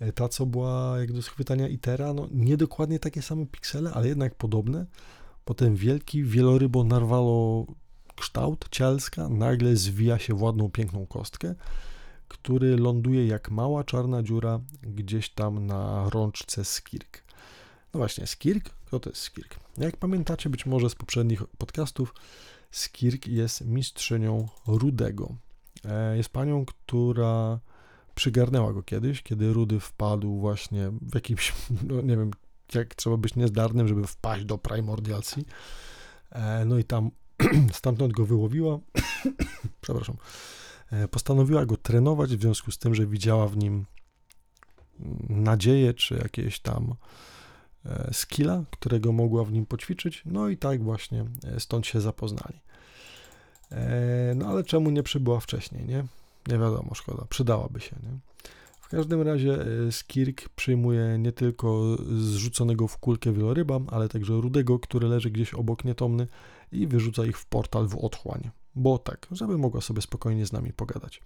E, 0.00 0.12
ta, 0.12 0.28
co 0.28 0.46
była 0.46 0.98
jak 1.00 1.12
do 1.12 1.22
schwytania 1.22 1.68
Itera, 1.68 2.14
no 2.14 2.28
nie 2.30 2.56
dokładnie 2.56 2.98
takie 2.98 3.22
same 3.22 3.46
piksele, 3.46 3.92
ale 3.92 4.08
jednak 4.08 4.34
podobne. 4.34 4.86
Potem 5.44 5.76
wielki 5.76 6.24
wielorybo 6.24 6.84
narwalo 6.84 7.66
kształt 8.16 8.68
cielska 8.70 9.28
nagle 9.28 9.76
zwija 9.76 10.18
się 10.18 10.34
w 10.34 10.42
ładną, 10.42 10.70
piękną 10.70 11.06
kostkę, 11.06 11.54
który 12.28 12.76
ląduje 12.76 13.26
jak 13.26 13.50
mała 13.50 13.84
czarna 13.84 14.22
dziura 14.22 14.60
gdzieś 14.82 15.30
tam 15.30 15.66
na 15.66 16.10
rączce 16.10 16.64
Skirk. 16.64 17.24
No 17.94 17.98
właśnie, 17.98 18.26
Skirk? 18.26 18.70
Kto 18.86 19.00
to 19.00 19.10
jest 19.10 19.22
Skirk? 19.22 19.56
Jak 19.78 19.96
pamiętacie 19.96 20.50
być 20.50 20.66
może 20.66 20.90
z 20.90 20.94
poprzednich 20.94 21.42
podcastów, 21.58 22.14
Skirk 22.70 23.26
jest 23.26 23.64
mistrzynią 23.64 24.48
Rudego. 24.66 25.34
E, 25.84 26.16
jest 26.16 26.28
panią, 26.28 26.64
która 26.64 27.58
przygarnęła 28.14 28.72
go 28.72 28.82
kiedyś, 28.82 29.22
kiedy 29.22 29.52
Rudy 29.52 29.80
wpadł 29.80 30.38
właśnie 30.40 30.90
w 31.02 31.14
jakimś, 31.14 31.52
no 31.88 32.02
nie 32.02 32.16
wiem, 32.16 32.30
jak 32.74 32.94
trzeba 32.94 33.16
być 33.16 33.34
niezdarnym, 33.34 33.88
żeby 33.88 34.06
wpaść 34.06 34.44
do 34.44 34.58
Primordial 34.58 35.22
Sea. 35.22 35.44
E, 36.30 36.64
no 36.64 36.78
i 36.78 36.84
tam 36.84 37.10
stamtąd 37.72 38.12
go 38.12 38.26
wyłowiła, 38.26 38.78
przepraszam, 39.80 40.16
e, 40.90 41.08
postanowiła 41.08 41.66
go 41.66 41.76
trenować 41.76 42.36
w 42.36 42.40
związku 42.40 42.70
z 42.70 42.78
tym, 42.78 42.94
że 42.94 43.06
widziała 43.06 43.48
w 43.48 43.56
nim 43.56 43.86
nadzieję, 45.28 45.94
czy 45.94 46.14
jakieś 46.14 46.60
tam 46.60 46.94
E, 47.86 48.14
skilla, 48.14 48.64
którego 48.70 49.12
mogła 49.12 49.44
w 49.44 49.52
nim 49.52 49.66
poćwiczyć, 49.66 50.22
no 50.26 50.48
i 50.48 50.56
tak 50.56 50.82
właśnie 50.82 51.24
stąd 51.58 51.86
się 51.86 52.00
zapoznali. 52.00 52.60
No 54.34 54.46
ale 54.48 54.64
czemu 54.64 54.90
nie 54.90 55.02
przybyła 55.02 55.40
wcześniej, 55.40 55.84
nie? 55.84 56.04
Nie 56.48 56.58
wiadomo, 56.58 56.94
szkoda, 56.94 57.24
przydałaby 57.28 57.80
się, 57.80 57.96
nie? 58.02 58.18
Każdym 58.94 59.22
razie 59.22 59.58
Skirk 59.90 60.48
przyjmuje 60.48 61.18
nie 61.18 61.32
tylko 61.32 61.96
zrzuconego 62.18 62.88
w 62.88 62.98
kulkę 62.98 63.32
wieloryba, 63.32 63.80
ale 63.86 64.08
także 64.08 64.34
rudego, 64.34 64.78
który 64.78 65.08
leży 65.08 65.30
gdzieś 65.30 65.54
obok 65.54 65.84
nietomny 65.84 66.26
i 66.72 66.86
wyrzuca 66.86 67.26
ich 67.26 67.38
w 67.38 67.46
portal 67.46 67.88
w 67.88 67.96
otchłań 67.96 68.50
bo 68.76 68.98
tak, 68.98 69.26
żeby 69.30 69.58
mogła 69.58 69.80
sobie 69.80 70.02
spokojnie 70.02 70.46
z 70.46 70.52
nami 70.52 70.72
pogadać. 70.72 71.22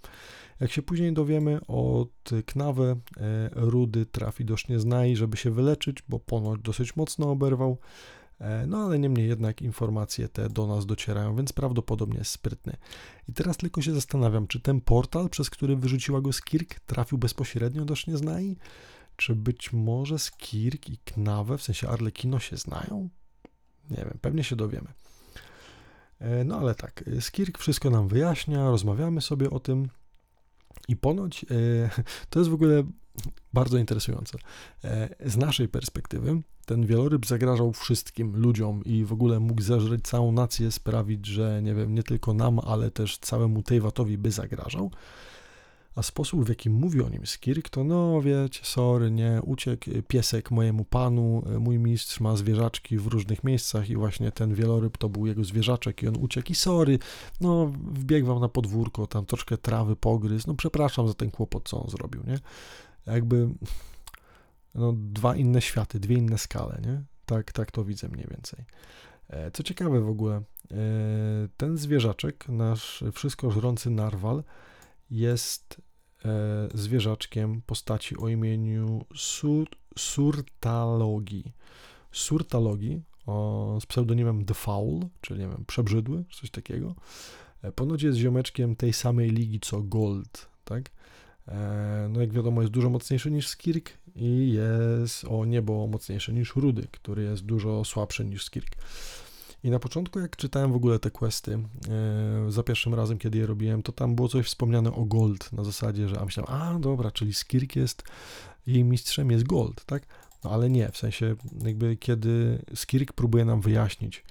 Jak 0.61 0.73
się 0.73 0.83
później 0.83 1.13
dowiemy 1.13 1.61
od 1.67 2.31
Knawę, 2.47 2.97
e, 3.17 3.51
Rudy 3.55 4.07
trafi 4.07 4.45
do 4.45 4.57
Sznieznai, 4.57 5.17
żeby 5.17 5.37
się 5.37 5.51
wyleczyć, 5.51 6.03
bo 6.09 6.19
ponoć 6.19 6.61
dosyć 6.61 6.97
mocno 6.97 7.31
oberwał, 7.31 7.71
e, 7.73 8.18
no 8.67 8.85
ale 8.85 8.99
niemniej 8.99 9.29
jednak 9.29 9.63
informacje 9.63 10.29
te 10.29 10.49
do 10.49 10.67
nas 10.67 10.87
docierają, 10.87 11.37
więc 11.37 11.53
prawdopodobnie 11.53 12.19
jest 12.19 12.31
sprytny. 12.31 12.77
I 13.29 13.33
teraz 13.33 13.57
tylko 13.57 13.83
się 13.83 13.95
zastanawiam, 13.95 14.47
czy 14.47 14.61
ten 14.61 14.81
portal, 14.81 15.29
przez 15.29 15.51
który 15.51 15.77
wyrzuciła 15.77 16.21
go 16.21 16.33
Skirk, 16.33 16.81
trafił 16.81 17.19
bezpośrednio 17.19 17.85
do 17.85 17.97
Sznieznai? 17.97 18.57
Czy 19.17 19.35
być 19.35 19.73
może 19.73 20.19
Skirk 20.19 20.89
i 20.89 20.99
Knawę, 20.99 21.59
w 21.59 21.63
sensie 21.63 21.89
Arlekino, 21.89 22.39
się 22.39 22.57
znają? 22.57 23.09
Nie 23.91 23.97
wiem, 23.97 24.19
pewnie 24.21 24.45
się 24.45 24.57
dowiemy. 24.57 24.89
E, 26.19 26.45
no 26.45 26.59
ale 26.59 26.75
tak, 26.75 27.05
e, 27.17 27.21
Skirk 27.21 27.59
wszystko 27.59 27.91
nam 27.91 28.09
wyjaśnia, 28.09 28.71
rozmawiamy 28.71 29.21
sobie 29.21 29.51
o 29.51 29.61
tym 29.61 29.89
i 30.89 30.97
ponoć 30.97 31.45
e, 31.45 31.47
to 32.31 32.39
jest 32.39 32.51
w 32.51 32.55
ogóle 32.55 32.85
bardzo 33.53 33.79
interesujące. 33.79 34.39
Z 35.27 35.37
naszej 35.37 35.69
perspektywy 35.69 36.43
ten 36.69 36.87
wieloryb 36.87 37.27
zagrażał 37.27 37.73
wszystkim 37.73 38.37
ludziom 38.37 38.85
i 38.85 39.05
w 39.05 39.13
ogóle 39.13 39.41
mógł 39.41 39.63
zeżreć 39.63 40.05
całą 40.05 40.33
nację, 40.33 40.71
sprawić, 40.71 41.27
że 41.27 41.63
nie 41.63 41.75
wiem, 41.75 41.95
nie 41.95 42.03
tylko 42.03 42.35
nam, 42.35 42.59
ale 42.59 42.91
też 42.91 43.19
całemu 43.19 43.63
Tejwatowi 43.63 44.19
by 44.19 44.31
zagrażał 44.31 44.91
a 45.99 46.03
sposób, 46.03 46.45
w 46.45 46.49
jaki 46.49 46.71
mówi 46.71 47.03
o 47.03 47.09
nim 47.09 47.27
Skirk, 47.27 47.69
to 47.69 47.85
no 47.85 48.23
wiecie, 48.23 48.61
sorry, 48.63 49.11
nie, 49.11 49.41
uciekł 49.43 49.91
piesek 50.09 50.51
mojemu 50.51 50.85
panu, 50.85 51.43
mój 51.61 51.79
mistrz 51.79 52.21
ma 52.21 52.37
zwierzaczki 52.37 52.99
w 52.99 53.07
różnych 53.07 53.45
miejscach 53.45 53.91
i 53.91 53.97
właśnie 53.97 54.33
ten 54.33 54.55
wieloryb 54.55 54.99
to 54.99 55.09
był 55.09 55.27
jego 55.27 55.45
zwierzaczek 55.45 56.03
i 56.03 56.09
on 56.09 56.17
uciekł 56.17 56.53
i 56.53 56.55
sorry, 56.55 56.99
no 57.41 57.73
wbiegł 57.93 58.27
wam 58.27 58.41
na 58.41 58.49
podwórko, 58.49 59.07
tam 59.07 59.27
troszkę 59.27 59.57
trawy 59.57 59.97
pogryz, 59.97 60.47
no 60.47 60.55
przepraszam 60.55 61.09
za 61.09 61.15
ten 61.15 61.31
kłopot, 61.31 61.69
co 61.69 61.83
on 61.83 61.91
zrobił, 61.91 62.23
nie? 62.27 62.39
Jakby 63.07 63.49
no, 64.75 64.95
dwa 64.97 65.37
inne 65.37 65.61
światy, 65.61 66.01
dwie 66.01 66.17
inne 66.17 66.39
skale, 66.39 66.81
nie? 66.87 67.03
Tak, 67.27 67.53
tak 67.53 67.71
to 67.71 67.85
widzę 67.85 68.09
mniej 68.09 68.27
więcej. 68.31 68.65
E, 69.29 69.51
co 69.51 69.63
ciekawe 69.63 70.01
w 70.01 70.09
ogóle, 70.09 70.37
e, 70.37 70.43
ten 71.57 71.77
zwierzaczek, 71.77 72.49
nasz 72.49 73.05
wszystko 73.13 73.51
żrący 73.51 73.91
narwal, 73.91 74.45
jest 75.11 75.83
e, 76.25 76.69
zwierzaczkiem 76.75 77.63
postaci 77.67 78.17
o 78.17 78.29
imieniu 78.29 79.05
Sur, 79.15 79.69
Surtalogi. 79.99 81.53
Surtalogi 82.13 83.03
o, 83.27 83.79
z 83.81 83.87
pseudonimem 83.87 84.45
The 84.45 84.55
Foul, 84.55 85.01
czyli 85.21 85.41
nie 85.41 85.49
wiem, 85.49 85.65
przebrzydły, 85.67 86.25
coś 86.33 86.51
takiego. 86.51 86.95
Ponoć 87.75 88.03
jest 88.03 88.19
ziomeczkiem 88.19 88.77
tej 88.77 88.93
samej 88.93 89.31
ligi 89.31 89.61
co 89.61 89.83
Gold, 89.83 90.49
tak? 90.65 90.91
No 92.09 92.21
jak 92.21 92.33
wiadomo 92.33 92.61
jest 92.61 92.73
dużo 92.73 92.91
mocniejszy 92.91 93.31
niż 93.31 93.49
Skirk 93.49 93.91
i 94.19 94.53
jest 94.53 95.25
o 95.25 95.45
niebo 95.45 95.87
mocniejszy 95.87 96.33
niż 96.33 96.57
Rudy, 96.57 96.89
który 96.91 97.23
jest 97.23 97.43
dużo 97.43 97.85
słabszy 97.85 98.25
niż 98.25 98.45
Skirk. 98.45 98.77
I 99.65 99.71
na 99.71 99.79
początku, 99.79 100.21
jak 100.21 100.37
czytałem 100.37 100.73
w 100.73 100.77
ogóle 100.77 100.99
te 100.99 101.11
questy, 101.11 101.51
yy, 102.45 102.53
za 102.53 102.63
pierwszym 102.63 102.95
razem, 102.95 103.19
kiedy 103.19 103.39
je 103.39 103.47
robiłem, 103.47 103.83
to 103.83 103.93
tam 103.93 104.15
było 104.15 104.29
coś 104.29 104.47
wspomniane 104.47 104.93
o 104.93 105.05
Gold, 105.05 105.53
na 105.53 105.65
zasadzie, 105.65 106.09
że 106.09 106.21
a 106.21 106.25
myślałem, 106.25 106.55
a 106.55 106.79
dobra, 106.79 107.11
czyli 107.11 107.35
Skirk 107.35 107.77
jest, 107.77 108.03
jej 108.67 108.85
mistrzem 108.85 109.31
jest 109.31 109.47
Gold, 109.47 109.85
tak? 109.85 110.03
No 110.45 110.51
ale 110.51 110.71
nie, 110.71 110.91
w 110.93 110.97
sensie 110.97 111.37
jakby 111.65 111.97
kiedy 111.97 112.63
Skirk 112.75 113.13
próbuje 113.13 113.45
nam 113.45 113.61
wyjaśnić, 113.61 114.25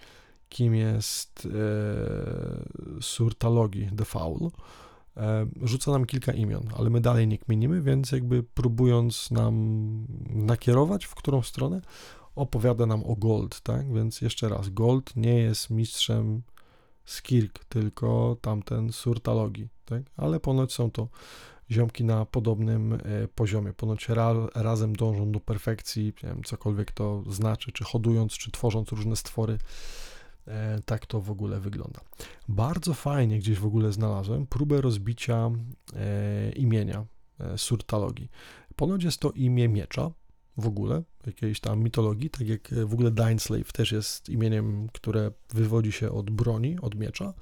kim 0.49 0.75
jest 0.75 1.47
e, 1.47 3.01
Surtalogi 3.01 3.89
The 3.97 4.05
Foul, 4.05 4.51
rzuca 5.61 5.91
nam 5.91 6.05
kilka 6.05 6.31
imion, 6.31 6.63
ale 6.77 6.89
my 6.89 7.01
dalej 7.01 7.27
nie 7.27 7.37
kminimy, 7.37 7.81
więc 7.81 8.11
jakby 8.11 8.43
próbując 8.43 9.31
nam 9.31 10.05
nakierować, 10.29 11.05
w 11.05 11.15
którą 11.15 11.41
stronę, 11.41 11.81
opowiada 12.35 12.85
nam 12.85 13.03
o 13.03 13.15
Gold, 13.15 13.61
tak? 13.61 13.93
Więc 13.93 14.21
jeszcze 14.21 14.49
raz, 14.49 14.69
Gold 14.69 15.15
nie 15.15 15.39
jest 15.39 15.69
mistrzem 15.69 16.41
Skirk, 17.05 17.65
tylko 17.65 18.37
tamten 18.41 18.91
Surtalogi, 18.91 19.67
tak? 19.85 20.01
Ale 20.17 20.39
ponoć 20.39 20.73
są 20.73 20.91
to 20.91 21.07
ziomki 21.71 22.03
na 22.03 22.25
podobnym 22.25 22.93
e, 22.93 22.99
poziomie. 23.35 23.73
Ponoć 23.73 24.09
ra, 24.09 24.33
razem 24.55 24.95
dążą 24.95 25.31
do 25.31 25.39
perfekcji, 25.39 26.13
nie 26.23 26.29
wiem, 26.29 26.43
cokolwiek 26.43 26.91
to 26.91 27.23
znaczy, 27.29 27.71
czy 27.71 27.83
hodując, 27.83 28.33
czy 28.33 28.51
tworząc 28.51 28.89
różne 28.89 29.15
stwory. 29.15 29.57
E, 30.47 30.81
tak 30.85 31.05
to 31.05 31.21
w 31.21 31.31
ogóle 31.31 31.59
wygląda. 31.59 31.99
Bardzo 32.47 32.93
fajnie 32.93 33.39
gdzieś 33.39 33.59
w 33.59 33.65
ogóle 33.65 33.91
znalazłem 33.91 34.47
próbę 34.47 34.81
rozbicia 34.81 35.51
e, 35.95 36.51
imienia 36.51 37.05
Surtalogii. 37.57 38.29
Ponoć 38.75 39.03
jest 39.03 39.19
to 39.19 39.31
imię 39.31 39.69
miecza, 39.69 40.11
w 40.57 40.67
ogóle, 40.67 41.03
jakiejś 41.25 41.59
tam 41.59 41.79
mitologii, 41.79 42.29
tak 42.29 42.47
jak 42.47 42.73
w 42.85 42.93
ogóle 42.93 43.11
Dainslave 43.11 43.71
też 43.71 43.91
jest 43.91 44.29
imieniem, 44.29 44.87
które 44.93 45.31
wywodzi 45.53 45.91
się 45.91 46.11
od 46.11 46.29
broni, 46.29 46.79
od 46.81 46.95
miecza, 46.95 47.33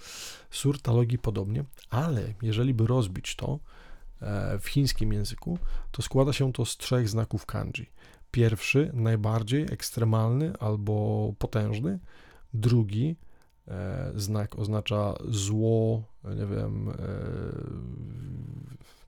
Surtalogii 0.52 1.18
podobnie, 1.18 1.64
ale 1.90 2.34
jeżeli 2.42 2.74
by 2.74 2.88
rozbić 2.88 3.36
to 3.36 3.60
e, 4.22 4.60
w 4.60 4.68
chińskim 4.68 5.14
języku, 5.14 5.60
to 5.92 6.02
składa 6.02 6.34
się 6.34 6.54
to 6.54 6.66
z 6.66 6.78
trzech 6.78 7.10
znaków 7.10 7.46
kanji. 7.46 7.90
Pierwszy, 8.32 8.92
najbardziej 8.94 9.62
ekstremalny 9.62 10.54
albo 10.60 11.34
potężny, 11.40 12.00
drugi 12.56 13.16
e, 13.68 14.12
znak 14.16 14.60
oznacza 14.60 15.14
zło, 15.30 16.04
nie 16.24 16.46
wiem, 16.46 16.90
e, 16.90 16.94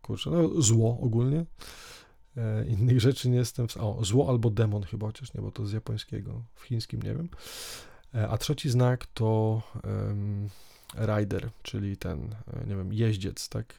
kurczę, 0.02 0.30
no 0.30 0.62
zło 0.62 1.00
ogólnie, 1.02 1.46
E, 2.38 2.66
innych 2.66 3.02
rzeczy 3.02 3.30
nie 3.30 3.38
jestem 3.38 3.68
w... 3.68 3.78
O, 3.78 4.06
zło 4.06 4.30
albo 4.30 4.50
demon 4.50 4.84
chyba, 4.84 5.08
chociaż 5.08 5.34
nie, 5.34 5.42
bo 5.42 5.52
to 5.52 5.66
z 5.66 5.72
japońskiego, 5.72 6.44
w 6.56 6.64
chińskim 6.64 7.02
nie 7.02 7.16
wiem. 7.16 7.30
A 8.30 8.38
trzeci 8.38 8.70
znak 8.70 9.06
to 9.06 9.62
um, 9.84 10.50
rider, 10.96 11.50
czyli 11.64 11.98
ten, 11.98 12.36
nie 12.68 12.76
wiem, 12.76 12.94
jeździec, 12.94 13.50
tak? 13.50 13.74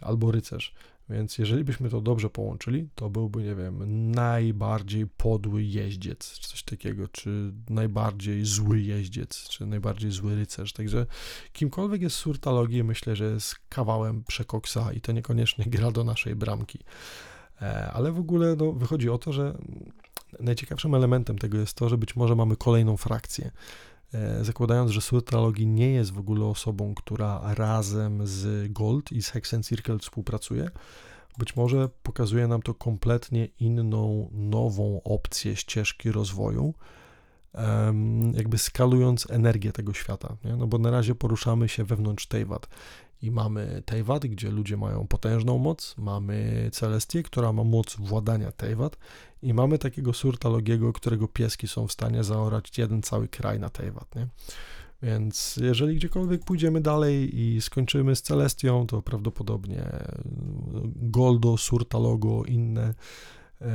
Albo 0.00 0.30
rycerz. 0.30 0.74
Więc 1.10 1.38
jeżeli 1.38 1.64
byśmy 1.64 1.90
to 1.90 2.00
dobrze 2.00 2.30
połączyli, 2.30 2.88
to 2.94 3.10
byłby, 3.10 3.42
nie 3.42 3.54
wiem, 3.54 4.10
najbardziej 4.10 5.06
podły 5.06 5.62
jeździec, 5.62 6.38
czy 6.38 6.48
coś 6.48 6.62
takiego, 6.62 7.08
czy 7.08 7.52
najbardziej 7.70 8.44
zły 8.44 8.80
jeździec, 8.80 9.48
czy 9.48 9.66
najbardziej 9.66 10.10
zły 10.10 10.34
rycerz. 10.34 10.72
Także 10.72 11.06
kimkolwiek 11.52 12.02
jest 12.02 12.16
surtalogii, 12.16 12.84
myślę, 12.84 13.16
że 13.16 13.24
jest 13.24 13.56
kawałem 13.68 14.24
przekoksa 14.24 14.92
i 14.92 15.00
to 15.00 15.12
niekoniecznie 15.12 15.64
gra 15.74 15.90
do 15.90 16.04
naszej 16.04 16.36
bramki. 16.36 16.78
E, 17.62 17.90
ale 17.92 18.12
w 18.12 18.18
ogóle 18.18 18.56
no, 18.56 18.72
wychodzi 18.72 19.10
o 19.10 19.18
to, 19.18 19.32
że 19.32 19.58
najciekawszym 20.40 20.94
elementem 20.94 21.38
tego 21.38 21.58
jest 21.58 21.74
to, 21.74 21.88
że 21.88 21.98
być 21.98 22.16
może 22.16 22.34
mamy 22.34 22.56
kolejną 22.56 22.96
frakcję. 22.96 23.50
E, 24.14 24.44
zakładając, 24.44 24.90
że 24.90 25.00
Surtralogi 25.00 25.66
nie 25.66 25.90
jest 25.90 26.12
w 26.12 26.18
ogóle 26.18 26.44
osobą, 26.46 26.94
która 26.94 27.54
razem 27.54 28.26
z 28.26 28.72
Gold 28.72 29.12
i 29.12 29.22
z 29.22 29.28
Hexen 29.28 29.62
Circle 29.62 29.98
współpracuje, 29.98 30.70
być 31.38 31.56
może 31.56 31.88
pokazuje 32.02 32.46
nam 32.46 32.62
to 32.62 32.74
kompletnie 32.74 33.48
inną, 33.60 34.30
nową 34.32 35.02
opcję 35.02 35.56
ścieżki 35.56 36.12
rozwoju, 36.12 36.74
jakby 38.32 38.58
skalując 38.58 39.30
energię 39.30 39.72
tego 39.72 39.94
świata. 39.94 40.36
Nie? 40.44 40.56
No 40.56 40.66
bo 40.66 40.78
na 40.78 40.90
razie 40.90 41.14
poruszamy 41.14 41.68
się 41.68 41.84
wewnątrz 41.84 42.26
Teyvat 42.26 42.68
i 43.22 43.30
mamy 43.30 43.82
Teyvat, 43.86 44.26
gdzie 44.26 44.50
ludzie 44.50 44.76
mają 44.76 45.06
potężną 45.06 45.58
moc, 45.58 45.94
mamy 45.98 46.68
Celestię, 46.72 47.22
która 47.22 47.52
ma 47.52 47.64
moc 47.64 47.96
władania 47.96 48.52
Teyvat 48.52 48.98
i 49.42 49.54
mamy 49.54 49.78
takiego 49.78 50.12
Surtalogiego, 50.12 50.92
którego 50.92 51.28
pieski 51.28 51.68
są 51.68 51.86
w 51.86 51.92
stanie 51.92 52.24
zaorać 52.24 52.78
jeden 52.78 53.02
cały 53.02 53.28
kraj 53.28 53.60
na 53.60 53.68
Teyvat, 53.68 54.14
nie? 54.14 54.28
Więc 55.02 55.56
jeżeli 55.62 55.96
gdziekolwiek 55.96 56.44
pójdziemy 56.44 56.80
dalej 56.80 57.40
i 57.40 57.60
skończymy 57.60 58.16
z 58.16 58.22
Celestią, 58.22 58.86
to 58.86 59.02
prawdopodobnie 59.02 59.84
Goldo, 60.94 61.56
Surtalogo, 61.56 62.44
inne 62.44 62.94
e, 63.60 63.74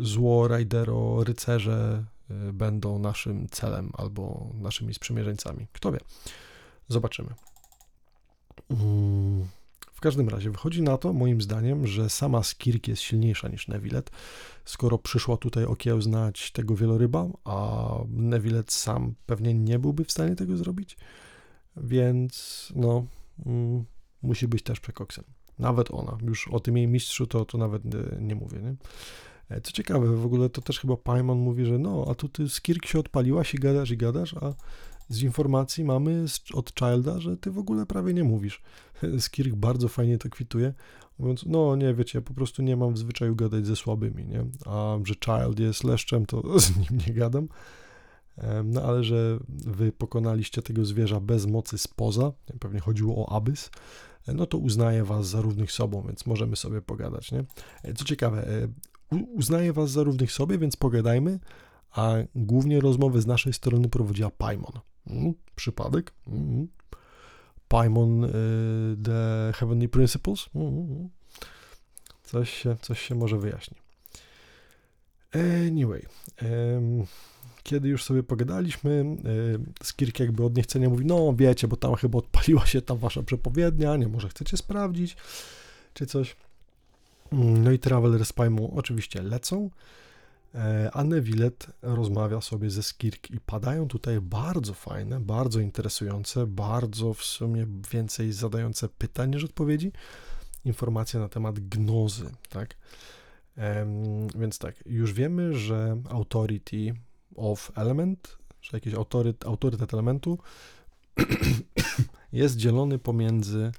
zło, 0.00 0.48
Raidero, 0.48 1.24
rycerze 1.24 2.04
e, 2.30 2.52
będą 2.52 2.98
naszym 2.98 3.48
celem 3.48 3.90
albo 3.94 4.50
naszymi 4.54 4.94
sprzymierzeńcami. 4.94 5.66
Kto 5.72 5.92
wie? 5.92 5.98
Zobaczymy. 6.88 7.34
W 9.92 10.00
każdym 10.00 10.28
razie 10.28 10.50
wychodzi 10.50 10.82
na 10.82 10.98
to, 10.98 11.12
moim 11.12 11.42
zdaniem, 11.42 11.86
że 11.86 12.10
sama 12.10 12.42
Skirk 12.42 12.88
jest 12.88 13.02
silniejsza 13.02 13.48
niż 13.48 13.68
Nevilet, 13.68 14.10
skoro 14.64 14.98
przyszła 14.98 15.36
tutaj 15.36 15.64
okiełznać 15.64 16.52
tego 16.52 16.76
wieloryba, 16.76 17.26
a 17.44 17.88
Nevilet 18.08 18.72
sam 18.72 19.14
pewnie 19.26 19.54
nie 19.54 19.78
byłby 19.78 20.04
w 20.04 20.12
stanie 20.12 20.36
tego 20.36 20.56
zrobić, 20.56 20.96
więc 21.76 22.68
no, 22.76 23.06
mm, 23.46 23.84
musi 24.22 24.48
być 24.48 24.62
też 24.62 24.80
przekoksem. 24.80 25.24
Nawet 25.58 25.90
ona, 25.90 26.18
już 26.22 26.48
o 26.48 26.60
tym 26.60 26.76
jej 26.76 26.88
mistrzu 26.88 27.26
to, 27.26 27.44
to 27.44 27.58
nawet 27.58 27.84
nie, 27.84 28.00
nie 28.20 28.34
mówię, 28.34 28.58
nie? 28.62 28.74
E, 29.48 29.60
co 29.60 29.72
ciekawe, 29.72 30.16
w 30.16 30.26
ogóle 30.26 30.48
to 30.48 30.60
też 30.60 30.80
chyba 30.80 30.96
Paimon 30.96 31.38
mówi, 31.38 31.64
że 31.64 31.78
no, 31.78 32.06
a 32.10 32.14
tu 32.14 32.28
ty 32.28 32.48
Skirk 32.48 32.86
się 32.86 32.98
odpaliłaś 32.98 33.54
i 33.54 33.58
gadasz 33.58 33.90
i 33.90 33.96
gadasz, 33.96 34.34
a 34.34 34.54
z 35.08 35.22
informacji 35.22 35.84
mamy 35.84 36.24
od 36.54 36.72
Childa, 36.74 37.20
że 37.20 37.36
ty 37.36 37.50
w 37.50 37.58
ogóle 37.58 37.86
prawie 37.86 38.14
nie 38.14 38.24
mówisz. 38.24 38.62
Skirk 39.18 39.54
bardzo 39.54 39.88
fajnie 39.88 40.18
to 40.18 40.28
kwituje, 40.28 40.74
mówiąc, 41.18 41.44
no 41.46 41.76
nie, 41.76 41.94
wiecie, 41.94 42.22
po 42.22 42.34
prostu 42.34 42.62
nie 42.62 42.76
mam 42.76 42.94
w 42.94 42.98
zwyczaju 42.98 43.36
gadać 43.36 43.66
ze 43.66 43.76
słabymi, 43.76 44.26
nie? 44.26 44.44
A 44.66 44.98
że 45.04 45.14
Child 45.14 45.58
jest 45.58 45.84
leszczem, 45.84 46.26
to 46.26 46.42
z 46.60 46.76
nim 46.76 47.00
nie 47.06 47.14
gadam. 47.14 47.48
No 48.64 48.82
ale 48.82 49.04
że 49.04 49.38
wy 49.48 49.92
pokonaliście 49.92 50.62
tego 50.62 50.84
zwierza 50.84 51.20
bez 51.20 51.46
mocy 51.46 51.78
spoza, 51.78 52.32
pewnie 52.60 52.80
chodziło 52.80 53.26
o 53.26 53.36
Abyss, 53.36 53.70
no 54.28 54.46
to 54.46 54.58
uznaję 54.58 55.04
was 55.04 55.28
za 55.28 55.40
równych 55.40 55.72
sobą, 55.72 56.02
więc 56.06 56.26
możemy 56.26 56.56
sobie 56.56 56.82
pogadać, 56.82 57.32
nie? 57.32 57.44
E, 57.82 57.94
co 57.94 58.04
ciekawe, 58.04 58.48
e, 58.48 58.68
uznaję 59.34 59.72
was 59.72 59.90
za 59.90 60.02
równych 60.02 60.32
sobie, 60.32 60.58
więc 60.58 60.76
pogadajmy, 60.76 61.38
a 61.90 62.14
głównie 62.34 62.80
rozmowy 62.80 63.20
z 63.20 63.26
naszej 63.26 63.52
strony 63.52 63.88
prowadziła 63.88 64.30
Paimon. 64.30 64.72
Mm, 65.06 65.34
przypadek. 65.56 66.12
Mm. 66.26 66.68
Paimon 67.68 68.24
y, 68.24 68.30
The 69.04 69.52
Heavenly 69.54 69.88
Principles. 69.88 70.48
Mm, 70.54 71.08
coś, 72.24 72.62
się, 72.62 72.76
coś 72.82 73.00
się 73.00 73.14
może 73.14 73.38
wyjaśni. 73.38 73.76
Anyway, 75.34 76.06
kiedy 77.62 77.88
już 77.88 78.04
sobie 78.04 78.22
pogadaliśmy, 78.22 78.90
y, 79.80 79.84
Skirk 79.84 80.20
jakby 80.20 80.44
od 80.44 80.56
niechcenia 80.56 80.88
mówi, 80.88 81.04
no 81.04 81.34
wiecie, 81.36 81.68
bo 81.68 81.76
tam 81.76 81.94
chyba 81.94 82.18
odpaliła 82.18 82.66
się 82.66 82.82
ta 82.82 82.94
wasza 82.94 83.22
przepowiednia, 83.22 83.96
nie 83.96 84.08
może 84.08 84.28
chcecie 84.28 84.56
sprawdzić, 84.56 85.16
czy 85.94 86.06
coś. 86.06 86.36
No 87.32 87.72
i 87.72 87.78
Traveler 87.78 88.24
z 88.24 88.32
Paimon 88.32 88.70
oczywiście 88.74 89.22
lecą. 89.22 89.70
E, 90.54 90.90
a 90.92 91.04
Nevillet 91.04 91.66
rozmawia 91.82 92.40
sobie 92.40 92.70
ze 92.70 92.82
Skirk 92.82 93.30
i 93.30 93.40
padają 93.40 93.88
tutaj 93.88 94.20
bardzo 94.20 94.74
fajne, 94.74 95.20
bardzo 95.20 95.60
interesujące, 95.60 96.46
bardzo 96.46 97.14
w 97.14 97.24
sumie 97.24 97.66
więcej 97.92 98.32
zadające 98.32 98.88
pytań 98.88 99.30
niż 99.30 99.44
odpowiedzi, 99.44 99.92
informacje 100.64 101.20
na 101.20 101.28
temat 101.28 101.60
gnozy, 101.60 102.30
tak? 102.48 102.76
Więc 104.34 104.58
tak, 104.58 104.86
już 104.86 105.12
wiemy, 105.12 105.54
że 105.54 106.02
authority 106.10 106.94
of 107.36 107.72
element, 107.74 108.38
że 108.62 108.70
jakiś 108.72 108.94
autoryt, 108.94 109.46
autorytet 109.46 109.94
elementu 109.94 110.38
jest 112.32 112.56
dzielony 112.56 112.98
pomiędzy 112.98 113.72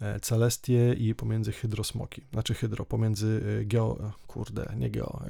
E, 0.00 0.20
Celestie 0.20 0.92
i 0.92 1.14
pomiędzy 1.14 1.52
hydrosmoki, 1.52 2.22
znaczy 2.32 2.54
hydro, 2.54 2.84
pomiędzy 2.84 3.58
e, 3.60 3.64
geo, 3.64 3.98
e, 4.00 4.12
kurde, 4.26 4.74
nie 4.76 4.90
geo, 4.90 5.22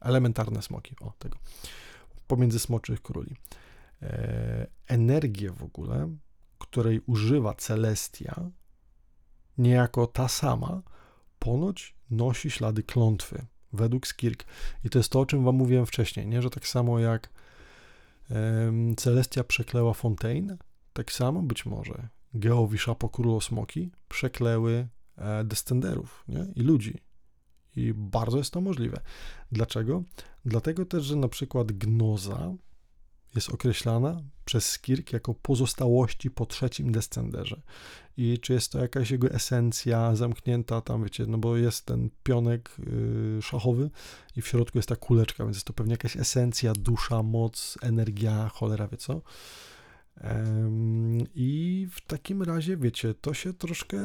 elementarne 0.00 0.62
smoki, 0.62 0.96
o 1.00 1.12
tego, 1.18 1.38
pomiędzy 2.26 2.58
smoczych 2.58 3.02
króli. 3.02 3.36
Energię 4.86 5.50
w 5.50 5.62
ogóle, 5.62 6.16
której 6.58 7.00
używa 7.06 7.54
Celestia, 7.54 8.50
niejako 9.58 10.06
ta 10.06 10.28
sama, 10.28 10.82
ponoć 11.38 11.94
nosi 12.10 12.50
ślady 12.50 12.82
klątwy, 12.82 13.46
według 13.72 14.06
Skirk. 14.06 14.44
I 14.84 14.90
to 14.90 14.98
jest 14.98 15.12
to, 15.12 15.20
o 15.20 15.26
czym 15.26 15.44
wam 15.44 15.54
mówiłem 15.54 15.86
wcześniej, 15.86 16.26
nie? 16.26 16.42
że 16.42 16.50
tak 16.50 16.66
samo 16.66 16.98
jak 16.98 17.28
Celestia 18.96 19.44
przekleła 19.44 19.94
Fontaine, 19.94 20.56
tak 20.92 21.12
samo 21.12 21.42
być 21.42 21.66
może 21.66 22.08
Geowisza 22.34 22.94
po 22.94 23.08
królu 23.08 23.38
przekleły 24.08 24.88
e, 25.16 25.44
descenderów 25.44 26.24
nie? 26.28 26.46
i 26.54 26.62
ludzi. 26.62 26.98
I 27.76 27.94
bardzo 27.94 28.38
jest 28.38 28.50
to 28.50 28.60
możliwe. 28.60 29.00
Dlaczego? 29.52 30.02
Dlatego 30.44 30.86
też, 30.86 31.04
że 31.04 31.16
na 31.16 31.28
przykład 31.28 31.72
gnoza 31.72 32.54
jest 33.34 33.50
określana 33.50 34.22
przez 34.44 34.70
Skirk 34.70 35.12
jako 35.12 35.34
pozostałości 35.34 36.30
po 36.30 36.46
trzecim 36.46 36.92
descenderze. 36.92 37.62
I 38.16 38.38
czy 38.38 38.52
jest 38.52 38.72
to 38.72 38.78
jakaś 38.78 39.10
jego 39.10 39.30
esencja 39.30 40.16
zamknięta 40.16 40.80
tam, 40.80 41.04
wiecie, 41.04 41.26
no 41.26 41.38
bo 41.38 41.56
jest 41.56 41.86
ten 41.86 42.10
pionek 42.22 42.70
yy, 42.78 43.42
szachowy 43.42 43.90
i 44.36 44.42
w 44.42 44.48
środku 44.48 44.78
jest 44.78 44.88
ta 44.88 44.96
kuleczka, 44.96 45.44
więc 45.44 45.56
jest 45.56 45.66
to 45.66 45.72
pewnie 45.72 45.92
jakaś 45.92 46.16
esencja, 46.16 46.72
dusza, 46.72 47.22
moc, 47.22 47.78
energia, 47.82 48.48
cholera 48.48 48.88
wie 48.88 48.96
co. 48.96 49.22
I 51.34 51.86
w 51.90 52.00
takim 52.00 52.42
razie, 52.42 52.76
wiecie, 52.76 53.14
to 53.14 53.34
się 53.34 53.54
troszkę 53.54 53.98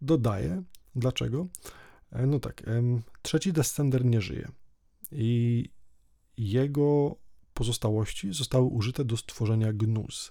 dodaje. 0.00 0.62
Dlaczego? 0.94 1.46
E, 2.10 2.26
no 2.26 2.40
tak, 2.40 2.62
trzeci 3.22 3.52
descender 3.52 4.04
nie 4.04 4.20
żyje 4.20 4.48
i 5.12 5.68
jego 6.36 7.16
pozostałości 7.54 8.32
zostały 8.32 8.64
użyte 8.64 9.04
do 9.04 9.16
stworzenia 9.16 9.72
gnuz. 9.72 10.30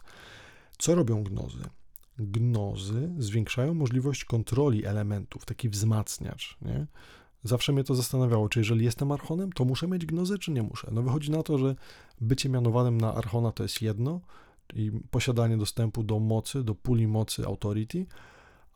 Co 0.78 0.96
robią 0.96 1.24
gnozy? 1.24 1.64
Gnozy 2.18 3.10
zwiększają 3.18 3.74
możliwość 3.74 4.26
kontroli 4.26 4.86
elementów, 4.86 5.46
taki 5.46 5.70
wzmacniacz, 5.70 6.58
nie? 6.62 6.88
Zawsze 7.44 7.74
mnie 7.74 7.84
to 7.84 7.96
zastanawiało, 7.96 8.50
czy 8.50 8.60
jeżeli 8.60 8.86
jestem 8.86 9.12
archonem, 9.12 9.52
to 9.52 9.66
muszę 9.66 9.88
mieć 9.88 10.06
gnozę, 10.06 10.38
czy 10.38 10.52
nie 10.52 10.64
muszę. 10.64 10.88
No 10.92 11.02
wychodzi 11.02 11.32
na 11.32 11.44
to, 11.44 11.58
że 11.58 11.76
bycie 12.22 12.50
mianowanym 12.50 13.02
na 13.02 13.14
archona 13.14 13.52
to 13.52 13.64
jest 13.64 13.82
jedno, 13.82 14.22
i 14.74 14.92
posiadanie 15.12 15.58
dostępu 15.58 16.04
do 16.04 16.20
mocy, 16.20 16.64
do 16.64 16.76
puli 16.76 17.08
mocy 17.08 17.46
authority, 17.46 18.06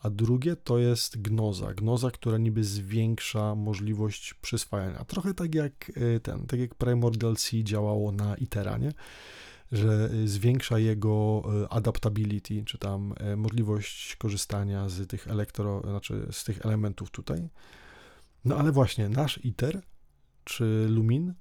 a 0.05 0.09
drugie 0.09 0.55
to 0.55 0.77
jest 0.77 1.21
gnoza. 1.21 1.73
Gnoza, 1.73 2.11
która 2.11 2.37
niby 2.37 2.63
zwiększa 2.63 3.55
możliwość 3.55 4.33
przyswajania. 4.33 5.05
Trochę 5.05 5.33
tak 5.33 5.55
jak 5.55 5.91
y, 5.97 6.19
ten, 6.19 6.47
tak 6.47 6.59
jak 6.59 6.75
Primordial 6.75 7.35
działało 7.63 8.11
na 8.11 8.35
Iteranie, 8.35 8.91
że 9.71 10.09
zwiększa 10.25 10.79
jego 10.79 11.43
y, 11.63 11.69
adaptability, 11.69 12.63
czy 12.65 12.77
tam 12.77 13.13
y, 13.33 13.37
możliwość 13.37 14.15
korzystania 14.15 14.89
z 14.89 15.07
tych 15.07 15.27
elektro, 15.27 15.81
znaczy 15.81 16.27
z 16.31 16.43
tych 16.43 16.65
elementów 16.65 17.11
tutaj. 17.11 17.49
No 18.45 18.57
ale 18.57 18.71
właśnie 18.71 19.09
nasz 19.09 19.45
ITER 19.45 19.81
czy 20.43 20.87
Lumin 20.89 21.33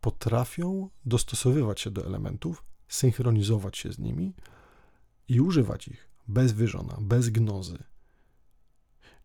potrafią 0.00 0.90
dostosowywać 1.06 1.80
się 1.80 1.90
do 1.90 2.06
elementów, 2.06 2.64
synchronizować 2.94 3.78
się 3.78 3.92
z 3.92 3.98
nimi 3.98 4.34
i 5.28 5.40
używać 5.40 5.88
ich 5.88 6.08
bez 6.28 6.52
wyżona, 6.52 6.98
bez 7.00 7.30
gnozy. 7.30 7.78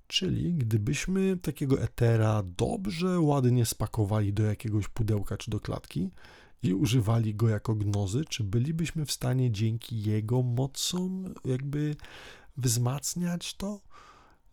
Czyli 0.07 0.53
gdybyśmy 0.53 1.37
takiego 1.37 1.81
etera 1.81 2.43
dobrze, 2.57 3.19
ładnie 3.19 3.65
spakowali 3.65 4.33
do 4.33 4.43
jakiegoś 4.43 4.87
pudełka 4.87 5.37
czy 5.37 5.51
do 5.51 5.59
klatki 5.59 6.11
i 6.63 6.73
używali 6.73 7.35
go 7.35 7.49
jako 7.49 7.75
gnozy, 7.75 8.25
czy 8.29 8.43
bylibyśmy 8.43 9.05
w 9.05 9.11
stanie 9.11 9.51
dzięki 9.51 10.03
jego 10.03 10.41
mocom 10.41 11.33
jakby 11.45 11.95
wzmacniać 12.57 13.55
to? 13.55 13.81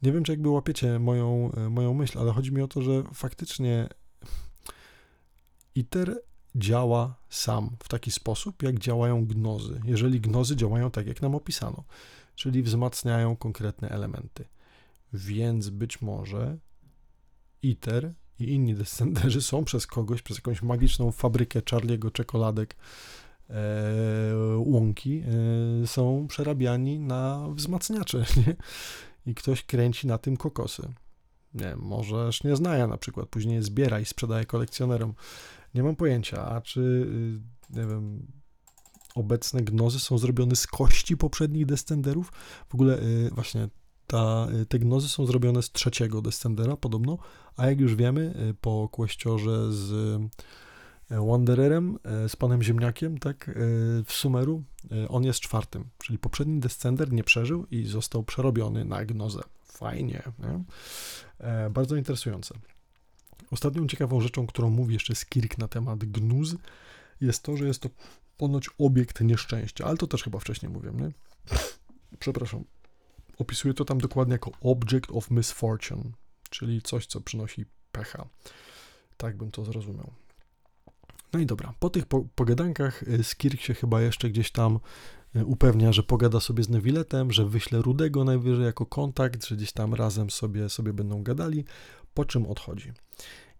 Nie 0.02 0.12
wiem, 0.12 0.24
czy 0.24 0.32
jakby 0.32 0.48
łapiecie 0.48 0.98
moją, 0.98 1.52
moją 1.70 1.94
myśl, 1.94 2.18
ale 2.18 2.32
chodzi 2.32 2.52
mi 2.52 2.62
o 2.62 2.68
to, 2.68 2.82
że 2.82 3.02
faktycznie 3.14 3.88
ITER 5.74 6.22
działa 6.56 7.14
sam 7.30 7.76
w 7.82 7.88
taki 7.88 8.10
sposób, 8.10 8.62
jak 8.62 8.78
działają 8.78 9.26
gnozy, 9.26 9.80
jeżeli 9.84 10.20
gnozy 10.20 10.56
działają 10.56 10.90
tak, 10.90 11.06
jak 11.06 11.22
nam 11.22 11.34
opisano, 11.34 11.84
czyli 12.34 12.62
wzmacniają 12.62 13.36
konkretne 13.36 13.88
elementy. 13.88 14.44
Więc 15.12 15.70
być 15.70 16.02
może 16.02 16.58
ITER 17.62 18.14
i 18.38 18.52
inni 18.52 18.74
descenderzy 18.74 19.42
są 19.42 19.64
przez 19.64 19.86
kogoś, 19.86 20.22
przez 20.22 20.36
jakąś 20.36 20.62
magiczną 20.62 21.12
fabrykę 21.12 21.60
Charlie'ego 21.60 22.12
czekoladek 22.12 22.76
e, 23.50 23.54
łąki, 24.56 25.22
e, 25.82 25.86
są 25.86 26.26
przerabiani 26.28 26.98
na 26.98 27.48
wzmacniacze, 27.48 28.18
nie? 28.46 28.56
I 29.26 29.34
ktoś 29.34 29.62
kręci 29.62 30.06
na 30.06 30.18
tym 30.18 30.36
kokosy. 30.36 30.88
Nie, 31.54 31.76
możesz 31.76 32.44
nie 32.44 32.56
znaja 32.56 32.86
na 32.86 32.96
przykład, 32.96 33.28
później 33.28 33.62
zbiera 33.62 34.00
i 34.00 34.04
sprzedaje 34.04 34.44
kolekcjonerom. 34.44 35.14
Nie 35.76 35.82
mam 35.82 35.96
pojęcia, 35.96 36.46
a 36.46 36.60
czy, 36.60 36.80
y, 36.80 37.76
nie 37.78 37.86
wiem, 37.86 38.26
obecne 39.14 39.60
gnozy 39.60 40.00
są 40.00 40.18
zrobione 40.18 40.56
z 40.56 40.66
kości 40.66 41.16
poprzednich 41.16 41.66
descenderów? 41.66 42.32
W 42.68 42.74
ogóle 42.74 43.02
y, 43.02 43.30
właśnie 43.32 43.68
ta, 44.06 44.48
y, 44.62 44.66
te 44.66 44.78
gnozy 44.78 45.08
są 45.08 45.26
zrobione 45.26 45.62
z 45.62 45.72
trzeciego 45.72 46.22
descendera 46.22 46.76
podobno, 46.76 47.18
a 47.56 47.66
jak 47.66 47.80
już 47.80 47.94
wiemy 47.94 48.54
po 48.60 48.88
kłeściorze 48.92 49.72
z 49.72 50.20
Wandererem, 51.10 51.98
z 52.28 52.36
panem 52.36 52.62
Ziemniakiem, 52.62 53.18
tak, 53.18 53.50
w 54.06 54.12
Sumeru, 54.12 54.62
on 55.08 55.24
jest 55.24 55.40
czwartym, 55.40 55.84
czyli 55.98 56.18
poprzedni 56.18 56.60
descender 56.60 57.12
nie 57.12 57.24
przeżył 57.24 57.66
i 57.70 57.84
został 57.84 58.22
przerobiony 58.22 58.84
na 58.84 59.04
gnozę. 59.04 59.42
Fajnie, 59.64 60.22
nie? 60.38 60.64
E, 61.38 61.70
bardzo 61.70 61.96
interesujące. 61.96 62.54
Ostatnią 63.50 63.86
ciekawą 63.86 64.20
rzeczą, 64.20 64.46
którą 64.46 64.70
mówi 64.70 64.94
jeszcze 64.94 65.14
Skirk 65.14 65.58
na 65.58 65.68
temat 65.68 66.04
gnuz, 66.04 66.54
jest 67.20 67.42
to, 67.42 67.56
że 67.56 67.66
jest 67.66 67.80
to 67.80 67.88
ponoć 68.36 68.70
obiekt 68.78 69.20
nieszczęścia, 69.20 69.84
ale 69.84 69.96
to 69.96 70.06
też 70.06 70.22
chyba 70.22 70.38
wcześniej 70.38 70.72
mówiłem, 70.72 71.00
nie? 71.00 71.10
Przepraszam. 72.18 72.64
Opisuje 73.38 73.74
to 73.74 73.84
tam 73.84 73.98
dokładnie 73.98 74.32
jako 74.32 74.50
object 74.60 75.10
of 75.10 75.30
misfortune, 75.30 76.12
czyli 76.50 76.82
coś, 76.82 77.06
co 77.06 77.20
przynosi 77.20 77.64
pecha. 77.92 78.28
Tak 79.16 79.36
bym 79.36 79.50
to 79.50 79.64
zrozumiał. 79.64 80.12
No 81.32 81.40
i 81.40 81.46
dobra, 81.46 81.74
po 81.80 81.90
tych 81.90 82.06
po 82.06 82.24
pogadankach 82.34 83.02
y, 83.02 83.24
Skirk 83.24 83.60
się 83.60 83.74
chyba 83.74 84.00
jeszcze 84.00 84.30
gdzieś 84.30 84.52
tam 84.52 84.78
y, 85.36 85.44
upewnia, 85.44 85.92
że 85.92 86.02
pogada 86.02 86.40
sobie 86.40 86.62
z 86.64 86.68
Newiletem, 86.68 87.32
że 87.32 87.46
wyśle 87.46 87.82
Rudego 87.82 88.24
najwyżej 88.24 88.64
jako 88.64 88.86
kontakt, 88.86 89.46
że 89.46 89.56
gdzieś 89.56 89.72
tam 89.72 89.94
razem 89.94 90.30
sobie, 90.30 90.68
sobie 90.68 90.92
będą 90.92 91.22
gadali, 91.22 91.64
po 92.16 92.24
czym 92.24 92.46
odchodzi. 92.46 92.92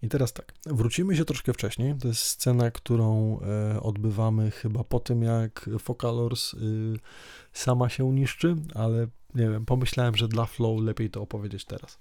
I 0.02 0.08
teraz 0.08 0.32
tak, 0.32 0.54
wrócimy 0.66 1.16
się 1.16 1.24
troszkę 1.24 1.52
wcześniej. 1.52 1.94
To 1.94 2.08
jest 2.08 2.20
scena, 2.20 2.70
którą 2.70 3.40
e, 3.40 3.80
odbywamy 3.80 4.50
chyba 4.50 4.84
po 4.84 5.00
tym, 5.00 5.22
jak 5.22 5.70
Focalors 5.78 6.54
y, 6.54 6.58
sama 7.52 7.88
się 7.88 8.12
niszczy, 8.12 8.56
ale 8.74 9.06
nie 9.34 9.50
wiem, 9.50 9.66
pomyślałem, 9.66 10.16
że 10.16 10.28
dla 10.28 10.46
flow 10.46 10.80
lepiej 10.80 11.10
to 11.10 11.22
opowiedzieć 11.22 11.64
teraz. 11.64 11.98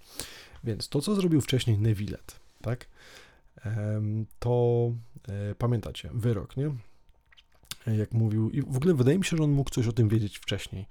Więc 0.63 0.89
to, 0.89 1.01
co 1.01 1.15
zrobił 1.15 1.41
wcześniej 1.41 1.79
Nevillet, 1.79 2.39
tak, 2.61 2.87
to 4.39 4.91
e, 5.27 5.55
pamiętacie, 5.55 6.09
wyrok, 6.13 6.57
nie? 6.57 6.71
Jak 7.87 8.11
mówił, 8.13 8.49
i 8.49 8.61
w 8.61 8.77
ogóle 8.77 8.93
wydaje 8.93 9.17
mi 9.17 9.25
się, 9.25 9.37
że 9.37 9.43
on 9.43 9.51
mógł 9.51 9.69
coś 9.69 9.87
o 9.87 9.91
tym 9.91 10.09
wiedzieć 10.09 10.37
wcześniej. 10.37 10.85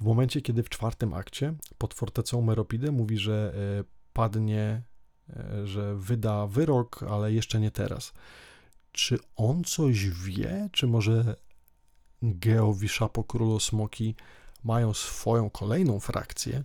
W 0.00 0.04
momencie, 0.04 0.40
kiedy 0.40 0.62
w 0.62 0.68
czwartym 0.68 1.14
akcie 1.14 1.54
pod 1.78 1.94
fortecą 1.94 2.42
Meropidę 2.42 2.92
mówi, 2.92 3.18
że 3.18 3.54
e, 3.80 3.84
padnie 4.12 4.82
że 5.64 5.96
wyda 5.96 6.46
wyrok, 6.46 7.02
ale 7.02 7.32
jeszcze 7.32 7.60
nie 7.60 7.70
teraz. 7.70 8.12
Czy 8.92 9.18
on 9.36 9.64
coś 9.64 10.10
wie? 10.10 10.68
Czy 10.72 10.86
może 10.86 11.36
Geo, 12.22 12.74
Wiszapo, 12.74 13.24
Królo 13.24 13.60
Smoki 13.60 14.14
mają 14.64 14.94
swoją 14.94 15.50
kolejną 15.50 16.00
frakcję, 16.00 16.64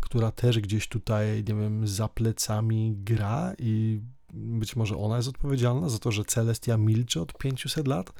która 0.00 0.32
też 0.32 0.60
gdzieś 0.60 0.88
tutaj, 0.88 1.36
nie 1.36 1.54
wiem, 1.54 1.86
za 1.86 2.08
plecami 2.08 2.94
gra 2.96 3.54
i 3.58 4.00
być 4.34 4.76
może 4.76 4.96
ona 4.96 5.16
jest 5.16 5.28
odpowiedzialna 5.28 5.88
za 5.88 5.98
to, 5.98 6.12
że 6.12 6.24
Celestia 6.24 6.76
milczy 6.76 7.20
od 7.20 7.38
500 7.38 7.88
lat? 7.88 8.12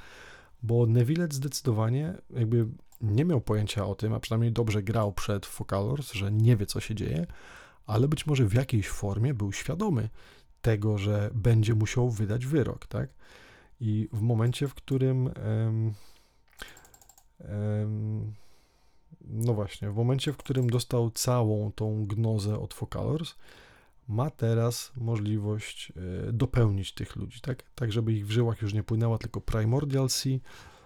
Bo 0.63 0.87
Neville 0.87 1.29
zdecydowanie 1.31 2.15
jakby 2.31 2.69
nie 3.01 3.25
miał 3.25 3.41
pojęcia 3.41 3.87
o 3.87 3.95
tym, 3.95 4.13
a 4.13 4.21
przynajmniej 4.21 4.53
dobrze 4.53 4.83
grał 4.83 5.13
przed 5.13 5.47
Focalors, 5.47 6.13
że 6.13 6.33
nie 6.33 6.57
wie, 6.57 6.67
co 6.67 6.81
się 6.81 6.95
dzieje, 6.95 7.27
ale 7.89 8.09
być 8.09 8.27
może 8.27 8.47
w 8.47 8.55
jakiejś 8.55 8.89
formie 8.89 9.35
był 9.35 9.53
świadomy 9.53 10.09
tego, 10.63 10.99
że 10.99 11.31
będzie 11.35 11.75
musiał 11.75 12.11
wydać 12.11 12.47
wyrok, 12.47 12.87
tak? 12.87 13.11
I 13.81 14.09
w 14.13 14.21
momencie, 14.21 14.69
w 14.69 14.75
którym 14.75 15.27
um, 15.27 15.95
um, 17.39 18.35
no 19.21 19.55
właśnie, 19.55 19.91
w 19.91 19.95
momencie, 19.97 20.33
w 20.33 20.37
którym 20.37 20.71
dostał 20.71 21.11
całą 21.11 21.73
tą 21.73 22.07
gnozę 22.07 22.59
od 22.59 22.75
Focalors, 22.75 23.35
ma 24.09 24.31
teraz 24.31 24.93
możliwość 24.97 25.93
y, 26.29 26.33
dopełnić 26.33 26.93
tych 26.93 27.17
ludzi, 27.17 27.41
tak? 27.41 27.63
Tak, 27.75 27.93
żeby 27.93 28.13
ich 28.13 28.27
w 28.27 28.31
żyłach 28.31 28.63
już 28.63 28.73
nie 28.73 28.83
płynęła 28.83 29.19
tylko 29.19 29.41
Primordial 29.41 30.09
Sea, 30.11 30.39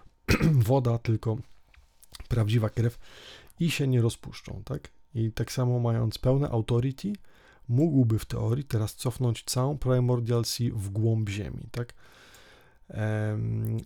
woda, 0.67 0.97
tylko 0.97 1.37
prawdziwa 2.27 2.69
krew 2.69 2.99
i 3.59 3.71
się 3.71 3.87
nie 3.87 4.01
rozpuszczą, 4.01 4.61
tak? 4.65 4.91
I 5.15 5.31
tak 5.31 5.51
samo 5.51 5.79
mając 5.79 6.17
pełne 6.17 6.49
authority, 6.49 7.13
mógłby 7.69 8.19
w 8.19 8.25
teorii 8.25 8.63
teraz 8.63 8.95
cofnąć 8.95 9.43
całą 9.43 9.77
Primordial 9.77 10.45
Sea 10.45 10.69
w 10.75 10.89
głąb 10.89 11.29
Ziemi, 11.29 11.67
tak? 11.71 11.93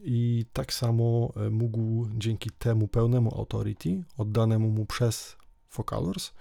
I 0.03 0.45
tak 0.53 0.73
samo 0.73 1.33
e, 1.35 1.49
mógł 1.49 2.07
dzięki 2.17 2.49
temu 2.51 2.87
pełnemu 2.87 3.39
authority, 3.39 4.03
oddanemu 4.17 4.69
mu 4.69 4.85
przez 4.85 5.37
Focalors, 5.69 6.31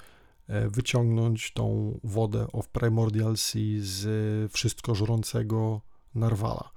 e, 0.48 0.68
wyciągnąć 0.68 1.52
tą 1.52 1.98
wodę 2.04 2.46
of 2.52 2.68
Primordial 2.68 3.36
Sea 3.36 3.78
z 3.80 4.52
wszystko 4.52 4.94
żrącego 4.94 5.80
Narwala. 6.14 6.70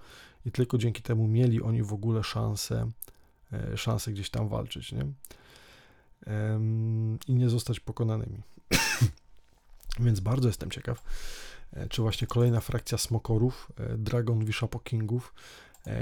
I 0.45 0.52
tylko 0.52 0.77
dzięki 0.77 1.02
temu 1.02 1.27
mieli 1.27 1.61
oni 1.61 1.84
w 1.84 1.94
ogóle 1.94 2.23
szansę 2.23 2.90
e, 3.53 3.77
szansę 3.77 4.11
gdzieś 4.11 4.30
tam 4.30 4.49
walczyć, 4.49 4.91
nie? 4.91 5.06
I 7.27 7.35
nie 7.35 7.49
zostać 7.49 7.79
pokonanymi. 7.79 8.41
Więc 9.99 10.19
bardzo 10.19 10.47
jestem 10.47 10.71
ciekaw, 10.71 11.03
e, 11.73 11.87
czy 11.87 12.01
właśnie 12.01 12.27
kolejna 12.27 12.59
frakcja 12.59 12.97
smokorów, 12.97 13.71
Dragon 13.97 14.45
Wishapokingów 14.45 15.33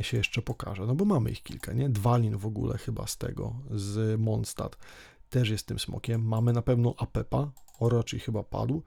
się 0.02 0.18
jeszcze 0.18 0.41
pokaże. 0.41 0.85
No 0.85 0.95
bo 0.95 1.06
mamy 1.06 1.31
ich 1.31 1.44
kilka, 1.44 1.73
nie? 1.73 1.89
Dwalin 1.89 2.38
w 2.38 2.45
ogóle 2.45 2.77
chyba 2.77 3.07
z 3.07 3.18
tego, 3.18 3.56
z 3.72 4.19
Mondstadt 4.19 4.77
też 5.30 5.49
jest 5.49 5.68
tym 5.68 5.80
smokiem. 5.80 6.27
Mamy 6.27 6.53
na 6.53 6.61
pewno 6.61 6.94
Apepa, 6.98 7.52
Orochi 7.80 8.19
chyba 8.19 8.44
padł. 8.44 8.84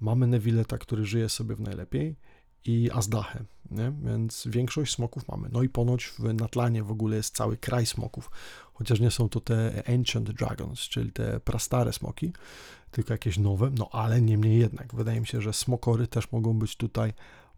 Mamy 0.00 0.26
Nevilleta, 0.26 0.78
który 0.78 1.04
żyje 1.04 1.28
sobie 1.28 1.54
w 1.54 1.60
najlepiej 1.60 2.16
i 2.64 2.90
Azdachę, 2.90 3.44
nie? 3.70 3.92
więc 4.04 4.44
większość 4.46 4.94
smoków 4.94 5.28
mamy. 5.28 5.48
No 5.52 5.62
i 5.62 5.68
ponoć 5.68 6.06
w 6.06 6.34
Natlanie 6.34 6.82
w 6.82 6.90
ogóle 6.90 7.16
jest 7.16 7.36
cały 7.36 7.56
kraj 7.56 7.86
smoków, 7.86 8.30
chociaż 8.82 9.00
nie 9.00 9.10
są 9.10 9.28
to 9.28 9.40
te 9.40 9.82
Ancient 9.94 10.30
Dragons, 10.30 10.80
czyli 10.80 11.12
te 11.12 11.40
prastare 11.40 11.92
smoki, 11.92 12.32
tylko 12.90 13.14
jakieś 13.14 13.38
nowe, 13.38 13.70
no 13.78 13.88
ale 13.92 14.22
niemniej 14.22 14.58
jednak, 14.58 14.94
wydaje 14.94 15.20
mi 15.20 15.26
się, 15.26 15.40
że 15.40 15.52
smokory 15.52 16.06
też 16.06 16.32
mogą 16.32 16.58
być 16.58 16.76
tutaj 16.76 17.12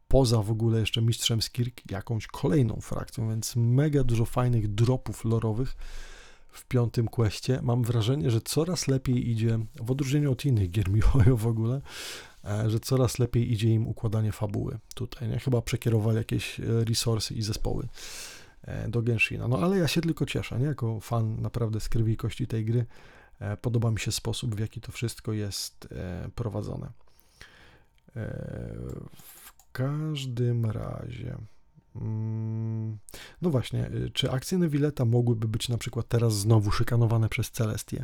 poza 0.09 0.43
w 0.43 0.51
ogóle 0.51 0.81
jeszcze 0.81 1.03
Mistrzem 1.03 1.43
Skirk 1.43 1.91
jakąś 1.91 2.27
kolejną 2.27 2.81
frakcją, 2.81 3.29
więc 3.29 3.57
mega 3.57 4.05
dużo 4.05 4.25
fajnych 4.25 4.75
dropów 4.75 5.25
lorowych 5.25 5.77
w 6.51 6.65
piątym 6.65 7.09
questie. 7.09 7.59
Mam 7.63 7.83
wrażenie, 7.83 8.31
że 8.31 8.41
coraz 8.41 8.89
lepiej 8.89 9.31
idzie, 9.31 9.59
w 9.81 9.91
odróżnieniu 9.91 10.33
od 10.33 10.45
innych 10.45 10.71
gier 10.71 10.91
Mihoyo 10.91 11.37
w 11.37 11.47
ogóle, 11.47 11.81
e, 12.45 12.71
że 12.71 12.81
coraz 12.81 13.19
lepiej 13.19 13.53
idzie 13.53 13.69
im 13.69 13.87
układanie 13.87 14.33
fabuły 14.33 14.79
tutaj, 14.95 15.29
nie? 15.29 15.39
Chyba 15.39 15.63
przekierowali 15.63 16.17
jakieś 16.17 16.61
e, 16.61 16.65
resursy 16.85 17.35
i 17.35 17.43
zespoły 17.43 17.89
do 18.89 19.03
Genshina. 19.03 19.49
No 19.49 19.59
ale 19.59 19.79
ja 19.79 19.89
się 19.89 20.01
tylko 20.01 20.27
cieszę, 20.27 20.59
nie? 20.59 20.67
Jako 20.67 21.01
fan 21.01 21.43
naprawdę 21.43 21.81
z 21.81 21.89
krwi 21.89 22.13
i 22.13 22.17
kości 22.17 22.47
tej 22.47 22.65
gry 22.65 22.87
podoba 23.61 23.91
mi 23.91 24.01
się 24.01 24.13
sposób, 24.13 24.55
w 24.55 24.59
jaki 24.59 24.81
to 24.81 24.93
wszystko 24.93 25.33
jest 25.33 25.89
prowadzone. 26.35 26.93
W 29.23 29.73
każdym 29.73 30.67
razie... 30.67 31.37
Mm, 31.97 32.99
no 33.43 33.51
właśnie, 33.51 33.91
czy 34.13 34.31
akcje 34.31 34.59
Nevilleta 34.59 35.05
mogłyby 35.05 35.49
być 35.49 35.69
na 35.69 35.79
przykład 35.79 36.09
teraz 36.09 36.35
znowu 36.35 36.71
szykanowane 36.71 37.29
przez 37.29 37.51
Celestię? 37.51 38.03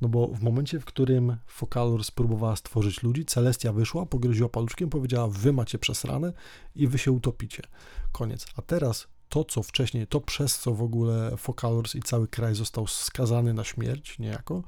No 0.00 0.08
bo 0.08 0.28
w 0.28 0.42
momencie, 0.42 0.80
w 0.80 0.84
którym 0.84 1.36
Focalor 1.46 2.04
spróbowała 2.04 2.56
stworzyć 2.56 3.02
ludzi, 3.02 3.24
Celestia 3.24 3.72
wyszła, 3.72 4.06
pogroziła 4.06 4.48
paluszkiem, 4.48 4.90
powiedziała, 4.90 5.28
wy 5.28 5.52
macie 5.52 5.78
przesrane 5.78 6.32
i 6.74 6.88
wy 6.88 6.98
się 6.98 7.12
utopicie. 7.12 7.62
Koniec. 8.12 8.46
A 8.56 8.62
teraz 8.62 9.08
to, 9.30 9.44
co 9.44 9.62
wcześniej, 9.62 10.06
to 10.06 10.20
przez 10.20 10.58
co 10.58 10.74
w 10.74 10.82
ogóle 10.82 11.36
Focalors 11.36 11.94
i 11.94 12.02
cały 12.02 12.28
kraj 12.28 12.54
został 12.54 12.86
skazany 12.86 13.54
na 13.54 13.64
śmierć 13.64 14.18
niejako, 14.18 14.62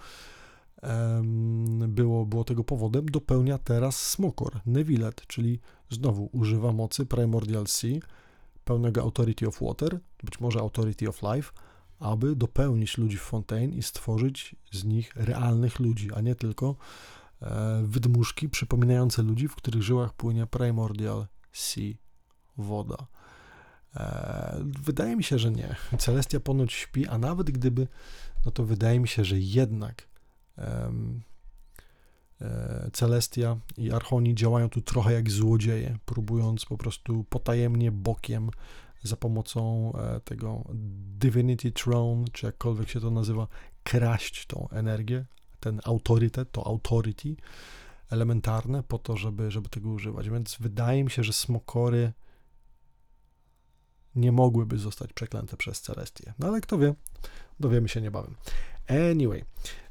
było, 1.88 2.26
było 2.26 2.44
tego 2.44 2.64
powodem, 2.64 3.06
dopełnia 3.06 3.58
teraz 3.58 4.10
Smokor, 4.10 4.60
Nevillet, 4.66 5.26
czyli 5.26 5.60
znowu 5.90 6.28
używa 6.32 6.72
mocy 6.72 7.06
Primordial 7.06 7.66
Sea, 7.66 8.00
pełnego 8.64 9.02
Authority 9.02 9.48
of 9.48 9.60
Water, 9.60 10.00
być 10.22 10.40
może 10.40 10.60
Authority 10.60 11.08
of 11.08 11.22
Life, 11.22 11.52
aby 11.98 12.36
dopełnić 12.36 12.98
ludzi 12.98 13.16
w 13.16 13.22
Fontaine 13.22 13.74
i 13.74 13.82
stworzyć 13.82 14.56
z 14.72 14.84
nich 14.84 15.12
realnych 15.16 15.80
ludzi, 15.80 16.12
a 16.14 16.20
nie 16.20 16.34
tylko 16.34 16.76
e, 17.42 17.82
wydmuszki 17.86 18.48
przypominające 18.48 19.22
ludzi, 19.22 19.48
w 19.48 19.54
których 19.54 19.82
żyłach 19.82 20.12
płynie 20.12 20.46
Primordial 20.46 21.26
Sea, 21.52 21.94
woda. 22.56 23.06
E, 23.96 24.64
wydaje 24.84 25.16
mi 25.16 25.24
się, 25.24 25.38
że 25.38 25.50
nie. 25.50 25.76
Celestia 25.98 26.40
ponoć 26.40 26.72
śpi, 26.72 27.06
a 27.06 27.18
nawet 27.18 27.50
gdyby, 27.50 27.88
no 28.46 28.52
to 28.52 28.64
wydaje 28.64 29.00
mi 29.00 29.08
się, 29.08 29.24
że 29.24 29.38
jednak 29.38 30.08
E, 32.42 32.90
Celestia 32.92 33.56
i 33.78 33.92
Archoni 33.92 34.34
działają 34.34 34.68
tu 34.68 34.80
trochę 34.80 35.12
jak 35.12 35.30
złodzieje, 35.30 35.98
próbując 36.04 36.64
po 36.64 36.76
prostu 36.76 37.24
potajemnie, 37.24 37.92
bokiem, 37.92 38.50
za 39.02 39.16
pomocą 39.16 39.92
e, 39.96 40.20
tego 40.20 40.64
Divinity 41.18 41.72
Throne, 41.72 42.24
czy 42.32 42.46
jakkolwiek 42.46 42.88
się 42.88 43.00
to 43.00 43.10
nazywa, 43.10 43.46
kraść 43.82 44.46
tą 44.46 44.68
energię, 44.68 45.24
ten 45.60 45.80
autorytet, 45.84 46.52
to 46.52 46.66
authority 46.66 47.36
elementarne 48.10 48.82
po 48.82 48.98
to, 48.98 49.16
żeby, 49.16 49.50
żeby 49.50 49.68
tego 49.68 49.90
używać. 49.90 50.30
Więc 50.30 50.56
wydaje 50.60 51.04
mi 51.04 51.10
się, 51.10 51.24
że 51.24 51.32
smokory 51.32 52.12
nie 54.14 54.32
mogłyby 54.32 54.78
zostać 54.78 55.12
przeklęte 55.12 55.56
przez 55.56 55.80
Celestię. 55.80 56.34
No 56.38 56.46
ale 56.46 56.60
kto 56.60 56.78
wie, 56.78 56.94
dowiemy 57.60 57.88
się 57.88 58.00
niebawem. 58.00 58.34
Anyway, 58.88 59.44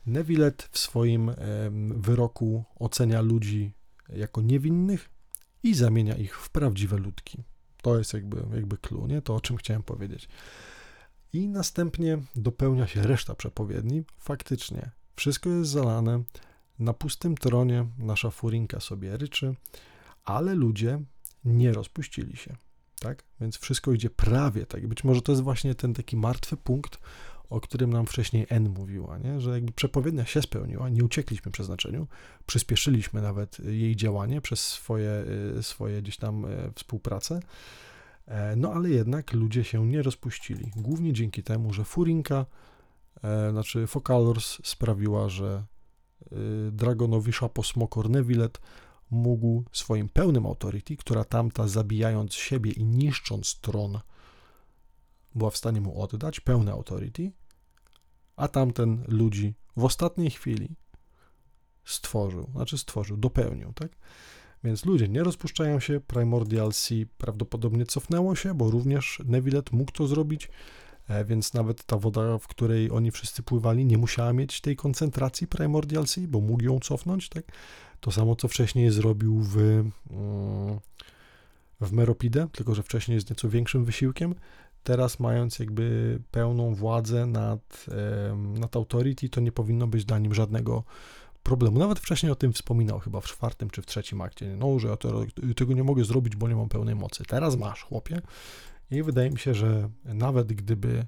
Nevillet 0.06 0.70
w 0.72 0.80
swoim 0.80 1.32
wyroku 1.96 2.64
ocenia 2.76 3.22
ludzi 3.22 3.74
jako 4.10 4.42
niewinnych 4.42 5.10
i 5.64 5.76
zamienia 5.76 6.16
ich 6.16 6.40
w 6.40 6.50
prawdziwe 6.50 6.98
ludki. 6.98 7.44
To 7.82 7.98
jest 7.98 8.14
jakby, 8.14 8.44
jakby 8.56 8.78
clue, 8.78 9.08
nie? 9.08 9.22
To, 9.22 9.36
o 9.36 9.42
czym 9.42 9.58
chciałem 9.58 9.84
powiedzieć. 9.84 10.30
I 11.34 11.48
następnie 11.48 12.18
dopełnia 12.36 12.88
się 12.88 13.02
reszta 13.02 13.36
przepowiedni. 13.36 14.04
Faktycznie, 14.18 14.92
wszystko 15.16 15.50
jest 15.50 15.72
zalane. 15.72 16.24
Na 16.80 16.94
pustym 16.94 17.38
tronie 17.38 17.88
nasza 17.98 18.32
furinka 18.32 18.80
sobie 18.80 19.18
ryczy, 19.18 19.56
ale 20.24 20.56
ludzie 20.56 21.00
nie 21.46 21.74
rozpuścili 21.74 22.38
się. 22.38 22.56
Tak? 23.02 23.24
Więc 23.40 23.58
wszystko 23.58 23.92
idzie 23.92 24.10
prawie 24.10 24.66
tak. 24.66 24.88
Być 24.88 25.04
może 25.04 25.22
to 25.22 25.32
jest 25.32 25.44
właśnie 25.44 25.76
ten 25.76 25.94
taki 25.94 26.18
martwy 26.18 26.58
punkt, 26.58 27.00
o 27.50 27.62
którym 27.62 27.94
nam 27.94 28.06
wcześniej 28.06 28.46
N 28.50 28.70
mówiła, 28.70 29.18
nie? 29.18 29.42
że 29.42 29.52
jakby 29.52 29.72
przepowiednia 29.72 30.26
się 30.26 30.42
spełniła, 30.42 30.90
nie 30.90 31.04
uciekliśmy 31.04 31.52
przeznaczeniu, 31.52 32.08
przyspieszyliśmy 32.46 33.22
nawet 33.22 33.60
jej 33.60 33.96
działanie 33.96 34.42
przez 34.42 34.60
swoje, 34.68 35.26
y, 35.58 35.64
swoje 35.64 36.02
gdzieś 36.02 36.18
tam 36.18 36.46
y, 36.46 36.72
współpracę, 36.76 37.40
e, 38.28 38.56
no 38.56 38.74
ale 38.74 38.90
jednak 38.90 39.34
ludzie 39.34 39.64
się 39.64 39.86
nie 39.86 40.02
rozpuścili, 40.02 40.72
głównie 40.76 41.14
dzięki 41.14 41.44
temu, 41.44 41.74
że 41.74 41.84
Furinka, 41.84 42.46
e, 43.24 43.52
znaczy 43.52 43.88
Focalors 43.88 44.58
sprawiła, 44.64 45.30
że 45.30 45.64
y, 46.32 46.72
Dragonowi 46.72 47.32
Smokor 47.64 48.10
Nevillet 48.10 48.62
mógł 49.12 49.64
swoim 49.72 50.10
pełnym 50.10 50.46
authority, 50.46 50.98
która 50.98 51.24
tamta 51.24 51.68
zabijając 51.68 52.34
siebie 52.34 52.72
i 52.72 52.84
niszcząc 52.84 53.60
tron 53.60 54.00
była 55.36 55.50
w 55.50 55.58
stanie 55.58 55.82
mu 55.82 56.02
oddać, 56.02 56.40
pełne 56.40 56.72
authority, 56.72 57.32
a 58.36 58.48
tamten 58.48 59.04
ludzi 59.08 59.54
w 59.78 59.84
ostatniej 59.84 60.30
chwili 60.30 60.76
stworzył, 61.86 62.50
znaczy 62.56 62.78
stworzył, 62.78 63.18
dopełnił, 63.18 63.74
tak? 63.74 63.92
Więc 64.64 64.86
ludzie 64.86 65.08
nie 65.08 65.24
rozpuszczają 65.24 65.80
się, 65.80 66.00
Primordial 66.00 66.74
Sea 66.74 67.06
prawdopodobnie 67.18 67.86
cofnęło 67.86 68.36
się, 68.36 68.54
bo 68.54 68.72
również 68.72 69.22
Nevillet 69.26 69.72
mógł 69.72 69.92
to 69.92 70.08
zrobić, 70.08 70.50
e, 71.08 71.26
więc 71.26 71.54
nawet 71.54 71.84
ta 71.84 71.98
woda, 71.98 72.38
w 72.38 72.48
której 72.48 72.92
oni 72.92 73.12
wszyscy 73.12 73.44
pływali, 73.44 73.86
nie 73.86 73.98
musiała 73.98 74.34
mieć 74.34 74.62
tej 74.62 74.76
koncentracji 74.76 75.48
Primordial 75.48 76.08
Sea, 76.08 76.28
bo 76.28 76.42
mógł 76.42 76.64
ją 76.64 76.80
cofnąć, 76.80 77.30
tak? 77.30 77.44
To 78.02 78.12
samo, 78.12 78.36
co 78.36 78.48
wcześniej 78.48 78.92
zrobił 78.92 79.40
w, 79.40 79.58
mm, 79.58 80.80
w 81.82 81.92
Meropide, 81.92 82.48
tylko 82.52 82.76
że 82.76 82.84
wcześniej 82.84 83.20
z 83.20 83.30
nieco 83.30 83.50
większym 83.50 83.86
wysiłkiem, 83.86 84.36
teraz 84.84 85.20
mając 85.20 85.60
jakby 85.60 86.20
pełną 86.32 86.76
władzę 86.76 87.26
nad, 87.26 87.86
nad 88.60 88.76
Authority, 88.76 89.30
to 89.30 89.42
nie 89.42 89.52
powinno 89.52 89.88
być 89.88 90.06
dla 90.06 90.20
nim 90.20 90.34
żadnego 90.34 90.84
problemu. 91.44 91.80
Nawet 91.80 92.00
wcześniej 92.00 92.32
o 92.32 92.36
tym 92.36 92.54
wspominał, 92.54 93.00
chyba 93.00 93.22
w 93.22 93.26
czwartym 93.26 93.70
czy 93.70 93.82
w 93.82 93.86
trzecim 93.86 94.22
akcie. 94.22 94.56
No, 94.58 94.80
że 94.80 94.88
ja 94.88 94.98
tego 95.56 95.74
nie 95.74 95.84
mogę 95.84 96.04
zrobić, 96.04 96.36
bo 96.36 96.48
nie 96.48 96.56
mam 96.56 96.70
pełnej 96.70 96.96
mocy. 96.96 97.24
Teraz 97.28 97.58
masz, 97.58 97.84
chłopie. 97.84 98.22
I 98.92 99.04
wydaje 99.04 99.30
mi 99.30 99.40
się, 99.40 99.54
że 99.54 99.90
nawet 100.06 100.54
gdyby 100.54 101.06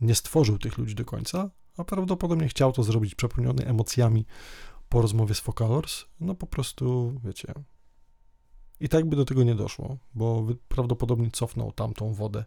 nie 0.00 0.14
stworzył 0.14 0.58
tych 0.58 0.78
ludzi 0.78 0.94
do 0.94 1.04
końca, 1.04 1.50
a 1.76 1.84
prawdopodobnie 1.84 2.48
chciał 2.48 2.72
to 2.72 2.82
zrobić 2.82 3.14
przepełniony 3.14 3.66
emocjami 3.66 4.26
po 4.90 5.02
rozmowie 5.02 5.34
z 5.34 5.40
Focalors, 5.40 6.04
no 6.20 6.34
po 6.34 6.46
prostu, 6.46 7.14
wiecie, 7.24 7.54
i 8.80 8.88
tak 8.88 9.06
by 9.06 9.16
do 9.16 9.24
tego 9.24 9.42
nie 9.42 9.54
doszło, 9.54 9.96
bo 10.14 10.46
prawdopodobnie 10.68 11.30
cofnął 11.30 11.72
tamtą 11.72 12.14
wodę 12.14 12.44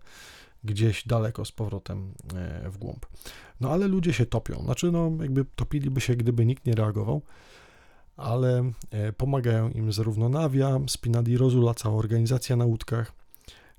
gdzieś 0.64 1.08
daleko 1.08 1.46
z 1.46 1.52
powrotem 1.52 2.14
e, 2.36 2.70
w 2.70 2.78
głąb. 2.78 3.06
No 3.60 3.70
ale 3.72 3.88
ludzie 3.88 4.14
się 4.14 4.26
topią, 4.26 4.64
znaczy 4.64 4.92
no 4.92 5.12
jakby 5.22 5.46
topiliby 5.56 6.02
się, 6.02 6.16
gdyby 6.16 6.46
nikt 6.46 6.66
nie 6.66 6.76
reagował, 6.76 7.22
ale 8.18 8.72
e, 8.92 9.14
pomagają 9.14 9.70
im 9.70 9.94
zarówno 9.94 10.30
Nawia, 10.30 10.80
Spinadi 10.88 11.38
Rozula, 11.38 11.74
cała 11.74 11.96
organizacja 11.96 12.56
na 12.56 12.66
łódkach, 12.66 13.14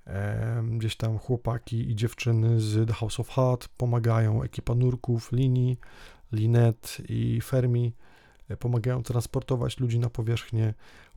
e, 0.07 0.63
gdzieś 0.79 0.97
tam 0.97 1.19
chłopaki 1.19 1.91
i 1.91 1.95
dziewczyny 1.95 2.61
z 2.61 2.89
The 2.89 2.95
House 2.95 3.21
of 3.21 3.29
Hut 3.29 3.69
pomagają, 3.77 4.43
ekipa 4.43 4.75
nurków, 4.75 5.33
linii, 5.33 5.79
Linet 6.33 6.99
i 7.09 7.41
Fermi 7.41 7.93
pomagają 8.59 9.03
transportować 9.03 9.81
ludzi 9.81 9.99
na 9.99 10.11
powierzchnię, 10.11 10.75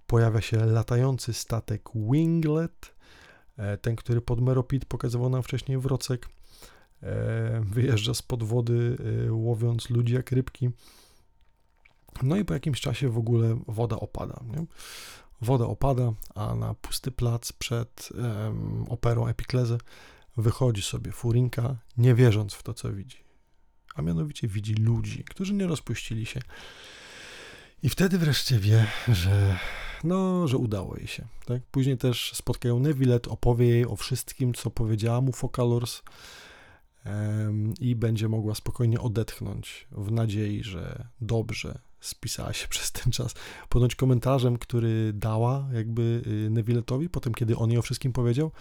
pojawia 0.08 0.42
się 0.42 0.58
latający 0.58 1.34
statek 1.34 1.90
Winglet, 1.96 2.98
E, 3.58 3.78
ten, 3.78 3.96
który 3.96 4.22
pod 4.22 4.42
Meropid 4.42 4.86
pokazywał 4.86 5.30
nam 5.30 5.44
wcześniej 5.44 5.78
Wrocek. 5.78 6.30
e, 7.04 7.62
wyjeżdża 7.66 8.14
spod 8.14 8.44
wody, 8.44 8.98
e, 9.28 9.34
łowiąc 9.34 9.90
ludzi 9.90 10.14
jak 10.14 10.32
rybki. 10.32 10.70
No 12.24 12.36
i 12.36 12.46
po 12.46 12.54
jakimś 12.54 12.82
czasie 12.82 13.10
w 13.10 13.18
ogóle 13.18 13.60
woda 13.68 13.96
opada. 13.96 14.44
Nie? 14.48 14.66
Woda 15.42 15.66
opada, 15.66 16.14
a 16.36 16.56
na 16.56 16.74
pusty 16.74 17.12
plac 17.12 17.52
przed 17.52 18.10
um, 18.12 18.86
operą 18.90 19.28
Epiklezy 19.28 19.78
wychodzi 20.38 20.82
sobie 20.82 21.12
Furinka, 21.12 21.76
nie 21.98 22.16
wierząc 22.16 22.54
w 22.54 22.64
to, 22.64 22.74
co 22.74 22.94
widzi. 22.94 23.18
A 23.96 24.02
mianowicie 24.02 24.48
widzi 24.48 24.74
ludzi, 24.74 25.24
którzy 25.24 25.54
nie 25.54 25.68
rozpuścili 25.68 26.26
się. 26.26 26.40
I 27.84 27.90
wtedy 27.90 28.18
wreszcie 28.18 28.60
wie, 28.60 28.88
że 29.08 29.58
no, 30.04 30.48
że 30.48 30.58
udało 30.58 30.98
jej 30.98 31.08
się. 31.08 31.28
Tak? 31.46 31.62
Później 31.72 31.98
też 31.98 32.32
spotkają 32.36 32.80
Nevillet, 32.80 33.28
opowie 33.28 33.68
jej 33.68 33.86
o 33.86 33.96
wszystkim, 33.96 34.54
co 34.54 34.70
powiedziała 34.70 35.22
mu 35.22 35.32
Focalors 35.32 36.02
um, 37.06 37.74
i 37.80 37.96
będzie 37.96 38.30
mogła 38.30 38.56
spokojnie 38.56 39.00
odetchnąć 39.00 39.88
w 39.92 40.12
nadziei, 40.12 40.64
że 40.64 41.08
dobrze 41.22 41.80
spisała 42.00 42.54
się 42.54 42.68
przez 42.74 42.92
ten 42.92 43.12
czas. 43.12 43.34
Ponoć 43.70 43.96
komentarzem, 43.96 44.58
który 44.58 45.12
dała 45.14 45.68
jakby 45.74 46.22
y, 46.28 46.50
Nevilletowi, 46.50 47.10
potem 47.10 47.34
kiedy 47.34 47.58
on 47.58 47.70
jej 47.70 47.80
o 47.80 47.82
wszystkim 47.82 48.14
powiedział, 48.14 48.52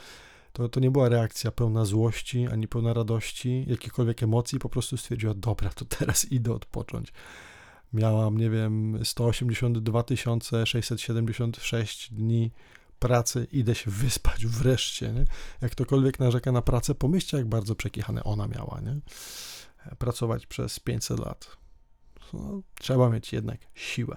to, 0.52 0.68
to 0.68 0.80
nie 0.80 0.90
była 0.90 1.08
reakcja 1.08 1.50
pełna 1.50 1.84
złości, 1.84 2.46
ani 2.46 2.68
pełna 2.68 2.94
radości, 2.94 3.64
jakichkolwiek 3.68 4.22
emocji, 4.22 4.58
po 4.58 4.68
prostu 4.68 4.96
stwierdziła, 4.96 5.34
dobra, 5.34 5.70
to 5.70 5.84
teraz 5.84 6.32
idę 6.32 6.52
odpocząć. 6.52 7.12
Miałam, 7.96 8.38
nie 8.38 8.50
wiem, 8.50 8.98
182 9.04 10.04
676 10.64 12.14
dni 12.14 12.50
pracy, 12.98 13.46
idę 13.52 13.74
się 13.74 13.90
wyspać 13.90 14.46
wreszcie, 14.46 15.12
nie? 15.12 15.24
Jak 15.62 15.72
ktokolwiek 15.72 16.18
narzeka 16.18 16.52
na 16.52 16.62
pracę, 16.62 16.94
pomyślcie, 16.94 17.36
jak 17.36 17.46
bardzo 17.46 17.74
przekichane 17.74 18.24
ona 18.24 18.48
miała, 18.48 18.80
nie? 18.80 18.96
Pracować 19.98 20.46
przez 20.46 20.80
500 20.80 21.18
lat. 21.18 21.56
No, 22.32 22.62
trzeba 22.74 23.10
mieć 23.10 23.32
jednak 23.32 23.60
siłę. 23.74 24.16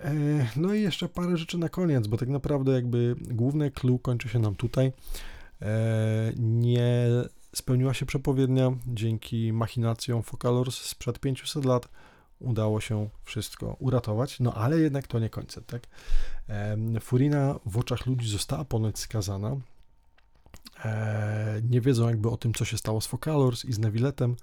E, 0.00 0.12
no 0.56 0.74
i 0.74 0.82
jeszcze 0.82 1.08
parę 1.08 1.36
rzeczy 1.36 1.58
na 1.58 1.68
koniec, 1.68 2.06
bo 2.06 2.16
tak 2.16 2.28
naprawdę 2.28 2.72
jakby 2.72 3.16
główne 3.20 3.70
clue 3.70 3.98
kończy 3.98 4.28
się 4.28 4.38
nam 4.38 4.54
tutaj. 4.54 4.92
E, 5.62 6.32
nie 6.36 7.06
spełniła 7.54 7.94
się 7.94 8.06
przepowiednia 8.06 8.72
dzięki 8.86 9.52
machinacjom 9.52 10.22
Focalors 10.22 10.80
sprzed 10.80 11.20
500 11.20 11.64
lat. 11.64 11.88
Udało 12.42 12.80
się 12.80 13.08
wszystko 13.24 13.76
uratować, 13.78 14.40
no 14.40 14.54
ale 14.54 14.80
jednak 14.80 15.06
to 15.06 15.18
nie 15.18 15.30
końce, 15.30 15.62
tak? 15.62 15.82
E, 16.48 16.76
Furina 17.00 17.58
w 17.66 17.78
oczach 17.78 18.06
ludzi 18.06 18.28
została 18.28 18.64
ponoć 18.64 18.98
skazana. 18.98 19.56
Nie 21.70 21.80
wiedzą 21.80 22.08
jakby 22.08 22.30
o 22.30 22.36
tym, 22.36 22.54
co 22.54 22.64
się 22.64 22.78
stało 22.78 23.00
z 23.00 23.06
Focalors 23.06 23.64
i 23.64 23.72
z 23.72 23.78
Nevilletem 23.78 24.36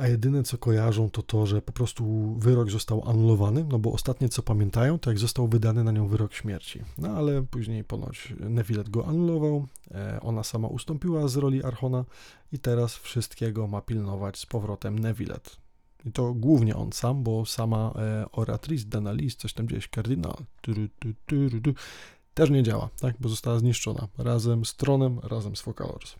a 0.00 0.08
jedyne 0.08 0.42
co 0.42 0.58
kojarzą 0.58 1.10
to 1.10 1.22
to, 1.22 1.46
że 1.46 1.62
po 1.62 1.72
prostu 1.72 2.34
wyrok 2.38 2.70
został 2.70 3.08
anulowany, 3.08 3.64
no 3.68 3.78
bo 3.78 3.92
ostatnie 3.92 4.28
co 4.28 4.42
pamiętają, 4.42 4.98
to 4.98 5.10
jak 5.10 5.18
został 5.18 5.48
wydany 5.48 5.84
na 5.84 5.92
nią 5.92 6.08
wyrok 6.08 6.32
śmierci. 6.32 6.80
No 6.98 7.08
ale 7.08 7.42
później 7.42 7.84
ponoć 7.84 8.34
Nevillet 8.40 8.88
go 8.88 9.06
anulował, 9.06 9.66
e, 9.90 10.20
ona 10.20 10.42
sama 10.42 10.68
ustąpiła 10.68 11.28
z 11.28 11.36
roli 11.36 11.64
Archona 11.64 12.04
i 12.52 12.58
teraz 12.58 12.96
wszystkiego 12.96 13.66
ma 13.66 13.80
pilnować 13.80 14.38
z 14.38 14.46
powrotem 14.46 14.98
Nevillet. 14.98 15.56
I 16.04 16.12
to 16.12 16.34
głównie 16.34 16.76
on 16.76 16.92
sam, 16.92 17.22
bo 17.22 17.46
sama 17.46 17.92
e, 17.96 18.32
Oratrice 18.32 18.84
Denalis, 18.84 19.36
coś 19.36 19.52
tam 19.52 19.66
gdzieś, 19.66 19.88
kardynał, 19.88 20.36
też 22.34 22.50
nie 22.50 22.62
działa, 22.62 22.88
tak, 23.00 23.14
bo 23.20 23.28
została 23.28 23.58
zniszczona 23.58 24.08
razem 24.18 24.64
z 24.64 24.76
tronem, 24.76 25.18
razem 25.18 25.56
z 25.56 25.60
Focalors. 25.60 26.14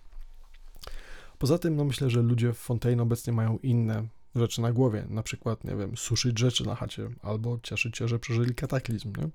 Poza 1.38 1.58
tym, 1.58 1.76
no 1.76 1.84
myślę, 1.84 2.10
że 2.10 2.22
ludzie 2.22 2.52
w 2.52 2.58
Fontaine 2.58 3.00
obecnie 3.00 3.32
mają 3.32 3.58
inne 3.58 4.06
rzeczy 4.34 4.62
na 4.62 4.72
głowie, 4.72 5.06
na 5.08 5.22
przykład, 5.22 5.64
nie 5.64 5.76
wiem, 5.76 5.96
suszyć 5.96 6.38
rzeczy 6.38 6.66
na 6.66 6.74
chacie, 6.74 7.10
albo 7.22 7.58
cieszyć 7.62 7.98
się, 7.98 8.08
że 8.08 8.18
przeżyli 8.18 8.54
kataklizm, 8.54 9.12
nie? 9.16 9.28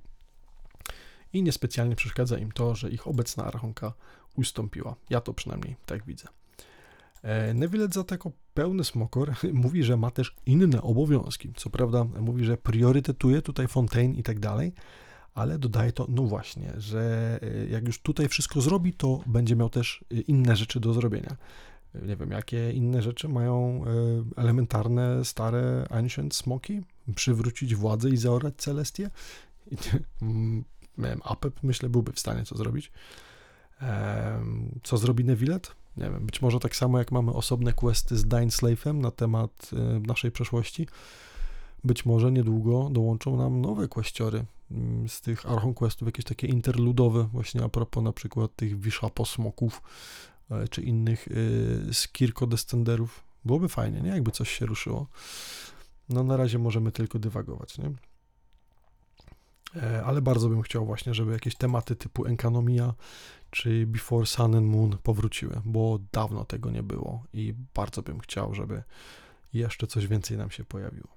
I 1.33 1.43
niespecjalnie 1.43 1.95
przeszkadza 1.95 2.37
im 2.37 2.51
to, 2.51 2.75
że 2.75 2.89
ich 2.89 3.07
obecna 3.07 3.45
archonka 3.45 3.93
ustąpiła. 4.35 4.95
Ja 5.09 5.21
to 5.21 5.33
przynajmniej 5.33 5.75
tak 5.85 6.05
widzę. 6.05 6.27
E, 7.25 7.53
Neville 7.53 7.87
za 7.91 8.03
tako 8.03 8.31
pełny 8.53 8.83
smokor 8.83 9.33
mówi, 9.53 9.83
że 9.83 9.97
ma 9.97 10.11
też 10.11 10.35
inne 10.45 10.81
obowiązki. 10.81 11.53
Co 11.55 11.69
prawda 11.69 12.03
mówi, 12.03 12.45
że 12.45 12.57
priorytetuje 12.57 13.41
tutaj 13.41 13.67
Fontaine 13.67 14.15
i 14.15 14.23
tak 14.23 14.39
dalej, 14.39 14.73
ale 15.33 15.59
dodaje 15.59 15.91
to, 15.91 16.07
no 16.09 16.23
właśnie, 16.23 16.73
że 16.77 17.39
e, 17.41 17.67
jak 17.69 17.87
już 17.87 17.99
tutaj 17.99 18.27
wszystko 18.27 18.61
zrobi, 18.61 18.93
to 18.93 19.23
będzie 19.25 19.55
miał 19.55 19.69
też 19.69 20.05
e, 20.11 20.15
inne 20.15 20.55
rzeczy 20.55 20.79
do 20.79 20.93
zrobienia 20.93 21.35
nie 22.07 22.15
wiem, 22.15 22.31
jakie 22.31 22.71
inne 22.71 23.01
rzeczy 23.01 23.27
mają 23.27 23.83
elementarne, 24.35 25.25
stare 25.25 25.87
Ancient 25.89 26.35
Smoki? 26.35 26.81
Przywrócić 27.15 27.75
władzę 27.75 28.09
i 28.09 28.17
zaorać 28.17 28.55
Celestię? 28.57 29.09
Mm, 30.21 30.63
Apep 31.23 31.63
myślę 31.63 31.89
byłby 31.89 32.11
w 32.11 32.19
stanie 32.19 32.43
to 32.43 32.57
zrobić. 32.57 32.91
Co 34.83 34.97
zrobi 34.97 35.25
Nevillet? 35.25 35.75
Nie 35.97 36.09
wiem, 36.09 36.25
być 36.25 36.41
może 36.41 36.59
tak 36.59 36.75
samo 36.75 36.99
jak 36.99 37.11
mamy 37.11 37.33
osobne 37.33 37.73
questy 37.73 38.17
z 38.17 38.25
Slave'em 38.25 38.95
na 38.95 39.11
temat 39.11 39.71
e, 39.73 39.99
naszej 39.99 40.31
przeszłości, 40.31 40.87
być 41.83 42.05
może 42.05 42.31
niedługo 42.31 42.89
dołączą 42.91 43.37
nam 43.37 43.61
nowe 43.61 43.87
questory 43.87 44.45
mm, 44.71 45.09
z 45.09 45.21
tych 45.21 45.45
Archon 45.45 45.73
Questów, 45.73 46.07
jakieś 46.07 46.25
takie 46.25 46.47
interludowe, 46.47 47.23
właśnie 47.23 47.63
a 47.63 47.69
propos 47.69 48.03
na 48.03 48.13
przykład 48.13 48.55
tych 48.55 48.79
Wishapo 48.79 49.25
smoków, 49.25 49.81
E, 50.51 50.67
czy 50.67 50.81
innych 50.81 51.27
Skirko 51.91 52.47
Descenderów. 52.47 53.23
Byłoby 53.45 53.69
fajnie, 53.69 54.01
nie? 54.01 54.09
Jakby 54.09 54.31
coś 54.31 54.51
się 54.51 54.65
ruszyło. 54.65 55.07
No 56.09 56.23
na 56.23 56.37
razie 56.37 56.59
możemy 56.59 56.91
tylko 56.91 57.19
dywagować, 57.19 57.77
nie? 57.77 57.91
E, 59.75 60.03
ale 60.03 60.21
bardzo 60.21 60.49
bym 60.49 60.61
chciał 60.61 60.85
właśnie, 60.85 61.13
żeby 61.13 61.31
jakieś 61.31 61.55
tematy 61.55 61.95
typu 61.95 62.25
Enkanomia 62.25 62.93
czy 63.49 63.87
Before 63.87 64.25
Sun 64.25 64.55
and 64.55 64.67
Moon 64.67 64.97
powróciły, 65.03 65.61
bo 65.65 65.99
dawno 66.11 66.45
tego 66.45 66.71
nie 66.71 66.83
było 66.83 67.23
i 67.33 67.53
bardzo 67.73 68.01
bym 68.01 68.19
chciał, 68.19 68.53
żeby 68.53 68.83
jeszcze 69.53 69.87
coś 69.87 70.07
więcej 70.07 70.37
nam 70.37 70.51
się 70.51 70.63
pojawiło. 70.63 71.07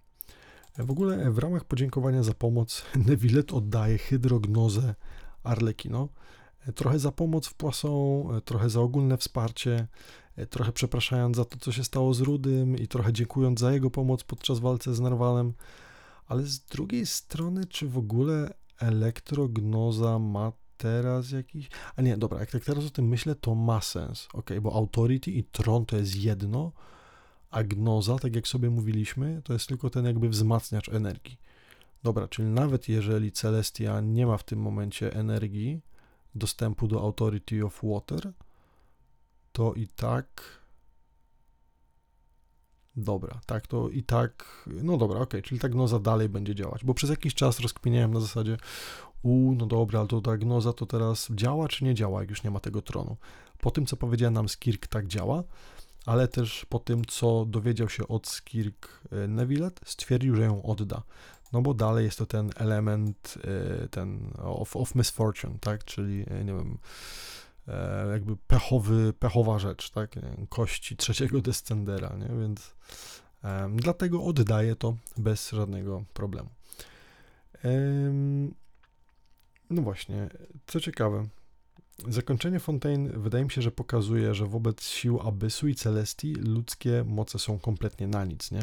W 0.79 0.91
ogóle 0.91 1.31
w 1.31 1.39
ramach 1.39 1.65
podziękowania 1.65 2.23
za 2.23 2.35
pomoc 2.35 2.85
Nevillet 3.07 3.53
oddaje 3.53 3.99
hydrognozę 3.99 4.95
Arlekino, 5.43 6.09
trochę 6.75 6.99
za 6.99 7.13
pomoc 7.13 7.47
w 7.47 7.55
Poisson, 7.55 8.41
trochę 8.45 8.71
za 8.71 8.81
ogólne 8.81 9.17
wsparcie, 9.17 9.87
trochę 10.51 10.73
przepraszając 10.73 11.37
za 11.37 11.45
to, 11.45 11.59
co 11.59 11.73
się 11.73 11.85
stało 11.85 12.15
z 12.15 12.21
Rudym 12.21 12.77
i 12.77 12.89
trochę 12.89 13.13
dziękując 13.13 13.61
za 13.61 13.73
jego 13.73 13.91
pomoc 13.91 14.25
podczas 14.25 14.59
walce 14.59 14.95
z 14.95 15.01
Narwalem, 15.01 15.53
ale 16.29 16.43
z 16.43 16.61
drugiej 16.61 17.07
strony, 17.07 17.67
czy 17.67 17.89
w 17.89 17.99
ogóle 17.99 18.55
elektrognoza 18.79 20.19
ma 20.19 20.53
teraz 20.77 21.31
jakiś... 21.31 21.69
A 21.97 22.03
nie, 22.03 22.17
dobra, 22.17 22.41
jak 22.41 22.51
tak 22.51 22.65
teraz 22.65 22.85
o 22.85 22.91
tym 22.91 23.09
myślę, 23.09 23.35
to 23.35 23.55
ma 23.55 23.81
sens, 23.81 24.29
ok, 24.33 24.51
bo 24.63 24.75
Authority 24.75 25.31
i 25.31 25.45
Tron 25.45 25.87
to 25.87 25.97
jest 25.97 26.17
jedno, 26.17 26.73
a 27.51 27.65
Gnoza, 27.65 28.19
tak 28.19 28.37
jak 28.37 28.49
sobie 28.49 28.71
mówiliśmy, 28.71 29.43
to 29.45 29.53
jest 29.53 29.67
tylko 29.67 29.91
ten 29.91 30.05
jakby 30.05 30.29
wzmacniacz 30.29 30.89
energii. 30.89 31.39
Dobra, 32.03 32.29
czyli 32.29 32.49
nawet 32.49 32.89
jeżeli 32.89 33.33
Celestia 33.33 34.01
nie 34.01 34.27
ma 34.27 34.37
w 34.37 34.45
tym 34.45 34.59
momencie 34.59 35.15
energii, 35.15 35.81
dostępu 36.35 36.89
do 36.89 37.01
Authority 37.01 37.65
of 37.65 37.81
Water, 37.83 38.33
to 39.53 39.75
i 39.75 39.89
tak. 39.89 40.43
Dobra, 42.99 43.41
tak 43.47 43.67
to 43.67 43.89
i 43.89 44.03
tak. 44.03 44.65
No 44.67 44.97
dobra, 44.97 45.21
ok, 45.21 45.35
czyli 45.43 45.61
ta 45.61 45.69
gnoza 45.69 45.99
dalej 45.99 46.29
będzie 46.29 46.55
działać, 46.55 46.85
bo 46.85 46.95
przez 46.95 47.11
jakiś 47.11 47.35
czas 47.35 47.61
rozkminiałem 47.61 48.15
na 48.15 48.21
zasadzie, 48.21 48.57
u, 49.23 49.55
no 49.55 49.67
dobra, 49.67 49.99
ale 49.99 50.09
to 50.09 50.21
ta 50.21 50.37
gnoza 50.37 50.73
to 50.73 50.87
teraz 50.87 51.29
działa 51.31 51.69
czy 51.69 51.85
nie 51.85 51.95
działa, 51.95 52.21
jak 52.21 52.31
już 52.31 52.43
nie 52.43 52.51
ma 52.51 52.61
tego 52.61 52.83
tronu. 52.83 53.17
Po 53.61 53.71
tym, 53.71 53.87
co 53.87 53.97
powiedział 53.97 54.31
nam 54.31 54.49
Skirk, 54.49 54.87
tak 54.87 55.07
działa, 55.07 55.45
ale 56.07 56.29
też 56.29 56.67
po 56.69 56.79
tym, 56.79 57.05
co 57.05 57.45
dowiedział 57.45 57.89
się 57.89 58.09
od 58.09 58.27
Skirk 58.27 59.01
e, 59.13 59.29
Nevillet, 59.29 59.81
stwierdził, 59.85 60.37
że 60.37 60.43
ją 60.43 60.63
odda 60.63 61.03
no 61.53 61.63
bo 61.63 61.75
dalej 61.75 62.05
jest 62.05 62.19
to 62.19 62.27
ten 62.27 62.51
element 62.57 63.39
e, 63.85 63.89
ten 63.89 64.31
of, 64.39 64.77
of 64.77 64.95
misfortune, 64.95 65.59
tak, 65.61 65.85
czyli 65.85 66.25
e, 66.31 66.45
nie 66.45 66.53
wiem, 66.53 66.79
jakby 68.11 68.37
pechowy, 68.37 69.13
pechowa 69.13 69.59
rzecz, 69.59 69.91
tak, 69.91 70.15
kości 70.49 70.97
trzeciego 70.97 71.41
descendera, 71.41 72.17
nie, 72.17 72.41
więc 72.41 72.75
um, 73.45 73.77
dlatego 73.77 74.25
oddaję 74.25 74.77
to 74.77 74.97
bez 75.17 75.51
żadnego 75.51 76.05
problemu. 76.15 76.51
Um, 77.65 78.55
no 79.71 79.83
właśnie, 79.83 80.29
co 80.67 80.81
ciekawe, 80.81 81.29
zakończenie 82.09 82.61
Fontaine 82.61 83.09
wydaje 83.09 83.45
mi 83.45 83.51
się, 83.51 83.63
że 83.63 83.71
pokazuje, 83.71 84.35
że 84.35 84.47
wobec 84.47 84.83
sił 84.83 85.21
Abyssu 85.21 85.69
i 85.69 85.75
Celestii 85.75 86.35
ludzkie 86.35 87.05
moce 87.07 87.39
są 87.39 87.59
kompletnie 87.59 88.07
na 88.07 88.25
nic, 88.25 88.51
nie? 88.51 88.63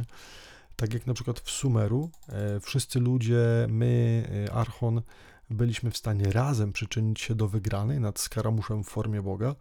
Tak 0.75 0.93
jak 0.93 1.07
na 1.07 1.13
przykład 1.13 1.39
w 1.39 1.51
Sumeru, 1.51 2.09
e, 2.29 2.59
wszyscy 2.59 2.99
ludzie, 2.99 3.67
my, 3.69 4.23
e, 4.47 4.53
Archon, 4.53 5.01
byliśmy 5.49 5.91
w 5.91 5.97
stanie 5.97 6.31
razem 6.31 6.73
przyczynić 6.73 7.21
się 7.21 7.35
do 7.35 7.47
wygranej 7.47 7.99
nad 7.99 8.19
Skaramuszem 8.19 8.83
w 8.83 8.87
formie 8.87 9.21
Boga. 9.21 9.55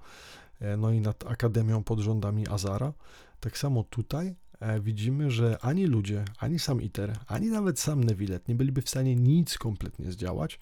e, 0.60 0.76
no 0.76 0.92
i 0.92 1.00
nad 1.00 1.26
Akademią 1.26 1.84
pod 1.84 1.98
rządami 2.00 2.48
Azara. 2.48 2.92
Tak 3.40 3.58
samo 3.58 3.84
tutaj 3.84 4.34
e, 4.60 4.80
widzimy, 4.80 5.30
że 5.30 5.58
ani 5.60 5.86
ludzie, 5.86 6.24
ani 6.38 6.58
sam 6.58 6.82
Iter, 6.82 7.16
ani 7.26 7.46
nawet 7.46 7.80
sam 7.80 8.04
Nevillet 8.04 8.48
nie 8.48 8.54
byliby 8.54 8.82
w 8.82 8.88
stanie 8.88 9.16
nic 9.16 9.58
kompletnie 9.58 10.12
zdziałać, 10.12 10.60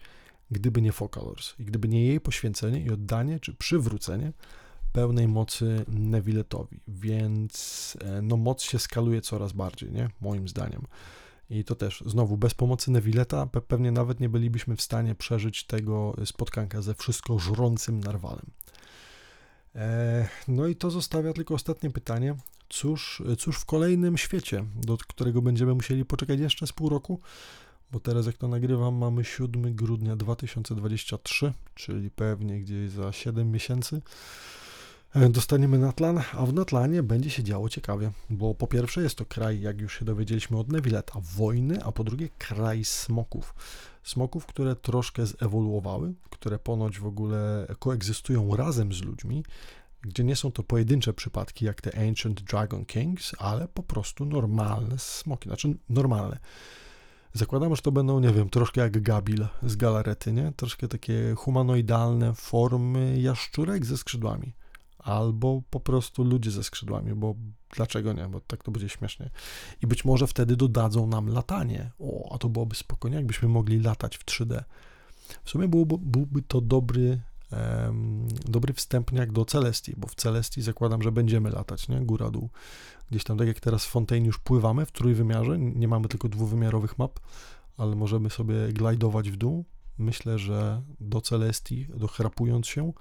gdyby 0.51 0.81
nie 0.81 0.91
Focalors 0.91 1.53
i 1.59 1.65
gdyby 1.65 1.87
nie 1.87 2.05
jej 2.05 2.19
poświęcenie 2.19 2.79
i 2.79 2.91
oddanie, 2.91 3.39
czy 3.39 3.53
przywrócenie 3.53 4.33
pełnej 4.93 5.27
mocy 5.27 5.85
Nevilletowi, 5.87 6.79
więc 6.87 7.97
e, 8.01 8.21
no 8.21 8.37
moc 8.37 8.61
się 8.61 8.79
skaluje 8.79 9.21
coraz 9.21 9.53
bardziej, 9.53 9.91
nie? 9.91 10.09
Moim 10.21 10.47
zdaniem. 10.47 10.81
I 11.49 11.63
to 11.63 11.75
też, 11.75 12.03
znowu, 12.05 12.37
bez 12.37 12.53
pomocy 12.53 12.91
Nevilleta 12.91 13.47
pewnie 13.67 13.91
nawet 13.91 14.19
nie 14.19 14.29
bylibyśmy 14.29 14.75
w 14.75 14.81
stanie 14.81 15.15
przeżyć 15.15 15.63
tego 15.63 16.15
spotkanka 16.25 16.81
ze 16.81 16.93
wszystko 16.93 17.39
żrącym 17.39 17.99
narwalem. 17.99 18.45
E, 19.75 20.27
no 20.47 20.67
i 20.67 20.75
to 20.75 20.91
zostawia 20.91 21.33
tylko 21.33 21.53
ostatnie 21.53 21.89
pytanie. 21.89 22.35
Cóż, 22.69 23.23
cóż 23.39 23.57
w 23.57 23.65
kolejnym 23.65 24.17
świecie, 24.17 24.65
do 24.75 24.97
którego 24.97 25.41
będziemy 25.41 25.73
musieli 25.73 26.05
poczekać 26.05 26.39
jeszcze 26.39 26.67
z 26.67 26.71
pół 26.73 26.89
roku? 26.89 27.19
Bo 27.91 27.99
teraz, 27.99 28.25
jak 28.25 28.37
to 28.37 28.47
nagrywam, 28.47 28.95
mamy 28.95 29.25
7 29.25 29.75
grudnia 29.75 30.15
2023, 30.15 31.53
czyli 31.75 32.11
pewnie 32.11 32.59
gdzieś 32.59 32.89
za 32.89 33.11
7 33.11 33.51
miesięcy. 33.51 34.01
E, 35.15 35.29
dostaniemy 35.29 35.77
Natlan, 35.77 36.21
a 36.33 36.45
w 36.45 36.53
Natlanie 36.53 37.03
będzie 37.03 37.29
się 37.29 37.43
działo 37.43 37.69
ciekawie, 37.69 38.11
bo 38.29 38.55
po 38.55 38.67
pierwsze 38.67 39.01
jest 39.01 39.15
to 39.15 39.25
kraj, 39.25 39.61
jak 39.61 39.81
już 39.81 39.99
się 39.99 40.05
dowiedzieliśmy 40.05 40.59
od 40.59 40.71
Nevilleta, 40.71 41.19
wojny, 41.35 41.83
a 41.83 41.91
po 41.91 42.03
drugie 42.03 42.29
kraj 42.37 42.85
smoków. 42.85 43.55
Smoków, 44.03 44.45
które 44.45 44.75
troszkę 44.75 45.25
zewoluowały, 45.25 46.13
które 46.29 46.59
ponoć 46.59 46.99
w 46.99 47.05
ogóle 47.05 47.67
koegzystują 47.79 48.55
razem 48.55 48.93
z 48.93 49.01
ludźmi, 49.01 49.43
gdzie 50.01 50.23
nie 50.23 50.35
są 50.35 50.51
to 50.51 50.63
pojedyncze 50.63 51.13
przypadki 51.13 51.65
jak 51.65 51.81
te 51.81 52.07
Ancient 52.07 52.41
Dragon 52.41 52.85
Kings, 52.85 53.31
ale 53.39 53.67
po 53.67 53.83
prostu 53.83 54.25
normalne 54.25 54.99
smoki, 54.99 55.49
znaczy 55.49 55.75
normalne. 55.89 56.39
Zakładam, 57.33 57.75
że 57.75 57.81
to 57.81 57.91
będą, 57.91 58.19
nie 58.19 58.31
wiem, 58.31 58.49
troszkę 58.49 58.81
jak 58.81 59.01
Gabil 59.01 59.47
z 59.63 59.75
galarety, 59.75 60.33
nie? 60.33 60.53
Troszkę 60.55 60.87
takie 60.87 61.33
humanoidalne 61.37 62.33
formy 62.33 63.19
jaszczurek 63.19 63.85
ze 63.85 63.97
skrzydłami 63.97 64.53
albo 65.03 65.61
po 65.69 65.79
prostu 65.79 66.23
ludzie 66.23 66.51
ze 66.51 66.63
skrzydłami, 66.63 67.13
bo 67.13 67.35
dlaczego 67.75 68.13
nie, 68.13 68.27
bo 68.27 68.41
tak 68.41 68.63
to 68.63 68.71
będzie 68.71 68.89
śmiesznie. 68.89 69.29
I 69.81 69.87
być 69.87 70.05
może 70.05 70.27
wtedy 70.27 70.55
dodadzą 70.55 71.07
nam 71.07 71.27
latanie. 71.27 71.91
O, 71.99 72.33
a 72.35 72.37
to 72.37 72.49
byłoby 72.49 72.75
spokojnie, 72.75 73.17
jakbyśmy 73.17 73.47
mogli 73.47 73.79
latać 73.79 74.17
w 74.17 74.25
3D. 74.25 74.63
W 75.43 75.49
sumie 75.49 75.67
byłoby, 75.67 75.97
byłby 75.97 76.41
to 76.41 76.61
dobry, 76.61 77.21
um, 77.51 78.27
dobry 78.45 78.73
wstępniak 78.73 79.31
do 79.31 79.45
Celestii, 79.45 79.93
bo 79.97 80.07
w 80.07 80.15
Celestii 80.15 80.61
zakładam, 80.61 81.01
że 81.01 81.11
będziemy 81.11 81.49
latać, 81.49 81.87
nie? 81.87 81.99
Góra-dół. 81.99 82.49
Gdzieś 83.11 83.23
tam, 83.23 83.37
tak 83.37 83.47
jak 83.47 83.59
teraz 83.59 83.85
w 83.85 83.89
Fontaine 83.89 84.25
już 84.25 84.39
pływamy 84.39 84.85
w 84.85 84.91
trójwymiarze, 84.91 85.59
nie 85.59 85.87
mamy 85.87 86.07
tylko 86.07 86.29
dwuwymiarowych 86.29 86.97
map, 86.97 87.19
ale 87.77 87.95
możemy 87.95 88.29
sobie 88.29 88.73
glajdować 88.73 89.31
w 89.31 89.37
dół. 89.37 89.65
Myślę, 89.97 90.39
że 90.39 90.81
do 90.99 91.21
Celestii, 91.21 91.87
dochrapując 91.95 92.67
się, 92.67 92.93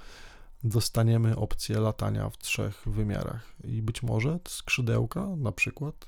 dostaniemy 0.64 1.36
opcję 1.36 1.80
latania 1.80 2.30
w 2.30 2.38
trzech 2.38 2.82
wymiarach 2.86 3.54
i 3.64 3.82
być 3.82 4.02
może 4.02 4.38
skrzydełka 4.48 5.26
na 5.36 5.52
przykład 5.52 6.06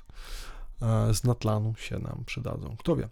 e, 0.81 1.13
z 1.13 1.23
Natlanu 1.23 1.75
się 1.75 1.99
nam 1.99 2.23
przydadzą. 2.25 2.75
Kto 2.79 2.95
wie? 2.95 3.09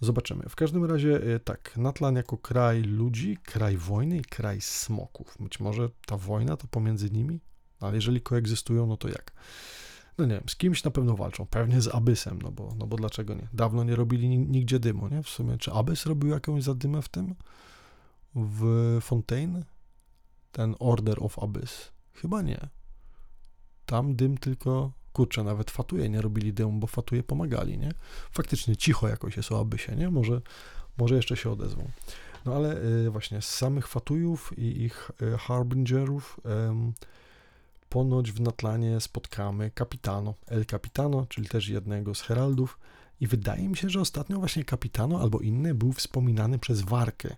Zobaczymy. 0.00 0.44
W 0.48 0.56
każdym 0.56 0.84
razie 0.84 1.34
e, 1.34 1.40
tak, 1.40 1.76
Natlan 1.76 2.16
jako 2.16 2.36
kraj 2.38 2.82
ludzi, 2.82 3.38
kraj 3.44 3.76
wojny 3.76 4.18
i 4.18 4.24
kraj 4.24 4.60
smoków. 4.60 5.36
Być 5.40 5.60
może 5.60 5.88
ta 6.06 6.16
wojna 6.16 6.56
to 6.56 6.66
pomiędzy 6.66 7.10
nimi, 7.10 7.40
ale 7.80 7.94
jeżeli 7.94 8.20
koegzystują, 8.20 8.86
no 8.86 8.96
to 8.96 9.08
jak? 9.08 9.32
No 10.18 10.24
nie 10.24 10.34
wiem, 10.34 10.48
z 10.48 10.56
kimś 10.56 10.84
na 10.84 10.90
pewno 10.90 11.16
walczą, 11.16 11.46
pewnie 11.46 11.80
z 11.80 11.94
Abysem, 11.94 12.42
no 12.42 12.50
bo, 12.52 12.74
no 12.78 12.86
bo 12.86 12.96
dlaczego 12.96 13.34
nie? 13.34 13.48
Dawno 13.52 13.84
nie 13.84 13.96
robili 13.96 14.28
nigdzie 14.28 14.78
dymu, 14.78 15.08
nie? 15.08 15.22
W 15.22 15.28
sumie, 15.28 15.58
czy 15.58 15.72
Abys 15.72 16.06
robił 16.06 16.30
jakąś 16.30 16.62
zadymę 16.62 17.02
w 17.02 17.08
tym? 17.08 17.34
W 18.34 18.98
Fontaine? 19.02 19.64
Ten 20.54 20.74
Order 20.78 21.16
of 21.20 21.38
Abyss? 21.38 21.92
Chyba 22.12 22.42
nie. 22.42 22.68
Tam 23.86 24.16
dym 24.16 24.38
tylko, 24.38 24.92
kurczę, 25.12 25.44
nawet 25.44 25.70
fatuje 25.70 26.08
nie 26.08 26.20
robili 26.20 26.52
dymu, 26.52 26.72
bo 26.72 26.86
fatuje 26.86 27.22
pomagali, 27.22 27.78
nie? 27.78 27.94
Faktycznie 28.32 28.76
cicho 28.76 29.08
jakoś 29.08 29.36
jest 29.36 29.52
o 29.52 29.60
Abyssie, 29.60 29.96
nie? 29.96 30.10
Może, 30.10 30.40
może 30.98 31.14
jeszcze 31.16 31.36
się 31.36 31.50
odezwą. 31.50 31.90
No 32.44 32.54
ale 32.54 32.82
y, 32.82 33.10
właśnie 33.10 33.42
z 33.42 33.48
samych 33.48 33.88
fatujów 33.88 34.58
i 34.58 34.82
ich 34.82 35.10
y, 35.22 35.38
harbingerów 35.38 36.40
ponoć 37.88 38.32
w 38.32 38.40
Natlanie 38.40 39.00
spotkamy 39.00 39.70
Capitano, 39.78 40.34
El 40.46 40.66
Capitano, 40.66 41.26
czyli 41.28 41.48
też 41.48 41.68
jednego 41.68 42.14
z 42.14 42.20
heraldów, 42.20 42.78
i 43.20 43.26
wydaje 43.26 43.68
mi 43.68 43.76
się, 43.76 43.90
że 43.90 44.00
ostatnio 44.00 44.38
właśnie 44.38 44.64
Capitano 44.64 45.20
albo 45.20 45.40
inny 45.40 45.74
był 45.74 45.92
wspominany 45.92 46.58
przez 46.58 46.82
Warkę, 46.82 47.36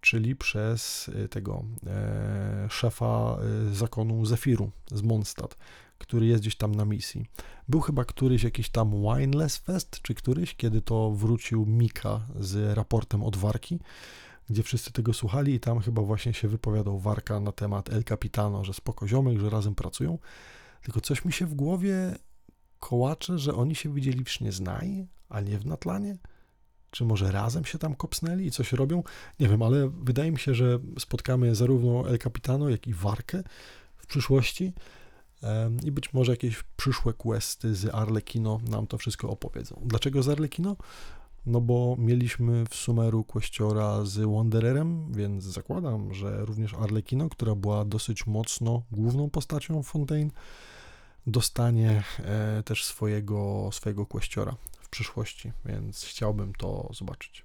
czyli 0.00 0.36
przez 0.36 1.08
y, 1.08 1.28
tego 1.28 1.64
e, 1.86 2.66
szefa 2.70 3.38
y, 3.70 3.74
zakonu 3.74 4.24
Zefiru 4.24 4.70
z 4.92 5.02
Mondstadt, 5.02 5.56
który 5.98 6.26
jest 6.26 6.42
gdzieś 6.42 6.56
tam 6.56 6.74
na 6.74 6.84
misji. 6.84 7.26
Był 7.68 7.80
chyba 7.80 8.04
któryś 8.04 8.42
jakiś 8.42 8.70
tam 8.70 8.90
Wineless 8.90 9.56
Fest, 9.56 10.02
czy 10.02 10.14
któryś, 10.14 10.54
kiedy 10.54 10.82
to 10.82 11.10
wrócił 11.10 11.66
Mika 11.66 12.26
z 12.40 12.76
raportem 12.76 13.24
od 13.24 13.36
Warki, 13.36 13.78
gdzie 14.50 14.62
wszyscy 14.62 14.92
tego 14.92 15.12
słuchali 15.12 15.54
i 15.54 15.60
tam 15.60 15.80
chyba 15.80 16.02
właśnie 16.02 16.34
się 16.34 16.48
wypowiadał 16.48 16.98
Warka 16.98 17.40
na 17.40 17.52
temat 17.52 17.92
El 17.92 18.04
Capitano, 18.04 18.64
że 18.64 18.74
spoko 18.74 19.08
ziomek, 19.08 19.38
że 19.38 19.50
razem 19.50 19.74
pracują. 19.74 20.18
Tylko 20.82 21.00
coś 21.00 21.24
mi 21.24 21.32
się 21.32 21.46
w 21.46 21.54
głowie 21.54 22.16
kołacze, 22.78 23.38
że 23.38 23.54
oni 23.54 23.74
się 23.74 23.94
widzieli 23.94 24.24
w 24.24 24.30
Sznieznaj, 24.30 25.06
a 25.28 25.40
nie 25.40 25.58
w 25.58 25.66
Natlanie. 25.66 26.16
Czy 26.90 27.04
może 27.04 27.32
razem 27.32 27.64
się 27.64 27.78
tam 27.78 27.94
kopsnęli 27.94 28.46
i 28.46 28.50
coś 28.50 28.72
robią? 28.72 29.02
Nie 29.40 29.48
wiem, 29.48 29.62
ale 29.62 29.88
wydaje 29.88 30.30
mi 30.30 30.38
się, 30.38 30.54
że 30.54 30.78
spotkamy 30.98 31.54
zarówno 31.54 32.08
El 32.08 32.18
Capitano, 32.18 32.68
jak 32.68 32.86
i 32.86 32.94
Warkę 32.94 33.42
w 33.96 34.06
przyszłości 34.06 34.72
i 35.84 35.92
być 35.92 36.12
może 36.12 36.32
jakieś 36.32 36.62
przyszłe 36.76 37.12
questy 37.12 37.74
z 37.74 37.94
Arlekino 37.94 38.60
nam 38.70 38.86
to 38.86 38.98
wszystko 38.98 39.30
opowiedzą. 39.30 39.80
Dlaczego 39.84 40.22
z 40.22 40.28
Arlekino? 40.28 40.76
No 41.46 41.60
bo 41.60 41.96
mieliśmy 41.98 42.64
w 42.70 42.74
Sumeru 42.74 43.24
Questora 43.24 44.04
z 44.04 44.18
Wandererem, 44.18 45.12
więc 45.12 45.44
zakładam, 45.44 46.14
że 46.14 46.44
również 46.44 46.74
Arlekino, 46.74 47.28
która 47.28 47.54
była 47.54 47.84
dosyć 47.84 48.26
mocno 48.26 48.82
główną 48.90 49.30
postacią 49.30 49.82
Fontaine, 49.82 50.30
dostanie 51.30 52.02
e, 52.18 52.62
też 52.62 52.84
swojego, 52.84 53.70
swojego 53.72 54.06
Questora 54.06 54.56
w 54.80 54.88
przyszłości, 54.88 55.52
więc 55.64 56.04
chciałbym 56.04 56.54
to 56.54 56.90
zobaczyć. 56.92 57.44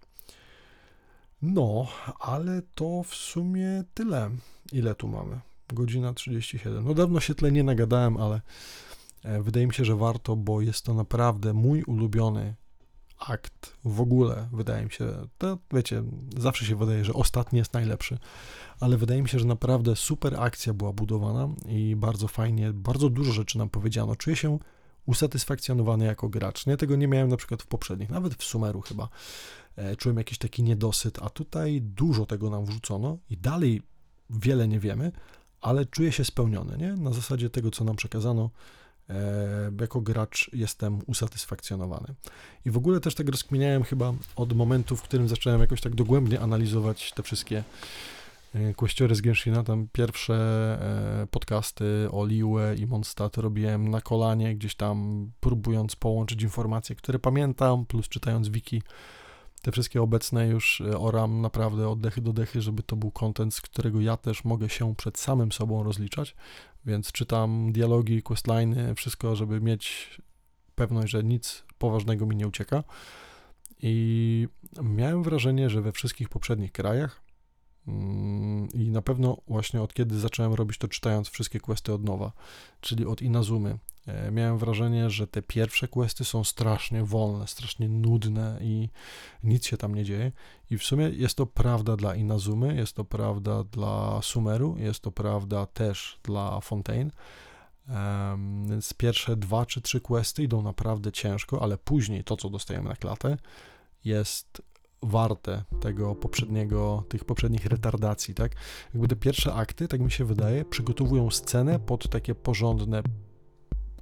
No, 1.41 1.87
ale 2.19 2.61
to 2.75 3.03
w 3.03 3.15
sumie 3.15 3.83
tyle. 3.93 4.29
Ile 4.71 4.95
tu 4.95 5.07
mamy? 5.07 5.39
Godzina 5.73 6.13
37. 6.13 6.83
No 6.83 6.93
dawno 6.93 7.19
się 7.19 7.35
tyle 7.35 7.51
nie 7.51 7.63
nagadałem, 7.63 8.17
ale 8.17 8.41
e, 9.23 9.41
wydaje 9.41 9.67
mi 9.67 9.73
się, 9.73 9.85
że 9.85 9.95
warto, 9.95 10.35
bo 10.35 10.61
jest 10.61 10.85
to 10.85 10.93
naprawdę 10.93 11.53
mój 11.53 11.83
ulubiony 11.83 12.55
akt 13.27 13.77
w 13.85 14.01
ogóle, 14.01 14.49
wydaje 14.53 14.85
mi 14.85 14.91
się, 14.91 15.27
to 15.37 15.57
wiecie, 15.73 16.03
zawsze 16.37 16.65
się 16.65 16.75
wydaje, 16.75 17.05
że 17.05 17.13
ostatni 17.13 17.59
jest 17.59 17.73
najlepszy, 17.73 18.17
ale 18.79 18.97
wydaje 18.97 19.21
mi 19.21 19.29
się, 19.29 19.39
że 19.39 19.45
naprawdę 19.45 19.95
super 19.95 20.35
akcja 20.39 20.73
była 20.73 20.93
budowana 20.93 21.49
i 21.67 21.95
bardzo 21.95 22.27
fajnie, 22.27 22.73
bardzo 22.73 23.09
dużo 23.09 23.31
rzeczy 23.31 23.57
nam 23.57 23.69
powiedziano. 23.69 24.15
Czuję 24.15 24.35
się 24.35 24.59
usatysfakcjonowany 25.05 26.05
jako 26.05 26.29
gracz. 26.29 26.65
Nie, 26.65 26.77
tego 26.77 26.95
nie 26.95 27.07
miałem 27.07 27.29
na 27.29 27.37
przykład 27.37 27.63
w 27.63 27.67
poprzednich, 27.67 28.09
nawet 28.09 28.35
w 28.35 28.43
Sumeru 28.43 28.81
chyba. 28.81 29.09
E, 29.75 29.95
czułem 29.95 30.17
jakiś 30.17 30.37
taki 30.37 30.63
niedosyt, 30.63 31.19
a 31.21 31.29
tutaj 31.29 31.81
dużo 31.81 32.25
tego 32.25 32.49
nam 32.49 32.65
wrzucono 32.65 33.17
i 33.29 33.37
dalej 33.37 33.81
wiele 34.29 34.67
nie 34.67 34.79
wiemy, 34.79 35.11
ale 35.61 35.85
czuję 35.85 36.11
się 36.11 36.25
spełniony, 36.25 36.77
nie? 36.77 36.93
Na 36.93 37.13
zasadzie 37.13 37.49
tego, 37.49 37.71
co 37.71 37.83
nam 37.83 37.95
przekazano, 37.95 38.49
jako 39.81 40.01
gracz 40.01 40.49
jestem 40.53 40.99
usatysfakcjonowany. 41.07 42.07
I 42.65 42.71
w 42.71 42.77
ogóle 42.77 42.99
też 42.99 43.15
tak 43.15 43.29
rozkminiałem 43.29 43.83
chyba 43.83 44.13
od 44.35 44.53
momentu, 44.53 44.95
w 44.95 45.01
którym 45.01 45.29
zacząłem 45.29 45.61
jakoś 45.61 45.81
tak 45.81 45.95
dogłębnie 45.95 46.39
analizować 46.39 47.11
te 47.11 47.23
wszystkie 47.23 47.63
Kościory 48.75 49.15
z 49.15 49.21
Genshina, 49.21 49.63
tam 49.63 49.87
pierwsze 49.91 50.35
e, 51.23 51.27
podcasty 51.27 52.07
o 52.11 52.25
Liue 52.25 52.75
i 52.77 52.85
Mondstadt 52.85 53.37
robiłem 53.37 53.87
na 53.87 54.01
kolanie, 54.01 54.55
gdzieś 54.55 54.75
tam 54.75 55.27
próbując 55.39 55.95
połączyć 55.95 56.43
informacje, 56.43 56.95
które 56.95 57.19
pamiętam, 57.19 57.85
plus 57.85 58.09
czytając 58.09 58.49
wiki. 58.49 58.81
Te 59.63 59.71
wszystkie 59.71 60.01
obecne 60.01 60.47
już 60.47 60.81
e, 60.81 60.99
oram 60.99 61.41
naprawdę 61.41 61.89
od 61.89 62.01
dechy 62.01 62.21
do 62.21 62.33
dechy, 62.33 62.61
żeby 62.61 62.83
to 62.83 62.95
był 62.95 63.11
kontent, 63.11 63.53
z 63.53 63.61
którego 63.61 64.01
ja 64.01 64.17
też 64.17 64.43
mogę 64.43 64.69
się 64.69 64.95
przed 64.95 65.19
samym 65.19 65.51
sobą 65.51 65.83
rozliczać, 65.83 66.35
więc 66.85 67.11
czytam 67.11 67.71
dialogi, 67.71 68.23
questliny, 68.23 68.95
wszystko, 68.95 69.35
żeby 69.35 69.61
mieć 69.61 70.09
pewność, 70.75 71.11
że 71.11 71.23
nic 71.23 71.63
poważnego 71.77 72.25
mi 72.25 72.35
nie 72.35 72.47
ucieka. 72.47 72.83
I 73.79 74.47
miałem 74.83 75.23
wrażenie, 75.23 75.69
że 75.69 75.81
we 75.81 75.91
wszystkich 75.91 76.29
poprzednich 76.29 76.71
krajach 76.71 77.23
Mm, 77.87 78.67
I 78.73 78.89
na 78.89 79.01
pewno 79.01 79.37
właśnie 79.47 79.81
od 79.81 79.93
kiedy 79.93 80.19
zacząłem 80.19 80.53
robić 80.53 80.77
to 80.77 80.87
czytając 80.87 81.29
wszystkie 81.29 81.59
questy 81.59 81.93
od 81.93 82.03
nowa, 82.03 82.31
czyli 82.81 83.05
od 83.05 83.21
Inazumy, 83.21 83.77
miałem 84.31 84.57
wrażenie, 84.57 85.09
że 85.09 85.27
te 85.27 85.41
pierwsze 85.41 85.87
questy 85.87 86.25
są 86.25 86.43
strasznie 86.43 87.03
wolne, 87.03 87.47
strasznie 87.47 87.89
nudne 87.89 88.57
i 88.61 88.89
nic 89.43 89.65
się 89.65 89.77
tam 89.77 89.95
nie 89.95 90.05
dzieje. 90.05 90.31
I 90.69 90.77
w 90.77 90.83
sumie 90.83 91.09
jest 91.09 91.37
to 91.37 91.45
prawda 91.45 91.95
dla 91.95 92.15
Inazumy, 92.15 92.75
jest 92.75 92.95
to 92.95 93.05
prawda 93.05 93.63
dla 93.63 94.21
Sumeru, 94.21 94.75
jest 94.77 94.99
to 94.99 95.11
prawda 95.11 95.65
też 95.65 96.19
dla 96.23 96.59
Fontaine. 96.61 97.11
Um, 97.89 98.67
więc 98.67 98.93
pierwsze 98.93 99.35
dwa 99.35 99.65
czy 99.65 99.81
trzy 99.81 100.01
questy 100.01 100.43
idą 100.43 100.61
naprawdę 100.61 101.11
ciężko, 101.11 101.61
ale 101.61 101.77
później 101.77 102.23
to, 102.23 102.37
co 102.37 102.49
dostajemy 102.49 102.89
na 102.89 102.95
klatę, 102.95 103.37
jest 104.05 104.61
warte 105.01 105.63
tego 105.81 106.15
poprzedniego, 106.15 107.03
tych 107.09 107.25
poprzednich 107.25 107.65
retardacji, 107.65 108.33
tak? 108.33 108.51
Jakby 108.93 109.07
te 109.07 109.15
pierwsze 109.15 109.53
akty, 109.53 109.87
tak 109.87 110.01
mi 110.01 110.11
się 110.11 110.25
wydaje, 110.25 110.65
przygotowują 110.65 111.31
scenę 111.31 111.79
pod 111.79 112.09
takie 112.09 112.35
porządne 112.35 113.03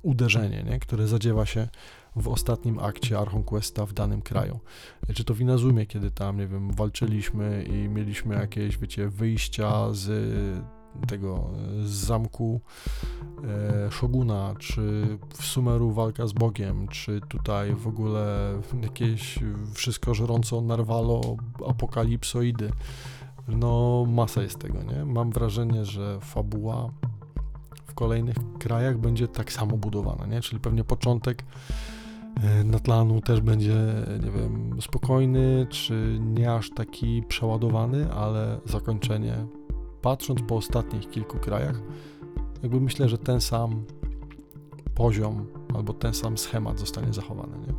uderzenie, 0.02 0.64
nie? 0.64 0.80
które 0.80 1.08
zadziewa 1.08 1.46
się 1.46 1.68
w 2.16 2.28
ostatnim 2.28 2.80
akcie 2.80 3.20
Archon 3.20 3.44
Questa 3.44 3.86
w 3.86 3.94
danym 3.94 4.22
kraju. 4.22 4.60
Czy 5.14 5.24
to 5.24 5.34
w 5.34 5.42
Inazumie, 5.42 5.86
kiedy 5.86 6.12
tam, 6.12 6.38
nie 6.38 6.48
wiem, 6.48 6.72
walczyliśmy 6.72 7.64
i 7.64 7.90
mieliśmy 7.90 8.36
jakieś, 8.36 8.78
wiecie, 8.78 9.10
wyjścia 9.10 9.94
z 9.94 10.10
tego 11.08 11.50
z 11.84 11.90
zamku 11.90 12.62
e, 13.44 13.92
Shoguna, 13.92 14.56
czy 14.60 15.08
w 15.30 15.46
Sumeru 15.46 15.92
walka 15.92 16.28
z 16.28 16.34
Bogiem, 16.34 16.88
czy 16.88 17.22
tutaj 17.30 17.76
w 17.76 17.88
ogóle 17.88 18.54
jakieś 18.82 19.40
wszystko 19.74 20.14
żerąco 20.14 20.62
narwalo 20.62 21.22
apokalipsoidy. 21.68 22.72
No 23.48 24.06
masa 24.10 24.42
jest 24.42 24.60
tego, 24.60 24.84
nie? 24.84 25.06
Mam 25.06 25.32
wrażenie, 25.32 25.86
że 25.86 26.20
fabuła 26.22 26.90
kolejnych 28.02 28.36
krajach 28.60 28.98
będzie 28.98 29.28
tak 29.28 29.52
samo 29.52 29.78
budowana, 29.78 30.26
nie? 30.26 30.42
Czyli 30.42 30.60
pewnie 30.62 30.84
początek 30.84 31.44
e, 32.44 32.64
Natlanu 32.64 33.22
też 33.22 33.42
będzie, 33.42 33.76
nie 34.24 34.32
wiem, 34.32 34.82
spokojny, 34.82 35.68
czy 35.70 36.18
nie 36.20 36.54
aż 36.54 36.70
taki 36.70 37.24
przeładowany, 37.28 38.14
ale 38.14 38.60
zakończenie 38.66 39.46
patrząc 40.02 40.42
po 40.48 40.56
ostatnich 40.56 41.10
kilku 41.10 41.38
krajach, 41.40 41.82
jakby 42.64 42.82
myślę, 42.82 43.10
że 43.10 43.18
ten 43.18 43.42
sam 43.42 43.84
poziom 44.96 45.46
albo 45.76 45.94
ten 45.94 46.14
sam 46.14 46.38
schemat 46.38 46.80
zostanie 46.80 47.14
zachowany. 47.14 47.58
Nie? 47.58 47.74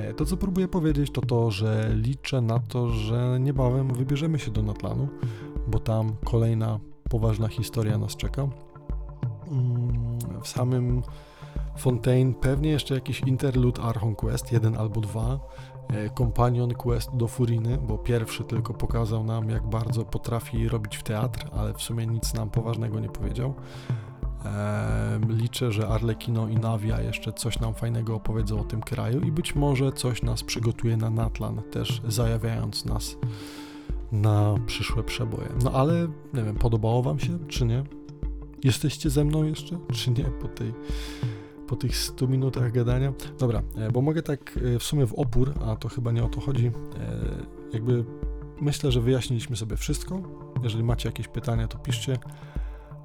E, 0.00 0.14
to, 0.14 0.24
co 0.24 0.36
próbuję 0.36 0.68
powiedzieć, 0.68 1.10
to 1.12 1.20
to, 1.20 1.50
że 1.50 1.90
liczę 1.94 2.40
na 2.40 2.58
to, 2.58 2.88
że 2.88 3.38
niebawem 3.40 3.94
wybierzemy 3.94 4.38
się 4.38 4.50
do 4.50 4.62
Natlanu, 4.62 5.08
bo 5.68 5.78
tam 5.78 6.12
kolejna 6.24 6.80
poważna 7.10 7.48
historia 7.48 7.98
nas 7.98 8.16
czeka. 8.16 8.48
Mm, 9.50 10.18
w 10.42 10.48
samym 10.48 11.02
Fontaine 11.76 12.34
pewnie 12.34 12.70
jeszcze 12.70 12.94
jakiś 12.94 13.20
interlude 13.20 13.82
Archon 13.82 14.14
Quest, 14.14 14.52
jeden 14.52 14.76
albo 14.76 15.00
dwa, 15.00 15.38
E, 15.88 16.10
Companion 16.10 16.74
Quest 16.74 17.16
do 17.16 17.28
Furiny, 17.28 17.78
bo 17.78 17.98
pierwszy 17.98 18.44
tylko 18.44 18.74
pokazał 18.74 19.24
nam, 19.24 19.50
jak 19.50 19.66
bardzo 19.66 20.04
potrafi 20.04 20.68
robić 20.68 20.96
w 20.96 21.02
teatr, 21.02 21.48
ale 21.52 21.74
w 21.74 21.82
sumie 21.82 22.06
nic 22.06 22.34
nam 22.34 22.50
poważnego 22.50 23.00
nie 23.00 23.08
powiedział. 23.08 23.54
Liczę, 25.28 25.72
że 25.72 25.88
Arlekino 25.88 26.48
i 26.48 26.56
Navia 26.56 27.00
jeszcze 27.00 27.32
coś 27.32 27.60
nam 27.60 27.74
fajnego 27.74 28.14
opowiedzą 28.14 28.60
o 28.60 28.64
tym 28.64 28.80
kraju 28.80 29.20
i 29.20 29.32
być 29.32 29.54
może 29.54 29.92
coś 29.92 30.22
nas 30.22 30.42
przygotuje 30.42 30.96
na 30.96 31.10
Natlan, 31.10 31.62
też 31.70 32.02
zajawiając 32.08 32.84
nas 32.84 33.16
na 34.12 34.54
przyszłe 34.66 35.02
przeboje. 35.02 35.48
No 35.64 35.70
ale 35.72 36.08
nie 36.34 36.42
wiem, 36.42 36.54
podobało 36.54 37.02
Wam 37.02 37.18
się, 37.18 37.38
czy 37.48 37.66
nie? 37.66 37.84
Jesteście 38.64 39.10
ze 39.10 39.24
mną 39.24 39.44
jeszcze, 39.44 39.78
czy 39.92 40.10
nie 40.10 40.24
po 40.24 40.48
tej 40.48 40.72
po 41.68 41.76
tych 41.76 41.96
100 41.96 42.26
minutach 42.26 42.72
gadania. 42.72 43.12
Dobra, 43.38 43.62
e, 43.76 43.90
bo 43.90 44.02
mogę 44.02 44.22
tak 44.22 44.58
e, 44.74 44.78
w 44.78 44.82
sumie 44.82 45.06
w 45.06 45.14
opór, 45.14 45.54
a 45.66 45.76
to 45.76 45.88
chyba 45.88 46.12
nie 46.12 46.24
o 46.24 46.28
to 46.28 46.40
chodzi. 46.40 46.66
E, 46.66 46.72
jakby 47.72 48.04
myślę, 48.60 48.92
że 48.92 49.00
wyjaśniliśmy 49.00 49.56
sobie 49.56 49.76
wszystko. 49.76 50.22
Jeżeli 50.62 50.84
macie 50.84 51.08
jakieś 51.08 51.28
pytania, 51.28 51.68
to 51.68 51.78
piszcie. 51.78 52.18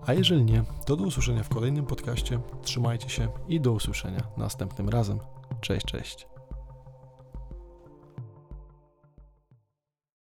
A 0.06 0.14
jeżeli 0.14 0.46
nie, 0.46 0.64
to 0.86 0.96
do 0.96 1.04
usłyszenia 1.04 1.44
w 1.44 1.50
kolejnym 1.50 1.86
podcaście. 1.86 2.40
Trzymajcie 2.62 3.10
się 3.10 3.28
i 3.48 3.62
do 3.62 3.72
usłyszenia 3.72 4.24
następnym 4.38 4.90
razem. 4.90 5.20
Cześć, 5.62 5.86
cześć. 5.86 6.28